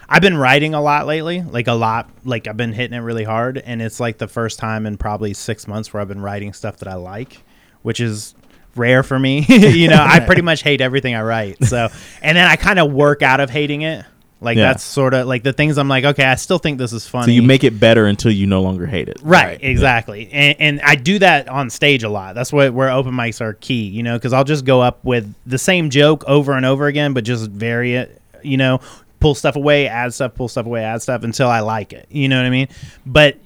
I've 0.07 0.21
been 0.21 0.37
writing 0.37 0.73
a 0.73 0.81
lot 0.81 1.07
lately, 1.07 1.41
like 1.41 1.67
a 1.67 1.73
lot. 1.73 2.09
Like 2.23 2.47
I've 2.47 2.57
been 2.57 2.73
hitting 2.73 2.95
it 2.95 3.01
really 3.01 3.23
hard, 3.23 3.57
and 3.57 3.81
it's 3.81 3.99
like 3.99 4.17
the 4.17 4.27
first 4.27 4.59
time 4.59 4.85
in 4.85 4.97
probably 4.97 5.33
six 5.33 5.67
months 5.67 5.93
where 5.93 6.01
I've 6.01 6.07
been 6.07 6.21
writing 6.21 6.53
stuff 6.53 6.77
that 6.77 6.87
I 6.87 6.95
like, 6.95 7.41
which 7.81 7.99
is 7.99 8.35
rare 8.75 9.03
for 9.03 9.17
me. 9.17 9.45
you 9.49 9.87
know, 9.87 9.99
I 9.99 10.19
pretty 10.19 10.41
much 10.43 10.61
hate 10.61 10.81
everything 10.81 11.15
I 11.15 11.21
write. 11.21 11.63
So, 11.63 11.89
and 12.21 12.37
then 12.37 12.47
I 12.47 12.55
kind 12.55 12.79
of 12.79 12.91
work 12.91 13.21
out 13.21 13.39
of 13.39 13.49
hating 13.49 13.81
it. 13.81 14.05
Like 14.43 14.57
Yeah. 14.57 14.67
that's 14.73 14.83
sort 14.83 15.13
of 15.13 15.25
like 15.27 15.43
the 15.43 15.53
things 15.53 15.77
I'm 15.77 15.87
like, 15.87 16.03
okay, 16.03 16.23
I 16.25 16.35
still 16.35 16.57
think 16.59 16.77
this 16.77 16.93
is 16.93 17.07
funny. 17.07 17.25
so 17.25 17.31
you 17.31 17.41
make 17.41 17.63
it 17.63 17.79
better 17.79 18.05
until 18.05 18.31
you 18.31 18.45
no 18.45 18.61
longer 18.61 18.85
hate 18.85 19.07
it 19.09 19.17
Right, 19.23 19.45
Right. 19.45 19.59
exactly, 19.61 20.29
and, 20.31 20.55
and 20.59 20.81
I 20.81 20.95
do 20.95 21.19
that 21.19 21.47
on 21.47 21.69
stage 21.69 22.03
a 22.03 22.09
lot. 22.09 22.35
That's 22.35 22.51
what 22.53 22.73
where 22.73 22.89
open 22.91 23.13
mics 23.13 23.41
are 23.41 23.53
key, 23.53 23.83
you 23.87 24.03
know, 24.03 24.17
because 24.17 24.33
I'll 24.33 24.43
just 24.43 24.65
go 24.65 24.81
up 24.81 25.03
with 25.03 25.33
the 25.45 25.57
same 25.57 25.89
joke 25.89 26.23
over 26.27 26.53
and 26.53 26.65
over 26.65 26.87
again, 26.87 27.13
but 27.13 27.23
just 27.23 27.49
vary 27.49 27.95
it, 27.95 28.21
you 28.43 28.57
know, 28.57 28.79
pull 29.19 29.35
stuff 29.35 29.55
away, 29.55 29.87
add 29.87 30.13
stuff, 30.13 30.35
pull 30.35 30.47
stuff 30.49 30.65
away, 30.65 30.83
add 30.83 31.01
stuff 31.01 31.23
until 31.23 31.47
I 31.47 31.61
like 31.61 31.93
it. 31.93 32.07
You 32.09 32.27
know 32.27 32.37
what 32.37 32.45
I 32.45 32.49
mean? 32.49 32.67
But 33.05 33.37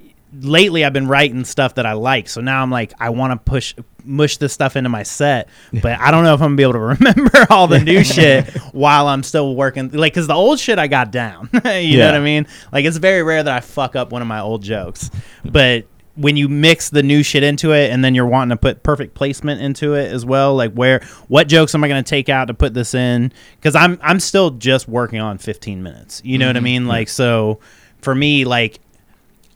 lately, 0.41 0.83
I've 0.83 0.93
been 0.93 1.07
writing 1.07 1.45
stuff 1.45 1.75
that 1.75 1.86
I 1.86 1.93
like, 1.93 2.27
so 2.29 2.41
now 2.41 2.62
I'm 2.63 2.71
like, 2.71 2.93
I 2.99 3.12
want 3.12 3.31
to 3.33 3.38
push 3.51 3.75
mush 4.08 4.38
this 4.38 4.54
stuff 4.54 4.76
into 4.76 4.89
my 4.89 5.04
set, 5.04 5.50
but 5.82 6.00
I 6.00 6.12
don't 6.12 6.24
know 6.24 6.34
if 6.34 6.41
I'm 6.41 6.48
gonna 6.50 6.56
be 6.56 6.63
able 6.63 6.74
to 6.74 6.80
remember 6.80 7.48
all 7.50 7.67
the 7.67 7.80
new 7.80 8.04
shit 8.06 8.48
while 8.74 9.08
I'm 9.08 9.24
still 9.24 9.56
working. 9.56 9.89
Like, 9.89 10.13
cause 10.13 10.28
the 10.28 10.34
old 10.34 10.60
shit 10.60 10.80
I 10.80 10.88
got 10.88 11.12
down. 11.12 11.50
you 11.65 11.98
know 11.98 12.06
what 12.06 12.15
I 12.15 12.20
mean? 12.20 12.48
Like, 12.72 12.86
it's 12.86 12.98
very 12.98 13.24
rare 13.24 13.43
that 13.43 13.54
I 13.54 13.60
fuck 13.60 13.96
up 13.96 14.12
one 14.12 14.22
of 14.22 14.28
my 14.28 14.39
old 14.39 14.63
jokes, 14.63 15.12
but 15.46 15.86
when 16.15 16.36
you 16.36 16.50
mix 16.50 16.89
the 16.89 17.04
new 17.04 17.22
shit 17.22 17.43
into 17.43 17.72
it 17.74 17.91
and 17.91 18.04
then 18.04 18.15
you're 18.15 18.26
wanting 18.26 18.50
to 18.50 18.58
put 18.58 18.82
perfect 18.82 19.13
placement 19.13 19.62
into 19.62 19.93
it 19.93 20.12
as 20.12 20.26
well 20.26 20.56
like 20.56 20.74
where 20.74 21.00
what 21.28 21.48
jokes 21.48 21.76
am 21.76 21.84
i 21.84 21.88
going 21.88 22.04
to 22.04 22.10
take 22.10 22.28
out 22.28 22.46
to 22.46 22.56
put 22.56 22.74
this 22.74 22.96
in 22.96 23.32
because 23.56 23.76
i'm 23.76 24.00
i'm 24.02 24.20
still 24.20 24.50
just 24.50 24.88
working 24.88 25.20
on 25.20 25.38
15 25.38 25.84
minutes 25.84 26.22
you 26.26 26.39
know 26.39 26.48
what 26.48 26.56
i 26.56 26.58
mm-hmm. 26.58 26.63
mean 26.65 26.88
like 26.88 27.08
so 27.08 27.60
for 28.02 28.15
me 28.15 28.46
like 28.46 28.80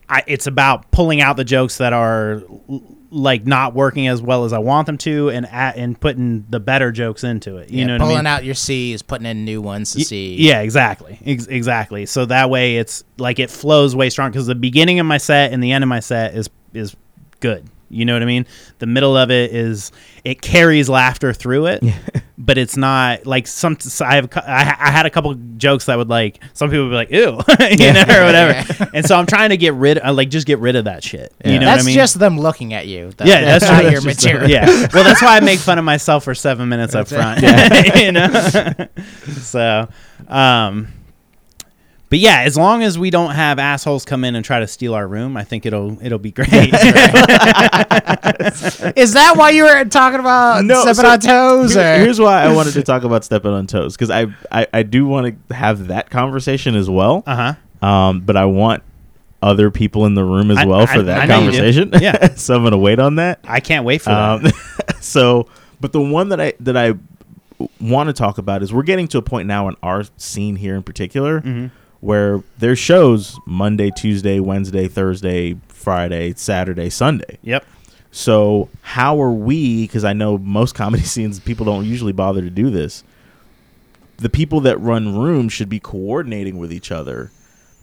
I, 0.07 0.23
it's 0.27 0.45
about 0.45 0.91
pulling 0.91 1.21
out 1.21 1.37
the 1.37 1.45
jokes 1.45 1.77
that 1.77 1.93
are 1.93 2.43
like 3.13 3.45
not 3.45 3.75
working 3.75 4.07
as 4.07 4.21
well 4.21 4.45
as 4.45 4.53
I 4.53 4.59
want 4.59 4.85
them 4.87 4.97
to, 4.99 5.29
and 5.29 5.45
at, 5.47 5.75
and 5.75 5.99
putting 5.99 6.45
the 6.49 6.59
better 6.61 6.91
jokes 6.93 7.23
into 7.25 7.57
it. 7.57 7.69
You 7.69 7.79
Yeah, 7.81 7.85
know, 7.87 7.93
what 7.95 8.01
I 8.01 8.05
pulling 8.05 8.17
mean? 8.19 8.27
out 8.27 8.43
your 8.45 8.55
C's, 8.55 9.01
putting 9.01 9.25
in 9.27 9.43
new 9.43 9.61
ones 9.61 9.91
to 9.91 9.97
Y- 9.99 10.03
see. 10.03 10.35
Yeah, 10.39 10.61
exactly, 10.61 11.19
Ex- 11.25 11.47
exactly. 11.47 12.05
So 12.05 12.25
that 12.27 12.49
way, 12.49 12.77
it's 12.77 13.03
like 13.17 13.37
it 13.39 13.49
flows 13.51 13.95
way 13.95 14.09
strong 14.09 14.31
because 14.31 14.47
the 14.47 14.55
beginning 14.55 14.99
of 15.01 15.05
my 15.05 15.17
set 15.17 15.51
and 15.51 15.61
the 15.61 15.71
end 15.73 15.83
of 15.83 15.89
my 15.89 15.99
set 15.99 16.35
is 16.35 16.49
is 16.73 16.95
good. 17.41 17.67
You 17.91 18.05
know 18.05 18.13
what 18.13 18.21
I 18.23 18.25
mean? 18.25 18.45
The 18.79 18.85
middle 18.87 19.17
of 19.17 19.29
it 19.31 19.51
is 19.53 19.91
it 20.23 20.41
carries 20.41 20.87
laughter 20.87 21.33
through 21.33 21.65
it, 21.67 21.83
but 22.37 22.57
it's 22.57 22.77
not 22.77 23.25
like 23.25 23.47
some. 23.47 23.77
I 23.99 24.15
have 24.15 24.29
I, 24.37 24.75
I 24.79 24.91
had 24.91 25.05
a 25.05 25.09
couple 25.09 25.33
jokes 25.57 25.85
that 25.87 25.97
would 25.97 26.07
like 26.09 26.41
some 26.53 26.69
people 26.69 26.85
would 26.85 26.91
be 26.91 26.95
like 26.95 27.11
ew, 27.11 27.39
you 27.85 27.93
know, 27.93 28.01
or 28.01 28.25
whatever. 28.25 28.89
and 28.93 29.05
so 29.05 29.15
I'm 29.17 29.25
trying 29.25 29.49
to 29.49 29.57
get 29.57 29.73
rid, 29.73 29.99
uh, 29.99 30.13
like 30.13 30.29
just 30.29 30.47
get 30.47 30.59
rid 30.59 30.75
of 30.77 30.85
that 30.85 31.03
shit. 31.03 31.33
You 31.43 31.59
know 31.59 31.65
that's 31.65 31.79
what 31.83 31.83
I 31.83 31.85
mean? 31.87 31.95
just 31.95 32.17
them 32.17 32.39
looking 32.39 32.73
at 32.73 32.87
you. 32.87 33.11
That- 33.17 33.27
Yeah, 33.27 33.41
that's 33.41 33.65
not 33.65 33.81
true. 33.81 33.91
your 33.91 34.01
That's 34.01 34.15
just- 34.23 34.25
material. 34.25 34.49
yeah. 34.49 34.87
Well, 34.93 35.03
that's 35.03 35.21
why 35.21 35.35
I 35.35 35.39
make 35.41 35.59
fun 35.59 35.77
of 35.77 35.83
myself 35.85 36.23
for 36.23 36.33
seven 36.33 36.69
minutes 36.69 36.95
up 36.95 37.09
front. 37.09 37.41
you 37.97 38.11
know. 38.13 38.87
so, 39.41 39.89
um, 40.27 40.87
but 42.11 42.19
yeah, 42.19 42.41
as 42.41 42.55
long 42.55 42.83
as 42.83 42.99
we 42.99 43.09
don't 43.09 43.31
have 43.31 43.57
assholes 43.57 44.05
come 44.05 44.23
in 44.23 44.35
and 44.35 44.45
try 44.45 44.59
to 44.59 44.67
steal 44.67 44.93
our 44.93 45.07
room, 45.07 45.35
I 45.35 45.43
think 45.43 45.65
it'll 45.65 45.97
it'll 46.05 46.19
be 46.19 46.29
great. 46.31 46.49
Is 48.95 49.13
that 49.13 49.33
why 49.37 49.51
you 49.51 49.63
were 49.63 49.85
talking 49.85 50.19
about 50.19 50.63
No, 50.65 50.81
stepping 50.81 50.95
so 50.95 51.09
on 51.09 51.19
toes? 51.19 51.73
Here- 51.73 51.99
here's 51.99 52.19
why 52.19 52.43
I 52.43 52.53
wanted 52.53 52.73
to 52.73 52.83
talk 52.83 53.03
about 53.03 53.23
stepping 53.23 53.51
on 53.51 53.65
toes 53.67 53.95
because 53.95 54.09
I, 54.11 54.27
I 54.51 54.67
I 54.73 54.83
do 54.83 55.05
want 55.07 55.35
to 55.49 55.55
have 55.55 55.87
that 55.87 56.09
conversation 56.09 56.75
as 56.75 56.89
well. 56.89 57.23
uh 57.25 57.55
huh. 57.81 57.87
Um, 57.87 58.21
but 58.21 58.37
I 58.37 58.45
want 58.45 58.83
other 59.41 59.71
people 59.71 60.05
in 60.05 60.13
the 60.13 60.23
room 60.23 60.51
as 60.51 60.57
I- 60.59 60.65
well 60.65 60.81
I- 60.81 60.85
for 60.87 61.01
that 61.03 61.27
know 61.27 61.39
you 61.39 61.51
conversation. 61.51 61.91
Yeah. 61.99 62.35
so 62.35 62.55
I'm 62.55 62.63
gonna 62.63 62.77
wait 62.77 62.99
on 62.99 63.15
that. 63.15 63.39
I 63.45 63.59
can't 63.59 63.85
wait 63.85 64.01
for 64.01 64.09
that. 64.11 64.45
Um, 64.45 64.51
so, 65.01 65.47
but 65.79 65.91
the 65.93 66.01
one 66.01 66.29
that 66.29 66.39
I 66.41 66.53
that 66.59 66.77
I 66.77 66.93
want 67.79 68.07
to 68.07 68.13
talk 68.13 68.37
about 68.37 68.63
is 68.63 68.73
we're 68.73 68.83
getting 68.83 69.07
to 69.09 69.17
a 69.17 69.21
point 69.21 69.47
now 69.47 69.67
in 69.67 69.75
our 69.83 70.03
scene 70.17 70.55
here 70.55 70.75
in 70.75 70.83
particular 70.83 71.41
Mm-hmm. 71.41 71.67
Where 72.01 72.43
there's 72.59 72.79
shows 72.79 73.39
Monday, 73.45 73.91
Tuesday, 73.95 74.39
Wednesday, 74.39 74.87
Thursday, 74.87 75.55
Friday, 75.69 76.33
Saturday, 76.35 76.89
Sunday. 76.89 77.37
Yep. 77.43 77.65
So 78.11 78.69
how 78.81 79.21
are 79.21 79.31
we? 79.31 79.83
Because 79.87 80.03
I 80.03 80.13
know 80.13 80.37
most 80.37 80.75
comedy 80.75 81.03
scenes 81.03 81.39
people 81.39 81.65
don't 81.65 81.85
usually 81.85 82.11
bother 82.13 82.41
to 82.41 82.49
do 82.49 82.69
this. 82.69 83.03
The 84.17 84.29
people 84.29 84.59
that 84.61 84.77
run 84.79 85.17
rooms 85.17 85.53
should 85.53 85.69
be 85.69 85.79
coordinating 85.79 86.57
with 86.59 86.71
each 86.71 86.91
other 86.91 87.31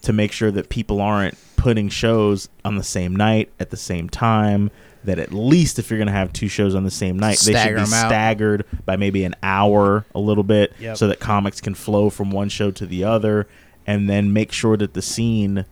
to 0.03 0.13
make 0.13 0.31
sure 0.31 0.51
that 0.53 0.69
people 0.69 1.01
aren't 1.01 1.37
putting 1.57 1.89
shows 1.89 2.49
on 2.65 2.77
the 2.77 2.85
same 2.85 3.17
night 3.17 3.51
at 3.59 3.71
the 3.71 3.77
same 3.77 4.09
time. 4.09 4.71
That 5.05 5.19
at 5.19 5.33
least 5.33 5.79
if 5.79 5.91
you're 5.91 5.99
going 5.99 6.09
to 6.09 6.13
have 6.13 6.33
two 6.33 6.49
shows 6.49 6.75
on 6.75 6.85
the 6.85 6.91
same 6.91 7.19
night, 7.19 7.39
they 7.39 7.53
should 7.53 7.61
Stagger 7.61 7.79
be 7.79 7.85
staggered 7.87 8.65
by 8.85 8.97
maybe 8.97 9.25
an 9.25 9.35
hour, 9.43 10.05
a 10.15 10.19
little 10.19 10.43
bit, 10.45 10.73
Yep. 10.81 10.97
so 10.97 11.09
that 11.09 11.19
comics 11.21 11.61
can 11.61 11.75
flow 11.75 12.11
from 12.11 12.31
one 12.31 12.49
show 12.49 12.71
to 12.73 12.85
the 12.85 13.05
other, 13.05 13.47
and 13.89 14.09
then 14.09 14.35
make 14.35 14.53
sure 14.53 14.77
that 14.77 14.93
the 14.93 15.01
scene 15.01 15.65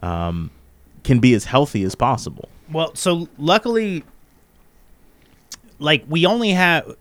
um, 0.00 0.52
can 1.02 1.18
be 1.18 1.34
as 1.34 1.46
healthy 1.46 1.82
as 1.82 1.96
possible. 1.96 2.48
Well, 2.70 2.94
so 2.94 3.28
luckily, 3.38 4.04
like 5.80 6.04
we 6.08 6.24
only 6.26 6.50
have 6.50 6.94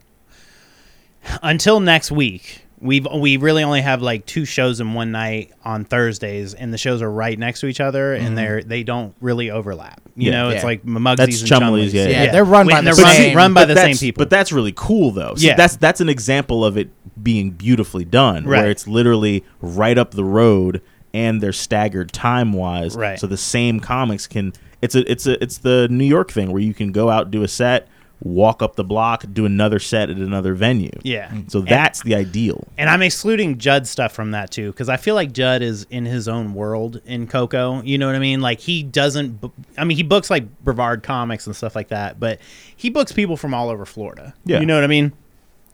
until 1.44 1.80
next 1.80 2.12
week. 2.12 2.65
We've 2.82 3.08
we 3.14 3.38
really 3.38 3.64
only 3.64 3.82
have 3.82 4.02
like 4.02 4.26
two 4.26 4.44
shows 4.44 4.82
in 4.82 4.94
one 4.94 5.12
night 5.12 5.54
on 5.64 5.86
Thursdays, 5.86 6.54
and 6.54 6.74
the 6.74 6.78
shows 6.78 7.02
are 7.02 7.10
right 7.10 7.40
next 7.40 7.62
to 7.62 7.68
each 7.68 7.80
other, 7.80 8.14
and 8.14 8.38
they're 8.38 8.62
they 8.62 8.84
don't 8.84 9.16
really 9.22 9.50
overlap. 9.50 10.02
You 10.16 10.32
Mm-hmm. 10.32 10.34
Yeah. 10.34 10.44
know, 10.44 10.50
it's 10.50 10.64
like 10.64 10.84
Mugsies 10.84 11.16
That's 11.18 11.40
and 11.42 11.50
Chumley's, 11.50 11.94
Chumleys. 11.94 12.10
yeah, 12.12 12.24
Yeah, 12.26 12.32
they're 12.32 12.44
run 12.44 12.68
by 12.68 12.82
the 12.82 12.92
they're 12.94 13.04
run- 13.04 13.16
same- 13.16 13.38
run 13.38 13.54
by 13.54 13.66
the 13.66 13.76
same 13.76 13.96
people. 13.98 14.22
But 14.22 14.30
that's 14.30 14.52
really 14.52 14.74
cool, 14.76 15.12
though. 15.12 15.36
See, 15.36 15.48
Yeah. 15.48 15.56
that's 15.56 15.78
that's 15.78 16.02
an 16.02 16.10
example 16.10 16.66
of 16.66 16.78
it 16.78 16.90
being 17.24 17.52
beautifully 17.52 18.04
done, 18.06 18.44
Right. 18.46 18.62
where 18.64 18.70
it's 18.72 18.88
literally 18.88 19.44
right 19.62 19.98
up 19.98 20.12
the 20.12 20.26
road, 20.26 20.82
and 21.14 21.40
they're 21.42 21.54
staggered 21.54 22.12
time 22.12 22.52
wise, 22.52 22.96
Right. 22.98 23.18
So 23.18 23.26
the 23.26 23.38
same 23.38 23.80
comics 23.80 24.28
can. 24.28 24.52
It's 24.82 24.96
a 24.96 25.10
it's 25.10 25.26
a 25.26 25.42
it's 25.42 25.60
the 25.60 25.88
New 25.90 26.04
York 26.06 26.30
thing 26.32 26.52
where 26.52 26.62
you 26.62 26.74
can 26.74 26.92
go 26.92 27.10
out 27.10 27.32
do 27.32 27.42
a 27.44 27.48
set, 27.48 27.88
walk 28.26 28.64
up 28.64 28.76
the 28.76 28.84
block, 28.84 29.24
do 29.32 29.46
another 29.46 29.78
set 29.78 30.10
at 30.10 30.18
another 30.18 30.56
venue. 30.56 30.90
Yeah. 31.04 31.30
Mm. 31.30 31.50
So 31.50 31.62
that's 31.62 32.02
the 32.02 32.16
ideal. 32.16 32.68
And 32.76 32.90
I'm 32.90 33.04
excluding 33.04 33.60
Judd 33.60 33.86
stuff 33.86 34.14
from 34.14 34.32
that 34.32 34.50
too, 34.50 34.72
because 34.72 34.90
I 34.90 34.98
feel 34.98 35.14
like 35.14 35.32
Judd 35.32 35.62
is 35.62 35.86
in 35.92 36.06
his 36.06 36.28
own 36.28 36.56
world 36.56 37.00
in 37.06 37.28
Cocoa. 37.28 37.84
You 37.84 38.00
know 38.00 38.08
what 38.08 38.16
I 38.16 38.20
mean? 38.20 38.42
Like 38.42 38.60
he 38.60 38.82
doesn't. 38.82 39.40
bu- 39.42 39.52
I 39.78 39.84
mean, 39.84 39.96
he 39.96 40.02
books 40.02 40.32
like 40.32 40.44
Brevard 40.64 41.04
Comics 41.04 41.46
and 41.46 41.56
stuff 41.56 41.76
like 41.76 41.90
that, 41.90 42.20
but 42.20 42.40
he 42.76 42.90
books 42.90 43.12
people 43.12 43.38
from 43.38 43.54
all 43.54 43.70
over 43.70 43.86
Florida. 43.86 44.34
Yeah. 44.44 44.60
You 44.60 44.66
know 44.66 44.74
what 44.74 44.84
I 44.84 44.88
mean? 44.88 45.14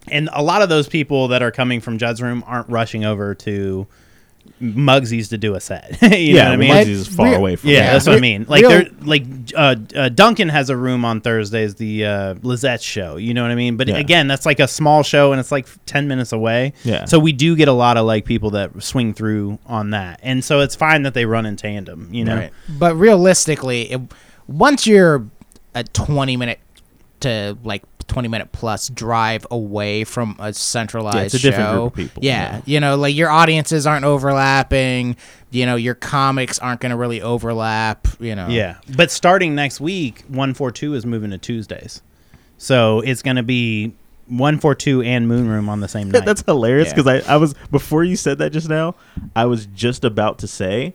And 0.09 0.29
a 0.33 0.43
lot 0.43 0.61
of 0.61 0.67
those 0.67 0.89
people 0.89 1.29
that 1.29 1.41
are 1.41 1.51
coming 1.51 1.79
from 1.79 1.97
Judd's 1.99 2.21
room 2.21 2.43
aren't 2.45 2.67
rushing 2.67 3.05
over 3.05 3.33
to 3.35 3.87
Mugsy's 4.61 5.29
to 5.29 5.37
do 5.37 5.55
a 5.55 5.59
set. 5.59 6.01
you 6.01 6.09
know 6.09 6.15
yeah, 6.17 6.43
what 6.45 6.53
I 6.53 6.55
mean? 6.57 6.71
Mugsy's 6.71 6.99
is 6.99 7.07
far 7.07 7.27
Real- 7.27 7.35
away 7.37 7.55
from. 7.55 7.69
Yeah, 7.69 7.77
Yeah. 7.77 7.93
that's 7.93 8.07
what 8.07 8.17
I 8.17 8.19
mean. 8.19 8.45
Like 8.47 8.61
real- 8.61 8.69
they're 8.69 8.89
like 9.01 9.23
uh, 9.55 9.75
uh, 9.95 10.09
Duncan 10.09 10.49
has 10.49 10.69
a 10.69 10.77
room 10.77 11.03
on 11.05 11.21
Thursdays, 11.21 11.75
the 11.75 12.05
uh, 12.05 12.35
Lizette 12.41 12.81
show. 12.81 13.17
You 13.17 13.33
know 13.33 13.41
what 13.41 13.51
I 13.51 13.55
mean? 13.55 13.77
But 13.77 13.87
Yeah. 13.87 13.97
again, 13.97 14.27
that's 14.27 14.45
like 14.45 14.59
a 14.59 14.67
small 14.67 15.03
show 15.03 15.31
and 15.31 15.39
it's 15.39 15.51
like 15.51 15.67
ten 15.85 16.07
minutes 16.07 16.31
away. 16.31 16.73
Yeah. 16.83 17.05
So 17.05 17.19
we 17.19 17.31
do 17.33 17.55
get 17.55 17.67
a 17.67 17.73
lot 17.73 17.97
of 17.97 18.05
like 18.05 18.25
people 18.25 18.51
that 18.51 18.81
swing 18.83 19.13
through 19.13 19.59
on 19.65 19.91
that, 19.91 20.19
and 20.23 20.43
so 20.43 20.59
it's 20.61 20.75
fine 20.75 21.03
that 21.03 21.13
they 21.13 21.25
run 21.25 21.45
in 21.45 21.55
tandem. 21.55 22.09
You 22.11 22.25
know? 22.25 22.35
Right. 22.35 22.51
But 22.69 22.95
realistically, 22.95 23.91
it, 23.91 24.01
once 24.47 24.85
you're 24.87 25.25
a 25.73 25.83
20 25.83 26.37
minute 26.37 26.59
to 27.21 27.57
like 27.63 27.83
20 28.07 28.27
minute 28.27 28.51
plus 28.51 28.89
drive 28.89 29.45
away 29.51 30.03
from 30.03 30.35
a 30.39 30.53
centralized 30.53 31.15
Yeah, 31.17 31.23
it's 31.23 31.33
a 31.35 31.39
different 31.39 31.67
show, 31.69 31.73
group 31.89 31.91
of 31.93 31.95
people, 31.97 32.23
Yeah, 32.23 32.55
yeah. 32.55 32.61
you 32.65 32.79
know, 32.79 32.95
like 32.95 33.15
your 33.15 33.29
audiences 33.29 33.85
aren't 33.87 34.05
overlapping. 34.05 35.15
You 35.51 35.65
know, 35.65 35.75
your 35.75 35.95
comics 35.95 36.59
aren't 36.59 36.79
going 36.81 36.91
to 36.91 36.95
really 36.97 37.21
overlap. 37.21 38.07
You 38.19 38.35
know, 38.35 38.47
Yeah. 38.47 38.77
But 38.95 39.11
starting 39.11 39.55
next 39.55 39.81
week, 39.81 40.23
one 40.27 40.53
four 40.53 40.71
two 40.71 40.93
is 40.93 41.05
moving 41.05 41.31
to 41.31 41.37
Tuesdays, 41.37 42.01
so 42.57 42.99
it's 43.01 43.21
going 43.21 43.35
to 43.37 43.43
be 43.43 43.93
one 44.27 44.59
four 44.59 44.75
two 44.75 45.01
and 45.01 45.27
Moon 45.27 45.49
Room 45.49 45.67
on 45.67 45.81
the 45.81 45.87
same 45.87 46.09
night. 46.11 46.25
That's 46.25 46.43
hilarious 46.45 46.89
Yeah. 46.89 46.95
because 46.95 47.25
I, 47.27 47.33
I 47.33 47.37
was 47.37 47.53
before 47.69 48.03
you 48.03 48.15
said 48.15 48.37
that 48.37 48.51
just 48.51 48.69
now, 48.69 48.95
I 49.35 49.45
was 49.45 49.65
just 49.67 50.05
about 50.05 50.39
to 50.39 50.47
say, 50.47 50.93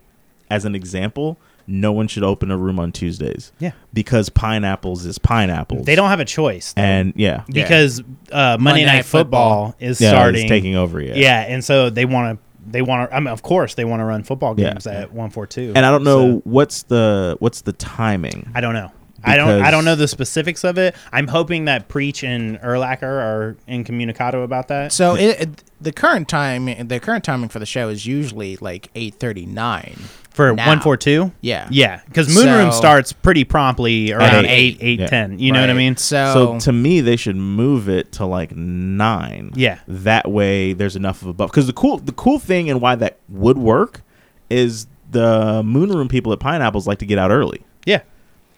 as 0.51 0.65
an 0.65 0.75
example, 0.75 1.37
no 1.67 1.93
one 1.93 2.07
should 2.09 2.23
open 2.23 2.51
a 2.51 2.57
room 2.57 2.79
on 2.79 2.93
Tuesdays. 2.93 3.53
Yeah. 3.59 3.73
Because 3.93 4.29
pineapples 4.29 5.05
is 5.07 5.19
pineapples. 5.19 5.85
they 5.87 5.95
don't 5.97 6.09
have 6.11 6.21
a 6.21 6.25
choice. 6.25 6.73
though. 6.75 6.83
and 6.83 7.13
yeah. 7.17 7.43
because 7.51 8.01
uh, 8.01 8.57
Monday, 8.59 8.63
Monday 8.65 8.85
Night, 8.85 8.93
Night 8.97 9.05
Football, 9.05 9.67
Football. 9.73 9.89
is 9.89 10.01
Yeah, 10.01 10.11
starting. 10.11 10.43
it's 10.43 10.49
taking 10.51 10.77
over, 10.77 11.01
yeah. 11.01 11.15
Yeah, 11.15 11.41
and 11.43 11.65
so 11.65 11.91
they 11.91 12.05
want 12.05 12.39
to. 12.39 12.47
They 12.69 12.83
want 12.83 13.09
to. 13.11 13.17
I 13.17 13.21
mean, 13.21 13.29
of 13.29 13.43
course, 13.43 13.75
they 13.75 13.85
want 13.85 14.01
to 14.01 14.05
run 14.05 14.25
football 14.25 14.55
Yeah. 14.59 14.71
games 14.71 14.89
at 14.89 15.13
one 15.13 15.31
four 15.31 15.47
two. 15.47 15.73
And 15.77 15.87
I 15.87 15.91
don't 15.93 16.03
know 16.03 16.41
what's 16.43 16.83
the 16.83 17.37
what's 17.39 17.61
the 17.61 17.73
timing. 17.73 18.51
I 18.57 18.61
don't 18.61 18.75
know. 18.75 18.91
I 19.27 19.37
don't. 19.37 19.63
I 19.63 19.71
don't 19.71 19.85
know 19.85 19.95
the 19.97 20.09
specifics 20.09 20.65
of 20.65 20.79
it. 20.79 20.95
I'm 21.13 21.27
hoping 21.29 21.65
that 21.67 21.89
Preach 21.89 22.23
and 22.23 22.59
Erlacher 22.61 23.03
are 23.03 23.57
incommunicado 23.69 24.45
about 24.45 24.69
that. 24.69 24.93
So 24.93 25.15
it, 25.17 25.41
it- 25.41 25.63
the 25.79 25.93
current 25.93 26.27
time, 26.27 26.89
the 26.89 26.99
current 27.01 27.23
timing 27.23 27.51
for 27.51 27.59
the 27.59 27.67
show 27.67 27.91
is 27.91 28.07
usually 28.07 28.57
like 28.63 28.91
8:39 28.95 29.99
for 30.31 30.55
now. 30.55 30.67
one 30.69 30.81
four 30.81 30.97
two. 30.97 31.33
Yeah. 31.43 31.69
Yeah, 31.71 32.01
because 32.07 32.35
Moon 32.35 32.47
Room 32.47 32.73
starts 32.73 33.13
pretty 33.13 33.45
promptly 33.45 34.13
around 34.13 34.47
eight. 34.47 34.49
eight 34.49 34.79
eight 34.81 35.01
Yeah. 35.01 35.07
ten. 35.07 35.39
You 35.39 35.53
know 35.53 35.61
what 35.61 35.69
I 35.71 35.75
mean? 35.75 35.97
So, 35.97 36.33
So 36.33 36.59
to 36.61 36.73
me, 36.73 37.01
they 37.03 37.17
should 37.17 37.37
move 37.37 37.89
it 37.91 38.13
to 38.13 38.25
like 38.27 38.55
nine. 38.57 39.53
Yeah. 39.55 39.79
That 39.87 40.31
way, 40.31 40.73
there's 40.73 40.97
enough 40.97 41.21
of 41.23 41.29
a 41.29 41.33
buff. 41.35 41.51
Because 41.51 41.67
the 41.67 41.73
cool, 41.73 41.99
the 41.99 42.13
cool 42.13 42.39
thing 42.39 42.71
and 42.71 42.81
why 42.81 42.95
that 42.97 43.19
would 43.29 43.59
work 43.59 44.03
is 44.49 44.87
the 45.11 45.63
Moon 45.63 45.91
Room 45.91 46.09
people 46.09 46.33
at 46.33 46.41
Pineapples 46.41 46.87
like 46.87 46.99
to 46.99 47.07
get 47.07 47.19
out 47.19 47.31
early, 47.31 47.63
Yeah. 47.85 48.01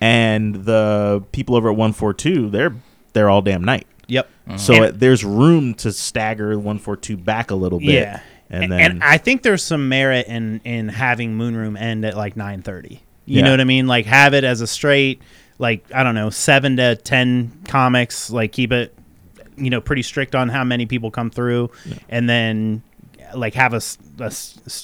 And 0.01 0.55
the 0.65 1.25
people 1.33 1.57
over 1.57 1.71
at 1.71 1.77
One 1.77 1.93
Four 1.93 2.15
Two, 2.15 2.49
they're 2.51 2.75
they're 3.13 3.29
all 3.31 3.43
damn 3.43 3.65
night. 3.65 3.87
Yep. 4.07 4.29
Mm-hmm. 4.49 4.57
So 4.59 4.75
And- 4.75 4.85
it, 4.85 5.01
there's 5.01 5.25
room 5.25 5.75
to 5.75 5.93
stagger 5.93 6.59
one 6.59 6.79
four 6.79 6.97
two 6.97 7.17
back 7.17 7.51
a 7.51 7.55
little 7.55 7.79
bit. 7.79 7.89
Yeah. 7.91 8.21
and 8.51 8.65
A- 8.65 8.69
then 8.69 9.01
I 9.03 9.19
think 9.19 9.43
there's 9.43 9.63
some 9.63 9.89
merit 9.89 10.27
in 10.29 10.61
in 10.65 10.89
having 10.89 11.37
Moonroom 11.37 11.79
end 11.79 12.05
at 12.05 12.17
like 12.17 12.35
9:30. 12.35 12.91
You 12.93 12.99
Yeah. 13.27 13.43
know 13.43 13.51
what 13.51 13.61
I 13.61 13.65
mean? 13.65 13.87
Like 13.87 14.07
have 14.07 14.33
it 14.35 14.45
as 14.45 14.61
a 14.61 14.67
straight 14.67 15.21
like 15.59 15.85
I 15.93 16.03
don't 16.05 16.15
know, 16.15 16.31
7 16.31 16.77
to 16.77 16.95
10 16.97 17.63
comics, 17.67 18.31
like 18.31 18.53
keep 18.53 18.73
it 18.73 18.95
you 19.57 19.71
know 19.71 19.81
pretty 19.81 20.03
strict 20.03 20.35
on 20.37 20.49
how 20.49 20.63
many 20.65 20.87
people 20.87 21.11
come 21.11 21.31
through 21.31 21.69
and 22.09 22.29
then 22.31 22.81
like 23.35 23.55
have 23.55 23.75
a 23.75 23.81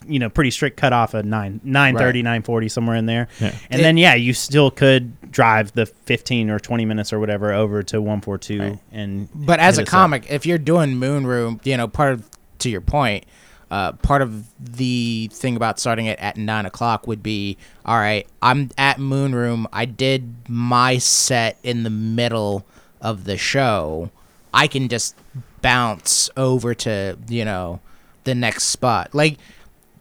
you 0.06 0.18
know 0.18 0.28
pretty 0.28 0.50
strict 0.50 0.76
cutoff 0.76 1.14
at 1.14 1.24
9 1.24 1.60
9:30 1.64 2.22
9:40 2.44 2.70
somewhere 2.70 2.96
in 2.96 3.06
there. 3.06 3.28
Yeah. 3.40 3.54
And 3.70 3.82
then 3.82 3.96
yeah, 3.96 4.14
you 4.14 4.32
still 4.34 4.70
could 4.70 5.30
drive 5.30 5.72
the 5.72 5.86
15 5.86 6.50
or 6.50 6.58
20 6.58 6.84
minutes 6.84 7.12
or 7.12 7.18
whatever 7.18 7.52
over 7.52 7.82
to 7.84 8.00
142 8.00 8.60
Right. 8.60 8.78
and 8.92 9.28
But 9.34 9.58
as 9.60 9.78
a 9.78 9.82
us 9.82 9.88
up. 9.88 9.90
comic, 9.90 10.26
if 10.30 10.46
you're 10.46 10.58
doing 10.58 10.96
Moon 10.96 11.26
Room, 11.26 11.60
you 11.64 11.76
know, 11.76 11.88
part 11.88 12.12
of 12.12 12.28
to 12.60 12.70
your 12.70 12.80
point, 12.80 13.24
uh, 13.70 13.92
part 13.92 14.22
of 14.22 14.46
the 14.58 15.28
thing 15.32 15.56
about 15.56 15.80
starting 15.80 16.06
it 16.06 16.18
at 16.20 16.36
nine 16.36 16.66
o'clock 16.66 17.06
would 17.08 17.22
be, 17.22 17.56
all 17.84 17.96
right, 17.98 18.26
I'm 18.40 18.70
at 18.78 19.00
Moon 19.00 19.34
Room. 19.34 19.66
I 19.72 19.84
did 19.86 20.34
my 20.48 20.98
set 20.98 21.58
in 21.64 21.82
the 21.82 21.90
middle 21.90 22.64
of 23.00 23.24
the 23.24 23.36
show. 23.36 24.10
I 24.52 24.68
can 24.68 24.88
just 24.88 25.16
bounce 25.62 26.30
over 26.36 26.74
to 26.74 27.16
you 27.28 27.44
know 27.44 27.80
the 28.24 28.34
next 28.34 28.64
spot. 28.64 29.14
Like 29.14 29.38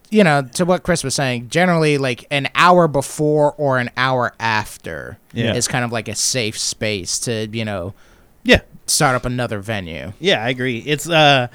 you 0.10 0.24
know, 0.24 0.44
to 0.54 0.64
what 0.64 0.84
Chris 0.84 1.04
was 1.04 1.16
saying, 1.16 1.50
generally 1.50 1.98
like 1.98 2.26
an 2.30 2.48
hour 2.54 2.88
before 2.88 3.54
or 3.58 3.80
an 3.80 3.90
hour 3.98 4.32
after 4.40 5.18
Yeah. 5.34 5.56
is 5.56 5.68
kind 5.68 5.84
of 5.84 5.92
like 5.92 6.08
a 6.08 6.14
safe 6.14 6.56
space 6.60 7.18
to, 7.22 7.48
you 7.52 7.66
know, 7.66 7.96
Yeah. 8.44 8.60
start 8.86 9.16
up 9.16 9.26
another 9.26 9.58
venue. 9.60 10.14
Yeah, 10.20 10.44
I 10.44 10.50
agree. 10.50 10.80
It's 10.86 11.10
uh 11.10 11.48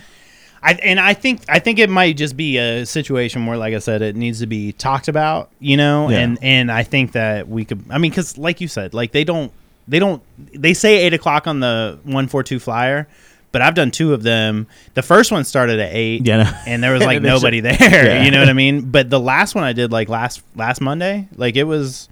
I 0.61 0.73
and 0.83 0.99
I 0.99 1.15
think 1.15 1.43
I 1.49 1.61
think 1.61 1.79
it 1.79 1.89
might 1.89 2.17
just 2.17 2.37
be 2.37 2.59
a 2.59 2.85
situation 2.85 3.47
where 3.47 3.57
like 3.57 3.75
I 3.75 3.79
said 3.79 4.03
it 4.03 4.17
needs 4.17 4.41
to 4.41 4.47
be 4.49 4.73
talked 4.73 5.07
about, 5.07 5.51
you 5.61 5.77
know, 5.77 6.11
Yeah. 6.11 6.19
and 6.19 6.39
and 6.43 6.73
I 6.73 6.83
think 6.83 7.13
that 7.13 7.49
we 7.49 7.65
could 7.65 7.85
I 7.91 7.99
mean 7.99 8.11
cuz 8.11 8.37
like 8.39 8.61
you 8.61 8.67
said, 8.67 8.93
like 8.93 9.13
they 9.13 9.23
don't 9.23 9.53
they 9.87 10.01
don't 10.01 10.21
they 10.53 10.75
say 10.75 10.99
8 11.07 11.15
o'clock 11.15 11.47
on 11.47 11.61
the 11.61 11.99
142 12.03 12.59
flyer 12.59 13.07
but 13.53 13.63
I've 13.63 13.75
done 13.75 13.91
two 13.91 14.13
of 14.13 14.23
them. 14.23 14.67
The 14.95 15.03
first 15.03 15.33
one 15.33 15.45
started 15.45 15.81
at 15.81 15.93
eight, 15.93 16.27
Yeah, 16.27 16.43
no. 16.45 16.51
and 16.67 16.83
there 16.83 16.93
was 16.93 17.03
like 17.03 17.23
nobody 17.35 17.61
there. 17.61 17.77
Yeah. 17.81 18.23
You 18.25 18.31
know 18.31 18.41
what 18.41 18.49
I 18.49 18.53
mean? 18.55 18.91
But 18.91 19.11
the 19.11 19.21
last 19.21 19.55
one 19.55 19.65
I 19.65 19.73
did 19.73 19.91
like 19.93 20.09
last 20.09 20.43
last 20.55 20.81
Monday, 20.81 21.29
like 21.37 21.57
it 21.57 21.65
was 21.65 22.09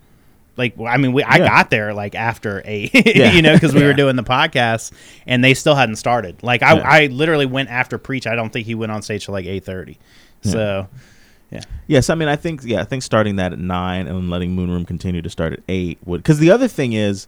like 0.56 0.74
I 0.80 0.96
mean 0.96 1.12
we 1.12 1.22
I 1.22 1.36
Yeah. 1.36 1.48
got 1.48 1.70
there 1.70 1.92
like 1.92 2.14
after 2.14 2.62
eight, 2.66 2.90
Yeah. 2.94 3.32
you 3.32 3.42
know, 3.42 3.52
because 3.54 3.74
we 3.74 3.80
Yeah. 3.80 3.86
were 3.88 3.92
doing 3.94 4.16
the 4.16 4.22
podcast 4.24 4.92
and 5.26 5.44
they 5.44 5.52
still 5.54 5.74
hadn't 5.74 5.96
started. 5.96 6.42
Like 6.42 6.62
I. 6.62 6.78
I 6.78 7.06
literally 7.08 7.46
went 7.46 7.68
after 7.70 7.98
preach. 7.98 8.26
I 8.26 8.34
don't 8.34 8.50
think 8.52 8.66
he 8.66 8.74
went 8.74 8.90
on 8.92 9.02
stage 9.02 9.26
till 9.26 9.32
like 9.34 9.44
eight 9.46 9.64
thirty. 9.64 9.98
So 10.42 10.88
yeah. 11.50 11.60
Yes, 11.86 12.10
I 12.10 12.14
mean, 12.16 12.28
I 12.28 12.36
think 12.36 12.62
yeah, 12.64 12.80
I 12.80 12.84
think 12.84 13.02
starting 13.02 13.36
that 13.36 13.52
at 13.52 13.58
nine 13.58 14.06
and 14.06 14.30
letting 14.30 14.56
Moonroom 14.56 14.86
continue 14.86 15.22
to 15.22 15.30
start 15.30 15.52
at 15.52 15.60
eight 15.68 15.98
would. 16.04 16.22
Because 16.22 16.38
the 16.38 16.50
other 16.50 16.66
thing 16.68 16.92
is, 16.94 17.26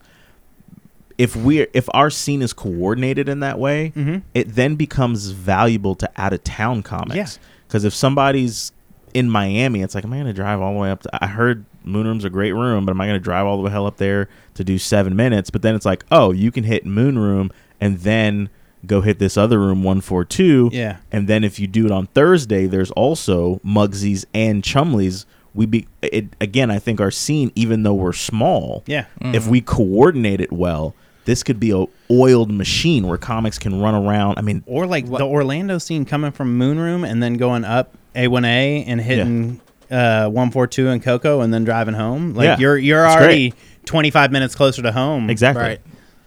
if 1.19 1.35
we're 1.35 1.67
if 1.73 1.87
our 1.93 2.09
scene 2.09 2.41
is 2.41 2.53
coordinated 2.53 3.29
in 3.29 3.41
that 3.41 3.59
way, 3.59 3.93
Mhm. 3.95 4.23
it 4.33 4.55
then 4.55 4.73
becomes 4.75 5.29
valuable 5.29 5.93
to 5.95 6.09
out 6.17 6.33
of 6.33 6.43
town 6.43 6.81
comics. 6.81 7.15
Yeah. 7.15 7.27
Because 7.67 7.83
if 7.83 7.93
somebody's 7.93 8.71
in 9.13 9.29
Miami, 9.29 9.81
it's 9.81 9.93
like, 9.93 10.03
am 10.03 10.13
I 10.13 10.17
going 10.17 10.27
to 10.27 10.33
drive 10.33 10.59
all 10.61 10.73
the 10.73 10.79
way 10.79 10.89
up? 10.89 11.01
To, 11.03 11.23
I 11.23 11.27
heard 11.27 11.65
Moonroom's 11.85 12.23
a 12.25 12.29
great 12.29 12.53
room, 12.53 12.85
but 12.85 12.91
am 12.91 13.01
I 13.01 13.05
going 13.05 13.19
to 13.19 13.23
drive 13.23 13.45
all 13.45 13.57
the 13.57 13.63
way 13.63 13.71
hell 13.71 13.85
up 13.85 13.97
there 13.97 14.27
to 14.55 14.63
do 14.63 14.77
seven 14.79 15.15
minutes? 15.15 15.49
But 15.49 15.61
then 15.61 15.75
it's 15.75 15.85
like, 15.85 16.03
oh, 16.11 16.31
you 16.31 16.51
can 16.51 16.63
hit 16.63 16.85
Moonroom 16.85 17.51
and 17.81 17.99
then 17.99 18.49
go 18.85 19.01
hit 19.01 19.19
this 19.19 19.35
other 19.35 19.59
room 19.59 19.83
one 19.83 19.99
four 20.01 20.23
two. 20.23 20.69
Yeah. 20.71 20.97
And 21.11 21.27
then 21.27 21.43
if 21.43 21.59
you 21.59 21.67
do 21.67 21.85
it 21.85 21.91
on 21.91 22.05
Thursday, 22.07 22.65
there's 22.65 22.91
also 22.91 23.59
Mugsy's 23.65 24.25
and 24.33 24.63
Chumley's. 24.63 25.25
We 25.55 25.65
be 25.65 25.87
it 26.01 26.27
again. 26.39 26.69
I 26.71 26.77
think 26.79 27.01
our 27.01 27.11
scene, 27.11 27.51
even 27.55 27.83
though 27.83 27.95
we're 27.95 28.13
small, 28.13 28.83
yeah, 28.85 29.05
if 29.21 29.47
we 29.47 29.59
coordinate 29.61 30.39
it 30.39 30.53
well, 30.53 30.93
this 31.29 31.43
could 31.43 31.59
be 31.59 31.69
a 31.69 31.85
oiled 32.11 32.49
machine 32.51 33.07
where 33.07 33.19
comics 33.19 33.59
can 33.59 33.79
run 33.79 33.93
around. 33.93 34.39
I 34.39 34.41
mean, 34.41 34.63
or 34.65 34.87
like 34.87 35.05
the 35.05 35.21
Orlando 35.25 35.77
scene 35.77 36.03
coming 36.03 36.31
from 36.31 36.57
Moonroom 36.57 37.07
and 37.07 37.21
then 37.21 37.35
going 37.35 37.63
up 37.63 37.93
A1A 38.15 38.85
and 38.87 38.99
hitting 38.99 39.61
uh 39.91 40.25
142 40.25 40.87
and 40.89 41.03
Cocoa 41.03 41.41
and 41.41 41.53
then 41.53 41.63
driving 41.65 41.93
home. 41.93 42.33
Like 42.33 42.45
Yeah. 42.45 42.57
you're 42.57 42.77
you're 42.79 43.05
It's 43.05 43.15
already 43.15 43.53
25 43.85 44.31
minutes 44.31 44.55
closer 44.55 44.81
to 44.81 44.91
home. 44.91 45.29
exactly. 45.29 45.63
Right. 45.63 45.81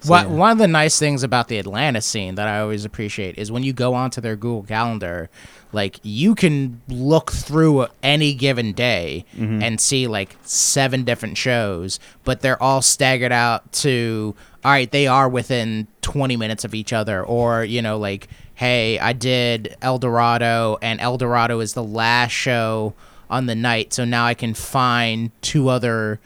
One 0.06 0.36
one 0.36 0.50
of 0.52 0.58
the 0.58 0.68
nice 0.68 0.98
things 1.00 1.22
about 1.24 1.48
the 1.48 1.58
Atlanta 1.58 2.00
scene 2.00 2.36
that 2.36 2.46
I 2.46 2.60
always 2.60 2.84
appreciate 2.84 3.38
is 3.38 3.50
when 3.50 3.62
you 3.64 3.72
go 3.72 3.94
onto 3.94 4.20
their 4.20 4.36
Google 4.36 4.62
Calendar, 4.64 5.30
like 5.72 5.98
you 6.02 6.34
can 6.34 6.80
look 6.88 7.30
through 7.32 7.86
any 8.02 8.34
given 8.34 8.72
day 8.72 9.24
and 9.62 9.80
see 9.80 10.06
like 10.06 10.36
seven 10.42 11.04
different 11.04 11.36
shows, 11.38 11.98
but 12.24 12.40
they're 12.40 12.62
all 12.62 12.82
staggered 12.82 13.32
out 13.32 13.72
to 13.72 14.34
all 14.64 14.70
right, 14.70 14.90
they 14.92 15.06
are 15.08 15.28
within 15.28 15.88
20 16.02 16.36
minutes 16.36 16.64
of 16.64 16.72
each 16.74 16.92
other 16.92 17.24
or, 17.24 17.64
you 17.64 17.82
know, 17.82 17.98
like 17.98 18.28
hey, 18.54 18.98
I 18.98 19.12
did 19.12 19.76
El 19.82 19.98
Dorado 19.98 20.78
and 20.82 21.00
El 21.00 21.16
Dorado 21.18 21.58
is 21.60 21.74
the 21.74 21.82
last 21.82 22.30
show 22.30 22.94
on 23.28 23.46
the 23.46 23.54
night, 23.54 23.92
so 23.94 24.04
now 24.04 24.26
I 24.26 24.34
can 24.34 24.52
find 24.54 25.30
two 25.40 25.68
other 25.68 26.20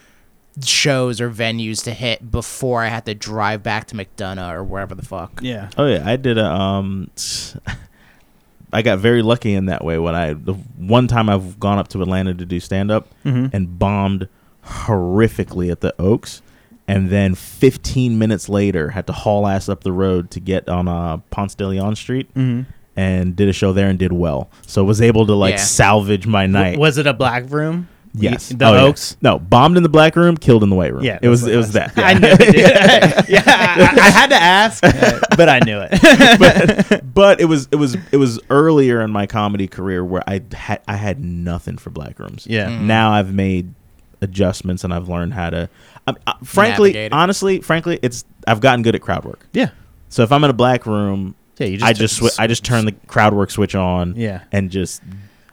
shows 0.65 1.21
or 1.21 1.31
venues 1.31 1.85
to 1.85 1.93
hit 1.93 2.31
before 2.31 2.83
I 2.83 2.89
had 2.89 3.07
to 3.07 3.15
drive 3.15 3.63
back 3.63 3.87
to 3.89 3.95
McDonough 3.95 4.55
or 4.55 4.65
wherever 4.65 4.95
the 4.95 5.05
fuck. 5.05 5.41
Yeah. 5.43 5.71
Oh 5.79 5.87
yeah, 5.87 6.03
I 6.05 6.17
did 6.17 6.37
a 6.37 6.47
um. 6.47 7.11
I 8.73 8.83
got 8.83 8.99
very 8.99 9.23
lucky 9.23 9.55
in 9.55 9.67
that 9.67 9.85
way 9.85 9.99
when 9.99 10.15
I 10.15 10.33
the 10.35 10.55
one 10.77 11.07
time 11.09 11.29
I've 11.29 11.59
gone 11.61 11.79
up 11.79 11.89
to 11.89 12.03
Atlanta 12.03 12.35
to 12.35 12.45
do 12.47 12.59
stand 12.61 12.91
up 12.91 13.09
Mhm. 13.25 13.51
and 13.53 13.79
bombed 13.79 14.29
horrifically 14.65 15.71
at 15.71 15.81
the 15.81 15.95
Oaks, 16.01 16.43
and 16.89 17.11
then 17.11 17.35
15 17.35 18.19
minutes 18.19 18.49
later 18.49 18.91
had 18.91 19.07
to 19.07 19.13
haul 19.13 19.47
ass 19.47 19.69
up 19.69 19.83
the 19.85 19.93
road 19.93 20.31
to 20.33 20.41
get 20.41 20.69
on 20.69 20.89
uh, 20.89 21.19
Ponce 21.31 21.55
de 21.55 21.67
Leon 21.67 21.97
Street 21.97 22.33
Mm-hmm. 22.35 22.63
and 22.97 23.37
did 23.37 23.49
a 23.49 23.53
show 23.53 23.73
there 23.73 23.89
and 23.89 23.99
did 23.99 24.13
well. 24.13 24.49
So 24.67 24.83
was 24.85 25.01
able 25.01 25.27
to 25.27 25.35
like 25.35 25.55
Yeah. 25.55 25.61
salvage 25.61 26.27
my 26.27 26.47
night. 26.47 26.79
Was 26.79 26.99
it 26.99 27.07
a 27.07 27.13
black 27.13 27.45
room? 27.51 27.89
Yes, 28.17 28.49
The 28.49 28.65
Oh, 28.67 28.73
yeah. 28.73 28.83
Oaks. 28.83 29.17
No, 29.23 29.39
bombed 29.39 29.77
in 29.77 29.83
the 29.83 29.89
black 29.89 30.17
room, 30.17 30.37
killed 30.37 30.63
in 30.63 30.71
the 30.71 30.77
white 30.77 30.93
room. 30.93 31.05
Yeah, 31.05 31.19
it 31.23 31.29
was 31.29 31.47
it 31.47 31.57
was 31.57 31.73
that. 31.73 31.97
I 31.99 32.13
yeah. 32.13 32.19
knew 32.19 32.29
it. 32.31 33.29
yeah, 33.29 33.43
I, 33.47 34.01
I 34.01 34.11
had 34.11 34.27
to 34.29 34.37
ask, 34.37 34.81
but 35.37 35.49
I 35.49 35.59
knew 35.61 35.79
it. 35.83 36.39
but, 36.39 37.15
but 37.15 37.41
it 37.41 37.45
was 37.47 37.69
it 37.71 37.77
was 37.77 37.97
it 38.13 38.17
was 38.17 38.41
earlier 38.51 39.01
in 39.03 39.11
my 39.11 39.27
comedy 39.27 39.69
career 39.69 40.05
where 40.05 40.23
I 40.27 40.43
had 40.53 40.81
I 40.89 40.97
had 40.97 41.25
nothing 41.25 41.79
for 41.79 41.91
black 41.91 42.19
rooms. 42.19 42.47
Yeah. 42.49 42.69
Mm. 42.69 42.83
Now 42.83 43.13
I've 43.13 43.33
made 43.33 43.75
adjustments 44.21 44.85
and 44.85 44.93
I've 44.95 45.09
learned 45.09 45.35
how 45.35 45.51
to. 45.51 45.69
Um, 46.07 46.17
uh, 46.27 46.35
frankly, 46.45 47.11
honestly, 47.11 47.61
frankly, 47.61 47.99
it's 48.03 48.25
I've 48.47 48.61
gotten 48.61 48.83
good 48.83 48.95
at 48.95 49.03
crowd 49.03 49.25
work. 49.25 49.47
Yeah. 49.53 49.71
So 50.09 50.23
if 50.23 50.31
I'm 50.33 50.43
in 50.45 50.51
a 50.51 50.55
black 50.55 50.87
room, 50.87 51.35
Yeah, 51.59 51.67
you 51.67 51.77
just 51.79 51.89
I 51.89 51.93
just 51.93 52.21
swi- 52.21 52.37
I 52.41 52.47
just 52.47 52.65
turn 52.65 52.85
the 52.87 52.93
crowd 53.09 53.35
work 53.35 53.51
switch 53.51 53.75
on. 53.75 54.15
Yeah. 54.17 54.43
and 54.53 54.71
just 54.71 55.03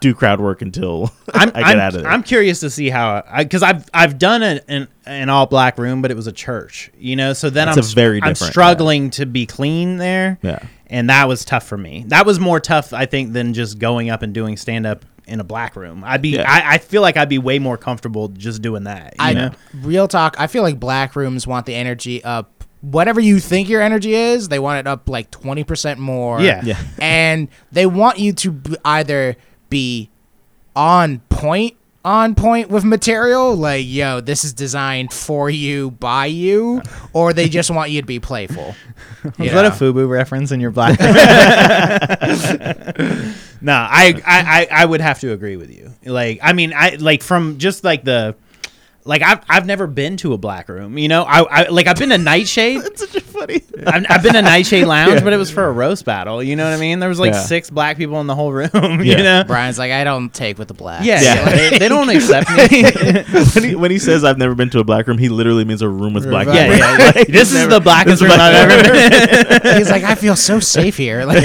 do 0.04 0.14
crowd 0.14 0.38
work 0.40 0.60
until 0.60 1.10
I'm, 1.34 1.48
I 1.54 1.60
get 1.60 1.64
I'm, 1.64 1.78
out 1.80 1.94
of 1.94 2.02
there. 2.02 2.10
I'm 2.12 2.22
curious 2.22 2.60
to 2.60 2.68
see 2.70 2.90
how 2.90 3.22
because 3.38 3.62
I've 3.62 3.88
I've 3.94 4.18
done 4.18 4.42
an, 4.42 4.60
an 4.68 4.88
an 5.06 5.28
all 5.30 5.46
black 5.46 5.78
room, 5.78 6.02
but 6.02 6.10
it 6.10 6.14
was 6.14 6.26
a 6.26 6.32
church, 6.32 6.90
you 6.98 7.16
know. 7.16 7.32
So 7.32 7.48
then 7.50 7.66
That's 7.66 7.78
I'm 7.78 7.84
a 7.84 7.94
very 7.94 8.20
I'm 8.22 8.30
different- 8.32 8.52
struggling 8.52 9.10
to 9.10 9.24
be 9.26 9.46
clean 9.46 9.96
there, 9.96 10.38
yeah. 10.42 10.58
and 10.88 11.08
that 11.08 11.26
was 11.26 11.44
tough 11.44 11.66
for 11.66 11.78
me. 11.78 12.04
That 12.08 12.26
was 12.26 12.38
more 12.38 12.60
tough, 12.60 12.92
I 12.92 13.06
think, 13.06 13.32
than 13.32 13.54
just 13.54 13.78
going 13.78 14.10
up 14.10 14.20
and 14.22 14.34
doing 14.34 14.56
stand 14.58 14.86
up 14.86 15.04
in 15.26 15.40
a 15.40 15.44
black 15.44 15.74
room. 15.74 16.04
I'd 16.04 16.20
be 16.20 16.30
Yeah. 16.30 16.44
I, 16.46 16.74
I 16.74 16.78
feel 16.78 17.00
like 17.00 17.16
I'd 17.16 17.30
be 17.30 17.38
way 17.38 17.58
more 17.58 17.78
comfortable 17.78 18.28
just 18.28 18.60
doing 18.60 18.84
that. 18.84 19.14
You 19.18 19.24
I 19.24 19.32
know? 19.32 19.50
real 19.80 20.06
talk. 20.06 20.36
I 20.38 20.46
feel 20.48 20.62
like 20.62 20.78
black 20.78 21.16
rooms 21.16 21.46
want 21.46 21.64
the 21.64 21.74
energy 21.74 22.22
up. 22.22 22.50
Whatever 22.82 23.18
you 23.22 23.40
think 23.40 23.70
your 23.70 23.80
energy 23.80 24.12
is, 24.14 24.48
they 24.48 24.58
want 24.58 24.80
it 24.80 24.86
up 24.86 25.08
like 25.08 25.30
twenty 25.30 25.64
percent 25.64 25.98
more. 25.98 26.42
Yeah. 26.42 26.60
Yeah. 26.62 26.78
and 27.00 27.48
they 27.72 27.86
want 27.86 28.18
you 28.18 28.34
to 28.34 28.52
b- 28.52 28.76
either 28.84 29.36
be 29.74 30.08
on 30.76 31.18
point 31.30 31.74
on 32.04 32.36
point 32.36 32.68
with 32.68 32.84
material 32.84 33.56
like 33.56 33.84
yo 33.84 34.20
this 34.20 34.44
is 34.44 34.52
designed 34.52 35.12
for 35.12 35.50
you 35.50 35.90
by 35.90 36.26
you 36.26 36.80
or 37.12 37.32
they 37.32 37.48
just 37.48 37.70
want 37.70 37.90
you 37.90 38.00
to 38.00 38.06
be 38.06 38.20
playful 38.20 38.74
Was 39.24 39.38
you 39.38 39.50
that 39.50 39.64
a? 39.64 39.70
FUBU 39.70 40.08
reference 40.08 40.52
in 40.52 40.60
your 40.60 40.70
black? 40.70 41.00
no, 43.62 43.72
I, 43.72 44.20
I, 44.26 44.68
I 44.70 44.84
would 44.84 45.00
have 45.00 45.20
to 45.20 45.32
agree 45.32 45.56
with 45.56 45.70
you. 45.70 45.94
Like, 46.04 46.40
I 46.42 46.52
mean, 46.52 46.74
I 46.76 46.96
like 46.96 47.22
from 47.22 47.56
just 47.56 47.84
like 47.84 48.04
the, 48.04 48.34
like 49.06 49.22
I've, 49.22 49.40
I've 49.48 49.66
never 49.66 49.86
been 49.86 50.16
to 50.18 50.32
a 50.32 50.38
black 50.38 50.68
room. 50.68 50.96
You 50.96 51.08
know, 51.08 51.24
I, 51.24 51.42
I 51.42 51.68
like 51.68 51.86
I've 51.86 51.98
been 51.98 52.08
to 52.08 52.18
Nightshade. 52.18 52.80
That's 52.82 53.00
such 53.00 53.16
a 53.16 53.20
funny. 53.20 53.62
I've, 53.86 54.06
I've 54.08 54.22
been 54.22 54.32
to 54.32 54.42
Nightshade 54.42 54.86
Lounge, 54.86 55.22
but 55.22 55.32
it 55.32 55.36
was 55.36 55.50
for 55.50 55.64
a 55.64 55.72
roast 55.72 56.04
battle. 56.04 56.42
You 56.42 56.56
know 56.56 56.64
what 56.64 56.72
I 56.72 56.80
mean? 56.80 57.00
There 57.00 57.08
was 57.08 57.20
like 57.20 57.34
Yeah. 57.34 57.42
six 57.42 57.68
black 57.68 57.96
people 57.98 58.20
in 58.20 58.26
the 58.26 58.34
whole 58.34 58.52
room. 58.52 58.70
Yeah. 59.04 59.16
You 59.18 59.22
know? 59.22 59.44
brian's 59.44 59.78
like 59.78 59.90
i 59.92 60.04
don't 60.04 60.32
take 60.32 60.56
with 60.56 60.68
the 60.68 60.74
black 60.74 61.04
Yeah, 61.04 61.20
Yeah. 61.20 61.44
They, 61.70 61.78
they 61.78 61.88
don't 61.88 62.08
accept 62.08 62.48
me. 62.50 62.82
when, 63.54 63.64
he, 63.64 63.74
when 63.74 63.90
he 63.90 63.98
says 63.98 64.24
I've 64.24 64.38
never 64.38 64.54
been 64.54 64.70
to 64.70 64.78
a 64.78 64.84
black 64.84 65.06
room, 65.06 65.18
he 65.18 65.28
literally 65.28 65.64
means 65.64 65.82
a 65.82 65.88
room 65.88 66.14
with 66.14 66.24
black 66.24 66.46
yeah, 66.46 66.64
people. 66.64 66.78
yeah, 66.78 67.12
yeah. 67.16 67.24
This 67.28 67.52
is 67.52 67.68
the 67.68 67.80
blackest 67.80 68.22
room 68.22 68.32
I've 68.32 68.70
ever 68.70 68.92
been. 69.60 69.76
he's 69.76 69.90
like 69.90 70.04
i 70.04 70.14
feel 70.14 70.36
so 70.36 70.60
safe 70.60 70.96
here 70.96 71.24
like 71.24 71.42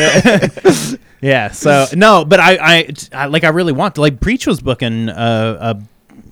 Yeah. 1.22 1.52
So 1.52 1.86
no, 1.94 2.24
but 2.24 2.40
I, 2.40 2.58
I, 2.62 2.90
I 3.12 3.26
like 3.26 3.44
I 3.44 3.50
really 3.50 3.74
want 3.74 3.96
to 3.96 4.02
like 4.02 4.20
Preach 4.22 4.48
was 4.48 4.62
booking 4.62 5.10
a, 5.10 5.14
a, 5.14 5.82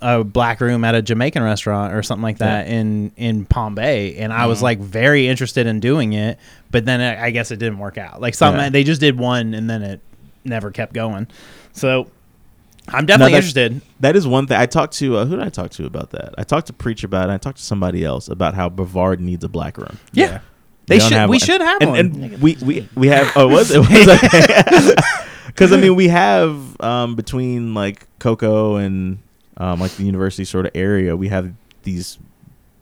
a 0.01 0.23
black 0.23 0.61
room 0.61 0.83
at 0.83 0.95
a 0.95 1.01
Jamaican 1.01 1.41
restaurant 1.43 1.93
or 1.93 2.03
something 2.03 2.23
like 2.23 2.37
that 2.39 2.67
in 2.67 3.11
in 3.17 3.45
Palm 3.45 3.75
Bay, 3.75 4.17
and 4.17 4.31
I 4.33 4.45
was 4.47 4.61
like 4.61 4.79
very 4.79 5.27
interested 5.27 5.67
in 5.67 5.79
doing 5.79 6.13
it, 6.13 6.37
but 6.71 6.85
then 6.85 7.01
I, 7.01 7.25
I 7.25 7.29
guess 7.31 7.51
it 7.51 7.57
didn't 7.57 7.79
work 7.79 7.97
out. 7.97 8.21
Like 8.21 8.35
something 8.35 8.61
Yeah. 8.61 8.69
they 8.69 8.83
just 8.83 9.01
did 9.01 9.17
one 9.17 9.53
and 9.53 9.69
then 9.69 9.81
it 9.83 10.01
never 10.43 10.71
kept 10.71 10.93
going. 10.93 11.27
So 11.73 12.09
I'm 12.87 13.05
definitely 13.05 13.33
interested. 13.33 13.81
That 13.99 14.15
is 14.15 14.25
one 14.27 14.47
thing. 14.47 14.57
I 14.57 14.65
talked 14.65 14.93
to 14.95 15.17
uh, 15.17 15.25
who 15.25 15.35
did 15.35 15.45
I 15.45 15.49
talk 15.49 15.71
to 15.71 15.85
about 15.85 16.11
that? 16.11 16.35
I 16.37 16.43
talked 16.43 16.67
to 16.67 16.73
Preach 16.73 17.03
about 17.03 17.29
it. 17.29 17.33
I 17.33 17.37
talked 17.37 17.57
to 17.57 17.63
somebody 17.63 18.03
else 18.05 18.27
about 18.29 18.53
how 18.53 18.69
Brevard 18.69 19.19
needs 19.19 19.43
a 19.43 19.49
black 19.49 19.77
room. 19.77 19.97
Yeah. 20.13 20.39
They 20.85 20.99
don't 20.99 21.09
should. 21.09 21.17
have 21.17 21.29
We 21.29 21.33
one. 21.35 21.39
should 21.39 21.61
have 21.61 21.81
and, 21.81 21.89
one. 21.91 21.99
And 21.99 22.41
we, 22.41 22.55
we 22.63 22.89
we 22.95 23.07
have. 23.09 23.31
Oh, 23.35 23.47
was 23.47 23.71
it? 23.73 23.81
Because 25.47 25.73
I 25.73 25.77
mean, 25.77 25.95
we 25.95 26.07
have 26.07 26.79
um, 26.81 27.15
between 27.15 27.73
like 27.73 28.05
Cocoa 28.19 28.75
and 28.77 29.17
um, 29.57 29.79
like 29.79 29.91
the 29.95 30.03
university 30.03 30.45
sort 30.45 30.65
of 30.65 30.71
area, 30.75 31.15
we 31.15 31.27
have 31.29 31.53
these 31.83 32.17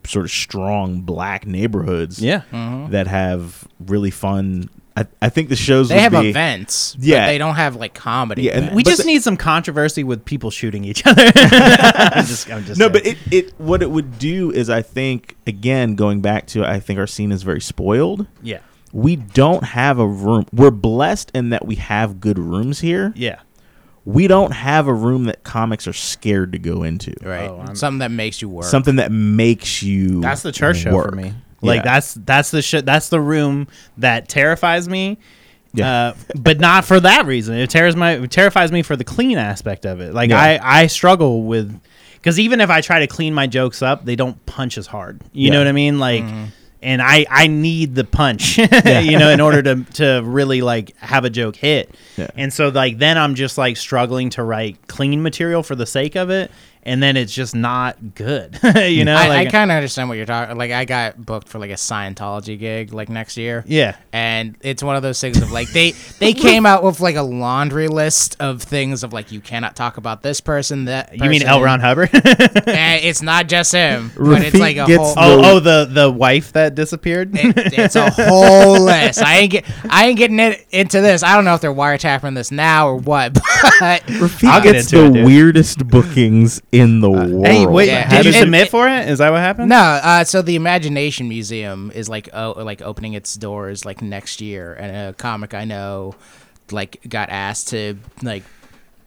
sort 0.04 0.24
of 0.24 0.30
strong 0.30 1.00
black 1.00 1.46
neighborhoods 1.46 2.20
yeah. 2.20 2.42
Mhm. 2.52 2.90
that 2.90 3.06
have 3.08 3.66
really 3.80 4.10
fun 4.10 4.68
I, 4.98 5.06
I 5.20 5.28
think 5.28 5.50
the 5.50 5.56
shows 5.56 5.90
They 5.90 5.96
would 5.96 6.00
have 6.00 6.12
be, 6.22 6.30
events. 6.30 6.96
Yeah. 6.98 7.24
but 7.24 7.26
they 7.26 7.36
don't 7.38 7.56
have 7.56 7.76
like 7.76 7.92
comedy. 7.92 8.44
Yeah, 8.44 8.56
and. 8.58 8.74
We 8.74 8.82
just 8.82 9.02
the- 9.02 9.06
need 9.06 9.22
some 9.22 9.36
controversy 9.36 10.04
with 10.04 10.24
people 10.24 10.50
shooting 10.50 10.84
each 10.86 11.06
other. 11.06 11.22
I'm 11.36 12.24
just, 12.24 12.50
I'm 12.50 12.64
just 12.64 12.78
No, 12.80 12.86
saying. 12.86 12.92
but 12.92 13.06
it, 13.06 13.18
it 13.30 13.60
what 13.60 13.82
it 13.82 13.90
would 13.90 14.18
do 14.18 14.50
is 14.52 14.70
I 14.70 14.80
think 14.80 15.36
again 15.46 15.96
going 15.96 16.22
back 16.22 16.46
to 16.48 16.64
I 16.64 16.80
think 16.80 16.98
our 16.98 17.06
scene 17.06 17.30
is 17.30 17.42
very 17.42 17.60
spoiled. 17.60 18.26
yeah, 18.42 18.60
We 18.90 19.16
don't 19.16 19.64
have 19.64 19.98
a 19.98 20.06
room. 20.06 20.46
We're 20.50 20.70
blessed 20.70 21.30
in 21.34 21.50
that 21.50 21.66
we 21.66 21.74
have 21.74 22.18
good 22.18 22.38
rooms 22.38 22.80
here. 22.80 23.12
yeah, 23.16 23.40
We 24.06 24.28
don't 24.28 24.52
have 24.52 24.86
a 24.86 24.94
room 24.94 25.24
that 25.24 25.42
comics 25.42 25.86
are 25.86 25.92
scared 25.92 26.52
to 26.52 26.58
go 26.58 26.84
into. 26.84 27.12
right. 27.22 27.50
Oh, 27.50 27.74
Something 27.74 27.98
that 27.98 28.10
makes 28.12 28.40
you 28.40 28.48
work. 28.48 28.64
Something 28.64 28.96
that 28.96 29.10
makes 29.12 29.82
you 29.82 30.20
that's 30.22 30.42
the 30.42 30.52
church 30.52 30.78
show 30.78 30.92
for 30.92 31.10
me. 31.10 31.34
Like 31.60 31.78
Yeah. 31.78 31.82
that's 31.82 32.14
that's 32.14 32.50
the 32.52 32.62
shit. 32.62 32.86
That's 32.86 33.08
the 33.08 33.20
room 33.20 33.66
that 33.98 34.28
terrifies 34.28 34.88
me. 34.88 35.18
Yeah. 35.74 35.90
Uh, 35.90 36.14
but 36.36 36.60
not 36.60 36.84
for 36.84 37.00
that 37.00 37.26
reason. 37.26 37.56
It 37.56 37.68
tears 37.68 37.96
my 37.96 38.12
it 38.12 38.30
terrifies 38.30 38.70
me 38.72 38.82
for 38.82 38.94
the 38.96 39.04
clean 39.04 39.38
aspect 39.38 39.84
of 39.84 40.00
it. 40.00 40.14
Like 40.14 40.30
Yeah. 40.30 40.40
I 40.40 40.82
I 40.82 40.86
struggle 40.86 41.42
with 41.42 41.78
because 42.14 42.38
even 42.38 42.60
if 42.60 42.70
I 42.70 42.80
try 42.82 43.00
to 43.00 43.06
clean 43.08 43.34
my 43.34 43.46
jokes 43.48 43.82
up, 43.82 44.04
they 44.04 44.14
don't 44.16 44.44
punch 44.46 44.78
as 44.78 44.86
hard. 44.86 45.20
You 45.32 45.50
know 45.50 45.58
what 45.58 45.66
I 45.66 45.72
mean? 45.72 45.98
Like. 45.98 46.22
Mm-hmm. 46.22 46.44
And 46.82 47.00
I, 47.02 47.26
I 47.30 47.46
need 47.46 47.94
the 47.94 48.04
punch, 48.04 48.58
you 48.58 49.18
know, 49.18 49.30
in 49.30 49.40
order 49.40 49.62
to, 49.62 49.84
to 49.94 50.22
really 50.24 50.60
like 50.60 50.96
have 50.98 51.24
a 51.24 51.30
joke 51.30 51.56
hit. 51.56 51.94
Yeah. 52.16 52.28
And 52.36 52.52
so 52.52 52.68
like 52.68 52.98
then 52.98 53.18
I'm 53.18 53.34
just 53.34 53.58
like 53.58 53.76
struggling 53.76 54.30
to 54.30 54.42
write 54.42 54.86
clean 54.86 55.22
material 55.22 55.62
for 55.62 55.74
the 55.74 55.86
sake 55.86 56.16
of 56.16 56.30
it, 56.30 56.50
and 56.86 57.02
then 57.02 57.16
it's 57.16 57.34
just 57.34 57.54
not 57.54 58.14
good. 58.14 58.54
you 58.62 58.70
mm, 58.70 59.04
know, 59.04 59.14
I, 59.16 59.28
like 59.28 59.48
I 59.48 59.50
kind 59.50 59.70
of 59.70 59.74
understand 59.76 60.08
what 60.08 60.16
you're 60.16 60.24
talking. 60.26 60.56
Like, 60.56 60.70
I 60.70 60.84
got 60.84 61.24
booked 61.24 61.48
for 61.48 61.58
like 61.58 61.70
a 61.70 61.74
Scientology 61.74 62.58
gig 62.58 62.92
like 62.94 63.08
next 63.08 63.36
year. 63.36 63.64
yeah. 63.66 63.96
and 64.12 64.56
it's 64.62 64.82
one 64.82 64.96
of 64.96 65.02
those 65.02 65.20
things 65.20 65.42
of 65.42 65.50
like 65.52 65.68
they 65.72 65.90
they 66.20 66.32
came 66.32 66.64
out 66.64 66.82
with 66.82 67.00
like 67.00 67.16
a 67.16 67.22
laundry 67.22 67.88
list 67.88 68.36
of 68.40 68.62
things 68.62 69.02
of 69.02 69.12
like 69.12 69.32
you 69.32 69.40
cannot 69.40 69.74
talk 69.76 69.96
about 69.98 70.22
this 70.22 70.40
person 70.40 70.86
that 70.86 71.16
You 71.18 71.28
mean 71.28 71.42
L. 71.42 71.60
Ron 71.62 71.80
Hubbard? 71.80 72.10
and 72.14 72.24
eh, 72.68 73.00
it's 73.02 73.20
not 73.22 73.48
just 73.48 73.72
him 73.72 74.12
but 74.16 74.42
it's 74.42 74.56
like 74.56 74.76
a 74.76 74.86
gets 74.86 75.14
whole 75.14 75.44
oh, 75.44 75.56
oh, 75.56 75.60
the 75.60 75.86
the 75.90 76.10
wife 76.10 76.52
that 76.52 76.74
disappeared. 76.74 77.30
it- 77.34 77.54
it's 77.78 77.96
a 77.96 78.10
whole 78.10 78.80
list 78.80 79.20
I 79.22 79.38
ain't 79.38 79.50
get 79.52 79.64
I 79.90 80.06
ain't 80.06 80.18
getting 80.18 80.38
it 80.38 80.64
into 80.70 81.00
this 81.00 81.22
I 81.22 81.34
don't 81.34 81.44
know 81.44 81.54
if 81.54 81.60
they're 81.60 81.74
wiretapping 81.74 82.34
this 82.34 82.50
now 82.52 82.88
or 82.88 82.96
what 82.96 83.34
but 83.80 84.02
Rafiq 84.06 84.48
I'll 84.48 84.62
get 84.62 84.72
gets 84.74 84.92
into 84.92 85.10
the 85.12 85.20
it, 85.20 85.24
weirdest 85.24 85.86
bookings 85.88 86.62
in 86.80 87.00
the 87.00 87.10
world. 87.10 87.46
hey, 87.46 87.66
wait, 87.66 87.88
Yeah. 87.88 88.08
did 88.08 88.24
you 88.24 88.30
It- 88.30 88.34
submit 88.34 88.68
for 88.70 88.88
it? 88.88 89.08
Is 89.08 89.18
that 89.18 89.30
what 89.32 89.40
happened? 89.40 89.68
no 89.68 89.76
uh, 89.76 90.24
so 90.24 90.42
the 90.42 90.56
Imagination 90.56 91.28
Museum 91.28 91.90
is 91.94 92.08
like 92.08 92.28
oh 92.32 92.52
like 92.62 92.82
opening 92.82 93.14
its 93.14 93.34
doors 93.34 93.84
like 93.84 94.02
next 94.02 94.40
year 94.40 94.74
and 94.74 94.96
a 94.96 95.12
comic 95.14 95.54
I 95.54 95.64
know 95.64 96.14
like 96.70 97.00
got 97.08 97.28
asked 97.30 97.68
to 97.68 97.96
like 98.22 98.42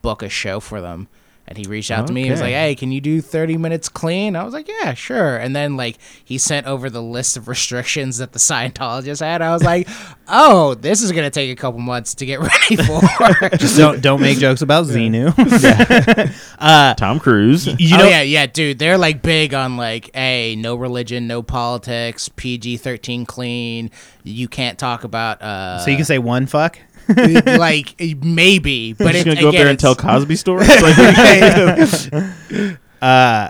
book 0.02 0.24
a 0.24 0.30
show 0.30 0.60
for 0.60 0.80
them 0.82 1.08
and 1.50 1.58
he 1.58 1.66
reached 1.66 1.90
out 1.90 2.06
to 2.06 2.14
me 2.14 2.22
and 2.22 2.32
was 2.32 2.42
like 2.42 2.54
hey 2.54 2.76
can 2.76 2.92
you 2.92 3.02
do 3.02 3.22
30 3.22 3.58
minutes 3.58 3.90
clean? 3.90 4.36
I 4.36 4.44
was 4.44 4.54
like 4.54 4.68
yeah 4.68 4.94
sure. 4.94 5.36
And 5.36 5.56
then 5.56 5.76
like 5.76 5.98
he 6.24 6.38
sent 6.38 6.68
over 6.68 6.92
the 6.92 7.02
list 7.02 7.36
of 7.36 7.48
restrictions 7.48 8.20
that 8.20 8.32
the 8.34 8.40
scientologist 8.50 9.20
had. 9.20 9.42
I 9.42 9.52
was 9.52 9.64
like 9.64 9.90
oh 10.28 10.76
this 10.76 11.02
is 11.02 11.12
gonna 11.12 11.32
take 11.32 11.52
a 11.52 11.60
couple 11.60 11.80
months 11.80 12.14
to 12.16 12.26
get 12.26 12.40
ready 12.40 12.76
for. 12.76 13.02
Just 13.58 13.78
don't 13.78 14.00
don't 14.00 14.22
make 14.22 14.38
jokes 14.38 14.62
about 14.62 14.86
Xenu. 14.86 15.34
Tom 16.98 17.20
Cruise. 17.20 17.66
you 17.66 17.96
oh 17.96 17.98
know, 17.98 18.08
yeah 18.08 18.22
yeah 18.22 18.46
dude 18.46 18.78
they're 18.78 19.00
like 19.00 19.24
big 19.24 19.56
on 19.56 19.76
like 19.76 20.12
hey 20.16 20.56
no 20.56 20.76
religion 20.76 21.26
no 21.26 21.42
politics 21.42 22.30
pg-13 22.30 23.26
clean. 23.26 23.90
You 24.24 24.48
can't 24.48 24.78
talk 24.78 25.04
about 25.04 25.42
uh 25.42 25.80
so 25.80 25.90
you 25.90 25.98
can 25.98 26.06
say 26.06 26.20
one 26.20 26.46
fuck. 26.46 26.78
like 27.60 27.96
maybe 28.22 28.94
but 28.94 29.16
it's 29.16 29.24
gonna 29.26 29.40
go 29.42 29.50
up 29.50 29.54
there 29.56 29.68
and 29.68 29.80
tell 29.80 29.96
Cosby 29.96 30.36
stories. 30.36 30.70
Like, 30.82 32.78
Uh, 33.02 33.50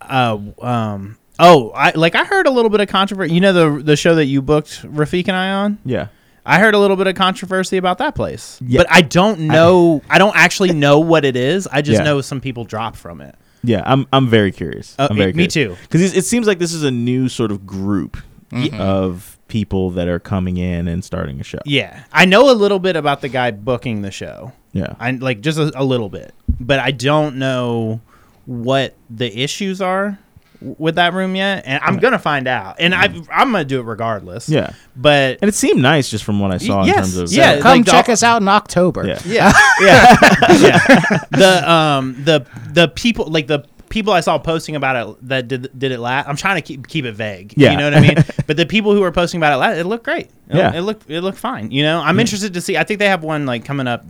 uh, 0.00 0.38
um. 0.60 1.16
Oh, 1.38 1.70
I 1.70 1.92
like 1.92 2.14
I 2.14 2.24
heard 2.24 2.46
a 2.46 2.50
little 2.50 2.70
bit 2.70 2.80
of 2.80 2.88
controversy. 2.88 3.32
You 3.34 3.40
know 3.40 3.52
the 3.52 3.82
the 3.82 3.96
show 3.96 4.16
that 4.16 4.26
you 4.26 4.42
booked 4.42 4.82
Rafiq 4.82 5.28
and 5.28 5.36
I 5.36 5.50
on. 5.50 5.78
yeah. 5.84 6.08
I 6.46 6.58
heard 6.58 6.74
a 6.74 6.78
little 6.78 6.96
bit 6.96 7.06
of 7.06 7.14
controversy 7.14 7.78
about 7.78 7.96
that 7.98 8.14
place, 8.14 8.58
Yeah. 8.62 8.80
but 8.80 8.92
I 8.92 9.00
don't 9.00 9.40
know. 9.40 10.02
I, 10.10 10.18
don't 10.18 10.36
actually 10.36 10.74
know 10.74 11.00
what 11.00 11.24
it 11.24 11.36
is. 11.36 11.66
I 11.72 11.80
just 11.80 12.00
Yeah. 12.00 12.04
know 12.04 12.20
some 12.20 12.38
people 12.42 12.64
drop 12.64 12.96
from 12.96 13.22
it. 13.22 13.34
Yeah, 13.62 13.82
I'm 13.86 14.06
I'm 14.12 14.28
very 14.28 14.52
curious. 14.52 14.94
Uh, 14.98 15.06
I'm 15.10 15.16
very 15.16 15.32
me 15.32 15.46
curious. 15.46 15.78
too. 15.78 15.82
Because 15.84 16.14
it 16.14 16.24
seems 16.26 16.46
like 16.46 16.58
this 16.58 16.74
is 16.74 16.82
a 16.82 16.90
new 16.90 17.28
sort 17.30 17.50
of 17.50 17.64
group 17.66 18.18
Mm-hmm. 18.52 18.78
of 18.80 19.38
people 19.54 19.90
that 19.90 20.08
are 20.08 20.18
coming 20.18 20.56
in 20.56 20.88
and 20.88 21.04
starting 21.04 21.38
a 21.38 21.44
show. 21.44 21.60
Yeah, 21.64 22.02
I 22.12 22.24
know 22.24 22.50
a 22.50 22.56
little 22.58 22.80
bit 22.80 22.96
about 22.96 23.20
the 23.20 23.28
guy 23.28 23.52
booking 23.52 24.02
the 24.02 24.10
show. 24.10 24.50
Yeah. 24.72 24.94
I 24.98 25.12
like 25.12 25.42
just 25.42 25.58
a, 25.60 25.70
a 25.80 25.84
little 25.84 26.08
bit, 26.08 26.34
but 26.58 26.80
I 26.80 26.90
don't 26.90 27.36
know 27.36 28.00
what 28.46 28.96
the 29.08 29.32
issues 29.40 29.80
are 29.80 30.18
with 30.60 30.96
that 30.96 31.12
room 31.12 31.36
yet, 31.36 31.62
and 31.66 31.80
I'm 31.84 31.98
gonna 31.98 32.18
find 32.18 32.48
out. 32.48 32.76
And 32.80 32.96
I 32.96 33.04
I'm 33.32 33.52
gonna 33.52 33.64
do 33.64 33.78
it 33.78 33.84
regardless. 33.84 34.48
Yeah. 34.48 34.72
but 34.96 35.38
And 35.40 35.48
it 35.48 35.54
seemed 35.54 35.80
nice 35.80 36.10
just 36.10 36.24
from 36.24 36.40
what 36.40 36.50
I 36.50 36.58
saw 36.58 36.80
in 36.80 36.88
Yes, 36.88 36.96
terms 37.14 37.16
of 37.18 37.32
yeah. 37.32 37.60
come 37.60 37.76
like 37.78 37.84
the- 37.84 37.92
check 37.92 38.08
us 38.08 38.24
out 38.24 38.42
in 38.42 38.48
october 38.48 39.06
Yeah. 39.06 39.20
yeah, 39.24 39.52
yeah, 39.80 40.16
yeah. 40.58 41.18
The 41.30 41.70
um 41.70 42.16
the 42.24 42.44
the 42.72 42.88
people 42.88 43.26
like 43.26 43.46
the 43.46 43.64
people 43.94 44.12
I 44.12 44.20
saw 44.20 44.36
posting 44.38 44.74
about 44.76 45.08
it 45.08 45.28
that 45.28 45.48
did 45.48 45.70
did 45.78 45.92
it 45.92 46.00
last. 46.00 46.28
I'm 46.28 46.36
trying 46.36 46.56
to 46.56 46.62
keep 46.62 46.86
keep 46.88 47.04
it 47.06 47.12
vague. 47.12 47.54
Yeah. 47.56 47.70
you 47.70 47.78
know 47.78 47.84
what 47.84 47.94
I 47.94 48.00
mean. 48.00 48.16
but 48.46 48.56
the 48.58 48.66
people 48.66 48.92
who 48.92 49.00
were 49.00 49.12
posting 49.12 49.38
about 49.38 49.54
it 49.54 49.56
last, 49.56 49.78
it 49.78 49.84
looked 49.84 50.04
great. 50.04 50.26
It, 50.50 50.56
Yeah. 50.56 50.74
it 50.74 50.80
looked 50.82 51.08
it 51.08 51.22
looked 51.22 51.38
fine. 51.38 51.70
You 51.70 51.84
know, 51.84 52.00
I'm 52.00 52.20
interested 52.20 52.52
to 52.54 52.60
see. 52.60 52.76
I 52.76 52.84
think 52.84 52.98
they 52.98 53.08
have 53.08 53.22
one 53.22 53.46
like 53.46 53.64
coming 53.64 53.86
up 53.86 54.04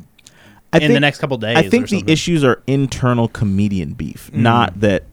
I 0.73 0.79
in 0.79 0.93
the 0.93 1.01
next 1.01 1.19
couple 1.19 1.37
days. 1.37 1.57
I 1.57 1.67
or 1.67 1.71
think 1.71 1.89
the. 1.91 2.03
Mm. 2.03 2.09
issues 2.09 2.43
are 2.43 2.63
internal 2.67 3.29
comedian 3.29 3.93
beef, 3.93 4.33
not 4.33 4.81
that 4.81 5.05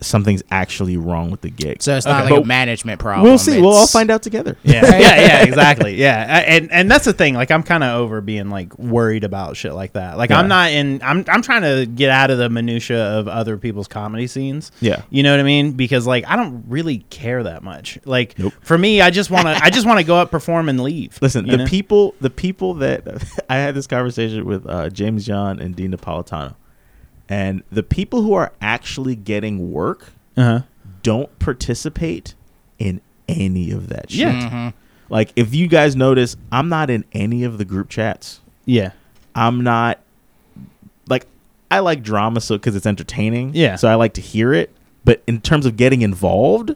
something's 0.00 0.42
actually 0.50 0.96
wrong 0.96 1.30
with 1.30 1.40
the 1.40 1.50
gig. 1.50 1.82
so 1.82 1.96
it's 1.96 2.06
not 2.06 2.24
Okay. 2.24 2.34
like 2.34 2.44
a 2.44 2.46
management 2.46 3.00
problem 3.00 3.24
we'll 3.24 3.36
see. 3.38 3.60
We'll 3.60 3.72
all 3.72 3.86
find 3.86 4.10
out 4.10 4.22
together. 4.22 4.56
Yeah, 4.64 4.84
yeah, 4.84 4.98
yeah, 5.20 5.42
exactly. 5.44 5.96
Yeah, 5.96 6.24
I- 6.28 6.40
and 6.42 6.70
and 6.72 6.90
that's 6.90 7.04
the 7.04 7.12
thing. 7.12 7.34
Like, 7.34 7.50
I'm 7.50 7.62
kind 7.62 7.82
of 7.82 8.00
over 8.00 8.20
being 8.20 8.48
like 8.50 8.78
worried 8.78 9.24
about 9.24 9.56
shit 9.56 9.72
like 9.74 9.94
that. 9.94 10.16
Like, 10.16 10.30
Yeah. 10.30 10.38
I'm 10.38 10.48
not 10.48 10.70
in. 10.70 11.00
I'm 11.02 11.24
I'm 11.28 11.42
trying 11.42 11.62
to 11.62 11.86
get 11.86 12.10
out 12.10 12.30
of 12.30 12.38
the 12.38 12.48
minutia 12.48 13.02
of 13.18 13.26
other 13.28 13.56
people's 13.58 13.88
comedy 13.88 14.26
scenes. 14.26 14.70
Yeah. 14.80 15.02
you 15.10 15.22
know 15.22 15.32
what 15.32 15.40
I 15.40 15.44
mean? 15.44 15.72
Because 15.72 16.06
like, 16.06 16.24
I 16.28 16.36
don't 16.36 16.64
really 16.68 16.98
care 17.10 17.42
that 17.42 17.62
much. 17.62 17.98
Like, 18.04 18.38
Nope. 18.38 18.52
for 18.60 18.78
me, 18.78 19.00
I 19.00 19.10
just 19.10 19.30
want 19.30 19.46
to. 19.46 19.58
I 19.64 19.70
just 19.70 19.86
want 19.86 19.98
to 19.98 20.04
go 20.04 20.16
up, 20.16 20.30
perform, 20.30 20.68
and 20.68 20.80
leave. 20.80 21.18
Listen, 21.20 21.46
the 21.46 21.56
know? 21.58 21.66
people, 21.66 22.14
the 22.20 22.30
people 22.30 22.74
that 22.74 23.06
I 23.50 23.56
had 23.56 23.74
this 23.74 23.86
conversation 23.88 24.44
with 24.44 24.64
uh, 24.68 24.90
James 24.90 25.26
John 25.26 25.58
and 25.58 25.74
Dean 25.74 25.92
Napolitano, 25.92 26.54
and 27.28 27.62
the 27.70 27.82
people 27.82 28.22
who 28.22 28.32
are 28.34 28.52
actually 28.60 29.14
getting 29.16 29.70
work 29.72 30.12
Uh-huh. 30.36 30.62
don't 31.02 31.38
participate 31.38 32.34
in 32.78 33.00
any 33.28 33.70
of 33.70 33.88
that 33.88 34.10
shit. 34.10 34.20
Yeah. 34.20 34.50
Mhm. 34.50 34.72
Like 35.10 35.32
if 35.36 35.54
you 35.54 35.66
guys 35.68 35.96
notice, 35.96 36.36
I'm 36.52 36.68
not 36.68 36.90
in 36.90 37.04
any 37.12 37.44
of 37.44 37.58
the 37.58 37.64
group 37.64 37.88
chats. 37.88 38.40
Yeah. 38.64 38.90
I'm 39.34 39.62
not 39.62 39.98
like 41.08 41.26
I 41.70 41.80
like 41.80 42.02
drama 42.02 42.40
so 42.40 42.56
because 42.56 42.74
it's 42.76 42.86
entertaining. 42.86 43.52
Yeah. 43.54 43.76
So 43.76 43.88
I 43.88 43.94
like 43.94 44.14
to 44.14 44.20
hear 44.20 44.52
it. 44.54 44.70
But 45.04 45.22
in 45.26 45.40
terms 45.40 45.64
of 45.66 45.76
getting 45.76 46.02
involved, 46.02 46.74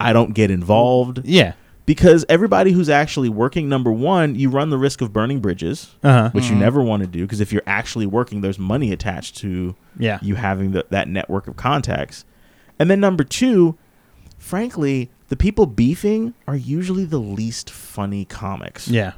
I 0.00 0.12
don't 0.12 0.34
get 0.34 0.50
involved 0.50 1.20
Yeah. 1.24 1.52
Because 1.86 2.24
everybody 2.28 2.72
who's 2.72 2.88
actually 2.88 3.28
working, 3.28 3.68
number 3.68 3.92
one, 3.92 4.34
you 4.34 4.48
run 4.48 4.70
the 4.70 4.78
risk 4.78 5.00
of 5.00 5.12
burning 5.12 5.40
bridges, 5.40 5.94
Uh 6.02 6.12
huh. 6.12 6.30
which 6.32 6.48
you 6.48 6.56
never 6.56 6.82
want 6.82 7.02
to 7.02 7.06
do 7.06 7.22
because 7.22 7.40
if 7.40 7.52
you're 7.52 7.62
actually 7.66 8.06
working, 8.06 8.40
there's 8.40 8.58
money 8.58 8.92
attached 8.92 9.36
to 9.38 9.74
Yeah. 9.98 10.18
you 10.22 10.34
having 10.36 10.72
the, 10.72 10.86
that 10.90 11.08
network 11.08 11.46
of 11.48 11.56
contacts. 11.56 12.24
And 12.78 12.90
then 12.90 13.00
number 13.00 13.22
two, 13.24 13.76
frankly, 14.38 15.10
the 15.28 15.36
people 15.36 15.66
beefing 15.66 16.34
are 16.46 16.56
usually 16.56 17.04
the 17.04 17.18
least 17.20 17.70
funny 17.70 18.24
comics. 18.24 18.88
Yeah. 18.88 19.12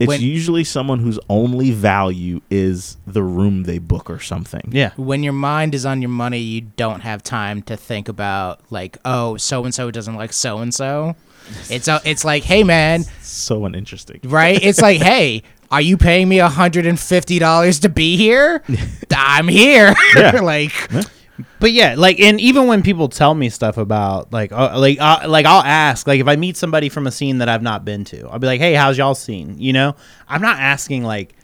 It's 0.00 0.08
When- 0.08 0.20
usually 0.22 0.64
someone 0.64 0.98
whose 1.00 1.18
only 1.28 1.70
value 1.70 2.40
is 2.50 2.96
the 3.06 3.22
room 3.22 3.62
they 3.64 3.78
book 3.78 4.08
or 4.10 4.18
something. 4.18 4.70
Yeah. 4.72 4.90
when 4.96 5.22
your 5.22 5.34
mind 5.34 5.74
is 5.74 5.84
on 5.86 6.00
your 6.02 6.08
money, 6.08 6.38
you 6.38 6.62
don't 6.62 7.00
have 7.02 7.22
time 7.22 7.60
to 7.62 7.76
think 7.76 8.08
about 8.08 8.60
like, 8.70 8.96
oh, 9.04 9.36
so 9.36 9.64
and 9.64 9.72
so 9.74 9.90
doesn't 9.90 10.16
like 10.16 10.32
so 10.32 10.58
and 10.58 10.72
so. 10.74 11.16
It's 11.68 11.86
a, 11.86 12.00
it's 12.04 12.24
like, 12.24 12.44
hey 12.44 12.64
man, 12.64 13.04
So 13.22 13.64
uninteresting. 13.66 14.20
right? 14.24 14.58
It's 14.62 14.80
like, 14.80 15.00
hey, 15.02 15.42
are 15.70 15.80
you 15.82 15.96
paying 15.96 16.28
me 16.28 16.38
hundred 16.38 16.86
and 16.86 16.98
fifty 16.98 17.38
dollars 17.38 17.80
to 17.80 17.88
be 17.88 18.16
here? 18.16 18.62
I'm 19.14 19.48
here. 19.48 19.94
Yeah. 20.16 20.40
like, 20.42 20.72
But 21.58 21.72
yeah, 21.72 21.94
like, 21.96 22.20
and 22.20 22.40
even 22.40 22.66
when 22.66 22.82
people 22.82 23.08
tell 23.08 23.34
me 23.34 23.48
stuff 23.50 23.76
about, 23.76 24.32
like, 24.32 24.52
uh, 24.52 24.78
like, 24.78 25.00
uh, 25.00 25.26
like, 25.28 25.46
I'll 25.46 25.62
ask, 25.62 26.06
like, 26.06 26.20
if 26.20 26.28
I 26.28 26.36
meet 26.36 26.56
somebody 26.56 26.88
from 26.88 27.06
a 27.06 27.10
scene 27.10 27.38
that 27.38 27.48
I've 27.48 27.62
not 27.62 27.84
been 27.84 28.04
to, 28.06 28.28
I'll 28.28 28.38
be 28.38 28.46
like, 28.46 28.60
"Hey, 28.60 28.74
how's 28.74 28.98
y'all 28.98 29.14
scene?" 29.14 29.56
You 29.58 29.72
know, 29.72 29.96
I'm 30.28 30.42
not 30.42 30.58
asking 30.58 31.04
like, 31.04 31.34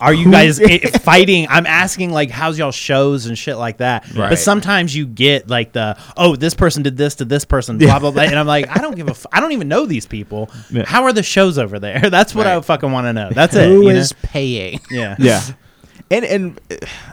are 0.00 0.14
you 0.14 0.30
guys 0.30 0.60
i 0.64 0.78
fighting? 0.78 1.46
I'm 1.48 1.66
asking 1.66 2.10
like, 2.12 2.30
how's 2.30 2.58
y'all 2.58 2.70
shows 2.70 3.26
and 3.26 3.36
shit 3.36 3.56
like 3.56 3.78
that. 3.78 4.08
Right. 4.14 4.30
But 4.30 4.38
sometimes 4.38 4.94
you 4.94 5.06
get 5.06 5.48
like 5.48 5.72
the, 5.72 5.98
oh, 6.16 6.36
this 6.36 6.54
person 6.54 6.82
did 6.82 6.96
this 6.96 7.16
to 7.16 7.24
this 7.24 7.44
person, 7.44 7.78
blah 7.78 7.98
blah 7.98 8.10
blah, 8.10 8.22
and 8.22 8.36
I'm 8.38 8.46
like, 8.46 8.68
I 8.68 8.80
don't 8.80 8.94
give 8.94 9.08
a, 9.08 9.12
f- 9.12 9.26
I 9.32 9.40
don't 9.40 9.52
even 9.52 9.68
know 9.68 9.86
these 9.86 10.06
people. 10.06 10.50
Yeah. 10.70 10.84
How 10.86 11.04
are 11.04 11.12
the 11.12 11.22
shows 11.22 11.58
over 11.58 11.78
there? 11.78 11.98
That's 12.10 12.34
what 12.34 12.46
I 12.46 12.54
Right. 12.54 12.64
fucking 12.64 12.90
want 12.92 13.06
to 13.06 13.12
know. 13.12 13.30
That's 13.32 13.54
it. 13.54 13.68
Who 13.68 13.82
you 13.82 13.90
is 13.90 14.12
know? 14.12 14.18
paying? 14.22 14.80
Yeah. 14.90 15.16
yeah 15.18 15.42
and 16.10 16.24
and 16.24 16.60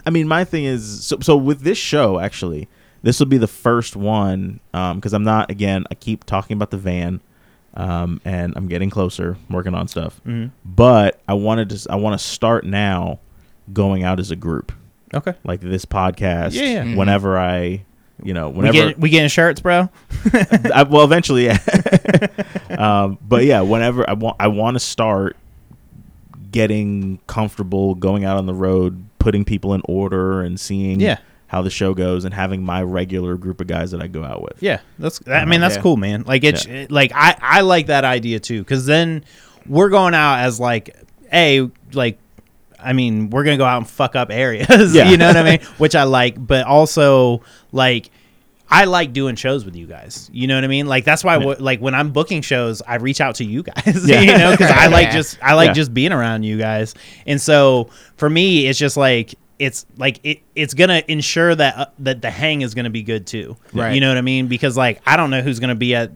i 0.06 0.10
mean 0.10 0.26
my 0.28 0.44
thing 0.44 0.64
is 0.64 1.04
so, 1.04 1.18
so 1.20 1.36
with 1.36 1.60
this 1.60 1.78
show 1.78 2.18
actually 2.18 2.68
this 3.02 3.18
will 3.18 3.26
be 3.26 3.38
the 3.38 3.46
first 3.46 3.96
one 3.96 4.60
um 4.74 4.96
because 4.96 5.12
i'm 5.12 5.24
not 5.24 5.50
again 5.50 5.84
i 5.90 5.94
keep 5.94 6.24
talking 6.24 6.56
about 6.56 6.70
the 6.70 6.76
van 6.78 7.20
um 7.74 8.20
and 8.24 8.54
i'm 8.56 8.68
getting 8.68 8.88
closer 8.90 9.36
working 9.50 9.74
on 9.74 9.86
stuff 9.88 10.20
Mhm. 10.26 10.50
but 10.64 11.20
i 11.28 11.34
wanted 11.34 11.70
to 11.70 11.86
i 11.92 11.96
want 11.96 12.18
to 12.18 12.24
start 12.26 12.64
now 12.64 13.18
going 13.72 14.02
out 14.04 14.18
as 14.20 14.30
a 14.30 14.36
group 14.36 14.72
Okay. 15.14 15.34
like 15.44 15.60
this 15.60 15.84
podcast 15.84 16.54
Yeah, 16.54 16.62
yeah. 16.64 16.82
Mhm. 16.84 16.96
whenever 16.96 17.38
i 17.38 17.84
you 18.22 18.32
know 18.32 18.48
whenever 18.48 18.72
We 18.72 18.84
get 18.88 18.98
we 18.98 19.10
getting 19.10 19.28
shirts, 19.28 19.60
bro. 19.60 19.90
I, 20.74 20.84
well, 20.88 21.04
eventually, 21.04 21.44
yeah. 21.44 21.58
um, 22.78 23.18
but 23.20 23.44
yeah, 23.44 23.60
whenever 23.60 24.08
I 24.08 24.14
want, 24.14 24.36
I 24.40 24.48
want 24.48 24.74
to 24.76 24.80
start 24.80 25.36
getting 26.50 27.18
comfortable 27.26 27.94
going 27.94 28.24
out 28.24 28.36
on 28.36 28.46
the 28.46 28.54
road, 28.54 29.04
putting 29.18 29.44
people 29.44 29.74
in 29.74 29.82
order, 29.84 30.40
and 30.42 30.58
seeing 30.58 31.00
Yeah. 31.00 31.18
how 31.48 31.62
the 31.62 31.70
show 31.70 31.94
goes, 31.94 32.24
and 32.24 32.34
having 32.34 32.62
my 32.64 32.82
regular 32.82 33.36
group 33.36 33.60
of 33.60 33.66
guys 33.66 33.90
that 33.92 34.02
I 34.02 34.06
go 34.06 34.24
out 34.24 34.42
with. 34.42 34.62
Yeah, 34.62 34.80
that's. 34.98 35.20
I 35.26 35.44
mean, 35.44 35.60
that's 35.60 35.76
Yeah. 35.76 35.82
cool, 35.82 35.96
man. 35.96 36.24
Like 36.26 36.44
it's 36.44 36.66
it- 36.66 36.90
like 36.90 37.12
I 37.14 37.34
I 37.40 37.60
like 37.62 37.86
that 37.86 38.04
idea 38.04 38.40
too, 38.40 38.60
because 38.60 38.86
then 38.86 39.24
we're 39.66 39.90
going 39.90 40.14
out 40.14 40.40
as 40.40 40.58
like 40.60 40.96
a 41.32 41.68
like. 41.92 42.18
I 42.78 42.92
mean, 42.92 43.30
we're 43.30 43.42
gonna 43.42 43.56
go 43.56 43.64
out 43.64 43.78
and 43.78 43.88
fuck 43.88 44.14
up 44.14 44.28
areas. 44.30 44.68
Yeah. 44.94 45.10
you 45.10 45.16
know 45.16 45.26
what 45.28 45.36
I 45.36 45.42
mean? 45.42 45.60
Which 45.78 45.94
I 45.94 46.04
like, 46.04 46.34
but 46.44 46.66
also 46.66 47.42
like. 47.72 48.10
I 48.68 48.84
like 48.84 49.12
doing 49.12 49.36
shows 49.36 49.64
with 49.64 49.76
you 49.76 49.86
guys. 49.86 50.28
You 50.32 50.46
know 50.48 50.56
what 50.56 50.64
I 50.64 50.66
mean? 50.66 50.86
Like 50.86 51.04
that's 51.04 51.22
why, 51.22 51.36
Yeah. 51.38 51.54
wh- 51.54 51.60
like 51.60 51.80
when 51.80 51.94
I'm 51.94 52.10
booking 52.10 52.42
shows, 52.42 52.82
I 52.82 52.96
reach 52.96 53.20
out 53.20 53.36
to 53.36 53.44
you 53.44 53.62
guys. 53.62 54.04
Yeah. 54.08 54.20
you 54.20 54.36
know, 54.38 54.50
because 54.52 54.70
I 54.70 54.86
like 54.88 55.06
Yeah. 55.06 55.12
just 55.12 55.38
I 55.42 55.54
like 55.54 55.68
Yeah. 55.68 55.72
just 55.74 55.94
being 55.94 56.12
around 56.12 56.42
you 56.42 56.58
guys. 56.58 56.94
And 57.26 57.40
so 57.40 57.88
for 58.16 58.28
me, 58.28 58.66
it's 58.66 58.78
just 58.78 58.96
like 58.96 59.34
it's 59.58 59.86
like 59.96 60.20
it 60.24 60.40
it's 60.54 60.74
gonna 60.74 61.02
ensure 61.08 61.54
that 61.54 61.76
uh, 61.78 61.86
that 62.00 62.20
the 62.22 62.30
hang 62.30 62.62
is 62.62 62.74
gonna 62.74 62.90
be 62.90 63.02
good 63.02 63.26
too. 63.26 63.56
Right. 63.72 63.94
You 63.94 64.00
know 64.00 64.08
what 64.08 64.18
I 64.18 64.22
mean? 64.22 64.48
Because 64.48 64.76
like 64.76 65.00
I 65.06 65.16
don't 65.16 65.30
know 65.30 65.42
who's 65.42 65.60
gonna 65.60 65.74
be 65.76 65.94
at 65.94 66.10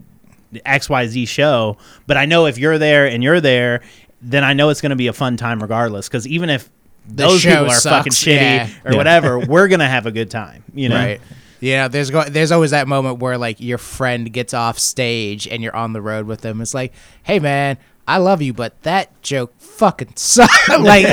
the 0.51 0.59
XYZ 0.65 1.27
show, 1.29 1.77
but 2.07 2.17
I 2.17 2.25
know 2.25 2.45
if 2.47 2.57
you're 2.57 2.77
there 2.77 3.05
and 3.07 3.23
you're 3.23 3.39
there, 3.39 3.81
then 4.21 4.43
I 4.43 4.51
know 4.53 4.69
it's 4.69 4.81
gonna 4.81 4.97
be 4.97 5.07
a 5.07 5.13
fun 5.13 5.37
time 5.37 5.61
regardless. 5.61 6.09
Because 6.09 6.27
even 6.27 6.49
if 6.49 6.69
The 7.07 7.15
those 7.27 7.41
show 7.41 7.49
people 7.51 7.65
are 7.67 7.73
sucks, 7.75 7.83
fucking 7.97 8.11
shitty 8.11 8.35
yeah. 8.41 8.69
or 8.83 8.91
Yeah. 8.91 8.97
whatever, 8.97 9.39
we're 9.39 9.69
gonna 9.69 9.87
have 9.87 10.05
a 10.05 10.11
good 10.11 10.29
time. 10.29 10.63
You 10.75 10.89
know? 10.89 10.95
Right. 10.97 11.21
Yeah, 11.61 11.87
there's 11.87 12.09
go- 12.09 12.25
there's 12.25 12.51
always 12.51 12.71
that 12.71 12.87
moment 12.87 13.19
where 13.19 13.37
like 13.37 13.61
your 13.61 13.77
friend 13.77 14.31
gets 14.33 14.53
off 14.53 14.77
stage 14.79 15.47
and 15.47 15.63
you're 15.63 15.75
on 15.75 15.93
the 15.93 16.01
road 16.01 16.25
with 16.25 16.41
them. 16.41 16.59
It's 16.59 16.73
like, 16.73 16.91
hey 17.23 17.39
man, 17.39 17.77
I 18.07 18.17
love 18.17 18.41
you, 18.41 18.51
but 18.51 18.81
that 18.81 19.21
joke 19.21 19.53
fucking 19.59 20.13
sucks. 20.15 20.69
like, 20.69 21.05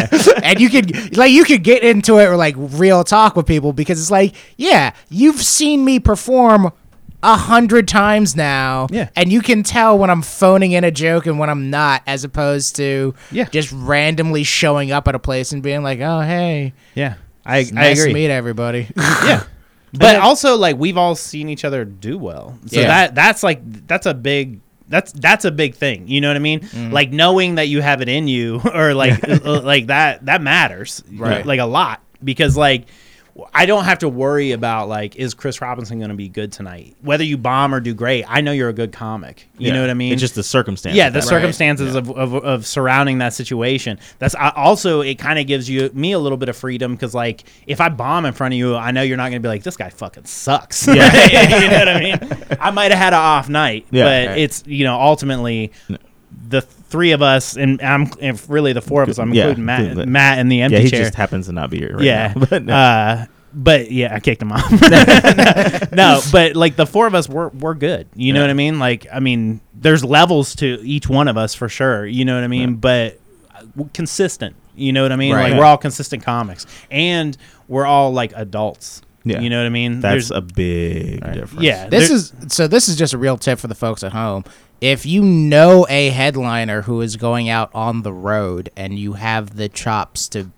and 0.42 0.58
you 0.58 0.68
could 0.70 1.16
like 1.16 1.30
you 1.30 1.44
could 1.44 1.62
get 1.62 1.84
into 1.84 2.18
it 2.18 2.24
or 2.26 2.36
like 2.36 2.54
real 2.56 3.04
talk 3.04 3.36
with 3.36 3.46
people 3.46 3.72
because 3.72 4.00
it's 4.00 4.10
like, 4.10 4.34
yeah, 4.56 4.94
you've 5.10 5.40
seen 5.42 5.84
me 5.84 6.00
perform 6.00 6.72
a 7.22 7.36
hundred 7.36 7.88
times 7.88 8.36
now, 8.36 8.86
Yeah. 8.92 9.08
and 9.16 9.32
you 9.32 9.40
can 9.42 9.64
tell 9.64 9.98
when 9.98 10.08
I'm 10.08 10.22
phoning 10.22 10.70
in 10.72 10.84
a 10.84 10.90
joke 10.92 11.26
and 11.26 11.36
when 11.36 11.50
I'm 11.50 11.68
not, 11.68 12.02
as 12.06 12.22
opposed 12.22 12.76
to 12.76 13.12
Yeah. 13.32 13.46
just 13.46 13.72
randomly 13.72 14.44
showing 14.44 14.92
up 14.92 15.08
at 15.08 15.16
a 15.16 15.18
place 15.18 15.50
and 15.50 15.60
being 15.60 15.82
like, 15.82 15.98
oh 16.00 16.20
hey, 16.20 16.74
Yeah. 16.94 17.14
I, 17.44 17.58
it's 17.58 17.72
I 17.72 17.74
nice 17.74 17.98
agree. 18.00 18.10
to 18.12 18.14
meet 18.14 18.30
everybody. 18.30 18.88
yeah 18.96 19.42
but 19.98 20.16
also 20.16 20.56
like 20.56 20.76
we've 20.78 20.96
all 20.96 21.14
seen 21.14 21.48
each 21.48 21.64
other 21.64 21.84
do 21.84 22.16
well 22.18 22.58
so 22.66 22.80
Yeah. 22.80 22.86
that 22.88 23.14
that's 23.14 23.42
like 23.42 23.60
that's 23.86 24.06
a 24.06 24.14
big 24.14 24.60
that's 24.88 25.12
that's 25.12 25.44
a 25.44 25.50
big 25.50 25.74
thing 25.74 26.08
you 26.08 26.20
know 26.20 26.28
what 26.28 26.36
i 26.36 26.40
mean 26.40 26.60
Mm-hmm. 26.60 26.92
like 26.92 27.10
knowing 27.10 27.56
that 27.56 27.68
you 27.68 27.82
have 27.82 28.00
it 28.00 28.08
in 28.08 28.28
you 28.28 28.60
or 28.74 28.94
like 28.94 29.26
uh, 29.28 29.60
like 29.60 29.88
that 29.88 30.24
that 30.26 30.40
matters 30.42 31.02
Right. 31.12 31.44
like 31.44 31.60
a 31.60 31.66
lot 31.66 32.02
because 32.24 32.56
like 32.56 32.86
I 33.54 33.66
don't 33.66 33.84
have 33.84 33.98
to 34.00 34.08
worry 34.08 34.52
about 34.52 34.88
like 34.88 35.16
is 35.16 35.34
Chris 35.34 35.60
Robinson 35.60 35.98
going 35.98 36.10
to 36.10 36.16
be 36.16 36.28
good 36.28 36.50
tonight? 36.52 36.96
Whether 37.02 37.24
you 37.24 37.36
bomb 37.38 37.74
or 37.74 37.80
do 37.80 37.94
great, 37.94 38.24
I 38.28 38.40
know 38.40 38.52
you're 38.52 38.68
a 38.68 38.72
good 38.72 38.92
comic. 38.92 39.48
You 39.58 39.68
Yeah. 39.68 39.74
know 39.74 39.80
what 39.82 39.90
I 39.90 39.94
mean? 39.94 40.12
It's 40.12 40.20
just 40.20 40.34
the 40.34 40.42
circumstance. 40.42 40.96
yeah 40.96 41.08
the 41.10 41.22
circumstances 41.22 41.94
Of, 41.94 42.10
of, 42.10 42.34
of 42.34 42.66
surrounding 42.66 43.18
that 43.18 43.34
situation 43.34 43.98
that's 44.18 44.34
I, 44.34 44.50
also 44.50 45.00
it 45.02 45.18
kind 45.18 45.38
of 45.38 45.46
gives 45.46 45.68
you 45.70 45.90
me 45.94 46.12
a 46.12 46.18
little 46.18 46.38
bit 46.38 46.48
of 46.48 46.56
freedom 46.56 46.92
because 46.94 47.14
like 47.14 47.44
if 47.66 47.80
i 47.80 47.88
bomb 47.88 48.24
in 48.26 48.32
front 48.32 48.54
of 48.54 48.58
you 48.58 48.74
i 48.76 48.90
know 48.90 49.02
you're 49.02 49.16
not 49.16 49.28
gonna 49.30 49.40
be 49.40 49.48
like 49.48 49.62
this 49.62 49.76
guy 49.76 49.90
fucking 49.90 50.24
sucks 50.24 50.86
Yeah. 50.86 51.58
you 51.60 51.68
know 51.70 51.78
what 51.78 51.88
i 51.88 52.00
mean 52.00 52.56
i 52.60 52.70
might 52.70 52.90
have 52.90 52.98
had 53.00 53.12
an 53.12 53.18
off 53.20 53.48
night 53.48 53.86
Yeah. 53.90 54.04
but 54.04 54.28
Right. 54.30 54.38
it's 54.38 54.64
you 54.66 54.84
know 54.84 54.98
ultimately 55.00 55.72
the 56.48 56.62
three 56.88 57.12
of 57.12 57.22
us 57.22 57.56
and 57.56 57.80
i'm 57.82 58.10
and 58.20 58.40
really 58.48 58.72
the 58.72 58.80
four 58.82 59.02
of 59.02 59.08
us 59.08 59.18
i'm 59.18 59.32
Yeah, 59.32 59.44
including 59.44 59.64
matt 59.66 59.80
including- 59.84 60.12
matt 60.12 60.38
in 60.38 60.48
the 60.48 60.62
empty 60.62 60.76
Yeah, 60.78 60.82
he 60.82 60.90
chair 60.90 61.00
just 61.04 61.14
happens 61.14 61.46
to 61.46 61.52
not 61.52 61.70
be 61.70 61.78
here 61.78 61.94
right 61.96 62.04
yeah. 62.04 62.32
now. 62.34 62.44
But, 62.50 62.64
no. 62.64 62.72
uh, 62.74 63.26
but 63.54 63.90
yeah, 63.90 64.14
I 64.14 64.20
kicked 64.20 64.42
him 64.42 64.52
off. 64.52 64.70
no, 65.92 66.20
but 66.30 66.54
like 66.54 66.76
the 66.76 66.86
four 66.86 67.06
of 67.06 67.14
us, 67.14 67.28
we're 67.28 67.48
we're 67.48 67.74
good. 67.74 68.06
You 68.14 68.32
know 68.34 68.42
what 68.42 68.50
I 68.50 68.54
mean? 68.54 68.78
Like, 68.78 69.06
I 69.12 69.20
mean, 69.20 69.60
there's 69.74 70.04
levels 70.04 70.54
to 70.56 70.78
each 70.82 71.08
one 71.08 71.28
of 71.28 71.36
us 71.38 71.54
for 71.54 71.66
sure. 71.68 72.06
You 72.06 72.26
know 72.26 72.34
what 72.34 72.44
I 72.44 72.48
mean? 72.48 72.74
But 72.76 73.18
uh, 73.54 73.84
consistent. 73.94 74.54
You 74.76 74.92
know 74.92 75.02
what 75.02 75.12
I 75.12 75.16
mean? 75.16 75.34
Right. 75.34 75.50
Like 75.50 75.58
we're 75.58 75.64
all 75.64 75.78
consistent 75.78 76.22
comics, 76.24 76.66
and 76.90 77.36
we're 77.68 77.86
all 77.86 78.12
like 78.12 78.32
adults. 78.36 79.00
Yeah. 79.24 79.40
You 79.40 79.48
know 79.50 79.58
what 79.60 79.66
I 79.66 79.70
mean? 79.70 80.00
That's 80.00 80.28
There's- 80.28 80.30
a 80.30 80.40
big 80.42 81.20
difference. 81.32 81.62
yeah. 81.62 81.88
This 81.88 82.08
there- 82.08 82.16
is 82.16 82.32
so. 82.48 82.68
This 82.68 82.88
is 82.88 82.96
just 82.96 83.14
a 83.14 83.18
real 83.18 83.38
tip 83.38 83.58
for 83.58 83.66
the 83.66 83.74
folks 83.74 84.02
at 84.04 84.12
home. 84.12 84.44
If 84.80 85.04
you 85.04 85.22
know 85.22 85.86
a 85.88 86.10
headliner 86.10 86.82
who 86.82 87.00
is 87.00 87.16
going 87.16 87.48
out 87.48 87.70
on 87.74 88.02
the 88.02 88.12
road 88.12 88.70
and 88.76 88.98
you 88.98 89.14
have 89.14 89.56
the 89.56 89.68
chops 89.68 90.28
to 90.30 90.50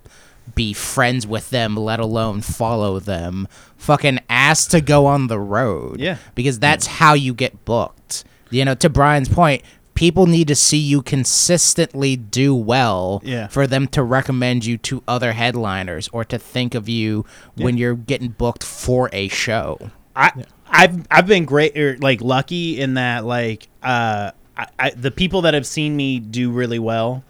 be 0.54 0.72
friends 0.74 1.26
with 1.26 1.50
them, 1.50 1.74
let 1.76 2.00
alone 2.00 2.40
follow 2.42 2.98
them, 2.98 3.48
fucking 3.76 4.18
ask 4.28 4.70
to 4.70 4.80
go 4.80 5.06
on 5.06 5.28
the 5.28 5.38
road. 5.38 6.00
Yeah. 6.00 6.18
because 6.34 6.58
that's 6.58 6.86
how 6.86 7.14
you 7.14 7.32
get 7.32 7.64
booked. 7.64 8.24
You 8.50 8.64
know, 8.64 8.74
to 8.76 8.88
Brian's 8.90 9.28
point. 9.28 9.62
People 9.94 10.26
need 10.26 10.48
to 10.48 10.54
see 10.54 10.78
you 10.78 11.02
consistently 11.02 12.16
do 12.16 12.54
well 12.54 13.20
Yeah. 13.22 13.48
for 13.48 13.66
them 13.66 13.86
to 13.88 14.02
recommend 14.02 14.64
you 14.64 14.78
to 14.78 15.02
other 15.06 15.32
headliners 15.32 16.08
or 16.12 16.24
to 16.24 16.38
think 16.38 16.74
of 16.74 16.88
you 16.88 17.26
when 17.56 17.76
you're 17.76 17.96
getting 17.96 18.30
booked 18.30 18.64
for 18.64 19.10
a 19.12 19.28
show. 19.28 19.90
I 20.16 20.32
I've 20.70 21.06
I've 21.10 21.26
been 21.26 21.44
great 21.44 21.76
or 21.76 21.96
like 21.98 22.20
lucky 22.20 22.80
in 22.80 22.94
that 22.94 23.24
like 23.24 23.68
uh 23.82 24.30
I, 24.56 24.66
I 24.78 24.90
the 24.90 25.10
people 25.10 25.42
that 25.42 25.54
have 25.54 25.66
seen 25.66 25.96
me 25.96 26.18
do 26.20 26.50
really 26.50 26.78
well 26.78 27.22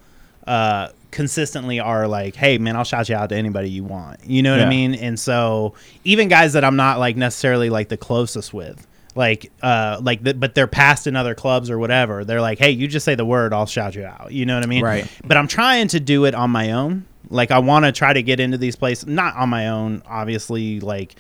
uh 0.47 0.89
consistently 1.11 1.81
are 1.81 2.07
like 2.07 2.37
hey 2.37 2.59
man 2.59 2.77
I'll 2.77 2.85
shout 2.85 3.09
you 3.09 3.17
out 3.17 3.31
to 3.31 3.35
anybody 3.37 3.69
you 3.71 3.83
want 3.85 4.25
you 4.25 4.43
know 4.43 4.53
what 4.53 4.61
I 4.61 4.69
mean 4.69 4.95
and 4.95 5.19
so 5.19 5.75
even 6.05 6.29
guys 6.29 6.53
that 6.53 6.65
I'm 6.65 6.77
not 6.77 6.99
like 6.99 7.17
necessarily 7.17 7.69
like 7.71 7.89
the 7.89 7.97
closest 7.97 8.55
with 8.55 8.87
like 9.17 9.51
uh 9.61 9.99
like 10.03 10.23
the, 10.23 10.35
but 10.35 10.55
they're 10.55 10.69
past 10.69 11.09
in 11.09 11.17
other 11.17 11.35
clubs 11.35 11.69
or 11.69 11.79
whatever 11.81 12.25
they're 12.25 12.41
like 12.41 12.59
hey 12.61 12.71
you 12.71 12.87
just 12.87 13.05
say 13.05 13.17
the 13.17 13.25
word 13.25 13.53
I'll 13.53 13.67
shout 13.67 13.97
you 13.97 14.05
out 14.05 14.33
you 14.33 14.47
know 14.47 14.55
what 14.55 14.63
I 14.63 14.69
mean 14.69 14.85
Right. 14.85 15.11
but 15.25 15.37
I'm 15.37 15.49
trying 15.49 15.89
to 15.89 15.99
do 16.01 16.27
it 16.27 16.35
on 16.35 16.51
my 16.51 16.71
own. 16.73 17.07
Like 17.29 17.51
I 17.51 17.59
want 17.61 17.85
to 17.87 17.93
try 17.93 18.13
to 18.13 18.23
get 18.23 18.41
into 18.41 18.59
these 18.59 18.75
places, 18.77 19.07
not 19.07 19.37
on 19.37 19.49
my 19.51 19.69
own, 19.69 20.03
obviously. 20.05 20.81
Like 20.81 21.15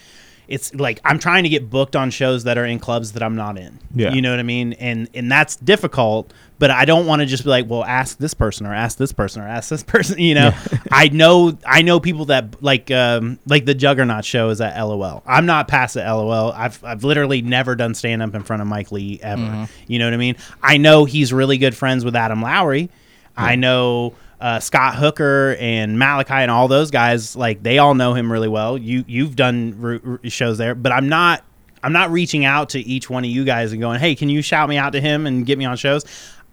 it's 0.50 0.74
like 0.74 1.00
I'm 1.04 1.20
trying 1.20 1.44
to 1.44 1.48
get 1.48 1.70
booked 1.70 1.94
on 1.94 2.10
shows 2.10 2.44
that 2.44 2.58
are 2.58 2.66
in 2.66 2.80
clubs 2.80 3.12
that 3.12 3.22
I'm 3.22 3.36
not 3.36 3.56
in. 3.56 3.78
Yeah. 3.94 4.12
you 4.12 4.20
know 4.20 4.30
what 4.30 4.40
I 4.40 4.42
mean, 4.42 4.74
and 4.74 5.08
and 5.14 5.30
that's 5.30 5.56
difficult. 5.56 6.32
But 6.58 6.70
I 6.70 6.84
don't 6.84 7.06
want 7.06 7.20
to 7.20 7.26
just 7.26 7.44
be 7.44 7.48
like, 7.48 7.70
well, 7.70 7.84
ask 7.84 8.18
this 8.18 8.34
person 8.34 8.66
or 8.66 8.74
ask 8.74 8.98
this 8.98 9.12
person 9.12 9.40
or 9.40 9.48
ask 9.48 9.70
this 9.70 9.82
person. 9.84 10.18
You 10.18 10.34
know, 10.34 10.50
I 10.90 11.08
know 11.08 11.56
I 11.64 11.82
know 11.82 12.00
people 12.00 12.26
that 12.26 12.60
like 12.62 12.90
um 12.90 13.38
like 13.46 13.64
the 13.64 13.74
Juggernaut 13.74 14.24
show 14.24 14.50
is 14.50 14.60
at 14.60 14.78
LOL. 14.78 15.22
I'm 15.24 15.46
not 15.46 15.68
past 15.68 15.96
at 15.96 16.10
LOL. 16.10 16.50
I've 16.52 16.82
I've 16.82 17.04
literally 17.04 17.42
never 17.42 17.76
done 17.76 17.94
stand 17.94 18.20
up 18.20 18.34
in 18.34 18.42
front 18.42 18.60
of 18.60 18.66
Mike 18.68 18.90
Lee 18.90 19.20
ever. 19.22 19.68
You 19.86 20.00
know 20.00 20.06
what 20.06 20.14
I 20.14 20.18
mean? 20.18 20.36
I 20.62 20.76
know 20.76 21.04
he's 21.04 21.32
really 21.32 21.58
good 21.58 21.76
friends 21.76 22.04
with 22.04 22.16
Adam 22.16 22.42
Lowry. 22.42 22.90
I 23.36 23.54
know 23.54 24.14
uh, 24.40 24.58
Scott 24.60 24.94
Hooker 24.96 25.56
and 25.60 25.98
Malachi 25.98 26.32
and 26.34 26.50
all 26.50 26.66
those 26.68 26.90
guys. 26.90 27.36
Like 27.36 27.62
they 27.62 27.78
all 27.78 27.94
know 27.94 28.14
him 28.14 28.30
really 28.32 28.48
well. 28.48 28.78
You 28.78 29.04
you've 29.06 29.36
done 29.36 30.18
shows 30.24 30.58
there, 30.58 30.74
but 30.74 30.92
I'm 30.92 31.08
not. 31.08 31.44
I'm 31.82 31.92
not 31.94 32.10
reaching 32.10 32.44
out 32.44 32.70
to 32.70 32.78
each 32.80 33.08
one 33.08 33.24
of 33.24 33.30
you 33.30 33.44
guys 33.44 33.72
and 33.72 33.80
going, 33.80 34.00
"Hey, 34.00 34.14
can 34.14 34.28
you 34.28 34.42
shout 34.42 34.68
me 34.68 34.76
out 34.76 34.92
to 34.92 35.00
him 35.00 35.26
and 35.26 35.46
get 35.46 35.58
me 35.58 35.64
on 35.64 35.76
shows?" 35.76 36.04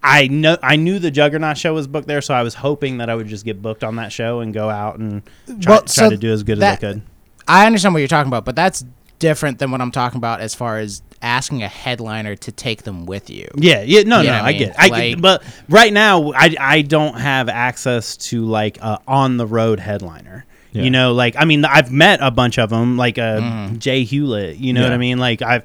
I 0.02 0.28
know 0.28 0.56
I 0.62 0.76
knew 0.76 0.98
the 0.98 1.10
Juggernaut 1.10 1.58
show 1.58 1.74
was 1.74 1.86
booked 1.86 2.06
there, 2.08 2.22
so 2.22 2.32
I 2.34 2.42
was 2.42 2.54
hoping 2.54 2.98
that 2.98 3.10
I 3.10 3.14
would 3.14 3.26
just 3.26 3.44
get 3.44 3.60
booked 3.60 3.82
on 3.84 3.96
that 3.96 4.12
show 4.12 4.40
and 4.40 4.54
go 4.54 4.70
out 4.70 4.98
and 4.98 5.22
try, 5.60 5.72
Well, 5.72 5.80
try 5.80 5.86
so 5.86 6.10
to 6.10 6.16
do 6.16 6.32
as 6.32 6.42
good 6.44 6.58
that- 6.60 6.78
as 6.82 6.90
I 6.90 6.92
could. 6.92 7.02
I 7.48 7.66
understand 7.66 7.94
what 7.94 7.98
you're 8.00 8.08
talking 8.08 8.28
about, 8.28 8.44
but 8.44 8.54
that's 8.56 8.84
different 9.18 9.58
than 9.58 9.70
what 9.70 9.80
I'm 9.80 9.90
talking 9.90 10.18
about 10.18 10.40
as 10.40 10.54
far 10.54 10.78
as 10.78 11.02
asking 11.22 11.62
a 11.62 11.68
headliner 11.68 12.36
to 12.36 12.52
take 12.52 12.82
them 12.84 13.06
with 13.06 13.28
you. 13.30 13.48
Yeah, 13.56 13.82
yeah, 13.82 14.02
no, 14.02 14.20
You 14.20 14.28
no, 14.28 14.32
know 14.36 14.38
what 14.38 14.44
I 14.44 14.48
I 14.48 14.52
get, 14.52 14.68
it. 14.70 14.74
I 14.78 14.88
Like- 14.88 15.10
get, 15.14 15.20
but 15.20 15.42
right 15.68 15.92
now, 15.92 16.32
I 16.32 16.54
I 16.60 16.82
don't 16.82 17.18
have 17.18 17.48
access 17.48 18.16
to 18.28 18.44
like 18.44 18.78
a 18.78 19.00
on 19.08 19.36
the 19.36 19.46
road 19.46 19.80
headliner. 19.80 20.44
Yeah. 20.72 20.82
You 20.82 20.90
know, 20.90 21.14
like 21.14 21.34
I 21.38 21.44
mean, 21.44 21.64
I've 21.64 21.90
met 21.90 22.20
a 22.22 22.30
bunch 22.30 22.58
of 22.58 22.68
them, 22.70 22.96
like 22.96 23.18
uh, 23.18 23.40
Mm. 23.40 23.78
Jay 23.78 24.04
Hewlett. 24.04 24.58
You 24.58 24.72
know 24.74 24.82
what 24.82 24.92
I 24.92 24.98
mean? 24.98 25.18
Like 25.18 25.40
I've 25.42 25.64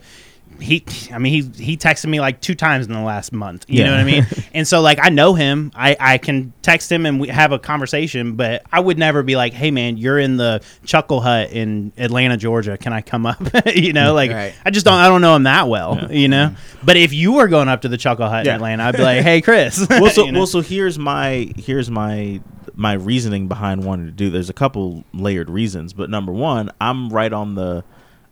he, 0.60 0.84
I 1.12 1.18
mean, 1.20 1.54
he 1.56 1.64
he 1.64 1.78
texted 1.78 2.08
me 2.10 2.20
like 2.20 2.42
two 2.42 2.56
times 2.56 2.86
in 2.88 2.94
the 2.94 3.02
last 3.02 3.32
month. 3.34 3.66
You 3.68 3.80
Yeah. 3.80 3.86
know 3.86 3.92
what 3.92 4.00
I 4.02 4.04
mean? 4.04 4.26
and 4.54 4.68
so 4.68 4.82
like 4.82 5.00
I 5.02 5.10
know 5.10 5.34
him. 5.34 5.72
I 5.76 5.96
I 6.00 6.18
can 6.18 6.54
text 6.62 6.92
him 6.92 7.06
and 7.06 7.20
we 7.20 7.28
have 7.30 7.52
a 7.52 7.60
conversation. 7.60 8.36
But 8.36 8.64
I 8.72 8.80
would 8.80 8.98
never 8.98 9.24
be 9.24 9.36
like, 9.36 9.54
hey 9.54 9.72
man, 9.72 9.98
you're 9.98 10.20
in 10.20 10.38
the 10.38 10.62
Chuckle 10.86 11.22
Hut 11.22 11.52
in 11.52 11.92
Atlanta, 11.98 12.38
Georgia. 12.38 12.78
Can 12.78 12.94
I 12.94 13.02
come 13.02 13.26
up? 13.26 13.40
you 13.76 13.94
know, 13.94 14.12
mm, 14.12 14.16
like 14.16 14.32
Right. 14.32 14.54
I 14.66 14.70
just 14.70 14.86
don't. 14.86 14.94
I 15.00 15.08
don't 15.08 15.22
know 15.22 15.36
him 15.36 15.44
that 15.44 15.68
well. 15.68 16.12
You 16.12 16.28
know. 16.28 16.50
Mm. 16.50 16.56
But 16.86 16.98
if 16.98 17.14
you 17.14 17.34
were 17.34 17.48
going 17.48 17.68
up 17.70 17.82
to 17.82 17.90
the 17.90 17.98
Chuckle 17.98 18.28
Hut 18.30 18.46
Yeah. 18.46 18.52
in 18.52 18.56
Atlanta, 18.58 18.84
I'd 18.84 18.96
be 18.98 19.04
like, 19.04 19.22
hey 19.24 19.42
Chris. 19.42 19.86
well, 19.90 20.10
so 20.10 20.26
You 20.26 20.32
know? 20.32 20.40
well, 20.40 20.48
so 20.48 20.62
here's 20.62 20.98
my 21.00 21.52
here's 21.58 21.90
my 21.92 22.42
my 22.76 22.94
reasoning 22.94 23.48
behind 23.48 23.84
wanting 23.84 24.06
to 24.08 24.12
do. 24.12 24.30
There's 24.32 24.50
a 24.50 24.54
couple 24.54 25.04
layered 25.14 25.50
reasons, 25.50 25.94
but 25.94 26.10
number 26.10 26.32
one, 26.32 26.72
I'm 26.82 27.10
right 27.10 27.32
on 27.32 27.56
the 27.56 27.84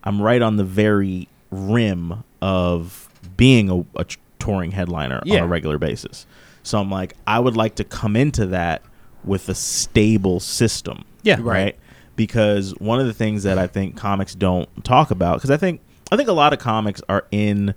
I'm 0.04 0.20
right 0.22 0.42
on 0.42 0.56
the 0.58 0.64
very 0.64 1.28
rim 1.52 2.24
of 2.42 3.10
being 3.38 3.86
a 3.96 4.06
touring 4.40 4.72
headliner 4.72 5.22
on 5.26 5.38
a 5.38 5.48
regular 5.48 5.78
basis. 5.78 6.26
So 6.64 6.80
I'm 6.80 6.90
like, 6.90 7.16
I 7.28 7.40
would 7.40 7.56
like 7.56 7.76
to 7.76 7.84
come 7.84 8.16
into 8.16 8.48
that 8.48 8.82
with 9.24 9.50
a 9.50 9.56
stable 9.56 10.40
system. 10.40 11.06
Yeah. 11.24 11.36
right. 11.36 11.44
Right. 11.44 11.80
Because 12.16 12.72
one 12.80 13.00
of 13.00 13.08
the 13.08 13.14
things 13.14 13.44
that 13.44 13.58
I 13.58 13.68
think 13.68 13.98
comics 13.98 14.36
don't 14.36 14.70
talk 14.84 15.12
about, 15.12 15.38
because 15.38 15.50
I 15.50 15.58
think 15.58 15.82
I 16.12 16.18
think 16.18 16.28
a 16.28 16.34
lot 16.34 16.54
of 16.54 16.60
comics 16.60 17.02
are 17.08 17.26
in 17.32 17.74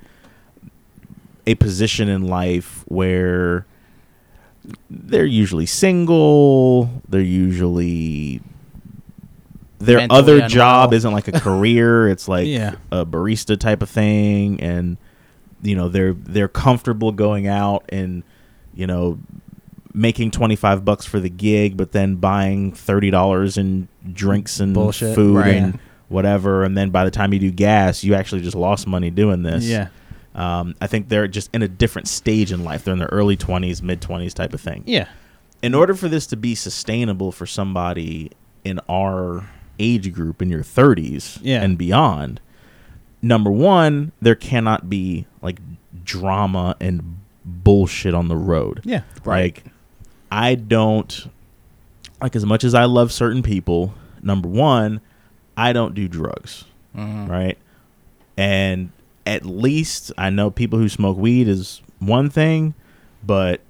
a 1.46 1.54
position 1.54 2.08
in 2.08 2.26
life 2.26 2.84
where 2.88 3.64
they're 4.90 5.24
usually 5.24 5.66
single. 5.66 6.90
They're 7.08 7.20
usually 7.20 8.42
their 9.86 9.98
Mentally 9.98 10.18
other 10.18 10.34
unwell. 10.34 10.48
job 10.48 10.92
isn't 10.94 11.12
like 11.12 11.28
a 11.28 11.32
career. 11.40 12.08
It's 12.08 12.28
like 12.28 12.46
Yeah. 12.46 12.74
a 12.92 13.04
barista 13.06 13.58
type 13.58 13.82
of 13.82 13.90
thing, 13.90 14.60
and 14.60 14.96
you 15.62 15.74
know 15.76 15.88
they're 15.88 16.12
they're 16.14 16.48
comfortable 16.48 17.12
going 17.12 17.46
out 17.46 17.84
and 17.90 18.22
you 18.74 18.86
know 18.86 19.18
making 19.92 20.30
twenty 20.30 20.56
five 20.56 20.84
bucks 20.84 21.04
for 21.06 21.20
the 21.20 21.30
gig, 21.30 21.76
but 21.76 21.92
then 21.92 22.16
buying 22.16 22.72
thirty 22.72 23.10
dollars 23.10 23.56
in 23.56 23.88
drinks 24.12 24.60
and 24.60 24.74
Bullshit. 24.74 25.14
food 25.14 25.36
Right. 25.36 25.54
and 25.56 25.78
whatever, 26.08 26.64
and 26.64 26.76
then 26.76 26.90
by 26.90 27.04
the 27.04 27.10
time 27.10 27.32
you 27.32 27.38
do 27.38 27.50
gas, 27.50 28.04
you 28.04 28.14
actually 28.14 28.42
just 28.42 28.56
lost 28.56 28.86
money 28.86 29.10
doing 29.10 29.42
this. 29.42 29.64
yeah. 29.64 29.88
Um, 30.34 30.74
I 30.80 30.86
think 30.88 31.08
they're 31.08 31.28
just 31.28 31.48
in 31.54 31.62
a 31.62 31.68
different 31.68 32.08
stage 32.08 32.50
in 32.50 32.64
life. 32.64 32.82
They're 32.84 32.92
in 32.92 32.98
their 32.98 33.08
early 33.12 33.36
20s, 33.36 33.82
mid 33.82 34.00
20s 34.00 34.34
type 34.34 34.52
of 34.52 34.60
thing. 34.60 34.82
Yeah. 34.84 35.06
In 35.62 35.74
order 35.74 35.94
for 35.94 36.08
this 36.08 36.26
to 36.26 36.36
be 36.36 36.54
sustainable 36.56 37.30
for 37.32 37.46
somebody 37.46 38.32
in 38.64 38.80
our 38.88 39.48
age 39.78 40.12
group 40.12 40.40
in 40.42 40.50
your 40.50 40.62
30s 40.62 41.38
Yeah. 41.42 41.62
and 41.62 41.76
beyond, 41.78 42.40
number 43.22 43.50
one, 43.50 44.12
there 44.20 44.34
cannot 44.34 44.88
be 44.90 45.26
like 45.42 45.60
drama 46.04 46.76
and 46.80 47.18
bullshit 47.44 48.14
on 48.14 48.28
the 48.28 48.36
road. 48.36 48.80
Yeah. 48.84 49.02
Like, 49.24 49.64
I 50.30 50.54
don't 50.54 51.28
like 52.20 52.34
as 52.36 52.46
much 52.46 52.64
as 52.64 52.74
I 52.74 52.84
love 52.84 53.12
certain 53.12 53.42
people. 53.42 53.94
Number 54.22 54.48
one, 54.48 55.00
I 55.56 55.72
don't 55.72 55.94
do 55.94 56.08
drugs, 56.08 56.64
Mhm. 56.96 57.28
right? 57.28 57.58
And 58.36 58.90
at 59.26 59.44
least 59.46 60.10
I 60.18 60.30
know 60.30 60.50
people 60.50 60.78
who 60.78 60.88
smoke 60.88 61.16
weed 61.18 61.48
is 61.48 61.80
one 61.98 62.30
thing, 62.30 62.74
but 63.24 63.60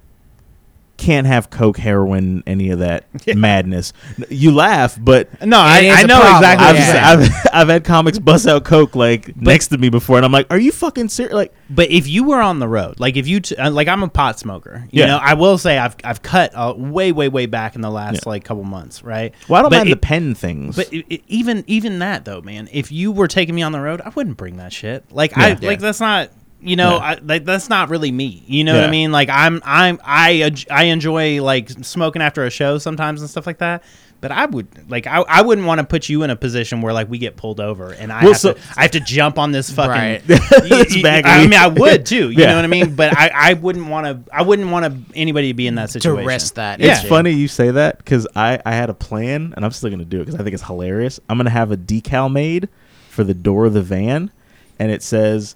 can't 0.96 1.26
have 1.26 1.50
coke, 1.50 1.76
heroin, 1.76 2.42
any 2.46 2.70
of 2.70 2.78
that 2.78 3.04
madness. 3.36 3.92
You 4.30 4.52
laugh, 4.54 4.96
but 5.00 5.28
No, 5.44 5.58
I, 5.58 5.80
is 5.80 5.96
I 5.96 6.00
a 6.02 6.06
know 6.06 6.20
problem. 6.20 6.36
exactly. 6.36 6.66
I've, 6.66 6.76
Yeah. 6.76 7.10
I've 7.10 7.50
I've 7.54 7.68
had 7.68 7.84
comics 7.84 8.18
bust 8.18 8.46
out 8.46 8.64
coke 8.64 8.94
like 8.96 9.36
next 9.36 9.68
to 9.68 9.78
me 9.78 9.88
before, 9.88 10.16
and 10.16 10.24
I'm 10.24 10.32
like, 10.32 10.46
"Are 10.50 10.58
you 10.58 10.72
fucking 10.72 11.08
serious?" 11.08 11.34
Like, 11.34 11.52
But 11.70 11.90
if 11.90 12.06
you 12.08 12.24
were 12.24 12.40
on 12.40 12.58
the 12.58 12.68
road, 12.68 12.98
like 13.00 13.16
if 13.16 13.26
you, 13.28 13.40
t- 13.40 13.56
uh, 13.56 13.70
like 13.70 13.88
I'm 13.88 14.02
a 14.02 14.08
pot 14.08 14.38
smoker, 14.38 14.86
you 14.90 15.00
Yeah. 15.00 15.06
know, 15.06 15.18
I 15.20 15.34
will 15.34 15.58
say 15.58 15.78
I've 15.78 15.96
I've 16.04 16.22
cut 16.22 16.52
uh, 16.54 16.74
way 16.76 17.12
way 17.12 17.28
way 17.28 17.46
back 17.46 17.74
in 17.74 17.80
the 17.80 17.90
last 17.90 18.14
Yeah. 18.24 18.30
like 18.30 18.44
couple 18.44 18.64
months, 18.64 19.02
right? 19.02 19.34
well, 19.48 19.58
I 19.58 19.62
don't 19.62 19.70
But 19.70 19.76
mind 19.78 19.88
it- 19.88 19.92
the 19.92 19.96
pen 20.00 20.34
things, 20.34 20.76
But 20.76 20.92
it, 20.92 21.06
it- 21.08 21.22
even 21.28 21.64
even 21.66 21.98
that 22.00 22.24
though, 22.24 22.40
man, 22.40 22.68
if 22.72 22.90
you 22.92 23.12
were 23.12 23.28
taking 23.28 23.54
me 23.54 23.62
on 23.62 23.72
the 23.72 23.80
road, 23.80 24.00
I 24.04 24.10
wouldn't 24.10 24.36
bring 24.36 24.56
that 24.58 24.72
shit. 24.72 25.04
Like 25.12 25.36
I 25.38 25.50
Yeah. 25.50 25.58
like 25.62 25.80
that's 25.80 26.00
not 26.00 26.30
you 26.64 26.76
know 26.76 26.96
Yeah. 26.96 27.04
I, 27.04 27.18
like 27.22 27.44
that's 27.44 27.68
not 27.68 27.90
really 27.90 28.10
me. 28.12 28.42
You 28.46 28.64
know 28.64 28.74
what 28.74 28.84
I 28.84 28.90
mean? 28.90 29.12
Like 29.12 29.28
I'm 29.28 29.60
I'm 29.64 30.00
I 30.04 30.52
I 30.70 30.84
enjoy 30.84 31.42
like 31.42 31.70
smoking 31.70 32.22
after 32.22 32.44
a 32.44 32.50
show 32.50 32.78
sometimes 32.78 33.20
and 33.20 33.30
stuff 33.30 33.46
like 33.46 33.58
that. 33.58 33.82
But 34.20 34.32
I 34.32 34.46
would 34.46 34.90
like 34.90 35.06
I, 35.06 35.18
I 35.28 35.42
wouldn't 35.42 35.66
want 35.66 35.80
to 35.80 35.86
put 35.86 36.08
you 36.08 36.22
in 36.22 36.30
a 36.30 36.36
position 36.36 36.80
where 36.80 36.94
like 36.94 37.10
we 37.10 37.18
get 37.18 37.36
pulled 37.36 37.60
over 37.60 37.92
and 37.92 38.10
I 38.10 38.22
Well, 38.24 38.32
have 38.32 38.40
so- 38.40 38.52
to 38.54 38.60
I 38.74 38.82
have 38.82 38.92
to 38.92 39.00
jump 39.00 39.38
on 39.38 39.52
this 39.52 39.68
fucking. 39.70 39.90
Right. 39.90 40.22
This 40.26 40.40
Y- 40.50 40.86
y- 40.96 41.02
bag 41.02 41.26
of 41.26 41.30
I 41.32 41.42
mean, 41.42 41.52
I 41.52 41.66
would 41.66 42.06
too. 42.06 42.30
You 42.30 42.38
Yeah. 42.40 42.46
know 42.46 42.56
what 42.56 42.64
I 42.64 42.68
mean? 42.68 42.94
But 42.94 43.14
I, 43.18 43.30
I 43.34 43.52
wouldn't 43.52 43.86
want 43.86 44.06
to. 44.26 44.34
I 44.34 44.40
wouldn't 44.40 44.70
want 44.70 44.86
to 44.86 45.14
anybody 45.14 45.48
to 45.48 45.54
be 45.54 45.66
in 45.66 45.74
that 45.74 45.90
situation. 45.90 46.16
To 46.16 46.22
situation. 46.22 46.26
risk 46.28 46.54
that. 46.54 46.80
Yeah. 46.80 46.92
It's 46.98 47.06
funny 47.06 47.32
you 47.32 47.48
say 47.48 47.70
that 47.72 47.98
because 47.98 48.26
I, 48.34 48.58
I 48.64 48.72
had 48.72 48.88
a 48.88 48.94
plan 48.94 49.52
and 49.56 49.62
I'm 49.64 49.72
still 49.72 49.90
gonna 49.90 50.06
do 50.06 50.18
it 50.22 50.26
because 50.26 50.40
I 50.40 50.42
think 50.42 50.54
it's 50.54 50.62
hilarious. 50.62 51.20
I'm 51.28 51.36
gonna 51.36 51.50
have 51.50 51.70
a 51.70 51.76
decal 51.76 52.32
made 52.32 52.70
for 53.10 53.24
the 53.24 53.34
door 53.34 53.66
of 53.66 53.74
the 53.74 53.82
van, 53.82 54.30
and 54.78 54.90
it 54.90 55.02
says, 55.02 55.54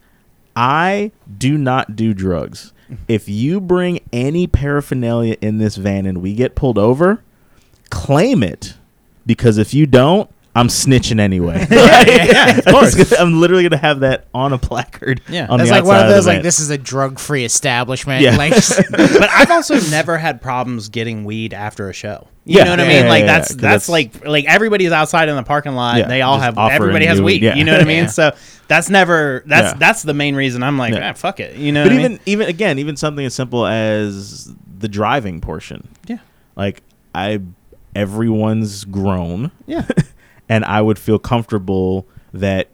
"I 0.56 1.12
do 1.38 1.56
not 1.58 1.96
do 1.96 2.14
drugs. 2.14 2.72
If 3.06 3.28
you 3.28 3.60
bring 3.60 4.00
any 4.12 4.46
paraphernalia 4.46 5.36
in 5.40 5.58
this 5.58 5.76
van 5.76 6.06
and 6.06 6.22
we 6.22 6.34
get 6.34 6.54
pulled 6.54 6.78
over, 6.78 7.22
claim 7.90 8.42
it 8.42 8.74
because 9.26 9.58
if 9.58 9.74
you 9.74 9.86
don't." 9.86 10.30
I'm 10.58 10.68
snitching 10.68 11.20
anyway. 11.20 11.66
yeah, 11.70 12.58
of 12.58 12.64
course. 12.66 13.12
I'm 13.12 13.40
literally 13.40 13.62
gonna 13.62 13.76
have 13.76 14.00
that 14.00 14.26
on 14.34 14.52
a 14.52 14.58
placard. 14.58 15.20
Yeah. 15.28 15.46
on 15.48 15.58
That's 15.58 15.70
the 15.70 15.76
like 15.76 15.84
one 15.84 16.00
of 16.00 16.08
those 16.08 16.24
the 16.24 16.32
like 16.34 16.42
this 16.42 16.60
is 16.60 16.70
a 16.70 16.78
drug 16.78 17.18
free 17.18 17.44
establishment. 17.44 18.22
Yeah. 18.22 18.36
Like 18.36 18.52
but 18.90 19.30
I've 19.30 19.50
also 19.50 19.78
never 19.90 20.18
had 20.18 20.40
problems 20.42 20.88
getting 20.88 21.24
weed 21.24 21.54
after 21.54 21.88
a 21.88 21.92
show. 21.92 22.28
You 22.44 22.58
Yeah. 22.58 22.64
know 22.64 22.70
what 22.70 22.80
I 22.80 22.88
mean? 22.88 23.04
yeah, 23.04 23.08
like 23.08 23.20
yeah, 23.20 23.26
that's 23.26 23.48
'cause 23.48 23.56
that's, 23.56 23.86
that's- 23.86 23.88
like 23.88 24.26
like 24.26 24.44
everybody's 24.46 24.92
outside 24.92 25.28
in 25.28 25.36
the 25.36 25.42
parking 25.42 25.72
lot. 25.74 25.98
Yeah, 25.98 26.08
they 26.08 26.22
all 26.22 26.38
just 26.38 26.44
have 26.56 26.58
everybody 26.72 27.06
has 27.06 27.18
weed. 27.20 27.24
weed, 27.24 27.42
yeah. 27.42 27.54
You 27.54 27.64
know 27.64 27.72
what 27.72 27.82
I 27.82 27.84
mean? 27.84 28.04
Yeah. 28.04 28.10
So 28.10 28.36
that's 28.68 28.90
never 28.90 29.42
that's 29.46 29.72
Yeah. 29.74 29.78
that's 29.78 30.02
the 30.02 30.14
main 30.14 30.34
reason 30.34 30.62
I'm 30.62 30.76
like, 30.78 30.94
Yeah. 30.94 31.10
ah, 31.10 31.12
fuck 31.14 31.40
it. 31.40 31.56
You 31.56 31.72
know 31.72 31.84
but 31.84 31.92
what 31.92 31.98
even 32.00 32.12
mean? 32.12 32.20
even 32.26 32.48
again, 32.48 32.78
even 32.78 32.96
something 32.96 33.24
as 33.24 33.34
simple 33.34 33.66
as 33.66 34.52
the 34.78 34.88
driving 34.88 35.40
portion. 35.40 35.88
Yeah. 36.06 36.18
Like 36.56 36.82
I 37.14 37.40
everyone's 37.94 38.84
grown 38.84 39.50
Yeah. 39.66 39.84
And 40.48 40.64
I 40.64 40.80
would 40.80 40.98
feel 40.98 41.18
comfortable 41.18 42.06
that 42.32 42.68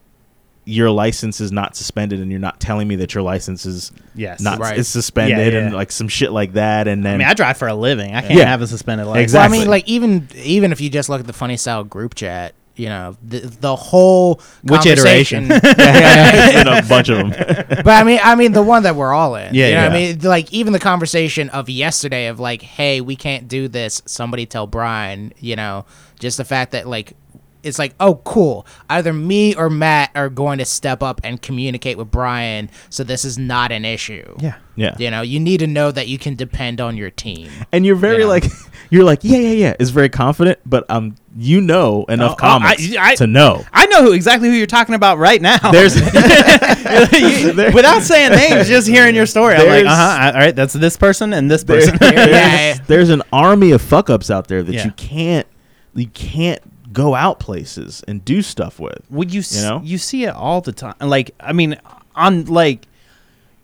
your 0.66 0.90
license 0.90 1.42
is 1.42 1.52
not 1.52 1.76
suspended 1.76 2.20
and 2.20 2.30
you're 2.30 2.40
not 2.40 2.58
telling 2.58 2.88
me 2.88 2.96
that 2.96 3.14
your 3.14 3.22
license 3.22 3.66
is 3.66 3.92
Yes. 4.14 4.40
not 4.40 4.58
Right. 4.58 4.78
is 4.78 4.88
suspended 4.88 5.36
Yeah, 5.52 5.60
yeah. 5.60 5.66
and 5.66 5.74
like 5.74 5.92
some 5.92 6.08
shit 6.08 6.32
like 6.32 6.54
that 6.54 6.88
and 6.88 7.04
then 7.04 7.16
I 7.16 7.18
mean, 7.18 7.26
I 7.28 7.34
drive 7.34 7.58
for 7.58 7.68
a 7.68 7.74
living. 7.74 8.14
I 8.14 8.22
can't 8.22 8.32
Yeah. 8.34 8.46
have 8.46 8.62
a 8.62 8.66
suspended 8.66 9.06
license. 9.06 9.34
Well, 9.34 9.42
I 9.42 9.48
mean, 9.48 9.68
like 9.68 9.86
even 9.86 10.26
even 10.36 10.72
if 10.72 10.80
you 10.80 10.88
just 10.88 11.08
look 11.10 11.20
at 11.20 11.26
the 11.26 11.34
funny 11.34 11.58
style 11.58 11.84
group 11.84 12.14
chat, 12.14 12.54
you 12.76 12.88
know, 12.88 13.14
the 13.22 13.40
the 13.40 13.76
whole 13.76 14.40
Which 14.62 14.86
iteration 14.86 15.48
There's 15.48 15.62
a 16.66 16.82
bunch 16.88 17.10
of 17.10 17.18
them. 17.18 17.30
but 17.84 17.86
I 17.88 18.02
mean, 18.02 18.20
I 18.22 18.34
mean 18.34 18.52
the 18.52 18.62
one 18.62 18.84
that 18.84 18.96
we're 18.96 19.12
all 19.12 19.34
in. 19.36 19.54
Yeah, 19.54 19.68
you 19.68 19.74
know 19.74 19.82
what 19.82 19.90
I 19.92 19.94
mean, 19.94 20.18
like 20.22 20.50
even 20.50 20.72
the 20.72 20.78
conversation 20.80 21.50
of 21.50 21.68
yesterday 21.68 22.28
of 22.28 22.40
like, 22.40 22.62
hey, 22.62 23.02
we 23.02 23.16
can't 23.16 23.48
do 23.48 23.68
this. 23.68 24.00
Somebody 24.06 24.46
tell 24.46 24.66
Brian. 24.66 25.34
You 25.40 25.56
know, 25.56 25.84
just 26.18 26.38
the 26.38 26.44
fact 26.46 26.72
that 26.72 26.88
like. 26.88 27.12
It's 27.64 27.78
like, 27.78 27.94
oh, 28.00 28.16
cool. 28.24 28.66
Either 28.90 29.12
me 29.12 29.54
or 29.54 29.68
Matt 29.70 30.10
are 30.14 30.28
going 30.28 30.58
to 30.58 30.64
step 30.64 31.02
up 31.02 31.20
and 31.24 31.40
communicate 31.40 31.96
with 31.98 32.10
Brian, 32.10 32.70
so 32.90 33.02
this 33.04 33.24
is 33.24 33.38
not 33.38 33.72
an 33.72 33.84
issue. 33.84 34.36
yeah. 34.40 34.56
Yeah. 34.76 34.96
You 34.98 35.08
know, 35.12 35.22
you 35.22 35.38
need 35.38 35.58
to 35.60 35.68
know 35.68 35.92
that 35.92 36.08
you 36.08 36.18
can 36.18 36.34
depend 36.34 36.80
on 36.80 36.96
your 36.96 37.08
team. 37.10 37.48
And 37.70 37.86
you're 37.86 37.94
very 37.94 38.22
Yeah. 38.22 38.26
like 38.28 38.44
you're 38.90 39.04
like, 39.04 39.20
yeah, 39.22 39.38
yeah, 39.38 39.50
yeah, 39.52 39.74
is 39.78 39.90
very 39.90 40.08
confident, 40.08 40.58
but 40.66 40.84
um 40.90 41.14
you 41.36 41.60
know 41.60 42.04
enough 42.08 42.32
Oh, 42.42 42.46
oh, 42.46 42.58
I- 42.60 42.76
I- 42.98 43.14
to 43.14 43.28
know. 43.28 43.64
I 43.72 43.86
know 43.86 44.02
who 44.02 44.12
exactly 44.12 44.48
who 44.48 44.54
you're 44.56 44.66
talking 44.66 44.96
about 44.96 45.18
right 45.18 45.40
now. 45.40 45.58
There's 45.70 45.94
You- 47.12 47.54
without 47.72 48.02
saying 48.02 48.32
names, 48.32 48.66
just 48.68 48.88
hearing 48.88 49.14
your 49.14 49.26
story. 49.26 49.54
I'm 49.54 49.68
like, 49.68 49.86
uh 49.86 49.94
huh. 49.94 50.32
All 50.34 50.40
right, 50.40 50.56
that's 50.56 50.72
this 50.72 50.96
person 50.96 51.32
and 51.32 51.48
this 51.50 51.62
there- 51.64 51.78
person. 51.80 51.96
there's, 52.00 52.28
Yeah. 52.28 52.74
there's 52.88 53.10
an 53.10 53.22
army 53.32 53.70
of 53.70 53.80
fuck 53.82 54.10
ups 54.10 54.30
out 54.30 54.48
there 54.48 54.62
that 54.62 54.72
Yeah. 54.72 54.84
you 54.86 54.90
can't 54.92 55.46
you 55.94 56.08
can't 56.08 56.60
go 56.94 57.14
out 57.14 57.38
places 57.40 58.02
and 58.08 58.24
do 58.24 58.40
stuff 58.40 58.80
with. 58.80 58.98
Would 59.10 59.34
you 59.34 59.40
s- 59.40 59.54
You 59.56 59.62
know? 59.62 59.80
you 59.84 59.98
see 59.98 60.24
it 60.24 60.34
all 60.34 60.62
the 60.62 60.72
time. 60.72 60.94
Like, 61.00 61.32
I 61.40 61.52
mean, 61.52 61.76
on 62.14 62.46
like 62.46 62.86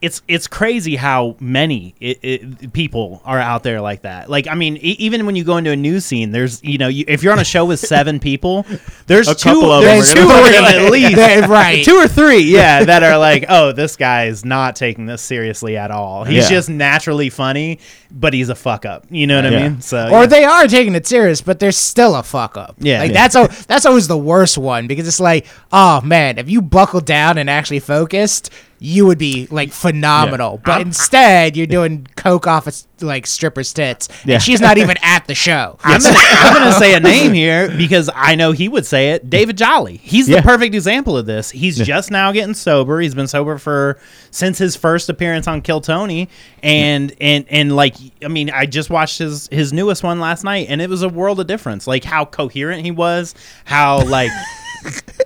it's 0.03 0.22
it's 0.28 0.46
crazy 0.46 0.96
how 0.96 1.36
many 1.40 1.94
it, 2.01 2.18
it, 2.22 2.72
people 2.72 3.20
are 3.24 3.38
out 3.38 3.62
there 3.62 3.80
like 3.82 4.03
that. 4.03 4.30
Like 4.30 4.48
I 4.48 4.55
mean, 4.55 4.76
e- 4.78 4.96
even 4.98 5.26
when 5.26 5.36
you 5.36 5.44
go 5.44 5.59
into 5.59 5.70
a 5.70 5.76
news 5.76 6.07
scene, 6.07 6.30
there's 6.32 6.62
you 6.64 6.78
know 6.78 6.88
you, 6.88 7.05
if 7.07 7.22
you're 7.22 7.32
on 7.34 7.38
a 7.38 7.44
show 7.44 7.66
with 7.66 7.80
seven 7.80 8.18
people, 8.30 8.64
there's 9.07 9.28
A 9.28 9.34
two, 9.34 9.51
of 9.70 9.82
them 9.82 9.82
there's 9.82 10.12
two 10.14 10.22
of 10.22 10.28
them 10.28 10.64
at 10.64 10.90
least, 10.90 11.16
right. 11.48 11.84
Two 11.84 11.96
or 11.96 12.09
three, 12.09 12.40
yeah, 12.40 12.84
that 12.84 13.03
are 13.03 13.18
like, 13.18 13.44
oh, 13.51 13.72
this 13.72 13.96
guy 13.96 14.24
is 14.26 14.42
not 14.44 14.74
taking 14.74 15.05
this 15.05 15.20
seriously 15.20 15.76
at 15.76 15.90
all. 15.90 16.24
He's 16.24 16.44
Yeah. 16.44 16.57
just 16.57 16.70
naturally 16.70 17.28
funny, 17.28 17.78
but 18.11 18.32
he's 18.32 18.48
a 18.48 18.55
fuck 18.55 18.86
up. 18.86 19.05
You 19.11 19.26
know 19.26 19.36
what 19.36 19.46
I 19.46 19.51
mean? 19.51 19.80
So 19.82 20.07
or 20.09 20.20
yeah. 20.20 20.26
they 20.26 20.44
are 20.44 20.66
taking 20.66 20.94
it 20.94 21.07
serious, 21.07 21.42
but 21.42 21.59
they're 21.61 21.72
still 21.72 22.16
a 22.16 22.22
fuck 22.22 22.57
up. 22.57 22.76
Yeah. 22.78 23.01
like 23.01 23.11
Yeah. 23.12 23.14
that's 23.28 23.36
al- 23.36 23.66
that's 23.66 23.84
always 23.84 24.09
the 24.09 24.16
worst 24.18 24.57
one 24.57 24.86
because 24.86 25.07
it's 25.07 25.20
like, 25.20 25.46
oh 25.72 26.01
man, 26.01 26.38
if 26.38 26.48
you 26.48 26.62
buckled 26.62 27.05
down 27.05 27.36
and 27.36 27.51
actually 27.51 27.80
focused, 27.80 28.51
you 28.83 29.05
would 29.07 29.18
be 29.18 29.47
like 29.51 29.70
phenomenal. 29.72 30.59
But 30.64 30.81
instead, 30.81 31.55
you're 31.57 31.66
doing 31.66 32.07
coke 32.16 32.47
off 32.47 32.66
of 32.66 32.74
like 33.03 33.26
stripper's 33.26 33.72
tits, 33.72 34.09
Yeah. 34.24 34.35
and 34.35 34.43
she's 34.43 34.61
not 34.61 34.78
even 34.78 34.97
at 35.03 35.26
the 35.26 35.35
show. 35.35 35.78
I'm 35.85 36.01
gonna, 36.01 36.14
I'm 36.18 36.55
gonna 36.55 36.72
say 36.72 36.95
a 36.95 37.01
name 37.01 37.33
here 37.35 37.68
because 37.76 38.09
I 38.14 38.35
know 38.35 38.53
he 38.53 38.68
would 38.68 38.85
say 38.87 39.11
it. 39.12 39.28
David 39.31 39.57
Jolly. 39.59 39.99
He's 39.99 40.28
Yeah. 40.28 40.37
the 40.39 40.43
perfect 40.43 40.74
example 40.74 41.16
of 41.16 41.26
this. 41.26 41.51
He's 41.51 41.76
just 41.78 42.11
now 42.11 42.33
getting 42.33 42.55
sober. 42.55 43.01
He's 43.01 43.14
been 43.14 43.28
sober 43.28 43.59
for 43.59 43.99
since 44.31 44.59
his 44.59 44.76
first 44.76 45.09
appearance 45.09 45.47
on 45.47 45.61
Kill 45.62 45.81
Tony, 45.83 46.28
and 46.62 47.14
and 47.20 47.45
and 47.51 47.76
like 47.76 47.95
I 48.24 48.28
mean, 48.28 48.51
I 48.51 48.66
just 48.66 48.89
watched 48.91 49.18
his 49.18 49.49
his 49.53 49.72
newest 49.72 50.03
one 50.03 50.20
last 50.20 50.43
night, 50.45 50.66
and 50.70 50.81
it 50.83 50.89
was 50.91 51.03
a 51.03 51.09
world 51.09 51.39
of 51.41 51.47
difference. 51.47 51.87
Like 51.87 52.05
how 52.05 52.24
coherent 52.24 52.83
he 52.85 52.91
was, 52.91 53.35
how 53.64 54.03
like. 54.05 54.31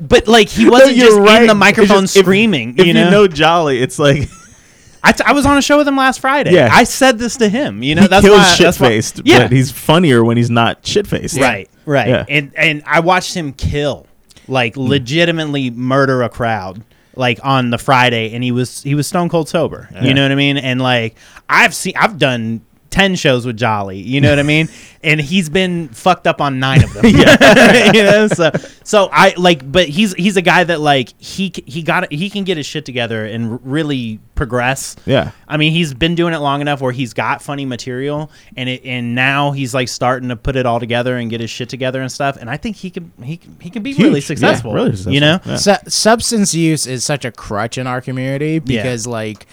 But 0.01 0.27
like 0.27 0.49
he 0.49 0.69
wasn't 0.69 0.97
You're 0.97 1.07
just 1.07 1.19
right. 1.19 1.43
in 1.43 1.47
the 1.47 1.53
It's 1.53 1.59
microphone 1.59 2.03
just- 2.03 2.17
if- 2.17 2.25
screaming. 2.25 2.75
If 2.79 2.87
you 2.87 2.95
know, 2.95 3.27
Jolly, 3.29 3.81
it's 3.81 3.99
like 3.99 4.29
I, 5.07 5.13
t- 5.13 5.23
I 5.25 5.33
was 5.33 5.45
on 5.47 5.59
a 5.59 5.63
show 5.63 5.77
with 5.79 5.87
him 5.87 5.97
last 5.97 6.21
Friday. 6.21 6.53
Yeah. 6.53 6.71
I 6.73 6.85
said 6.85 7.19
this 7.19 7.37
to 7.37 7.49
him. 7.49 7.83
You 7.83 7.95
know, 7.95 8.03
he 8.03 8.09
that's 8.09 8.25
kills 8.25 8.39
why 8.39 8.55
shit 8.55 8.65
that's 8.65 8.81
why- 8.81 8.89
faced, 8.89 9.21
Yeah, 9.25 9.41
but 9.45 9.53
he's 9.53 9.71
funnier 9.71 10.25
when 10.25 10.37
he's 10.37 10.51
not 10.51 10.85
shit 10.87 11.07
faced. 11.07 11.39
Right, 11.39 11.69
right. 11.87 12.09
Yeah. 12.09 12.25
And 12.29 12.53
and 12.57 12.83
I 12.87 13.01
watched 13.01 13.35
him 13.35 13.53
kill, 13.53 14.07
like 14.49 14.75
mm. 14.75 14.89
legitimately 14.89 15.71
murder 15.71 16.23
a 16.23 16.29
crowd, 16.29 16.83
like 17.17 17.39
on 17.45 17.71
the 17.71 17.79
Friday, 17.79 18.35
and 18.35 18.43
he 18.43 18.51
was 18.51 18.83
he 18.83 18.95
was 18.95 19.07
stone 19.07 19.29
cold 19.29 19.49
sober. 19.49 19.89
You 20.03 20.15
know 20.15 20.23
what 20.23 20.33
I 20.33 20.37
mean? 20.37 20.57
And 20.57 20.81
like 20.81 21.17
I've 21.49 21.75
seen, 21.75 21.93
I've 21.97 22.19
done. 22.19 22.63
10 22.95 23.17
shows 23.17 23.45
with 23.45 23.57
Jolly, 23.57 23.99
you 23.99 24.21
know 24.21 24.31
what 24.31 24.39
I 24.39 24.45
mean? 24.45 24.69
And 25.05 25.21
he's 25.21 25.51
been 25.51 25.89
fucked 25.89 26.27
up 26.27 26.41
on 26.41 26.59
9 26.61 26.83
of 26.83 26.95
them. 26.95 27.05
yeah. 27.15 27.93
you 27.93 28.03
know, 28.05 28.27
so 28.27 28.51
so 28.85 29.11
I 29.13 29.35
like 29.37 29.71
but 29.71 29.87
he's 29.87 30.15
he's 30.15 30.39
a 30.39 30.41
guy 30.43 30.65
that 30.65 30.81
like 30.81 31.11
he 31.21 31.53
he 31.67 31.83
got 31.83 32.11
he 32.11 32.31
can 32.31 32.45
get 32.45 32.57
his 32.57 32.65
shit 32.65 32.87
together 32.87 33.27
and 33.27 33.61
really 33.71 34.19
progress. 34.35 34.97
Yeah. 35.05 35.33
I 35.47 35.59
mean, 35.59 35.73
he's 35.73 35.93
been 35.93 36.15
doing 36.15 36.33
it 36.33 36.39
long 36.39 36.63
enough 36.63 36.81
where 36.81 36.91
he's 36.91 37.13
got 37.13 37.43
funny 37.43 37.67
material, 37.67 38.31
and 38.57 38.67
it, 38.71 38.83
and 38.87 39.15
now 39.15 39.51
he's 39.51 39.75
like 39.75 39.89
starting 39.89 40.31
to 40.31 40.37
put 40.37 40.57
it 40.57 40.65
all 40.65 40.81
together 40.81 41.19
and 41.19 41.29
get 41.29 41.43
his 41.43 41.51
shit 41.51 41.69
together 41.69 42.01
and 42.01 42.11
stuff. 42.11 42.39
And 42.39 42.49
I 42.49 42.57
think 42.57 42.77
he 42.77 42.89
can 42.89 43.13
he 43.23 43.37
can- 43.37 43.59
he 43.61 43.69
can 43.69 43.83
be 43.83 43.93
really 43.93 44.21
Huge. 44.21 44.23
Yeah, 44.23 44.27
successful. 44.29 44.73
really 44.73 44.93
successful. 44.93 45.13
You 45.13 45.21
know, 45.21 45.39
Yeah. 45.45 45.57
Su- 45.57 45.91
substance 45.91 46.55
use 46.55 46.87
is 46.87 47.05
such 47.05 47.27
a 47.27 47.31
crutch 47.31 47.77
in 47.77 47.87
our 47.87 48.01
community 48.01 48.59
because 48.59 49.07
like 49.07 49.45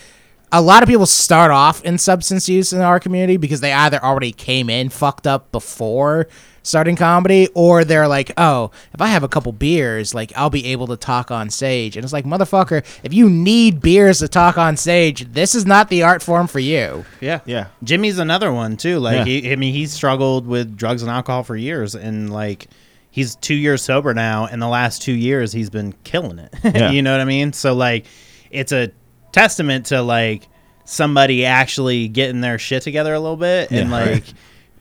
a 0.51 0.61
lot 0.61 0.83
of 0.83 0.89
people 0.89 1.05
start 1.05 1.51
off 1.51 1.83
in 1.85 1.97
substance 1.97 2.49
use 2.49 2.73
in 2.73 2.81
our 2.81 2.99
community 2.99 3.37
because 3.37 3.61
they 3.61 3.71
either 3.73 4.03
already 4.03 4.31
came 4.31 4.69
in 4.69 4.89
fucked 4.89 5.25
up 5.27 5.51
before 5.51 6.27
starting 6.63 6.95
comedy 6.95 7.47
or 7.55 7.83
they're 7.83 8.07
like 8.07 8.31
oh 8.37 8.69
if 8.93 9.01
i 9.01 9.07
have 9.07 9.23
a 9.23 9.27
couple 9.27 9.51
beers 9.51 10.13
like 10.13 10.31
i'll 10.35 10.51
be 10.51 10.67
able 10.67 10.85
to 10.85 10.95
talk 10.95 11.31
on 11.31 11.49
stage 11.49 11.97
and 11.97 12.03
it's 12.03 12.13
like 12.13 12.23
motherfucker 12.25 12.85
if 13.03 13.11
you 13.13 13.27
need 13.31 13.81
beers 13.81 14.19
to 14.19 14.27
talk 14.27 14.59
on 14.59 14.77
stage 14.77 15.25
this 15.33 15.55
is 15.55 15.65
not 15.65 15.89
the 15.89 16.03
art 16.03 16.21
form 16.21 16.45
for 16.45 16.59
you 16.59 17.03
yeah, 17.19 17.39
Yeah. 17.45 17.67
Jimmy's 17.83 18.19
another 18.19 18.53
one 18.53 18.77
too. 18.77 18.99
Like 18.99 19.17
Yeah. 19.17 19.23
he, 19.25 19.51
I 19.51 19.55
mean, 19.55 19.73
he 19.73 19.87
struggled 19.87 20.45
with 20.45 20.77
drugs 20.77 21.01
and 21.01 21.09
alcohol 21.09 21.43
for 21.43 21.55
years, 21.55 21.95
and 21.95 22.31
like 22.31 22.67
he's 23.09 23.35
two 23.35 23.55
years 23.55 23.81
sober 23.83 24.13
now. 24.13 24.45
And 24.47 24.61
the 24.61 24.67
last 24.67 25.01
two 25.01 25.13
years, 25.13 25.51
he's 25.51 25.69
been 25.69 25.93
killing 26.03 26.37
it. 26.39 26.53
Yeah. 26.63 26.91
you 26.91 27.01
know 27.01 27.11
what 27.11 27.21
I 27.21 27.25
mean? 27.25 27.53
So 27.53 27.73
like, 27.73 28.05
it's 28.51 28.71
a 28.71 28.91
testament 29.31 29.87
to 29.87 30.01
like 30.01 30.47
somebody 30.85 31.45
actually 31.45 32.07
getting 32.07 32.41
their 32.41 32.57
shit 32.59 32.83
together 32.83 33.13
a 33.13 33.19
little 33.19 33.37
bit 33.37 33.71
and 33.71 33.89
Yeah. 33.89 33.95
like 33.95 34.23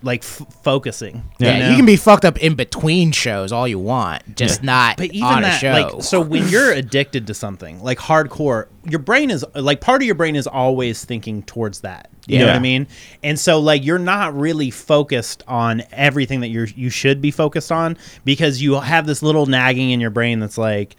like 0.02 0.22
f- 0.22 0.40
focusing. 0.62 1.22
yeah, 1.38 1.58
know? 1.58 1.68
you 1.70 1.76
can 1.76 1.84
be 1.84 1.94
fucked 1.96 2.24
up 2.24 2.38
in 2.38 2.54
between 2.54 3.12
shows 3.12 3.52
all 3.52 3.68
you 3.68 3.78
want 3.78 4.34
just 4.34 4.62
Yeah. 4.62 4.66
not 4.66 4.96
but 4.96 5.10
even 5.12 5.22
on 5.28 5.42
that, 5.42 5.56
a 5.56 5.58
show 5.58 5.72
like, 5.72 6.02
so 6.02 6.22
when 6.22 6.48
you're 6.48 6.72
addicted 6.72 7.26
to 7.26 7.34
something 7.34 7.82
like 7.82 7.98
hardcore, 7.98 8.68
your 8.88 8.98
brain 9.00 9.30
is 9.30 9.44
like 9.54 9.82
part 9.82 10.00
of 10.00 10.06
your 10.06 10.14
brain 10.14 10.36
is 10.36 10.46
always 10.46 11.04
thinking 11.04 11.42
towards 11.42 11.80
that. 11.80 12.08
You 12.26 12.38
know 12.38 12.46
what 12.46 12.56
I 12.56 12.60
mean? 12.60 12.86
And 13.22 13.38
so 13.38 13.60
like 13.60 13.84
you're 13.84 13.98
not 13.98 14.34
really 14.34 14.70
focused 14.70 15.42
on 15.46 15.82
everything 15.92 16.40
that 16.40 16.48
you're 16.48 16.66
you 16.68 16.88
should 16.88 17.20
be 17.20 17.30
focused 17.30 17.70
on 17.70 17.98
because 18.24 18.62
you 18.62 18.80
have 18.80 19.06
this 19.06 19.22
little 19.22 19.44
nagging 19.44 19.90
in 19.90 20.00
your 20.00 20.10
brain 20.10 20.40
that's 20.40 20.56
like, 20.56 20.96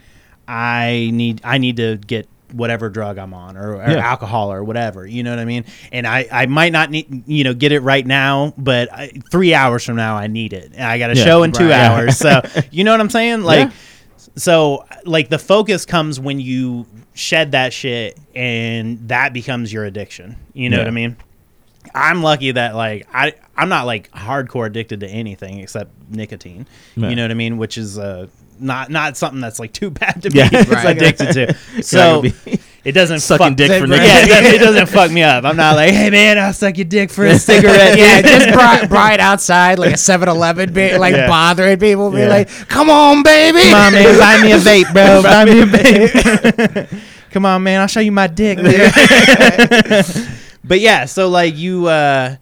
I 0.47 1.09
need 1.13 1.41
I 1.43 1.57
need 1.57 1.77
to 1.77 1.97
get 1.97 2.27
whatever 2.53 2.89
drug 2.89 3.17
I'm 3.17 3.33
on 3.33 3.57
or, 3.57 3.75
or 3.75 3.81
Yeah. 3.91 3.97
alcohol 4.09 4.51
or 4.51 4.63
whatever. 4.63 5.05
You 5.05 5.23
know 5.23 5.29
what 5.31 5.39
I 5.39 5.45
mean? 5.45 5.65
And 5.91 6.05
I, 6.07 6.27
I 6.31 6.45
might 6.45 6.71
not 6.71 6.89
need 6.89 7.27
you 7.27 7.43
know 7.43 7.53
get 7.53 7.71
it 7.71 7.79
right 7.81 8.05
now, 8.05 8.53
but 8.57 8.91
I, 8.93 9.11
three 9.31 9.53
hours 9.53 9.85
from 9.85 9.95
now 9.95 10.15
I 10.15 10.27
need 10.27 10.53
it. 10.53 10.71
And 10.73 10.83
I 10.83 10.97
got 10.99 11.11
a 11.11 11.15
Yeah. 11.15 11.23
show 11.23 11.43
in 11.43 11.51
two 11.51 11.63
Right. 11.63 11.69
Yeah. 11.69 11.91
hours, 11.91 12.17
so 12.17 12.41
you 12.71 12.83
know 12.83 12.91
what 12.91 12.99
I'm 13.01 13.09
saying? 13.09 13.43
Like, 13.43 13.69
Yeah. 13.69 13.73
so 14.35 14.85
like 15.05 15.29
the 15.29 15.39
focus 15.39 15.85
comes 15.85 16.19
when 16.19 16.39
you 16.39 16.85
shed 17.13 17.51
that 17.51 17.73
shit, 17.73 18.17
and 18.35 19.07
that 19.09 19.33
becomes 19.33 19.71
your 19.73 19.83
addiction. 19.85 20.37
You 20.53 20.69
know 20.69 20.77
what 20.77 20.87
I 20.87 20.91
mean? 20.91 21.17
I'm 21.95 22.21
lucky 22.21 22.51
that 22.51 22.75
like 22.75 23.07
I 23.13 23.33
I'm 23.57 23.67
not 23.69 23.85
like 23.85 24.11
hardcore 24.11 24.67
addicted 24.67 24.99
to 25.01 25.07
anything 25.07 25.59
except 25.59 25.91
nicotine. 26.09 26.67
You 26.95 27.15
know 27.15 27.23
what 27.23 27.31
I 27.31 27.35
mean? 27.35 27.57
Which 27.57 27.77
is 27.77 27.97
uh 27.97 28.27
not 28.61 28.89
not 28.89 29.17
something 29.17 29.41
that's 29.41 29.59
like 29.59 29.73
too 29.73 29.89
bad 29.91 30.21
to 30.23 30.29
Yeah. 30.31 30.49
be 30.49 30.57
Right. 30.71 30.95
addicted 30.97 31.33
to. 31.33 31.83
So 31.83 32.23
it 32.83 32.93
doesn't 32.93 33.19
sucking 33.19 33.47
fuck, 33.49 33.55
dick 33.57 33.69
for 33.81 33.87
Right. 33.87 34.01
Yeah, 34.01 34.19
it 34.23 34.27
doesn't, 34.27 34.45
it 34.55 34.57
doesn't 34.65 34.87
fuck 34.87 35.11
me 35.11 35.23
up. 35.23 35.43
I'm 35.45 35.55
not 35.57 35.75
like, 35.75 35.91
hey 35.93 36.09
man, 36.09 36.37
I'll 36.39 36.53
suck 36.53 36.77
your 36.77 36.85
dick 36.85 37.09
for 37.11 37.25
a 37.25 37.37
cigarette. 37.37 37.97
yeah, 37.97 38.21
just 38.21 38.51
Brian, 38.53 38.87
Brian 38.87 39.19
outside 39.19 39.77
like 39.79 39.91
a 39.91 39.97
7-Eleven, 39.97 40.73
be, 40.73 40.97
like 40.97 41.15
Yeah. 41.15 41.27
bothering 41.27 41.79
people, 41.79 42.11
be 42.11 42.19
Yeah. 42.19 42.27
like, 42.29 42.49
"Come 42.67 42.89
on, 42.89 43.23
baby, 43.23 43.59
Come 43.61 43.73
on, 43.73 43.93
man, 43.93 44.19
buy 44.19 44.41
me 44.41 44.51
a 44.53 44.57
vape, 44.57 44.93
bro. 44.93 45.21
buy 45.23 45.45
me 45.45 45.61
a 45.61 45.65
vape. 45.65 46.99
Come 47.31 47.45
on, 47.45 47.63
man, 47.63 47.79
I'll 47.81 47.87
show 47.87 47.99
you 48.01 48.11
my 48.11 48.27
dick. 48.27 48.57
but 50.63 50.79
yeah, 50.79 51.05
so 51.05 51.29
like 51.29 51.55
you, 51.55 51.87
uh, 51.87 52.35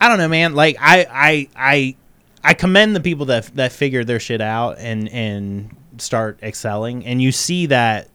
I 0.00 0.08
don't 0.08 0.18
know, 0.18 0.28
man. 0.28 0.54
Like 0.54 0.76
I, 0.80 1.06
I, 1.10 1.48
I, 1.56 1.96
I 2.46 2.54
commend 2.54 2.94
the 2.96 3.00
people 3.00 3.26
that 3.26 3.46
that 3.56 3.72
figure 3.72 4.04
their 4.04 4.20
shit 4.20 4.40
out 4.40 4.78
and 4.78 5.08
and 5.08 5.76
start 5.98 6.38
excelling, 6.42 7.04
and 7.06 7.20
you 7.20 7.32
see 7.32 7.66
that. 7.66 8.08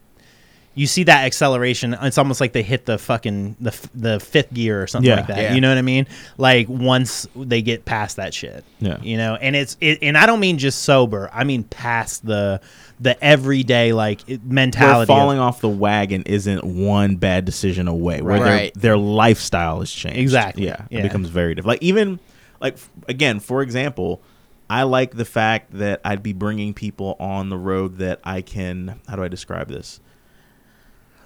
You 0.74 0.88
see 0.88 1.04
that 1.04 1.26
acceleration. 1.26 1.94
It's 2.02 2.18
almost 2.18 2.40
like 2.40 2.54
they 2.54 2.64
hit 2.64 2.86
the 2.86 2.98
fucking 2.98 3.58
the 3.60 3.78
the 3.94 4.22
fifth 4.22 4.54
gear 4.54 4.82
or 4.82 4.88
something 4.88 5.10
Yeah. 5.10 5.18
like 5.18 5.28
that. 5.28 5.38
Yeah. 5.38 5.54
You 5.54 5.60
know 5.60 5.68
what 5.68 5.78
I 5.78 5.82
mean? 5.82 6.08
Like 6.38 6.70
once 6.70 7.28
they 7.36 7.62
get 7.62 7.84
past 7.84 8.16
that 8.16 8.34
shit 8.34 8.64
Yeah. 8.80 8.96
you 9.02 9.18
know 9.18 9.36
and 9.36 9.54
it's 9.54 9.76
it, 9.82 10.00
and 10.02 10.18
i 10.18 10.26
don't 10.26 10.40
mean 10.40 10.58
just 10.58 10.84
sober 10.84 11.30
i 11.34 11.44
mean 11.44 11.66
past 11.66 12.26
the 12.26 12.62
the 13.02 13.22
everyday 13.22 13.92
like 13.92 14.22
it- 14.30 14.42
Where 14.42 14.54
mentality 14.54 15.02
of- 15.02 15.08
falling 15.18 15.40
off 15.40 15.60
the 15.60 15.68
wagon 15.68 16.24
isn't 16.26 16.64
one 16.64 17.18
bad 17.18 17.44
decision 17.44 17.90
away. 17.90 18.22
Where 18.22 18.40
Right. 18.40 18.74
their 18.74 18.92
their 18.94 18.98
lifestyle 18.98 19.82
has 19.82 19.92
changed. 19.92 20.20
Exactly. 20.20 20.68
Yeah, 20.68 20.86
Yeah. 20.90 21.00
it 21.00 21.04
becomes 21.04 21.28
very 21.28 21.54
different. 21.54 21.68
Like 21.68 21.84
even 21.84 22.18
like 22.62 22.74
f- 22.76 22.90
again, 23.08 23.40
for 23.40 23.62
example, 23.62 24.22
I 24.70 24.84
like 24.84 25.16
the 25.16 25.26
fact 25.26 25.72
that 25.74 26.00
I'd 26.06 26.24
be 26.24 26.34
bringing 26.34 26.74
people 26.74 27.16
on 27.20 27.50
the 27.50 27.58
road 27.58 27.98
that 27.98 28.20
I 28.24 28.42
can. 28.42 29.00
How 29.08 29.16
do 29.18 29.24
I 29.24 29.28
describe 29.28 29.68
this? 29.68 30.00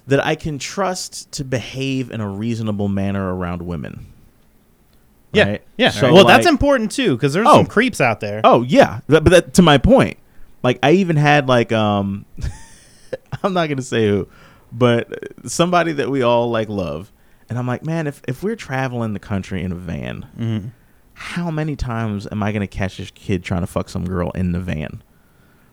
That 0.06 0.24
I 0.24 0.34
can 0.36 0.58
trust 0.58 1.30
to 1.32 1.44
behave 1.44 2.10
in 2.10 2.20
a 2.20 2.28
reasonable 2.28 2.88
manner 2.88 3.34
around 3.34 3.62
women. 3.62 4.06
yeah 5.32 5.44
right? 5.48 5.62
yeah 5.76 5.90
So, 5.90 6.12
well 6.14 6.24
that's 6.24 6.46
important 6.46 6.92
too 6.92 7.16
because 7.16 7.32
there's 7.34 7.46
Oh. 7.48 7.56
some 7.56 7.66
creeps 7.66 8.00
out 8.00 8.20
there 8.20 8.40
Oh 8.44 8.62
yeah, 8.62 9.00
That- 9.08 9.24
but 9.24 9.30
that, 9.30 9.54
to 9.54 9.62
my 9.62 9.78
point, 9.78 10.16
like 10.62 10.78
I 10.82 10.92
even 10.92 11.16
had 11.16 11.48
like 11.48 11.72
um, 11.72 12.24
I'm 13.42 13.52
not 13.52 13.68
gonna 13.68 13.82
say 13.82 14.06
who, 14.08 14.28
but 14.72 15.08
somebody 15.48 15.92
that 15.92 16.08
we 16.10 16.22
all 16.22 16.50
like 16.50 16.68
love, 16.68 17.12
and 17.48 17.58
I'm 17.58 17.66
like, 17.66 17.84
man, 17.84 18.06
if 18.06 18.22
if 18.28 18.42
we're 18.44 18.56
traveling 18.56 19.12
the 19.12 19.18
country 19.20 19.62
in 19.62 19.72
a 19.72 19.76
van, 19.76 20.26
Mhm. 20.38 20.70
How 21.18 21.50
many 21.50 21.76
times 21.76 22.28
am 22.30 22.42
I 22.42 22.52
gonna 22.52 22.66
catch 22.66 22.98
this 22.98 23.10
kid 23.10 23.42
trying 23.42 23.62
to 23.62 23.66
fuck 23.66 23.88
some 23.88 24.04
girl 24.04 24.30
in 24.32 24.52
the 24.52 24.60
van, 24.60 25.02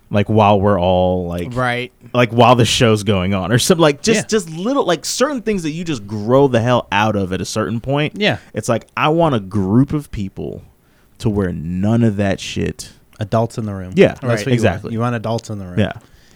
like 0.09 0.29
while 0.29 0.59
we're 0.59 0.79
all 0.79 1.27
like 1.27 1.53
right? 1.53 1.91
like 2.13 2.31
while 2.31 2.55
the 2.55 2.63
show's 2.65 3.03
going 3.03 3.33
on 3.33 3.51
or 3.51 3.59
something 3.59 3.81
like 3.81 4.01
just 4.01 4.21
Yeah. 4.21 4.27
just 4.27 4.49
little 4.49 4.85
like 4.85 5.03
certain 5.05 5.41
things 5.41 5.63
that 5.63 5.71
you 5.71 5.83
just 5.83 6.07
grow 6.07 6.47
the 6.47 6.61
hell 6.61 6.87
out 6.91 7.15
of 7.17 7.33
at 7.33 7.41
a 7.41 7.45
certain 7.45 7.81
point 7.81 8.13
Yeah. 8.15 8.37
it's 8.53 8.69
like 8.69 8.87
i 8.95 9.09
want 9.09 9.35
a 9.35 9.39
group 9.39 9.91
of 9.91 10.11
people 10.11 10.63
to 11.19 11.29
where 11.29 11.51
none 11.51 12.03
of 12.03 12.15
that 12.17 12.39
shit 12.39 12.91
adults 13.19 13.57
in 13.57 13.65
the 13.65 13.73
room 13.73 13.93
Yeah, 13.95 14.09
That's 14.09 14.23
right, 14.23 14.29
what 14.39 14.45
you 14.47 14.53
exactly. 14.53 14.87
want. 14.89 14.93
you 14.93 14.99
want 14.99 15.15
adults 15.15 15.49
in 15.49 15.57
the 15.59 15.65
room 15.65 15.79
yeah 15.79 15.93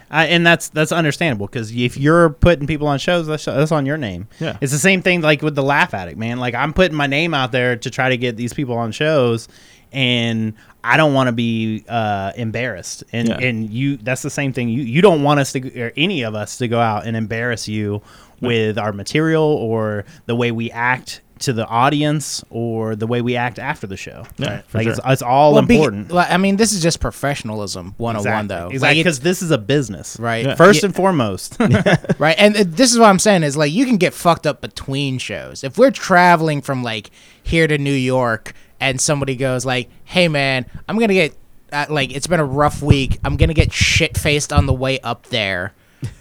I, 0.10 0.28
and 0.28 0.46
that's 0.46 0.70
that's 0.70 0.92
understandable 0.92 1.48
because 1.48 1.72
if 1.76 1.98
you're 1.98 2.30
putting 2.30 2.66
people 2.68 2.88
on 2.88 2.98
shows, 3.00 3.28
that's, 3.28 3.46
that's 3.46 3.72
on 3.72 3.86
your 3.86 3.98
name. 3.98 4.28
Yeah. 4.40 4.58
it's 4.62 4.72
the 4.72 4.80
same 4.80 5.02
thing 5.02 5.22
like 5.22 5.42
with 5.42 5.56
the 5.56 5.64
Laugh 5.64 5.94
Addict, 5.94 6.18
man. 6.18 6.40
Like 6.40 6.56
I'm 6.56 6.74
putting 6.74 6.96
my 6.96 7.08
name 7.08 7.34
out 7.34 7.52
there 7.52 7.76
to 7.76 7.90
try 7.90 8.10
to 8.10 8.18
get 8.18 8.38
these 8.38 8.54
people 8.54 8.76
on 8.78 8.92
shows, 8.92 9.48
and 9.92 10.54
I 10.84 10.96
don't 10.98 11.14
want 11.14 11.28
to 11.28 11.34
be 11.34 11.84
uh, 11.90 12.32
embarrassed. 12.38 13.04
And 13.12 13.28
Yeah. 13.28 13.38
and 13.40 13.70
you, 13.70 13.98
that's 13.98 14.22
the 14.22 14.30
same 14.30 14.54
thing. 14.54 14.70
You 14.70 14.82
you 14.84 15.02
don't 15.02 15.24
want 15.24 15.40
us 15.42 15.52
to, 15.54 15.82
or 15.82 15.92
any 15.98 16.24
of 16.24 16.36
us, 16.36 16.58
to 16.60 16.68
go 16.68 16.80
out 16.80 17.06
and 17.06 17.18
embarrass 17.18 17.68
you 17.68 18.02
with 18.40 18.78
our 18.78 18.94
material 18.94 19.44
or 19.44 20.06
the 20.28 20.36
way 20.36 20.52
we 20.52 20.70
act 20.72 21.22
to 21.40 21.54
the 21.54 21.66
audience 21.68 22.44
or 22.50 22.96
the 22.96 23.08
way 23.08 23.22
we 23.22 23.36
act 23.36 23.60
after 23.60 23.88
the 23.88 23.98
show. 23.98 24.26
Yeah, 24.38 24.62
for 24.68 24.78
like 24.80 24.86
sure. 24.86 24.94
it's, 24.94 25.02
it's 25.06 25.22
all 25.22 25.54
Well, 25.54 25.64
be- 25.64 25.76
important. 25.76 26.12
like, 26.12 26.32
I 26.32 26.38
mean, 26.38 26.58
this 26.58 26.74
is 26.74 26.82
just 26.82 27.00
professionalism 27.00 27.94
101, 27.98 28.16
Exactly. 28.46 28.48
though. 28.48 28.70
Exactly, 28.74 29.00
because 29.00 29.18
it's- 29.18 29.24
this 29.24 29.42
is 29.42 29.52
a 29.52 29.58
business, 29.58 30.18
Right. 30.20 30.46
Yeah. 30.46 30.56
First 30.56 30.82
Yeah. 30.84 30.88
and 30.88 30.96
foremost. 30.96 31.58
right? 32.20 32.36
And 32.38 32.56
uh, 32.58 32.64
this 32.66 32.92
is 32.92 33.00
what 33.00 33.10
I'm 33.10 33.20
saying 33.20 33.44
is 33.44 33.56
like 33.58 33.72
you 33.72 33.86
can 33.86 33.98
get 33.98 34.14
fucked 34.14 34.46
up 34.48 34.62
between 34.62 35.18
shows. 35.18 35.64
If 35.64 35.78
we're 35.78 35.92
traveling 35.92 36.62
from 36.62 36.84
like 36.84 37.12
here 37.44 37.68
to 37.68 37.78
New 37.78 37.92
York 37.94 38.54
and 38.80 39.00
somebody 39.02 39.36
goes 39.36 39.66
like, 39.66 39.90
"Hey 40.04 40.28
man, 40.28 40.66
I'm 40.88 40.98
going 40.98 41.08
to 41.10 41.14
get 41.16 41.36
uh, 41.74 41.86
like 41.90 42.16
it's 42.16 42.28
been 42.28 42.40
a 42.40 42.46
rough 42.46 42.82
week. 42.82 43.20
I'm 43.24 43.38
going 43.38 43.50
to 43.50 43.54
get 43.56 43.72
shit 43.74 44.18
faced 44.18 44.54
on 44.54 44.66
the 44.68 44.74
way 44.74 45.00
up 45.00 45.28
there." 45.28 45.74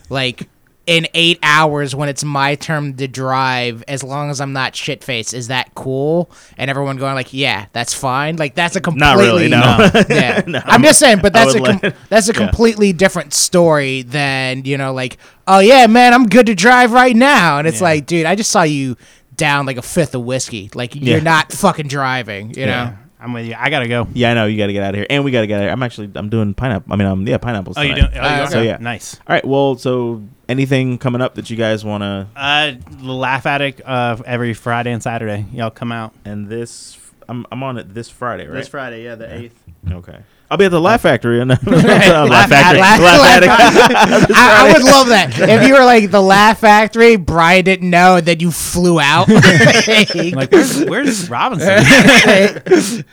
Like 0.08 0.48
in 0.86 1.06
8 1.14 1.38
hours 1.42 1.94
when 1.96 2.08
it's 2.08 2.22
my 2.22 2.54
turn 2.54 2.94
to 2.96 3.08
drive 3.08 3.82
as 3.88 4.04
long 4.04 4.30
as 4.30 4.40
I'm 4.40 4.52
not 4.52 4.76
shit 4.76 5.02
faced. 5.02 5.34
Is 5.34 5.48
that 5.48 5.74
cool? 5.74 6.30
And 6.56 6.70
everyone 6.70 6.96
going 6.96 7.14
like, 7.14 7.32
"Yeah, 7.34 7.66
that's 7.72 7.92
fine." 7.92 8.36
Like 8.36 8.54
that's 8.54 8.76
a 8.76 8.80
completely 8.80 9.06
not 9.08 9.18
really, 9.18 9.48
no. 9.48 9.90
yeah. 10.16 10.42
No, 10.46 10.60
I'm 10.64 10.82
just 10.82 10.98
saying, 11.00 11.18
but 11.22 11.32
that's 11.32 11.54
a 11.54 11.60
com- 11.60 11.80
let- 11.82 11.96
that's 12.08 12.28
a 12.28 12.32
yeah. 12.32 12.38
completely 12.38 12.92
different 12.92 13.34
story 13.34 14.02
than 14.02 14.64
you 14.64 14.78
know, 14.78 14.92
like, 14.92 15.18
oh 15.48 15.58
yeah, 15.58 15.86
man, 15.88 16.14
I'm 16.14 16.26
good 16.28 16.46
to 16.46 16.54
drive 16.54 16.92
right 16.92 17.16
now, 17.16 17.58
and 17.58 17.66
it's 17.66 17.78
Yeah. 17.80 17.84
like, 17.84 18.06
dude, 18.06 18.26
I 18.26 18.34
just 18.36 18.50
saw 18.50 18.62
you 18.62 18.96
down 19.34 19.66
like 19.66 19.76
a 19.76 19.82
fifth 19.82 20.14
of 20.14 20.22
whiskey, 20.22 20.70
like 20.74 20.94
you're 20.94 21.20
not 21.20 21.52
fucking 21.52 21.88
driving, 21.88 22.54
you 22.54 22.66
know. 22.66 22.94
I'm 23.18 23.32
with 23.32 23.46
you. 23.46 23.56
I 23.58 23.70
gotta 23.70 23.88
go. 23.88 24.06
Yeah, 24.12 24.30
I 24.30 24.34
know 24.34 24.46
you 24.46 24.58
got 24.58 24.66
to 24.68 24.72
get 24.74 24.82
out 24.82 24.90
of 24.90 24.96
here, 24.96 25.06
and 25.08 25.24
we 25.24 25.30
got 25.30 25.40
to 25.40 25.46
get 25.46 25.54
out 25.56 25.60
of 25.60 25.64
here. 25.64 25.72
I'm 25.72 25.82
actually 25.82 26.10
I'm 26.14 26.28
doing 26.28 26.52
pineapple. 26.54 26.92
I 26.92 26.96
mean, 26.96 27.08
I'm 27.08 27.26
yeah, 27.26 27.38
pineapples. 27.38 27.76
Oh, 27.78 27.80
you 27.82 27.94
doing? 27.94 28.10
Oh, 28.14 28.20
Uh, 28.20 28.42
you 28.42 28.50
so, 28.50 28.60
yeah. 28.62 28.76
nice. 28.78 29.16
All 29.26 29.34
right. 29.34 29.44
Well, 29.44 29.76
so 29.76 30.22
anything 30.48 30.98
coming 30.98 31.20
up 31.20 31.34
that 31.36 31.50
you 31.50 31.56
guys 31.56 31.84
want 31.84 32.02
to? 32.02 32.26
Uh, 32.36 32.72
the 32.88 33.12
Laugh 33.12 33.46
Addict 33.46 33.80
uh, 33.84 34.16
every 34.26 34.54
Friday 34.54 34.92
and 34.92 35.02
Saturday. 35.02 35.46
Y'all 35.52 35.70
come 35.70 35.92
out 35.92 36.14
And 36.24 36.48
this, 36.48 36.98
I'm 37.28 37.46
I'm 37.50 37.62
on 37.62 37.78
it 37.78 37.92
this 37.94 38.08
Friday, 38.10 38.46
right? 38.46 38.56
this 38.58 38.68
Friday. 38.68 39.04
Yeah, 39.04 39.14
the 39.16 39.32
eighth. 39.34 39.62
Okay. 39.90 40.18
I'll 40.48 40.56
be 40.56 40.64
at 40.64 40.70
the 40.70 40.80
Laugh 40.80 41.00
Factory 41.00 41.40
and 41.40 41.50
Laugh 41.66 41.66
Laugh 41.66 42.48
Factory. 42.48 42.80
I 42.82 44.72
would 44.72 44.84
love 44.84 45.08
that 45.08 45.34
if 45.40 45.66
you 45.66 45.74
were 45.74 45.84
like 45.84 46.12
the 46.12 46.22
Laugh 46.22 46.60
Factory. 46.60 47.16
Brian 47.16 47.64
didn't 47.64 47.90
know, 47.90 48.20
that 48.20 48.40
you 48.40 48.52
flew 48.52 49.00
out. 49.00 49.28
Like, 49.28 50.52
where's, 50.52 50.84
where's 50.84 51.28
Robinson? 51.28 53.04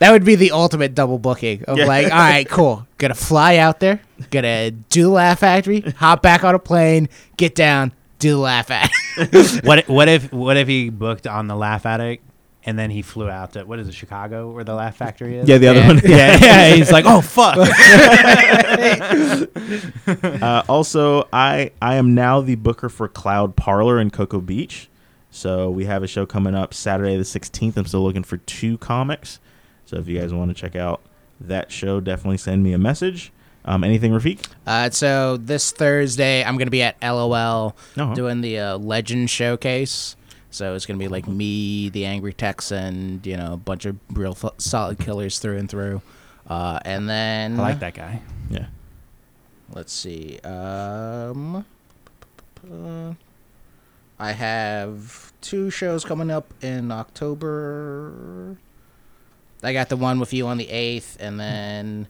That 0.00 0.10
would 0.12 0.24
be 0.24 0.34
the 0.34 0.50
ultimate 0.52 0.94
double 0.94 1.18
booking 1.18 1.62
of 1.64 1.78
Yeah. 1.78 1.84
like, 1.86 2.06
all 2.12 2.18
right, 2.18 2.48
cool. 2.48 2.86
Gonna 2.98 3.14
fly 3.14 3.56
out 3.56 3.80
there, 3.80 4.00
gonna 4.30 4.70
do 4.72 5.02
the 5.04 5.08
Laugh 5.10 5.38
Factory, 5.40 5.80
hop 5.96 6.20
back 6.22 6.42
on 6.42 6.54
a 6.54 6.58
plane, 6.58 7.08
get 7.36 7.54
down, 7.54 7.92
do 8.18 8.30
the 8.32 8.38
Laugh 8.38 8.66
Factory. 8.68 9.60
what 9.62 9.88
what 9.88 10.08
if 10.08 10.32
what 10.32 10.56
if 10.56 10.66
he 10.68 10.90
booked 10.90 11.26
on 11.26 11.46
the 11.46 11.54
Laugh 11.56 11.86
Addict 11.86 12.24
and 12.64 12.78
then 12.78 12.90
he 12.90 13.00
flew 13.02 13.28
out 13.28 13.52
to 13.54 13.64
what 13.64 13.78
is 13.78 13.88
it 13.88 13.94
Chicago 13.94 14.50
where 14.50 14.64
the 14.64 14.74
Laugh 14.74 14.96
Factory 14.96 15.36
is? 15.38 15.48
Yeah, 15.48 15.58
the 15.58 15.68
other 15.68 15.80
Yeah. 15.80 15.86
one. 15.86 15.98
yeah, 16.04 16.38
yeah. 16.40 16.74
He's 16.74 16.90
like, 16.92 17.04
oh 17.06 17.20
fuck. 17.20 17.56
Uh, 20.42 20.62
also, 20.68 21.28
I 21.32 21.70
I 21.80 21.94
am 21.96 22.14
now 22.14 22.40
the 22.40 22.54
booker 22.56 22.88
for 22.88 23.08
Cloud 23.08 23.56
Parlor 23.56 24.00
in 24.00 24.10
Cocoa 24.10 24.40
Beach. 24.40 24.88
So 25.30 25.70
we 25.70 25.84
have 25.84 26.02
a 26.02 26.06
show 26.08 26.26
coming 26.26 26.54
up 26.54 26.74
Saturday 26.74 27.16
the 27.16 27.22
16th. 27.22 27.76
I'm 27.76 27.86
still 27.86 28.02
looking 28.02 28.24
for 28.24 28.38
two 28.38 28.78
comics. 28.78 29.38
So 29.90 29.96
if 29.96 30.06
you 30.06 30.20
guys 30.20 30.32
want 30.32 30.54
to 30.54 30.54
check 30.54 30.76
out 30.76 31.00
that 31.40 31.72
show, 31.72 31.98
definitely 31.98 32.36
send 32.36 32.62
me 32.62 32.72
a 32.74 32.78
message. 32.78 33.32
Um, 33.64 33.82
anything, 33.82 34.12
Rafiq? 34.12 34.38
Uh, 34.64 34.88
so 34.90 35.36
this 35.36 35.72
Thursday, 35.72 36.44
I'm 36.44 36.56
gonna 36.56 36.70
be 36.70 36.82
at 36.82 36.96
LOL 37.02 37.74
Uh-huh. 37.96 38.14
doing 38.14 38.40
the 38.40 38.56
uh, 38.60 38.78
Legend 38.78 39.28
Showcase. 39.28 40.14
So 40.52 40.76
it's 40.76 40.86
gonna 40.86 41.00
be 41.00 41.08
like 41.08 41.26
me, 41.26 41.88
the 41.88 42.04
Angry 42.04 42.32
Texan, 42.32 43.20
you 43.24 43.36
know, 43.36 43.54
a 43.54 43.56
bunch 43.56 43.84
of 43.84 43.96
real 44.12 44.30
f- 44.40 44.52
solid 44.58 45.00
killers 45.00 45.40
through 45.40 45.56
and 45.58 45.68
through. 45.68 46.02
Uh, 46.48 46.78
and 46.84 47.08
then 47.08 47.58
I 47.58 47.62
like 47.64 47.80
that 47.80 47.94
guy. 47.94 48.22
Yeah. 48.48 48.66
Let's 49.74 49.92
see. 49.92 50.38
Um, 50.44 51.64
uh, 52.72 53.14
I 54.20 54.32
have 54.32 55.32
two 55.40 55.68
shows 55.70 56.04
coming 56.04 56.30
up 56.30 56.54
in 56.62 56.92
October. 56.92 58.56
I 59.62 59.72
got 59.72 59.88
the 59.88 59.96
one 59.96 60.18
with 60.20 60.32
you 60.32 60.46
on 60.46 60.56
the 60.58 60.66
8th, 60.66 61.16
and 61.20 61.38
then 61.40 62.08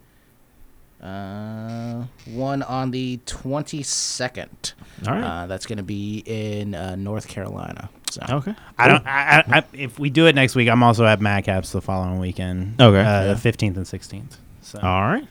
uh, 1.03 2.05
one 2.26 2.62
on 2.62 2.90
the 2.90 3.18
22nd. 3.26 4.72
All 5.07 5.14
right. 5.14 5.22
Uh, 5.24 5.46
that's 5.46 5.66
going 5.66 5.78
to 5.78 5.82
be 5.82 6.22
in 6.26 6.74
uh, 6.74 6.94
North 6.96 7.26
Carolina. 7.28 7.88
So. 8.11 8.22
okay. 8.28 8.55
I 8.78 8.88
don't. 8.88 9.07
I, 9.07 9.38
I, 9.38 9.59
I, 9.59 9.64
if 9.72 9.98
we 9.98 10.11
do 10.11 10.26
it 10.26 10.34
next 10.34 10.55
week, 10.57 10.68
I'm 10.68 10.82
also 10.82 11.05
at 11.07 11.20
Madcaps 11.20 11.70
the 11.72 11.80
following 11.80 12.18
weekend. 12.18 12.80
Okay. 12.80 12.98
uh, 13.01 13.03
Yeah. 13.24 13.34
the 13.34 13.51
15th 13.51 13.76
and 13.76 13.86
16th. 13.86 14.36
So 14.62 14.80
All 14.80 15.03
right. 15.03 15.26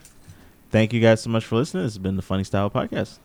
Thank 0.70 0.92
you 0.92 1.00
guys 1.00 1.20
so 1.22 1.30
much 1.30 1.44
for 1.44 1.56
listening. 1.56 1.82
This 1.84 1.92
has 1.94 1.98
been 1.98 2.16
the 2.16 2.22
Funny 2.22 2.44
Style 2.44 2.70
Podcast. 2.70 3.18